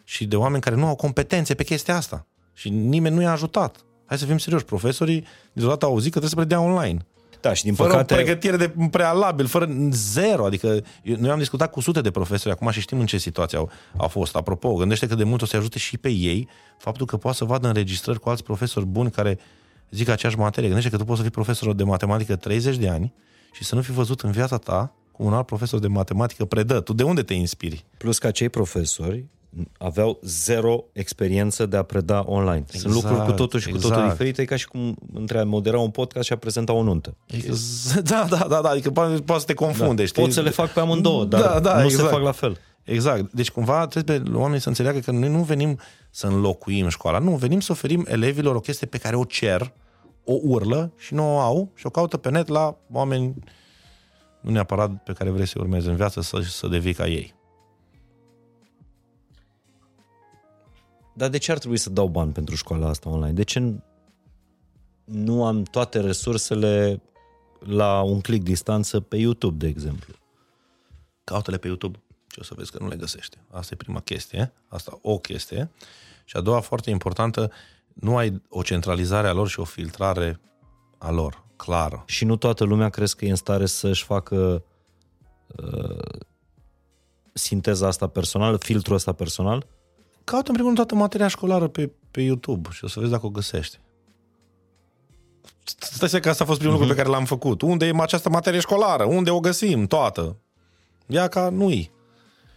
și 0.03 0.25
de 0.25 0.35
oameni 0.35 0.61
care 0.61 0.75
nu 0.75 0.87
au 0.87 0.95
competențe 0.95 1.53
pe 1.53 1.63
chestia 1.63 1.95
asta. 1.95 2.27
Și 2.53 2.69
nimeni 2.69 3.15
nu 3.15 3.21
i-a 3.21 3.31
ajutat. 3.31 3.85
Hai 4.05 4.17
să 4.17 4.25
fim 4.25 4.37
serioși, 4.37 4.65
profesorii 4.65 5.25
deodată 5.53 5.85
au 5.85 5.91
auzit 5.91 6.13
că 6.13 6.19
trebuie 6.19 6.29
să 6.29 6.47
predea 6.47 6.59
online. 6.59 7.05
Da, 7.41 7.53
și 7.53 7.63
din 7.63 7.73
fără 7.73 7.89
păcate... 7.89 8.13
o 8.13 8.17
pregătire 8.17 8.57
de 8.57 8.73
prealabil, 8.91 9.45
fără 9.45 9.69
zero. 9.89 10.45
Adică 10.45 10.83
noi 11.17 11.29
am 11.29 11.37
discutat 11.37 11.71
cu 11.71 11.79
sute 11.79 12.01
de 12.01 12.11
profesori 12.11 12.55
acum 12.55 12.69
și 12.69 12.79
știm 12.79 12.99
în 12.99 13.05
ce 13.05 13.17
situație 13.17 13.57
au, 13.57 13.69
au 13.97 14.07
fost. 14.07 14.35
Apropo, 14.35 14.73
gândește 14.73 15.07
că 15.07 15.15
de 15.15 15.23
mult 15.23 15.41
o 15.41 15.45
să 15.45 15.57
ajute 15.57 15.79
și 15.79 15.97
pe 15.97 16.09
ei 16.09 16.47
faptul 16.77 17.05
că 17.05 17.17
poate 17.17 17.37
să 17.37 17.45
vadă 17.45 17.67
înregistrări 17.67 18.19
cu 18.19 18.29
alți 18.29 18.43
profesori 18.43 18.85
buni 18.85 19.11
care 19.11 19.39
zic 19.89 20.09
aceeași 20.09 20.37
materie. 20.37 20.67
Gândește 20.67 20.91
că 20.91 20.97
tu 20.97 21.05
poți 21.05 21.17
să 21.17 21.23
fii 21.23 21.31
profesor 21.31 21.73
de 21.73 21.83
matematică 21.83 22.35
30 22.35 22.77
de 22.77 22.89
ani 22.89 23.13
și 23.51 23.63
să 23.63 23.75
nu 23.75 23.81
fi 23.81 23.91
văzut 23.91 24.21
în 24.21 24.31
viața 24.31 24.57
ta 24.57 24.93
cum 25.11 25.25
un 25.25 25.33
alt 25.33 25.45
profesor 25.45 25.79
de 25.79 25.87
matematică 25.87 26.45
predă. 26.45 26.79
Tu 26.79 26.93
de 26.93 27.03
unde 27.03 27.23
te 27.23 27.33
inspiri? 27.33 27.85
Plus 27.97 28.17
că 28.17 28.27
acei 28.27 28.49
profesori 28.49 29.25
aveau 29.77 30.19
zero 30.21 30.83
experiență 30.93 31.65
de 31.65 31.77
a 31.77 31.83
preda 31.83 32.23
online. 32.27 32.65
Exact, 32.67 32.79
Sunt 32.79 32.93
lucruri 32.93 33.25
cu 33.25 33.31
totul 33.31 33.59
și 33.59 33.69
exact. 33.69 33.83
cu 33.83 33.89
totul 33.89 34.03
exact. 34.03 34.17
diferite, 34.17 34.41
e 34.41 34.45
ca 34.45 34.55
și 34.55 34.67
cum 34.67 34.97
între 35.13 35.39
a 35.39 35.43
modera 35.43 35.79
un 35.79 35.89
podcast 35.89 36.25
și 36.25 36.33
a 36.33 36.37
prezenta 36.37 36.73
o 36.73 36.83
nuntă. 36.83 37.15
Exact. 37.25 38.09
Da, 38.09 38.27
da, 38.29 38.45
da, 38.49 38.61
da, 38.61 38.69
adică 38.69 38.91
poate, 38.91 39.21
poate 39.21 39.41
să 39.41 39.47
te 39.47 39.53
confunde, 39.53 40.01
da. 40.01 40.07
știi? 40.07 40.21
Pot 40.21 40.31
să 40.31 40.41
le 40.41 40.49
fac 40.49 40.69
pe 40.69 40.79
amândouă, 40.79 41.25
dar 41.25 41.41
da, 41.41 41.59
da, 41.59 41.79
nu 41.79 41.83
exact. 41.83 42.03
se 42.03 42.13
fac 42.13 42.23
la 42.23 42.31
fel. 42.31 42.57
Exact. 42.83 43.31
Deci 43.31 43.51
cumva 43.51 43.87
trebuie 43.87 44.21
oamenii 44.33 44.61
să 44.61 44.69
înțeleagă 44.69 44.99
că 44.99 45.11
noi 45.11 45.29
nu 45.29 45.43
venim 45.43 45.79
să 46.09 46.27
înlocuim 46.27 46.87
școala, 46.87 47.19
nu, 47.19 47.35
venim 47.35 47.59
să 47.59 47.71
oferim 47.71 48.05
elevilor 48.07 48.55
o 48.55 48.59
chestie 48.59 48.87
pe 48.87 48.97
care 48.97 49.15
o 49.15 49.23
cer, 49.23 49.73
o 50.23 50.33
urlă 50.41 50.93
și 50.97 51.13
nu 51.13 51.35
o 51.35 51.39
au 51.39 51.71
și 51.75 51.85
o 51.85 51.89
caută 51.89 52.17
pe 52.17 52.29
net 52.29 52.47
la 52.47 52.77
oameni 52.91 53.33
nu 54.41 54.51
neapărat 54.51 55.03
pe 55.03 55.13
care 55.13 55.29
vrei 55.29 55.47
să-i 55.47 55.61
urmezi 55.61 55.87
în 55.87 55.95
viață 55.95 56.21
să, 56.21 56.39
să 56.41 56.67
devii 56.67 56.93
ca 56.93 57.07
ei. 57.07 57.35
Dar 61.17 61.29
de 61.29 61.37
ce 61.37 61.51
ar 61.51 61.57
trebui 61.57 61.77
să 61.77 61.89
dau 61.89 62.07
bani 62.07 62.31
pentru 62.31 62.55
școala 62.55 62.89
asta 62.89 63.09
online? 63.09 63.33
De 63.33 63.43
ce 63.43 63.73
nu 65.03 65.45
am 65.45 65.63
toate 65.63 65.99
resursele 65.99 67.01
la 67.59 68.01
un 68.01 68.21
click 68.21 68.43
distanță 68.43 68.99
pe 68.99 69.17
YouTube, 69.17 69.57
de 69.57 69.67
exemplu? 69.67 70.13
Caută-le 71.23 71.57
pe 71.57 71.67
YouTube 71.67 71.99
și 72.31 72.39
o 72.39 72.43
să 72.43 72.53
vezi 72.55 72.71
că 72.71 72.77
nu 72.81 72.87
le 72.87 72.95
găsește. 72.95 73.37
Asta 73.49 73.73
e 73.73 73.77
prima 73.77 73.99
chestie, 73.99 74.53
asta 74.67 74.99
o 75.01 75.17
chestie. 75.17 75.71
Și 76.25 76.37
a 76.37 76.41
doua, 76.41 76.59
foarte 76.59 76.89
importantă, 76.89 77.51
nu 77.93 78.17
ai 78.17 78.41
o 78.49 78.61
centralizare 78.61 79.27
a 79.27 79.33
lor 79.33 79.47
și 79.47 79.59
o 79.59 79.63
filtrare 79.63 80.39
a 80.97 81.11
lor, 81.11 81.43
clară. 81.55 82.03
Și 82.05 82.25
nu 82.25 82.35
toată 82.35 82.63
lumea 82.63 82.89
crezi 82.89 83.15
că 83.15 83.25
e 83.25 83.29
în 83.29 83.35
stare 83.35 83.65
să-și 83.65 84.03
facă 84.03 84.63
uh, 85.55 86.19
sinteza 87.33 87.87
asta 87.87 88.07
personală, 88.07 88.57
filtrul 88.57 88.95
ăsta 88.95 89.11
personal? 89.11 89.65
Caută 90.29 90.47
în 90.47 90.53
primul 90.53 90.73
rând 90.73 90.75
toată 90.75 90.95
materia 90.95 91.27
școlară 91.27 91.67
pe, 91.67 91.91
pe 92.11 92.21
YouTube 92.21 92.69
și 92.71 92.83
o 92.83 92.87
să 92.87 92.99
vezi 92.99 93.11
dacă 93.11 93.25
o 93.25 93.29
găsești. 93.29 93.79
Stai 95.63 96.09
să 96.09 96.19
că 96.19 96.29
asta 96.29 96.43
a 96.43 96.47
fost 96.47 96.59
primul 96.59 96.75
uh-huh. 96.75 96.79
lucru 96.79 96.95
pe 96.95 97.01
care 97.01 97.15
l-am 97.15 97.25
făcut. 97.25 97.61
Unde 97.61 97.85
e 97.85 97.93
această 97.99 98.29
materie 98.29 98.59
școlară? 98.59 99.03
Unde 99.03 99.29
o 99.29 99.39
găsim? 99.39 99.85
Toată. 99.85 100.37
Ia 101.05 101.27
ca 101.27 101.49
nu-i. 101.49 101.91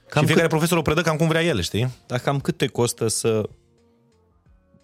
Cam 0.09 0.21
și 0.23 0.27
fiecare 0.27 0.41
cât... 0.41 0.49
profesor 0.49 0.79
o 0.79 0.83
predă 0.83 1.01
cam 1.01 1.17
cum 1.17 1.29
vrea 1.29 1.43
el, 1.43 1.61
știi? 1.61 1.89
Dar 2.07 2.19
cam 2.19 2.41
cât 2.41 2.57
te 2.57 2.67
costă 2.67 3.09
să 3.09 3.49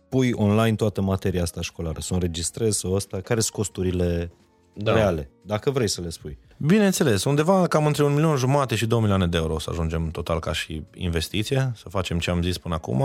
pui 0.08 0.32
online 0.32 0.76
toată 0.76 1.00
materia 1.00 1.42
asta 1.42 1.60
școlară? 1.60 2.00
Să 2.00 2.08
o 2.12 2.14
înregistrezi, 2.14 2.78
să 2.78 2.88
o 2.88 2.94
asta? 2.94 3.20
Care 3.20 3.40
sunt 3.40 3.54
costurile 3.54 4.32
da. 4.74 4.92
reale? 4.92 5.30
Dacă 5.42 5.70
vrei 5.70 5.88
să 5.88 6.00
le 6.00 6.10
spui. 6.10 6.38
Bineînțeles, 6.58 7.24
undeva 7.24 7.66
cam 7.66 7.86
între 7.86 8.04
un 8.04 8.14
milion 8.14 8.36
jumate 8.36 8.74
și 8.74 8.86
2 8.86 9.00
milioane 9.00 9.26
de 9.26 9.36
euro 9.36 9.58
să 9.58 9.70
ajungem 9.70 10.10
total 10.10 10.40
ca 10.40 10.52
și 10.52 10.82
investiție, 10.94 11.72
să 11.74 11.88
facem 11.88 12.18
ce 12.18 12.30
am 12.30 12.42
zis 12.42 12.58
până 12.58 12.74
acum 12.74 13.00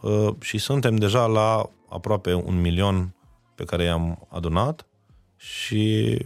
uh, 0.00 0.28
și 0.40 0.58
suntem 0.58 0.96
deja 0.96 1.26
la 1.26 1.70
aproape 1.88 2.34
un 2.34 2.60
milion 2.60 3.14
pe 3.54 3.64
care 3.64 3.84
i-am 3.84 4.26
adunat 4.30 4.86
și 5.36 6.18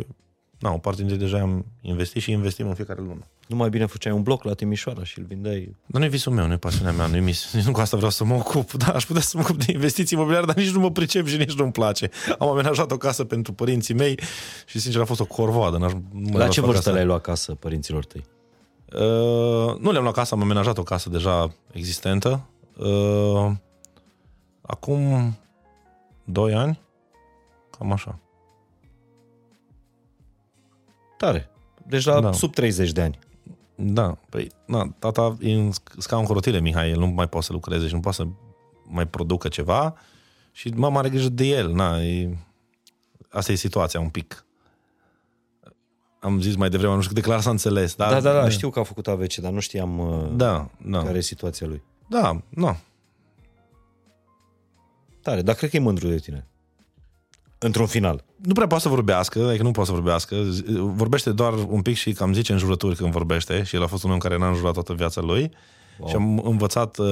na, 0.58 0.72
o 0.72 0.78
parte 0.78 1.00
dintre 1.00 1.18
deja 1.18 1.40
am 1.40 1.66
investit 1.80 2.22
și 2.22 2.30
investim 2.30 2.68
în 2.68 2.74
fiecare 2.74 3.00
lună. 3.00 3.26
Nu 3.48 3.56
mai 3.56 3.68
bine 3.68 3.86
făceai 3.86 4.12
un 4.12 4.22
bloc 4.22 4.42
la 4.42 4.54
Timișoara 4.54 5.04
și 5.04 5.18
îl 5.18 5.24
vindeai? 5.24 5.76
Dar 5.86 6.00
nu 6.00 6.06
e 6.06 6.10
visul 6.10 6.32
meu, 6.32 6.46
nu 6.46 6.52
e 6.52 6.56
pasiunea 6.56 6.92
mea, 6.92 7.06
nu 7.06 7.16
e 7.16 7.20
mis... 7.20 7.52
Nu 7.66 7.72
cu 7.72 7.80
asta 7.80 7.96
vreau 7.96 8.10
să 8.10 8.24
mă 8.24 8.34
ocup. 8.34 8.72
Da, 8.72 8.86
aș 8.86 9.06
putea 9.06 9.22
să 9.22 9.36
mă 9.36 9.42
ocup 9.42 9.64
de 9.64 9.72
investiții 9.72 10.16
imobiliare, 10.16 10.46
dar 10.46 10.56
nici 10.56 10.70
nu 10.70 10.80
mă 10.80 10.90
pricep 10.90 11.26
și 11.26 11.36
nici 11.36 11.52
nu-mi 11.52 11.72
place. 11.72 12.10
Am 12.38 12.48
amenajat 12.48 12.90
o 12.90 12.96
casă 12.96 13.24
pentru 13.24 13.52
părinții 13.52 13.94
mei 13.94 14.18
și 14.66 14.78
sincer 14.78 15.00
a 15.00 15.04
fost 15.04 15.20
o 15.20 15.24
corvoadă. 15.24 15.76
N-aș, 15.76 15.92
la 16.32 16.48
ce 16.48 16.60
vârstă 16.60 16.92
le-ai 16.92 17.04
luat 17.04 17.20
casă 17.20 17.54
părinților 17.54 18.04
tăi? 18.04 18.24
Uh, 18.92 19.78
nu 19.78 19.90
le-am 19.90 20.02
luat 20.02 20.14
casă, 20.14 20.34
am 20.34 20.42
amenajat 20.42 20.78
o 20.78 20.82
casă 20.82 21.08
deja 21.08 21.54
existentă. 21.72 22.46
Uh, 22.76 23.50
acum 24.60 25.34
2 26.24 26.54
ani, 26.54 26.80
cam 27.78 27.92
așa. 27.92 28.18
Tare. 31.16 31.50
Deci 31.86 32.04
la 32.04 32.20
da. 32.20 32.32
sub 32.32 32.54
30 32.54 32.92
de 32.92 33.00
ani. 33.00 33.18
Da, 33.80 34.16
păi, 34.28 34.50
na, 34.64 34.94
tata 34.98 35.36
e 35.40 35.52
în 35.52 35.70
scaun 35.98 36.24
cu 36.24 36.32
rotile, 36.32 36.60
Mihai, 36.60 36.90
el 36.90 36.98
nu 36.98 37.06
mai 37.06 37.28
poate 37.28 37.46
să 37.46 37.52
lucreze 37.52 37.86
și 37.86 37.94
nu 37.94 38.00
poate 38.00 38.16
să 38.16 38.26
mai 38.84 39.06
producă 39.06 39.48
ceva 39.48 39.94
și 40.52 40.68
mama 40.68 40.98
are 40.98 41.08
grijă 41.08 41.28
de 41.28 41.44
el, 41.44 41.72
na, 41.72 42.02
e... 42.02 42.36
asta 43.30 43.52
e 43.52 43.54
situația 43.54 44.00
un 44.00 44.08
pic. 44.08 44.46
Am 46.20 46.40
zis 46.40 46.56
mai 46.56 46.68
devreme, 46.68 46.94
nu 46.94 47.00
știu 47.00 47.14
cât 47.14 47.22
de 47.22 47.28
clar 47.28 47.40
s-a 47.40 47.50
înțeles. 47.50 47.94
Da, 47.94 48.10
da, 48.10 48.20
da, 48.20 48.32
da, 48.32 48.48
știu 48.48 48.70
că 48.70 48.78
a 48.78 48.82
făcut 48.82 49.08
AVC, 49.08 49.34
dar 49.34 49.52
nu 49.52 49.60
știam 49.60 49.98
uh, 49.98 50.30
da, 50.32 50.70
da. 50.84 51.02
care 51.02 51.18
e 51.18 51.20
situația 51.20 51.66
lui. 51.66 51.82
Da, 52.08 52.42
nu. 52.48 52.76
Tare, 55.20 55.42
dar 55.42 55.54
cred 55.54 55.70
că 55.70 55.76
e 55.76 55.80
mândru 55.80 56.08
de 56.08 56.18
tine. 56.18 56.46
Într-un 57.58 57.86
final. 57.86 58.24
Nu 58.36 58.52
prea 58.52 58.66
poate 58.66 58.82
să 58.82 58.88
vorbească, 58.88 59.46
adică 59.48 59.62
nu 59.62 59.70
poate 59.70 59.88
să 59.88 59.94
vorbească. 59.94 60.36
Vorbește 60.78 61.30
doar 61.32 61.52
un 61.68 61.82
pic 61.82 61.96
și 61.96 62.12
cam 62.12 62.32
zice 62.32 62.52
în 62.52 62.58
jurături 62.58 62.96
când 62.96 63.12
vorbește 63.12 63.62
și 63.62 63.76
el 63.76 63.82
a 63.82 63.86
fost 63.86 64.04
un 64.04 64.10
om 64.10 64.18
care 64.18 64.38
n-a 64.38 64.48
înjurat 64.48 64.72
toată 64.72 64.92
viața 64.92 65.20
lui. 65.20 65.50
Wow. 65.98 66.08
Și 66.08 66.14
am 66.14 66.38
învățat 66.38 66.98
uh, 66.98 67.06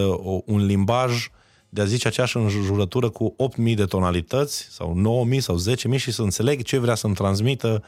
un 0.44 0.66
limbaj 0.66 1.28
de 1.68 1.81
a 1.81 1.85
zice 1.85 2.09
aceeași 2.09 2.36
înjurătură 2.36 3.10
cu 3.10 3.36
8.000 3.66 3.74
de 3.74 3.85
tonalități 3.85 4.68
sau 4.70 5.27
9.000 5.32 5.39
sau 5.39 5.56
10.000 5.90 5.97
și 5.97 6.12
să 6.12 6.23
înțeleg 6.23 6.62
ce 6.62 6.78
vrea 6.78 6.94
să-mi 6.94 7.14
transmită 7.14 7.82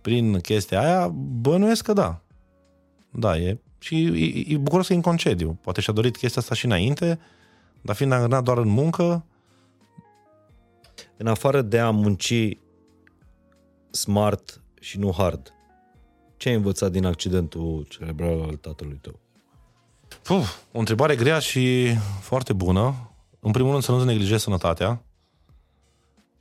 prin 0.00 0.38
chestia 0.38 0.80
aia, 0.80 1.08
bănuiesc 1.14 1.84
că 1.84 1.92
da. 1.92 2.20
Da, 3.10 3.36
e. 3.36 3.58
Și 3.78 4.04
e, 4.04 4.54
e 4.54 4.56
bucuros 4.56 4.86
că 4.86 4.92
e 4.92 4.96
în 4.96 5.02
concediu. 5.02 5.58
Poate 5.62 5.80
și-a 5.80 5.92
dorit 5.92 6.16
chestia 6.16 6.40
asta 6.40 6.54
și 6.54 6.64
înainte, 6.64 7.18
dar 7.80 7.96
fiind 7.96 8.12
angrenat 8.12 8.42
doar 8.42 8.58
în 8.58 8.68
muncă, 8.68 9.24
în 11.16 11.26
afară 11.26 11.62
de 11.62 11.78
a 11.78 11.90
munci 11.90 12.58
smart 13.90 14.60
și 14.80 14.98
nu 14.98 15.12
hard, 15.12 15.54
ce 16.36 16.48
ai 16.48 16.54
învățat 16.54 16.90
din 16.90 17.04
accidentul 17.04 17.86
cerebral 17.88 18.42
al 18.42 18.54
tatălui 18.54 18.98
tău? 19.00 19.20
Puh, 20.22 20.46
o 20.72 20.78
întrebare 20.78 21.16
grea 21.16 21.38
și 21.38 21.94
foarte 22.20 22.52
bună. 22.52 23.10
În 23.40 23.52
primul 23.52 23.70
rând 23.70 23.82
să 23.82 23.92
nu 23.92 24.04
neglijezi 24.04 24.42
sănătatea. 24.42 25.02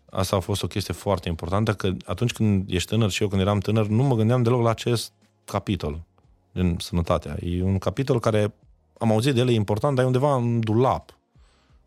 Asta 0.10 0.36
a 0.36 0.40
fost 0.40 0.64
o 0.64 0.68
chestie 0.68 0.94
foarte 0.94 1.30
importantă, 1.30 1.74
că 1.74 1.92
atunci 2.06 2.34
când 2.34 2.70
ești 2.70 2.90
tânăr 2.90 3.10
și 3.10 3.22
eu 3.22 3.28
când 3.28 3.42
eram 3.42 3.60
tânăr, 3.60 3.88
nu 3.88 4.04
mă 4.04 4.16
gândeam 4.16 4.44
deloc 4.44 4.62
la 4.62 4.70
acest 4.70 5.14
capitol 5.46 6.04
din 6.52 6.78
sănătatea. 6.80 7.38
E 7.42 7.64
un 7.64 7.78
capitol 7.78 8.20
care 8.20 8.54
am 8.98 9.12
auzit 9.12 9.34
de 9.34 9.40
el, 9.40 9.50
e 9.50 9.54
important, 9.54 9.96
dar 9.96 10.04
e 10.04 10.08
undeva 10.08 10.36
în 10.36 10.60
dulap, 10.60 11.18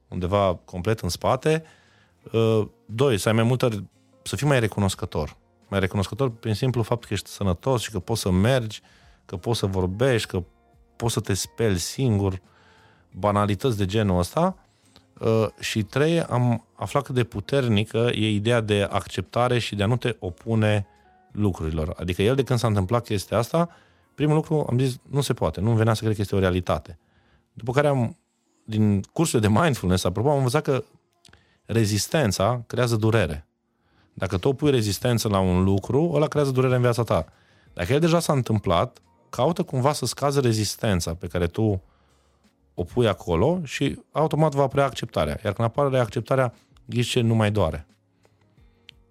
undeva 0.08 0.60
complet 0.64 1.00
în 1.00 1.08
spate. 1.08 1.64
Uh, 2.32 2.68
doi, 2.86 3.18
să 3.18 3.28
ai 3.28 3.34
mai 3.34 3.44
multă, 3.44 3.88
să 4.22 4.36
fii 4.36 4.46
mai 4.46 4.60
recunoscător. 4.60 5.36
Mai 5.68 5.80
recunoscător 5.80 6.30
prin 6.30 6.54
simplu 6.54 6.82
fapt 6.82 7.04
că 7.04 7.12
ești 7.12 7.28
sănătos 7.28 7.82
și 7.82 7.90
că 7.90 7.98
poți 7.98 8.20
să 8.20 8.30
mergi, 8.30 8.80
că 9.24 9.36
poți 9.36 9.58
să 9.58 9.66
vorbești, 9.66 10.28
că 10.28 10.42
poți 10.96 11.12
să 11.12 11.20
te 11.20 11.34
speli 11.34 11.78
singur, 11.78 12.40
banalități 13.12 13.76
de 13.76 13.86
genul 13.86 14.18
ăsta. 14.18 14.56
Uh, 15.20 15.46
și 15.60 15.82
trei, 15.82 16.22
am 16.22 16.64
aflat 16.74 17.02
cât 17.02 17.14
de 17.14 17.24
puternică 17.24 18.10
e 18.12 18.30
ideea 18.30 18.60
de 18.60 18.88
acceptare 18.90 19.58
și 19.58 19.74
de 19.74 19.82
a 19.82 19.86
nu 19.86 19.96
te 19.96 20.16
opune 20.18 20.86
lucrurilor. 21.32 21.94
Adică 21.96 22.22
el 22.22 22.34
de 22.34 22.42
când 22.42 22.58
s-a 22.58 22.66
întâmplat 22.66 23.04
chestia 23.04 23.38
asta, 23.38 23.68
primul 24.14 24.34
lucru 24.34 24.66
am 24.70 24.78
zis, 24.78 24.98
nu 25.10 25.20
se 25.20 25.34
poate, 25.34 25.60
nu 25.60 25.72
venea 25.72 25.94
să 25.94 26.02
cred 26.02 26.14
că 26.14 26.20
este 26.20 26.36
o 26.36 26.38
realitate. 26.38 26.98
După 27.52 27.72
care 27.72 27.86
am, 27.86 28.16
din 28.64 29.00
cursul 29.12 29.40
de 29.40 29.48
mindfulness, 29.48 30.04
apropo, 30.04 30.30
am 30.30 30.36
învățat 30.36 30.62
că 30.62 30.84
rezistența 31.68 32.62
creează 32.66 32.96
durere. 32.96 33.46
Dacă 34.14 34.38
tu 34.38 34.52
pui 34.52 34.70
rezistență 34.70 35.28
la 35.28 35.38
un 35.38 35.64
lucru, 35.64 36.10
ăla 36.14 36.26
creează 36.26 36.50
durere 36.50 36.74
în 36.74 36.80
viața 36.80 37.02
ta. 37.02 37.26
Dacă 37.72 37.92
el 37.92 38.00
deja 38.00 38.20
s-a 38.20 38.32
întâmplat, 38.32 38.98
caută 39.30 39.62
cumva 39.62 39.92
să 39.92 40.06
scazi 40.06 40.40
rezistența 40.40 41.14
pe 41.14 41.26
care 41.26 41.46
tu 41.46 41.82
o 42.74 42.84
pui 42.84 43.08
acolo 43.08 43.60
și 43.64 44.00
automat 44.12 44.54
va 44.54 44.62
apărea 44.62 44.84
acceptarea. 44.84 45.40
Iar 45.44 45.52
când 45.52 45.68
apare 45.68 45.98
acceptarea, 45.98 46.54
ghice 46.84 47.20
nu 47.20 47.34
mai 47.34 47.50
doare. 47.50 47.86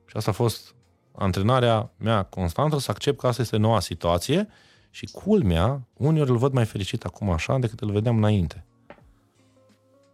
Și 0.06 0.18
asta 0.18 0.30
a 0.30 0.34
fost 0.34 0.76
antrenarea 1.12 1.92
mea 1.98 2.24
constantă, 2.24 2.78
să 2.78 2.92
accept 2.92 3.20
că 3.20 3.28
asta 3.28 3.42
este 3.42 3.58
noua 3.58 3.80
situație 3.80 4.48
și 4.90 5.06
culmea, 5.06 5.88
uneori 5.94 6.30
îl 6.30 6.38
văd 6.38 6.54
mai 6.54 6.66
fericit 6.66 7.04
acum 7.04 7.30
așa 7.30 7.58
decât 7.58 7.80
îl 7.80 7.92
vedeam 7.92 8.18
înainte. 8.18 8.66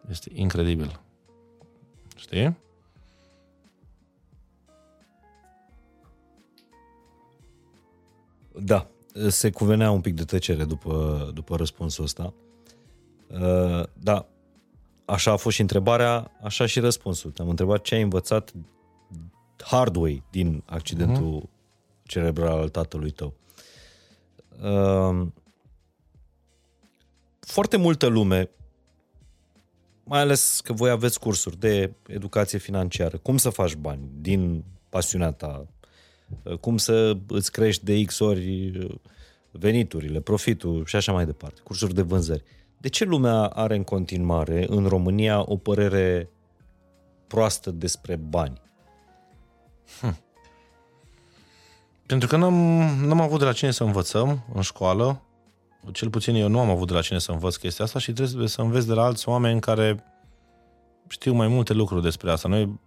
Este 0.09 0.31
incredibil. 0.33 1.02
Știi? 2.23 2.57
Da, 8.59 8.87
se 9.27 9.51
cuvenea 9.51 9.91
un 9.91 10.01
pic 10.01 10.15
de 10.15 10.23
tăcere 10.23 10.63
după, 10.63 11.29
după 11.33 11.55
răspunsul 11.55 12.03
ăsta. 12.03 12.33
Uh, 13.27 13.83
da, 13.93 14.25
așa 15.05 15.31
a 15.31 15.35
fost 15.35 15.55
și 15.55 15.61
întrebarea, 15.61 16.31
așa 16.41 16.65
și 16.65 16.79
răspunsul. 16.79 17.31
Te-am 17.31 17.49
întrebat 17.49 17.81
ce 17.81 17.95
ai 17.95 18.01
învățat 18.01 18.53
hard 19.63 19.95
way 19.95 20.23
din 20.31 20.63
accidentul 20.65 21.41
uh-huh. 21.41 22.03
cerebral 22.03 22.59
al 22.59 22.69
tatălui 22.69 23.11
tău. 23.11 23.33
Uh, 24.61 25.27
foarte 27.39 27.77
multă 27.77 28.07
lume, 28.07 28.49
mai 30.03 30.19
ales 30.19 30.61
că 30.63 30.73
voi 30.73 30.89
aveți 30.89 31.19
cursuri 31.19 31.59
de 31.59 31.93
educație 32.07 32.57
financiară, 32.57 33.17
cum 33.17 33.38
să 33.38 33.49
faci 33.49 33.75
bani 33.75 34.01
din 34.19 34.63
pasiunea 34.89 35.31
ta, 35.31 35.67
cum 36.59 36.77
să 36.77 37.17
îți 37.27 37.51
crești 37.51 37.85
de 37.85 38.03
X 38.03 38.19
ori 38.19 38.77
veniturile, 39.51 40.19
profitul 40.19 40.85
și 40.85 40.95
așa 40.95 41.11
mai 41.11 41.25
departe, 41.25 41.61
cursuri 41.63 41.93
de 41.93 42.01
vânzări. 42.01 42.43
De 42.77 42.89
ce 42.89 43.05
lumea 43.05 43.45
are 43.45 43.75
în 43.75 43.84
continuare 43.84 44.65
în 44.69 44.88
România 44.88 45.43
o 45.45 45.57
părere 45.57 46.30
proastă 47.27 47.71
despre 47.71 48.15
bani? 48.15 48.61
Hm. 49.99 50.17
Pentru 52.05 52.27
că 52.27 52.38
n-am, 52.38 52.53
n-am 53.05 53.21
avut 53.21 53.39
de 53.39 53.45
la 53.45 53.53
cine 53.53 53.71
să 53.71 53.84
învățăm 53.84 54.45
în 54.53 54.61
școală, 54.61 55.21
cel 55.91 56.10
puțin 56.10 56.35
eu 56.35 56.47
nu 56.47 56.60
am 56.60 56.69
avut 56.69 56.88
de 56.88 56.93
la 56.93 57.01
cine 57.01 57.19
să 57.19 57.31
învăț 57.31 57.55
chestia 57.55 57.85
asta 57.85 57.99
și 57.99 58.11
trebuie 58.11 58.47
să 58.47 58.61
înveți 58.61 58.88
de 58.88 58.93
la 58.93 59.03
alți 59.03 59.30
oameni 59.30 59.60
care 59.60 60.03
știu 61.07 61.34
mai 61.34 61.47
multe 61.47 61.73
lucruri 61.73 62.01
despre 62.01 62.31
asta. 62.31 62.47
Noi 62.47 62.80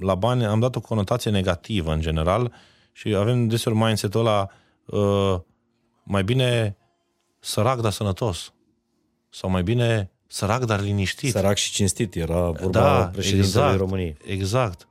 la 0.00 0.14
bani 0.14 0.44
am 0.44 0.60
dat 0.60 0.76
o 0.76 0.80
conotație 0.80 1.30
negativă 1.30 1.92
în 1.92 2.00
general 2.00 2.52
și 2.92 3.14
avem 3.14 3.48
deseori 3.48 3.78
mindset-ul 3.78 4.20
ăla 4.20 4.48
uh, 4.84 5.40
mai 6.02 6.24
bine 6.24 6.76
sărac, 7.38 7.80
dar 7.80 7.92
sănătos. 7.92 8.52
Sau 9.30 9.50
mai 9.50 9.62
bine 9.62 10.10
sărac, 10.26 10.64
dar 10.64 10.80
liniștit. 10.80 11.30
Sărac 11.30 11.56
și 11.56 11.72
cinstit 11.72 12.14
era 12.14 12.50
vorba 12.50 12.68
da, 12.68 13.06
președintelui 13.12 13.62
exact, 13.62 13.78
României. 13.78 14.16
Exact. 14.24 14.88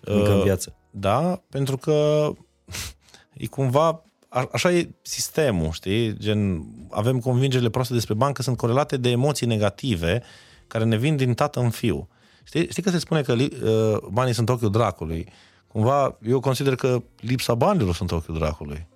Încă 0.00 0.30
uh, 0.30 0.36
în 0.36 0.42
viață. 0.42 0.76
Da, 0.90 1.42
pentru 1.48 1.76
că 1.76 2.28
e 3.42 3.46
cumva 3.46 4.02
a, 4.34 4.48
așa 4.52 4.72
e 4.72 4.90
sistemul, 5.02 5.70
știi? 5.70 6.18
Gen, 6.18 6.64
avem 6.90 7.18
convingerile 7.18 7.70
proaste 7.70 7.92
despre 7.94 8.14
bani 8.14 8.34
că 8.34 8.42
sunt 8.42 8.56
corelate 8.56 8.96
de 8.96 9.10
emoții 9.10 9.46
negative 9.46 10.22
care 10.66 10.84
ne 10.84 10.96
vin 10.96 11.16
din 11.16 11.34
tată 11.34 11.60
în 11.60 11.70
fiu. 11.70 12.08
Știi, 12.44 12.70
știi 12.70 12.82
că 12.82 12.90
se 12.90 12.98
spune 12.98 13.22
că 13.22 13.32
uh, 13.32 13.96
banii 14.10 14.32
sunt 14.32 14.48
ochiul 14.48 14.70
dracului. 14.70 15.26
Cumva, 15.66 16.18
eu 16.22 16.40
consider 16.40 16.74
că 16.74 17.02
lipsa 17.20 17.54
banilor 17.54 17.94
sunt 17.94 18.12
ochiul 18.12 18.38
dracului. 18.38 18.86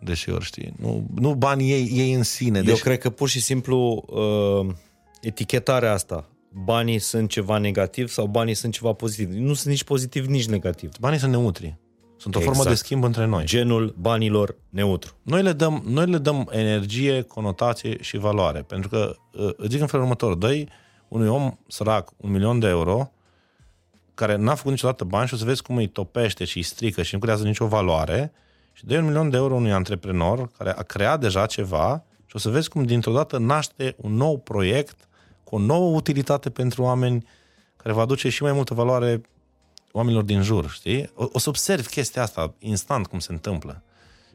Deseori, 0.00 0.44
știi? 0.44 0.72
Nu, 0.76 1.06
nu 1.14 1.34
banii 1.34 1.72
ei, 1.72 1.90
ei 1.92 2.12
în 2.12 2.22
sine. 2.22 2.58
Eu 2.58 2.64
deci... 2.64 2.80
cred 2.80 2.98
că 2.98 3.10
pur 3.10 3.28
și 3.28 3.40
simplu 3.40 4.04
uh, 4.06 4.74
etichetarea 5.20 5.92
asta, 5.92 6.28
banii 6.64 6.98
sunt 6.98 7.30
ceva 7.30 7.58
negativ 7.58 8.08
sau 8.08 8.26
banii 8.26 8.54
sunt 8.54 8.72
ceva 8.72 8.92
pozitiv. 8.92 9.28
Nu 9.28 9.54
sunt 9.54 9.72
nici 9.72 9.84
pozitiv, 9.84 10.26
nici 10.26 10.46
negativ. 10.46 10.90
Banii 11.00 11.18
sunt 11.18 11.32
neutri. 11.32 11.78
Sunt 12.18 12.34
o 12.34 12.38
exact. 12.38 12.56
formă 12.56 12.70
de 12.70 12.76
schimb 12.76 13.04
între 13.04 13.24
noi. 13.24 13.44
Genul 13.44 13.94
banilor 13.98 14.56
neutru. 14.68 15.14
Noi 15.22 15.42
le 15.42 15.52
dăm, 15.52 15.82
noi 15.86 16.06
le 16.06 16.18
dăm 16.18 16.48
energie, 16.50 17.22
conotație 17.22 18.02
și 18.02 18.16
valoare. 18.16 18.62
Pentru 18.62 18.88
că, 18.88 19.16
uh, 19.32 19.50
îți 19.56 19.70
zic 19.70 19.80
în 19.80 19.86
felul 19.86 20.04
următor, 20.04 20.34
dai 20.34 20.68
unui 21.08 21.28
om 21.28 21.58
sărac 21.68 22.10
un 22.16 22.30
milion 22.30 22.58
de 22.58 22.66
euro 22.66 23.12
care 24.14 24.36
n-a 24.36 24.54
făcut 24.54 24.70
niciodată 24.70 25.04
bani 25.04 25.28
și 25.28 25.34
o 25.34 25.36
să 25.36 25.44
vezi 25.44 25.62
cum 25.62 25.76
îi 25.76 25.86
topește 25.86 26.44
și 26.44 26.56
îi 26.56 26.62
strică 26.62 27.02
și 27.02 27.14
nu 27.14 27.20
creează 27.20 27.44
nicio 27.44 27.66
valoare 27.66 28.32
și 28.72 28.86
dai 28.86 28.98
un 28.98 29.04
milion 29.04 29.30
de 29.30 29.36
euro 29.36 29.54
unui 29.54 29.72
antreprenor 29.72 30.50
care 30.56 30.70
a 30.70 30.82
creat 30.82 31.20
deja 31.20 31.46
ceva 31.46 32.04
și 32.26 32.36
o 32.36 32.38
să 32.38 32.48
vezi 32.48 32.68
cum 32.68 32.82
dintr-o 32.82 33.12
dată 33.12 33.38
naște 33.38 33.94
un 33.96 34.14
nou 34.14 34.38
proiect 34.38 35.08
cu 35.44 35.54
o 35.54 35.58
nouă 35.58 35.96
utilitate 35.96 36.50
pentru 36.50 36.82
oameni 36.82 37.26
care 37.76 37.94
va 37.94 38.02
aduce 38.02 38.28
și 38.28 38.42
mai 38.42 38.52
multă 38.52 38.74
valoare 38.74 39.20
oamenilor 39.92 40.24
din 40.24 40.42
jur, 40.42 40.70
știi? 40.70 41.10
O, 41.14 41.26
o 41.32 41.38
să 41.38 41.48
observi 41.48 41.88
chestia 41.88 42.22
asta 42.22 42.54
instant 42.58 43.06
cum 43.06 43.18
se 43.18 43.32
întâmplă. 43.32 43.82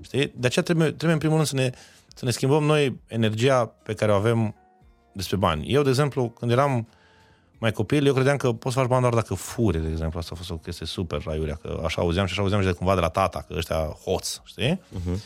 Știi? 0.01 0.33
De 0.35 0.47
aceea 0.47 0.65
trebuie, 0.65 0.87
trebuie 0.87 1.11
în 1.11 1.17
primul 1.17 1.35
rând 1.35 1.47
să 1.47 1.55
ne, 1.55 1.69
să 2.15 2.25
ne 2.25 2.31
schimbăm 2.31 2.63
noi 2.63 2.99
energia 3.07 3.65
pe 3.65 3.93
care 3.93 4.11
o 4.11 4.15
avem 4.15 4.55
despre 5.11 5.35
bani. 5.35 5.73
Eu, 5.73 5.83
de 5.83 5.89
exemplu, 5.89 6.29
când 6.29 6.51
eram 6.51 6.87
mai 7.59 7.71
copil, 7.71 8.05
eu 8.05 8.13
credeam 8.13 8.37
că 8.37 8.53
poți 8.53 8.73
să 8.73 8.79
faci 8.79 8.89
bani 8.89 9.01
doar 9.01 9.13
dacă 9.13 9.33
furi, 9.33 9.81
de 9.81 9.89
exemplu. 9.89 10.19
Asta 10.19 10.31
a 10.33 10.37
fost 10.37 10.51
o 10.51 10.55
chestie 10.55 10.85
super 10.85 11.23
raiurea, 11.25 11.55
că 11.55 11.81
așa 11.85 12.01
auzeam 12.01 12.25
și 12.25 12.31
așa 12.31 12.41
auzeam 12.41 12.61
și 12.61 12.67
de 12.67 12.73
cumva 12.73 12.93
de 12.95 12.99
la 12.99 13.09
tata, 13.09 13.45
că 13.47 13.53
ăștia 13.57 13.77
hoți, 13.77 14.41
știi? 14.43 14.81
Uh-huh. 14.81 15.17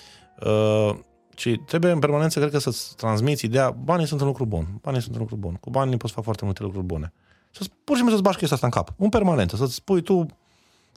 Uh, 0.46 0.96
și 1.36 1.56
trebuie 1.66 1.92
în 1.92 2.00
permanență, 2.00 2.40
cred 2.40 2.52
că, 2.52 2.58
să-ți 2.58 2.96
transmiți 2.96 3.46
ideea, 3.46 3.70
banii 3.70 4.06
sunt 4.06 4.22
un 4.22 4.28
lucru 4.28 4.46
bun, 4.46 4.68
banii 4.82 5.02
sunt 5.02 5.14
un 5.14 5.20
lucru 5.20 5.36
bun. 5.36 5.54
Cu 5.54 5.70
banii 5.70 5.98
poți 5.98 6.14
face 6.14 6.26
foarte 6.26 6.46
multe 6.46 6.64
lucruri 6.64 6.86
bune. 6.86 7.14
Să 7.60 7.70
pur 7.84 7.96
și 7.96 8.02
simplu 8.02 8.10
să-ți 8.10 8.24
bași 8.24 8.38
chestia 8.38 8.56
asta 8.56 8.68
în 8.68 8.74
cap, 8.74 8.94
în 8.98 9.10
permanență, 9.10 9.56
să-ți 9.56 9.74
spui 9.74 10.02
tu 10.02 10.26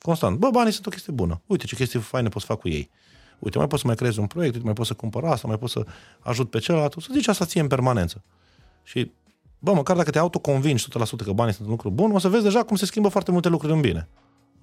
constant, 0.03 0.39
bă, 0.39 0.51
banii 0.51 0.73
sunt 0.73 0.87
o 0.87 0.91
chestie 0.91 1.13
bună, 1.13 1.41
uite 1.47 1.67
ce 1.67 1.75
chestii 1.75 2.01
faine 2.01 2.29
poți 2.29 2.45
să 2.47 2.53
fac 2.53 2.61
cu 2.61 2.69
ei. 2.69 2.91
Uite, 3.39 3.59
mai 3.59 3.67
poți 3.67 3.81
să 3.81 3.87
mai 3.87 3.97
creezi 3.97 4.19
un 4.19 4.27
proiect, 4.27 4.53
uite, 4.55 4.65
mai 4.65 4.75
poți 4.75 4.89
să 4.89 4.95
cumpăr 4.95 5.25
asta, 5.25 5.47
mai 5.47 5.59
poți 5.59 5.73
să 5.73 5.87
ajut 6.21 6.51
pe 6.51 6.59
celălalt, 6.59 6.95
să 6.99 7.09
zici 7.13 7.29
asta 7.29 7.45
ție 7.45 7.61
în 7.61 7.67
permanență. 7.67 8.23
Și, 8.83 9.11
bă, 9.59 9.73
măcar 9.73 9.97
dacă 9.97 10.11
te 10.11 10.19
autoconvingi 10.19 10.87
100% 10.89 11.25
că 11.25 11.33
banii 11.33 11.55
sunt 11.55 11.67
un 11.67 11.73
lucru 11.73 11.91
bun, 11.91 12.13
o 12.13 12.19
să 12.19 12.29
vezi 12.29 12.43
deja 12.43 12.63
cum 12.63 12.77
se 12.77 12.87
schimbă 12.87 13.09
foarte 13.09 13.31
multe 13.31 13.49
lucruri 13.49 13.73
în 13.73 13.81
bine, 13.81 14.09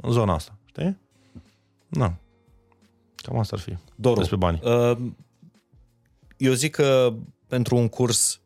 în 0.01 0.11
zona 0.11 0.33
asta, 0.33 0.57
știi? 0.65 0.97
Na. 1.87 2.17
Cam 3.15 3.37
asta 3.37 3.55
ar 3.55 3.61
fi 3.61 3.77
Doru, 3.95 4.19
despre 4.19 4.35
bani. 4.35 4.59
Uh, 4.63 4.97
eu 6.37 6.53
zic 6.53 6.75
că 6.75 7.13
pentru 7.47 7.75
un 7.75 7.87
curs, 7.87 8.41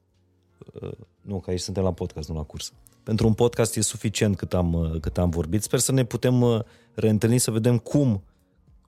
uh, 0.82 0.91
nu, 1.22 1.40
că 1.40 1.49
aici 1.49 1.60
suntem 1.60 1.84
la 1.84 1.94
podcast, 1.94 2.30
nu 2.30 2.36
la 2.36 2.44
curs, 2.44 2.73
pentru 3.03 3.28
un 3.28 3.34
podcast 3.34 3.76
e 3.76 3.82
suficient 3.82 4.38
cât 4.38 4.53
am, 4.53 4.73
uh, 4.73 4.99
cât 4.99 5.18
am 5.18 5.30
vorbit. 5.30 5.64
Sper 5.64 5.80
să 5.80 5.91
ne 5.91 6.03
putem 6.03 6.41
uh, 6.41 6.60
reîntâlni, 6.94 7.38
să 7.38 7.52
vedem 7.52 7.78
cum 7.78 8.23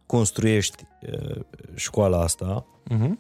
construiești 0.06 0.84
uh, 1.12 1.40
școala 1.76 2.22
asta, 2.22 2.66
uh-huh. 2.90 3.12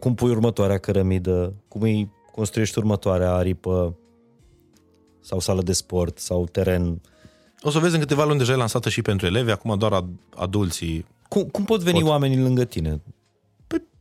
cum 0.00 0.14
pui 0.14 0.30
următoarea 0.30 0.78
cărămidă, 0.78 1.54
cum 1.68 1.82
îi 1.82 2.10
construiești 2.32 2.78
următoarea 2.78 3.34
aripă 3.34 3.96
sau 5.20 5.38
sală 5.38 5.62
de 5.62 5.72
sport 5.72 6.18
sau 6.18 6.46
teren. 6.46 7.00
O 7.60 7.70
să 7.70 7.78
vezi 7.78 7.94
în 7.94 8.00
câteva 8.00 8.24
luni 8.24 8.38
deja 8.38 8.52
e 8.52 8.56
lansată 8.56 8.88
și 8.88 9.02
pentru 9.02 9.26
elevi, 9.26 9.50
acum 9.50 9.78
doar 9.78 10.04
adulții. 10.36 11.06
Cum, 11.28 11.42
cum 11.42 11.64
pot 11.64 11.80
veni 11.80 12.00
pot. 12.00 12.08
oamenii 12.08 12.38
lângă 12.38 12.64
tine? 12.64 13.00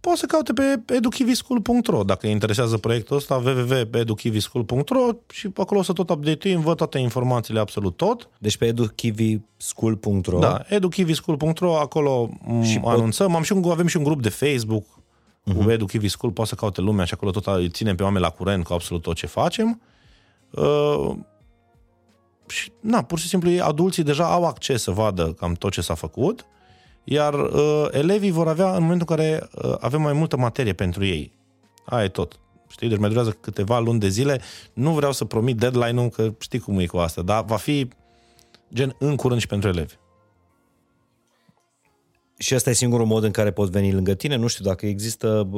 Păi 0.02 0.12
poate 0.12 0.20
să 0.20 0.26
caute 0.26 0.54
pe 0.54 0.94
educhivischool.ro 0.94 2.04
dacă 2.04 2.26
îi 2.26 2.32
interesează 2.32 2.78
proiectul 2.78 3.16
ăsta, 3.16 3.36
www.educhivischool.ro 3.36 5.10
și 5.32 5.50
acolo 5.56 5.80
o 5.80 5.84
să 5.84 5.94
tot 5.94 6.10
update 6.10 6.56
văd 6.56 6.78
toate 6.78 6.98
informațiile, 7.00 7.60
absolut 7.60 7.98
tot. 7.98 8.30
Deci 8.38 8.58
pe 8.58 8.66
educhivischool.ro 8.66 10.40
Da, 10.40 10.62
educhivischool.ro, 10.68 11.78
acolo 11.78 12.30
și 12.62 12.80
m- 12.80 12.84
anunțăm. 12.84 13.36
Am 13.36 13.44
și 13.44 13.54
un, 13.54 13.72
avem 13.72 13.88
și 13.88 13.98
un 13.98 14.04
grup 14.04 14.22
de 14.22 14.30
Facebook 14.30 14.86
uh-huh. 14.86 15.64
cu 15.64 15.72
Edu 15.72 15.86
Kiwi 15.86 16.08
School, 16.08 16.34
poate 16.34 16.50
să 16.50 16.56
caute 16.56 16.82
lumea 16.82 17.06
și 17.06 17.14
acolo 17.14 17.32
tot 17.32 17.48
îi 17.48 17.70
ținem 17.70 17.96
pe 17.96 18.04
oameni 18.04 18.24
la 18.24 18.30
curent 18.30 18.64
cu 18.64 18.74
absolut 18.74 19.02
tot 19.02 19.16
ce 19.16 19.26
facem. 19.26 19.82
Uh, 20.50 21.12
și, 22.48 22.72
na, 22.80 23.04
pur 23.04 23.20
și 23.20 23.28
simplu, 23.28 23.50
ei, 23.50 23.62
adulții 23.62 24.04
deja 24.04 24.32
au 24.32 24.46
acces 24.46 24.82
să 24.82 24.92
vadă 24.92 25.34
cam 25.34 25.54
tot 25.54 25.72
ce 25.72 25.82
s-a 25.82 25.94
făcut, 25.94 26.46
iar 27.04 27.34
uh, 27.34 27.88
elevii 27.92 28.32
vor 28.32 28.48
avea, 28.48 28.76
în 28.76 28.82
momentul 28.82 29.08
în 29.10 29.16
care 29.16 29.50
uh, 29.64 29.76
avem 29.80 30.02
mai 30.02 30.14
multă 30.14 30.38
materie 30.38 30.74
pentru 30.74 31.06
ei. 31.06 31.32
Aia 31.86 32.04
e 32.04 32.10
tot. 32.10 32.40
Știi, 32.68 32.90
deci 32.90 32.98
mai 32.98 33.08
durează 33.08 33.32
câteva 33.32 33.80
luni 33.80 34.00
de 34.00 34.08
zile. 34.08 34.42
Nu 34.74 34.92
vreau 34.92 35.12
să 35.12 35.26
promit 35.26 35.58
deadline-ul, 35.58 36.10
că 36.10 36.34
știi 36.40 36.60
cum 36.60 36.80
e 36.80 36.86
cu 36.86 36.98
asta, 36.98 37.22
dar 37.22 37.44
va 37.44 37.56
fi 37.56 37.88
gen 38.74 38.96
în 39.00 39.16
curând 39.16 39.40
și 39.42 39.48
pentru 39.48 39.70
elevi. 39.70 39.94
Și 42.42 42.56
ăsta 42.56 42.70
e 42.70 42.74
singurul 42.74 43.06
mod 43.06 43.24
în 43.24 43.32
care 43.32 43.52
pot 43.52 43.70
veni 43.70 43.94
lângă 43.94 44.14
tine? 44.14 44.36
Nu 44.36 44.48
știu 44.48 44.66
dacă 44.66 44.86
există 44.86 45.50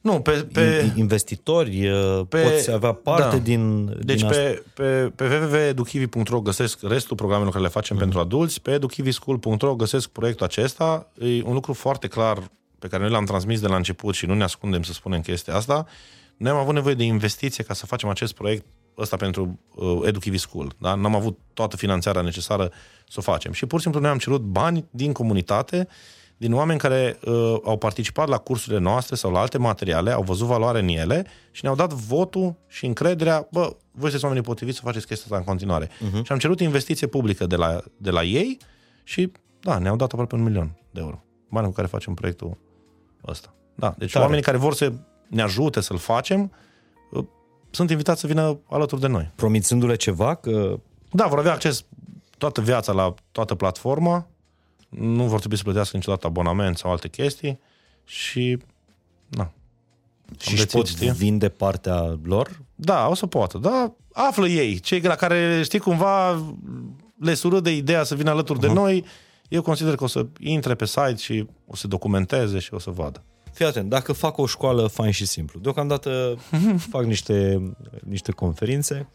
nu, 0.00 0.20
pe, 0.20 0.46
pe, 0.52 0.92
investitori, 0.96 1.90
pe, 2.28 2.38
poți 2.38 2.70
avea 2.70 2.92
parte 2.92 3.36
da. 3.36 3.42
din 3.42 3.92
Deci 4.04 4.20
din 4.20 4.28
pe, 4.28 4.62
pe, 4.74 5.12
pe 5.14 5.24
www.educhivi.ro 5.24 6.40
găsesc 6.40 6.78
restul 6.82 7.16
programelor 7.16 7.52
care 7.52 7.64
le 7.64 7.70
facem 7.70 7.96
mm. 7.96 8.02
pentru 8.02 8.20
adulți, 8.20 8.62
pe 8.62 8.70
educhivischool.ro 8.70 9.74
găsesc 9.74 10.08
proiectul 10.08 10.46
acesta. 10.46 11.10
E 11.18 11.42
un 11.42 11.52
lucru 11.52 11.72
foarte 11.72 12.06
clar 12.06 12.50
pe 12.78 12.88
care 12.88 13.02
noi 13.02 13.12
l-am 13.12 13.24
transmis 13.24 13.60
de 13.60 13.66
la 13.66 13.76
început 13.76 14.14
și 14.14 14.26
nu 14.26 14.34
ne 14.34 14.42
ascundem 14.42 14.82
să 14.82 14.92
spunem 14.92 15.20
chestia 15.20 15.54
asta. 15.54 15.86
Noi 16.36 16.50
am 16.50 16.58
avut 16.58 16.74
nevoie 16.74 16.94
de 16.94 17.04
investiție 17.04 17.64
ca 17.64 17.74
să 17.74 17.86
facem 17.86 18.08
acest 18.08 18.34
proiect 18.34 18.64
ăsta 18.98 19.16
pentru 19.16 19.58
uh, 19.74 20.00
Educhivi 20.04 20.38
School. 20.38 20.72
Da? 20.78 20.94
N-am 20.94 21.14
avut 21.14 21.38
toată 21.54 21.76
finanțarea 21.76 22.22
necesară 22.22 22.70
să 23.08 23.16
o 23.18 23.22
facem. 23.22 23.52
Și 23.52 23.66
pur 23.66 23.78
și 23.78 23.82
simplu 23.82 24.00
noi 24.00 24.10
am 24.10 24.18
cerut 24.18 24.40
bani 24.40 24.84
din 24.90 25.12
comunitate, 25.12 25.88
din 26.36 26.54
oameni 26.54 26.78
care 26.78 27.18
uh, 27.24 27.56
au 27.64 27.76
participat 27.78 28.28
la 28.28 28.38
cursurile 28.38 28.80
noastre 28.80 29.14
sau 29.14 29.32
la 29.32 29.40
alte 29.40 29.58
materiale, 29.58 30.10
au 30.10 30.22
văzut 30.22 30.46
valoare 30.46 30.78
în 30.78 30.88
ele 30.88 31.26
și 31.50 31.60
ne-au 31.62 31.74
dat 31.74 31.92
votul 31.92 32.56
și 32.66 32.86
încrederea, 32.86 33.48
bă, 33.50 33.60
voi 33.60 34.00
sunteți 34.00 34.24
oamenii 34.24 34.44
potriviți 34.44 34.76
să 34.76 34.82
faceți 34.84 35.06
chestia 35.06 35.24
asta 35.26 35.38
în 35.38 35.44
continuare. 35.44 35.86
Uh-huh. 35.86 36.22
Și 36.22 36.32
am 36.32 36.38
cerut 36.38 36.60
investiție 36.60 37.06
publică 37.06 37.46
de 37.46 37.56
la, 37.56 37.80
de 37.96 38.10
la 38.10 38.22
ei 38.22 38.58
și, 39.02 39.32
da, 39.60 39.78
ne-au 39.78 39.96
dat 39.96 40.12
aproape 40.12 40.34
un 40.34 40.42
milion 40.42 40.76
de 40.90 41.00
euro. 41.00 41.22
Bani 41.50 41.66
cu 41.66 41.72
care 41.72 41.86
facem 41.86 42.14
proiectul 42.14 42.58
ăsta. 43.26 43.54
Da, 43.74 43.94
deci 43.98 44.12
Tare. 44.12 44.24
oamenii 44.24 44.44
care 44.44 44.56
vor 44.56 44.74
să 44.74 44.92
ne 45.28 45.42
ajute 45.42 45.80
să-l 45.80 45.98
facem, 45.98 46.52
sunt 47.70 47.90
invitați 47.90 48.20
să 48.20 48.26
vină 48.26 48.58
alături 48.68 49.00
de 49.00 49.06
noi. 49.06 49.30
Promițându-le 49.34 49.94
ceva? 49.94 50.34
Că... 50.34 50.78
Da, 51.10 51.26
vor 51.26 51.38
avea 51.38 51.52
acces 51.52 51.84
toată 52.38 52.60
viața 52.60 52.92
la 52.92 53.14
toată 53.32 53.54
platforma, 53.54 54.26
nu 54.88 55.24
vor 55.24 55.38
trebui 55.38 55.56
să 55.56 55.62
plătească 55.62 55.96
niciodată 55.96 56.26
abonament 56.26 56.78
sau 56.78 56.90
alte 56.90 57.08
chestii 57.08 57.60
și 58.04 58.58
na. 59.28 59.52
Și 60.40 60.52
își 60.52 60.66
pot 60.66 60.86
știi? 60.86 61.10
vinde 61.10 61.48
partea 61.48 62.18
lor? 62.22 62.62
Da, 62.74 63.08
o 63.08 63.14
să 63.14 63.26
poată, 63.26 63.58
da. 63.58 63.92
Află 64.12 64.48
ei, 64.48 64.78
cei 64.78 65.00
la 65.00 65.14
care, 65.14 65.62
știi, 65.62 65.78
cumva 65.78 66.42
le 67.16 67.34
sură 67.34 67.60
de 67.60 67.76
ideea 67.76 68.02
să 68.02 68.14
vină 68.14 68.30
alături 68.30 68.58
uh-huh. 68.58 68.62
de 68.62 68.72
noi, 68.72 69.04
eu 69.48 69.62
consider 69.62 69.94
că 69.94 70.04
o 70.04 70.06
să 70.06 70.26
intre 70.38 70.74
pe 70.74 70.86
site 70.86 71.16
și 71.16 71.46
o 71.66 71.76
să 71.76 71.86
documenteze 71.86 72.58
și 72.58 72.74
o 72.74 72.78
să 72.78 72.90
vadă. 72.90 73.22
Fii 73.52 73.66
atent, 73.66 73.88
dacă 73.88 74.12
fac 74.12 74.38
o 74.38 74.46
școală 74.46 74.86
fain 74.86 75.10
și 75.10 75.26
simplu, 75.26 75.60
deocamdată 75.60 76.36
fac 76.90 77.04
niște, 77.04 77.62
niște 78.04 78.32
conferințe, 78.32 79.08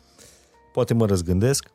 poate 0.73 0.93
mă 0.93 1.05
răzgândesc. 1.05 1.73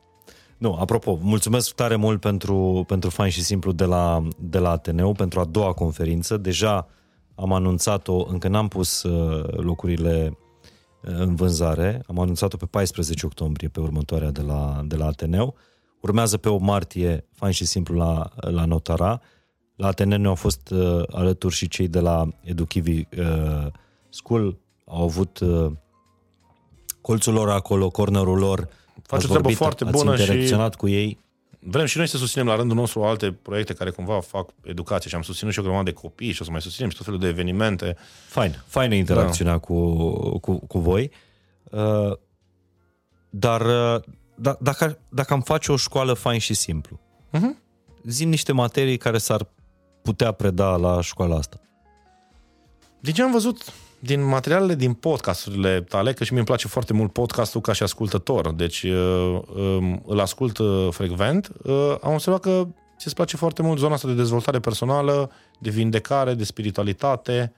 Nu, 0.57 0.73
apropo, 0.73 1.19
mulțumesc 1.21 1.73
tare 1.73 1.95
mult 1.95 2.19
pentru, 2.19 2.83
pentru 2.87 3.09
fain 3.09 3.29
și 3.29 3.43
simplu 3.43 3.71
de 3.71 3.85
la, 3.85 4.27
de 4.39 4.57
la 4.57 4.69
Ateneu, 4.69 5.13
pentru 5.13 5.39
a 5.39 5.45
doua 5.45 5.73
conferință. 5.73 6.37
Deja 6.37 6.87
am 7.35 7.53
anunțat-o, 7.53 8.25
încă 8.29 8.47
n-am 8.47 8.67
pus 8.67 9.03
uh, 9.03 9.47
locurile 9.57 10.37
uh, 11.03 11.11
în 11.17 11.35
vânzare, 11.35 12.03
am 12.07 12.19
anunțat-o 12.19 12.57
pe 12.57 12.65
14 12.65 13.25
octombrie, 13.25 13.67
pe 13.67 13.79
următoarea 13.79 14.31
de 14.31 14.41
la, 14.41 14.81
de 14.85 14.95
la 14.95 15.05
Ateneu. 15.05 15.55
Urmează 16.01 16.37
pe 16.37 16.49
8 16.49 16.63
martie, 16.63 17.25
fain 17.33 17.51
și 17.51 17.65
simplu, 17.65 17.95
la, 17.95 18.29
la 18.35 18.65
Notara 18.65 19.21
la 19.75 19.87
Ateneu 19.87 20.29
au 20.29 20.35
fost 20.35 20.69
uh, 20.69 21.03
alături 21.11 21.55
și 21.55 21.67
cei 21.67 21.87
de 21.87 21.99
la 21.99 22.27
Educhivi 22.43 23.07
uh, 23.17 23.67
School. 24.09 24.57
Au 24.85 25.03
avut 25.03 25.39
uh, 25.39 25.71
colțul 27.01 27.33
lor 27.33 27.49
acolo, 27.49 27.89
cornerul 27.89 28.37
lor. 28.37 28.67
Face 29.03 29.25
o 29.25 29.29
treabă 29.29 29.49
foarte 29.49 29.83
bună 29.83 30.11
interacționat 30.11 30.71
și 30.71 30.77
cu 30.77 30.87
ei. 30.87 31.19
Vrem 31.59 31.85
și 31.85 31.97
noi 31.97 32.07
să 32.07 32.17
susținem 32.17 32.45
la 32.45 32.55
rândul 32.55 32.77
nostru 32.77 33.03
alte 33.03 33.31
proiecte 33.31 33.73
care 33.73 33.89
cumva 33.89 34.19
fac 34.19 34.49
educație 34.63 35.09
și 35.09 35.15
am 35.15 35.21
susținut 35.21 35.53
și 35.53 35.59
o 35.59 35.61
grămadă 35.61 35.83
de 35.83 35.91
copii 35.91 36.31
și 36.31 36.41
o 36.41 36.45
să 36.45 36.51
mai 36.51 36.61
susținem 36.61 36.89
și 36.89 36.95
tot 36.95 37.05
felul 37.05 37.19
de 37.19 37.27
evenimente. 37.27 37.95
Fain, 38.27 38.63
faină 38.67 38.95
interacțiunea 38.95 39.53
da. 39.53 39.59
cu, 39.59 40.39
cu, 40.39 40.55
cu 40.67 40.79
voi. 40.79 41.11
Uh, 41.63 42.17
dar 43.29 43.61
uh, 43.61 44.01
da, 44.35 44.57
dacă, 44.59 44.97
dacă 45.09 45.33
am 45.33 45.41
face 45.41 45.71
o 45.71 45.75
școală 45.75 46.13
fain 46.13 46.39
și 46.39 46.53
simplu, 46.53 46.99
uh-huh. 47.33 47.57
zim 48.03 48.29
niște 48.29 48.51
materii 48.51 48.97
care 48.97 49.17
s-ar 49.17 49.47
putea 50.01 50.31
preda 50.31 50.75
la 50.75 51.01
școala 51.01 51.35
asta? 51.35 51.59
Din 52.99 53.13
ce 53.13 53.21
am 53.21 53.31
văzut 53.31 53.73
din 53.99 54.23
materialele 54.23 54.75
din 54.75 54.93
podcasturile 54.93 55.81
tale, 55.81 56.13
că 56.13 56.23
și 56.23 56.29
mie 56.29 56.39
îmi 56.39 56.47
place 56.47 56.67
foarte 56.67 56.93
mult 56.93 57.13
podcastul 57.13 57.61
ca 57.61 57.73
și 57.73 57.83
ascultător, 57.83 58.51
deci 58.51 58.83
uh, 58.83 59.39
um, 59.55 60.03
îl 60.05 60.19
ascult 60.19 60.57
uh, 60.57 60.87
frecvent, 60.91 61.51
uh, 61.63 61.95
am 62.01 62.13
observat 62.13 62.41
că 62.41 62.67
ți-ți 62.97 63.15
place 63.15 63.37
foarte 63.37 63.61
mult 63.61 63.79
zona 63.79 63.93
asta 63.93 64.07
de 64.07 64.13
dezvoltare 64.13 64.59
personală, 64.59 65.31
de 65.59 65.69
vindecare, 65.69 66.33
de 66.33 66.43
spiritualitate. 66.43 67.53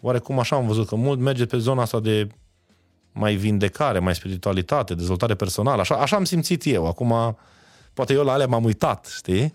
Oarecum 0.00 0.38
așa 0.38 0.56
am 0.56 0.66
văzut 0.66 0.86
că 0.86 0.94
mult 0.94 1.18
merge 1.18 1.46
pe 1.46 1.58
zona 1.58 1.82
asta 1.82 2.00
de 2.00 2.28
mai 3.12 3.34
vindecare, 3.34 3.98
mai 3.98 4.14
spiritualitate, 4.14 4.94
dezvoltare 4.94 5.34
personală. 5.34 5.80
Așa, 5.80 5.94
așa 5.94 6.16
am 6.16 6.24
simțit 6.24 6.66
eu. 6.66 6.86
Acum, 6.86 7.36
poate 7.94 8.12
eu 8.12 8.24
la 8.24 8.32
alea 8.32 8.46
m-am 8.46 8.64
uitat, 8.64 9.06
știi? 9.16 9.54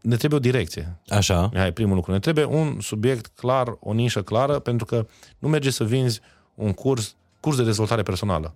Ne 0.00 0.16
trebuie 0.16 0.38
o 0.38 0.42
direcție. 0.42 1.00
Așa. 1.08 1.50
Hai, 1.54 1.72
primul 1.72 1.94
lucru. 1.94 2.12
Ne 2.12 2.18
trebuie 2.18 2.44
un 2.44 2.80
subiect 2.80 3.26
clar, 3.26 3.76
o 3.80 3.92
nișă 3.92 4.22
clară, 4.22 4.58
pentru 4.58 4.86
că 4.86 5.06
nu 5.38 5.48
merge 5.48 5.70
să 5.70 5.84
vinzi 5.84 6.20
un 6.54 6.72
curs, 6.72 7.16
curs 7.40 7.56
de 7.56 7.64
dezvoltare 7.64 8.02
personală. 8.02 8.54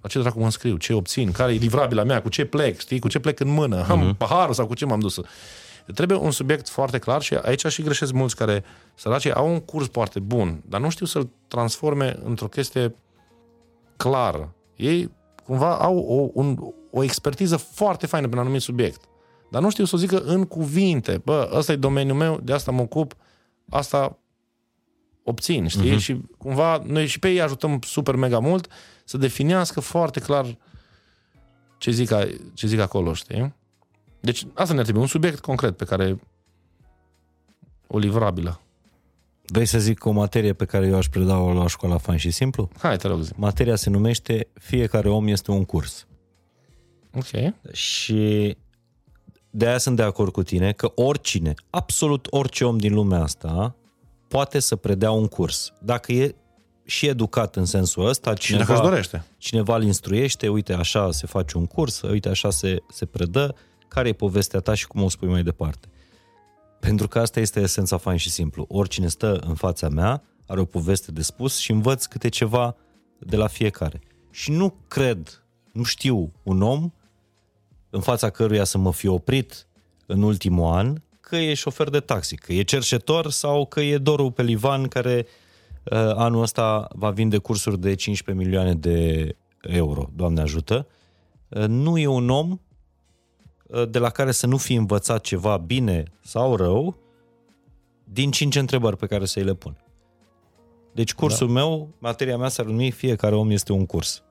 La 0.00 0.08
ce 0.08 0.18
dracu 0.18 0.38
mă 0.38 0.44
înscriu? 0.44 0.76
Ce 0.76 0.92
obțin? 0.92 1.32
Care 1.32 1.54
e 1.54 1.56
livrabila 1.56 2.02
mea? 2.02 2.22
Cu 2.22 2.28
ce 2.28 2.44
plec? 2.44 2.78
Știi? 2.78 2.98
Cu 2.98 3.08
ce 3.08 3.18
plec 3.18 3.40
în 3.40 3.48
mână? 3.48 3.86
Am 3.88 4.14
uh-huh. 4.14 4.16
paharul 4.16 4.54
sau 4.54 4.66
cu 4.66 4.74
ce 4.74 4.84
m-am 4.84 5.00
dus? 5.00 5.20
Trebuie 5.94 6.18
un 6.18 6.30
subiect 6.30 6.68
foarte 6.68 6.98
clar 6.98 7.22
și 7.22 7.34
aici 7.34 7.66
și 7.66 7.82
greșesc 7.82 8.12
mulți 8.12 8.36
care 8.36 8.64
săracii 8.94 9.32
au 9.32 9.52
un 9.52 9.60
curs 9.60 9.88
foarte 9.92 10.20
bun, 10.20 10.62
dar 10.68 10.80
nu 10.80 10.90
știu 10.90 11.06
să-l 11.06 11.28
transforme 11.48 12.18
într-o 12.24 12.46
chestie 12.46 12.94
clară. 13.96 14.54
Ei 14.76 15.10
cumva 15.44 15.76
au 15.76 15.98
o, 15.98 16.30
un, 16.32 16.58
o 16.90 17.02
expertiză 17.02 17.56
foarte 17.56 18.06
faină 18.06 18.28
pe 18.28 18.34
un 18.34 18.40
anumit 18.40 18.60
subiect. 18.60 19.00
Dar 19.50 19.62
nu 19.62 19.70
știu 19.70 19.84
să 19.84 19.94
o 19.94 19.98
zică 19.98 20.20
în 20.20 20.44
cuvinte. 20.44 21.20
Bă, 21.24 21.50
ăsta 21.52 21.72
e 21.72 21.76
domeniul 21.76 22.16
meu, 22.16 22.40
de 22.42 22.52
asta 22.52 22.70
mă 22.70 22.80
ocup, 22.80 23.16
asta 23.68 24.18
obțin, 25.22 25.66
știi? 25.66 25.94
Uh-huh. 25.94 25.98
Și 25.98 26.20
cumva 26.38 26.82
noi 26.86 27.06
și 27.06 27.18
pe 27.18 27.28
ei 27.28 27.40
ajutăm 27.40 27.78
super 27.82 28.14
mega 28.14 28.38
mult 28.38 28.68
să 29.04 29.16
definească 29.16 29.80
foarte 29.80 30.20
clar 30.20 30.58
ce 31.78 31.90
zic, 31.90 32.10
ce 32.54 32.66
zic 32.66 32.78
acolo, 32.78 33.12
știi? 33.12 33.54
Deci 34.20 34.46
asta 34.54 34.74
ne 34.74 34.82
trebuie, 34.82 35.02
un 35.02 35.08
subiect 35.08 35.40
concret 35.40 35.76
pe 35.76 35.84
care 35.84 36.20
o 37.86 37.98
livrabilă. 37.98 38.60
Vrei 39.46 39.66
să 39.66 39.78
zic 39.78 40.04
o 40.04 40.10
materie 40.10 40.52
pe 40.52 40.64
care 40.64 40.86
eu 40.86 40.96
aș 40.96 41.08
preda-o 41.08 41.52
la 41.52 41.66
școala 41.66 41.98
Fan 41.98 42.16
și 42.16 42.30
Simplu? 42.30 42.70
Hai, 42.78 42.96
te 42.96 43.08
rog 43.08 43.20
zi. 43.20 43.32
Materia 43.36 43.76
se 43.76 43.90
numește 43.90 44.48
Fiecare 44.52 45.08
om 45.08 45.26
este 45.26 45.50
un 45.50 45.64
curs. 45.64 46.06
Ok. 47.14 47.54
Și 47.72 48.56
de 49.56 49.66
aia 49.66 49.78
sunt 49.78 49.96
de 49.96 50.02
acord 50.02 50.32
cu 50.32 50.42
tine 50.42 50.72
că 50.72 50.92
oricine, 50.94 51.54
absolut 51.70 52.26
orice 52.30 52.64
om 52.64 52.78
din 52.78 52.94
lumea 52.94 53.22
asta 53.22 53.76
poate 54.28 54.58
să 54.58 54.76
predea 54.76 55.10
un 55.10 55.26
curs. 55.26 55.72
Dacă 55.80 56.12
e 56.12 56.34
și 56.84 57.06
educat 57.06 57.56
în 57.56 57.64
sensul 57.64 58.06
ăsta, 58.06 58.34
cineva, 58.34 58.74
și 58.74 58.80
dorește. 58.80 59.24
cineva 59.38 59.76
îl 59.76 59.82
instruiește, 59.82 60.48
uite 60.48 60.72
așa 60.72 61.10
se 61.10 61.26
face 61.26 61.56
un 61.56 61.66
curs, 61.66 62.00
uite 62.00 62.28
așa 62.28 62.50
se, 62.50 62.82
se 62.88 63.06
predă, 63.06 63.54
care 63.88 64.08
e 64.08 64.12
povestea 64.12 64.60
ta 64.60 64.74
și 64.74 64.86
cum 64.86 65.02
o 65.02 65.08
spui 65.08 65.28
mai 65.28 65.42
departe. 65.42 65.88
Pentru 66.80 67.08
că 67.08 67.18
asta 67.18 67.40
este 67.40 67.60
esența 67.60 67.96
fain 67.96 68.16
și 68.16 68.30
simplu. 68.30 68.64
Oricine 68.68 69.08
stă 69.08 69.36
în 69.46 69.54
fața 69.54 69.88
mea 69.88 70.22
are 70.46 70.60
o 70.60 70.64
poveste 70.64 71.12
de 71.12 71.22
spus 71.22 71.58
și 71.58 71.70
învăț 71.70 72.04
câte 72.04 72.28
ceva 72.28 72.76
de 73.18 73.36
la 73.36 73.46
fiecare. 73.46 74.00
Și 74.30 74.50
nu 74.50 74.74
cred, 74.88 75.44
nu 75.72 75.82
știu 75.82 76.32
un 76.42 76.62
om 76.62 76.92
în 77.90 78.00
fața 78.00 78.30
căruia 78.30 78.64
să 78.64 78.78
mă 78.78 78.92
fi 78.92 79.06
oprit 79.06 79.66
în 80.06 80.22
ultimul 80.22 80.72
an, 80.72 81.00
că 81.20 81.36
e 81.36 81.54
șofer 81.54 81.88
de 81.90 82.00
taxi, 82.00 82.36
că 82.36 82.52
e 82.52 82.62
cerșetor 82.62 83.30
sau 83.30 83.66
că 83.66 83.80
e 83.80 83.98
Doru 83.98 84.30
Pelivan 84.30 84.88
care 84.88 85.26
uh, 85.84 85.98
anul 85.98 86.42
ăsta 86.42 86.88
va 86.92 87.10
vinde 87.10 87.38
cursuri 87.38 87.78
de 87.78 87.94
15 87.94 88.44
milioane 88.44 88.74
de 88.74 89.36
euro, 89.60 90.10
Doamne 90.14 90.40
ajută. 90.40 90.86
Uh, 91.48 91.64
nu 91.66 91.98
e 91.98 92.06
un 92.06 92.30
om 92.30 92.60
uh, 93.66 93.88
de 93.88 93.98
la 93.98 94.10
care 94.10 94.32
să 94.32 94.46
nu 94.46 94.56
fi 94.56 94.74
învățat 94.74 95.20
ceva 95.20 95.56
bine 95.56 96.04
sau 96.20 96.56
rău 96.56 96.96
din 98.04 98.30
cinci 98.30 98.56
întrebări 98.56 98.96
pe 98.96 99.06
care 99.06 99.24
să-i 99.24 99.44
le 99.44 99.54
pun. 99.54 99.76
Deci 100.92 101.14
cursul 101.14 101.46
da. 101.46 101.52
meu, 101.52 101.88
materia 101.98 102.36
mea 102.36 102.48
s-ar 102.48 102.66
numi 102.66 102.90
Fiecare 102.90 103.34
om 103.34 103.50
este 103.50 103.72
un 103.72 103.86
curs. 103.86 104.22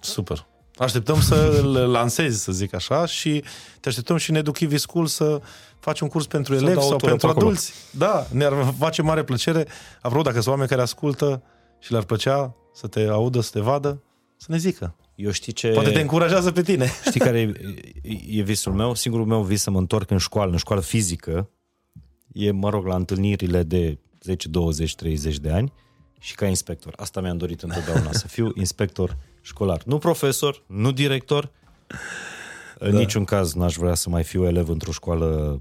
Super. 0.00 0.46
Așteptăm 0.76 1.20
să 1.20 1.60
îl 1.62 1.90
lansezi, 1.90 2.42
să 2.42 2.52
zic 2.52 2.74
așa, 2.74 3.06
și 3.06 3.44
te 3.80 3.88
așteptăm 3.88 4.16
și 4.16 4.30
în 4.30 4.36
Educhivi 4.36 4.76
School 4.76 5.06
să 5.06 5.40
faci 5.78 6.00
un 6.00 6.08
curs 6.08 6.26
pentru 6.26 6.54
elevi 6.54 6.80
sau 6.80 6.96
pentru 6.96 7.28
adulți. 7.28 7.72
Da, 7.90 8.26
ne-ar 8.30 8.74
face 8.78 9.02
mare 9.02 9.24
plăcere. 9.24 9.66
Apropo, 10.00 10.22
dacă 10.22 10.36
sunt 10.36 10.46
oameni 10.46 10.68
care 10.68 10.82
ascultă 10.82 11.42
și 11.78 11.90
le-ar 11.90 12.04
plăcea 12.04 12.54
să 12.72 12.86
te 12.86 13.00
audă, 13.00 13.40
să 13.40 13.50
te 13.50 13.60
vadă, 13.60 14.02
să 14.36 14.46
ne 14.48 14.56
zică. 14.56 14.96
Eu 15.14 15.30
știi 15.30 15.52
ce... 15.52 15.68
Poate 15.68 15.90
te 15.90 16.00
încurajează 16.00 16.52
pe 16.52 16.62
tine. 16.62 16.90
Știi 17.06 17.20
care 17.20 17.38
e, 18.02 18.38
e 18.38 18.42
visul 18.42 18.72
meu? 18.72 18.94
Singurul 18.94 19.26
meu 19.26 19.42
vis 19.42 19.62
să 19.62 19.70
mă 19.70 19.78
întorc 19.78 20.10
în 20.10 20.18
școală, 20.18 20.50
în 20.50 20.56
școală 20.56 20.82
fizică. 20.82 21.50
E, 22.32 22.50
mă 22.50 22.70
rog, 22.70 22.86
la 22.86 22.94
întâlnirile 22.94 23.62
de 23.62 23.98
10, 24.22 24.48
20, 24.48 24.94
30 24.94 25.38
de 25.38 25.50
ani 25.50 25.72
și 26.20 26.34
ca 26.34 26.46
inspector. 26.46 26.92
Asta 26.96 27.20
mi-am 27.20 27.36
dorit 27.36 27.62
întotdeauna, 27.62 28.12
să 28.12 28.26
fiu 28.26 28.52
inspector 28.54 29.16
școlar. 29.44 29.82
Nu 29.84 29.98
profesor, 29.98 30.62
nu 30.66 30.92
director. 30.92 31.50
Da. 31.86 31.96
În 32.78 32.94
niciun 32.94 33.24
caz 33.24 33.52
n-aș 33.52 33.74
vrea 33.74 33.94
să 33.94 34.08
mai 34.08 34.22
fiu 34.22 34.44
elev 34.44 34.68
într-o 34.68 34.92
școală 34.92 35.60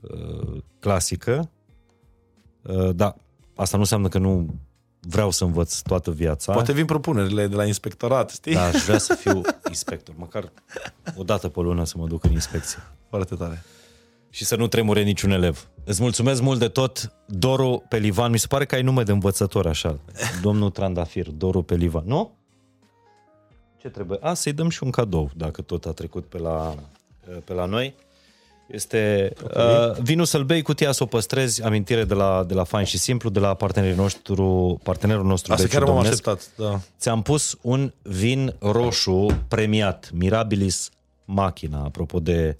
uh, 0.00 0.62
clasică. 0.78 1.50
Uh, 2.62 2.94
da, 2.94 3.16
asta 3.54 3.76
nu 3.76 3.82
înseamnă 3.82 4.08
că 4.08 4.18
nu 4.18 4.54
vreau 5.00 5.30
să 5.30 5.44
învăț 5.44 5.80
toată 5.80 6.10
viața. 6.10 6.52
Poate 6.52 6.72
vin 6.72 6.84
propunerile 6.84 7.46
de 7.46 7.54
la 7.54 7.64
inspectorat, 7.64 8.30
știi? 8.30 8.54
Da, 8.54 8.64
aș 8.64 8.84
vrea 8.84 8.98
să 8.98 9.14
fiu 9.14 9.40
inspector. 9.68 10.14
Măcar 10.18 10.52
o 11.16 11.22
dată 11.22 11.48
pe 11.48 11.60
lună 11.60 11.84
să 11.84 11.94
mă 11.98 12.06
duc 12.06 12.24
în 12.24 12.32
inspecție. 12.32 12.82
Foarte 13.08 13.34
tare 13.34 13.64
și 14.30 14.44
să 14.44 14.56
nu 14.56 14.66
tremure 14.66 15.02
niciun 15.02 15.30
elev. 15.30 15.68
Îți 15.84 16.02
mulțumesc 16.02 16.42
mult 16.42 16.58
de 16.58 16.68
tot, 16.68 17.12
Doru 17.26 17.84
Pelivan. 17.88 18.30
Mi 18.30 18.38
se 18.38 18.46
pare 18.46 18.64
că 18.64 18.74
ai 18.74 18.82
nume 18.82 19.02
de 19.02 19.12
învățător 19.12 19.66
așa. 19.66 19.98
Domnul 20.42 20.70
Trandafir, 20.70 21.30
Doru 21.30 21.62
Pelivan. 21.62 22.02
Nu? 22.06 22.36
Ce 23.80 23.88
trebuie? 23.88 24.18
A, 24.22 24.34
să-i 24.34 24.52
dăm 24.52 24.68
și 24.68 24.82
un 24.82 24.90
cadou, 24.90 25.30
dacă 25.36 25.62
tot 25.62 25.86
a 25.86 25.92
trecut 25.92 26.24
pe 26.24 26.38
la, 26.38 26.74
pe 27.44 27.52
la 27.52 27.64
noi. 27.64 27.94
Este 28.66 29.32
okay. 29.42 29.88
uh, 29.88 29.96
vinul 29.96 30.24
să-l 30.24 30.44
bei, 30.44 30.62
cutia 30.62 30.92
să 30.92 31.02
o 31.02 31.06
păstrezi, 31.06 31.62
amintire 31.62 32.04
de 32.04 32.14
la, 32.14 32.44
de 32.44 32.54
la 32.54 32.64
Fain 32.64 32.84
și 32.84 32.98
Simplu, 32.98 33.30
de 33.30 33.38
la 33.38 33.54
partenerul 33.54 33.96
nostru, 33.96 34.80
partenerul 34.82 35.24
nostru 35.24 35.52
Asta 35.52 35.66
chiar 35.66 35.84
m-am 35.84 35.98
așteptat, 35.98 36.50
da. 36.56 36.80
Ți-am 36.98 37.22
pus 37.22 37.58
un 37.60 37.92
vin 38.02 38.54
roșu 38.58 39.26
premiat, 39.48 40.10
Mirabilis 40.12 40.90
Machina, 41.24 41.84
apropo 41.84 42.20
de 42.20 42.56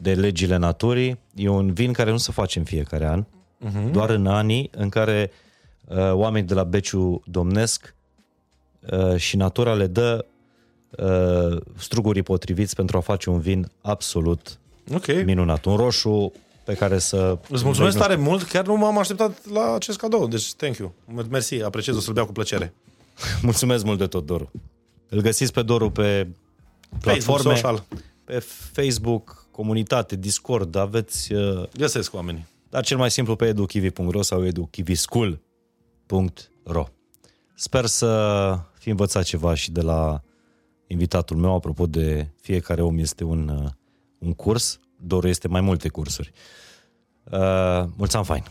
de 0.00 0.14
legile 0.14 0.56
naturii. 0.56 1.18
E 1.34 1.48
un 1.48 1.72
vin 1.72 1.92
care 1.92 2.10
nu 2.10 2.16
se 2.16 2.32
face 2.32 2.58
în 2.58 2.64
fiecare 2.64 3.06
an, 3.06 3.24
uh-huh. 3.24 3.90
doar 3.90 4.10
în 4.10 4.26
anii 4.26 4.70
în 4.72 4.88
care 4.88 5.30
uh, 5.84 6.12
oamenii 6.12 6.48
de 6.48 6.54
la 6.54 6.64
Beciu 6.64 7.22
domnesc 7.26 7.94
uh, 8.90 9.16
și 9.16 9.36
natura 9.36 9.74
le 9.74 9.86
dă 9.86 10.24
uh, 10.24 10.39
strugurii 11.78 12.22
potriviți 12.22 12.74
pentru 12.74 12.96
a 12.96 13.00
face 13.00 13.30
un 13.30 13.40
vin 13.40 13.70
absolut 13.80 14.58
okay. 14.94 15.22
minunat. 15.22 15.64
Un 15.64 15.76
roșu 15.76 16.32
pe 16.64 16.74
care 16.74 16.98
să... 16.98 17.38
Îți 17.48 17.64
mulțumesc 17.64 17.98
tare 17.98 18.16
mult, 18.16 18.42
chiar 18.42 18.66
nu 18.66 18.76
m-am 18.76 18.98
așteptat 18.98 19.46
la 19.52 19.74
acest 19.74 19.98
cadou, 19.98 20.28
deci 20.28 20.54
thank 20.54 20.76
you. 20.76 20.94
Mersi, 21.30 21.62
apreciez, 21.62 21.96
o 21.96 22.00
să-l 22.00 22.12
beau 22.12 22.26
cu 22.26 22.32
plăcere. 22.32 22.74
Mulțumesc 23.42 23.84
mult 23.84 23.98
de 23.98 24.06
tot, 24.06 24.26
Doru. 24.26 24.50
Îl 25.08 25.20
găsiți 25.20 25.52
pe 25.52 25.62
Doru 25.62 25.90
pe 25.90 26.28
platforme, 27.00 27.42
Facebook, 27.42 27.56
social. 27.56 27.84
pe 28.24 28.38
Facebook, 28.72 29.46
comunitate, 29.50 30.16
Discord, 30.16 30.76
aveți... 30.76 31.32
Uh, 31.32 31.62
Găsesc 31.76 32.14
oamenii. 32.14 32.46
Dar 32.68 32.84
cel 32.84 32.96
mai 32.96 33.10
simplu 33.10 33.36
pe 33.36 33.46
educhivi.ro 33.46 34.22
sau 34.22 34.46
educhivischool.ro 34.46 36.86
Sper 37.54 37.86
să 37.86 38.58
fi 38.78 38.88
învățat 38.88 39.24
ceva 39.24 39.54
și 39.54 39.70
de 39.70 39.80
la 39.80 40.22
invitatul 40.90 41.36
meu, 41.36 41.54
apropo 41.54 41.86
de 41.86 42.26
fiecare 42.40 42.82
om 42.82 42.98
este 42.98 43.24
un, 43.24 43.48
uh, 43.48 43.70
un 44.18 44.32
curs, 44.32 44.80
doar 44.96 45.24
este 45.24 45.48
mai 45.48 45.60
multe 45.60 45.88
cursuri. 45.88 46.32
Uh, 47.24 47.84
mulțumim 47.96 48.24
fain 48.24 48.44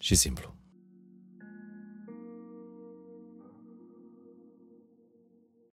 și 0.00 0.14
simplu. 0.14 0.53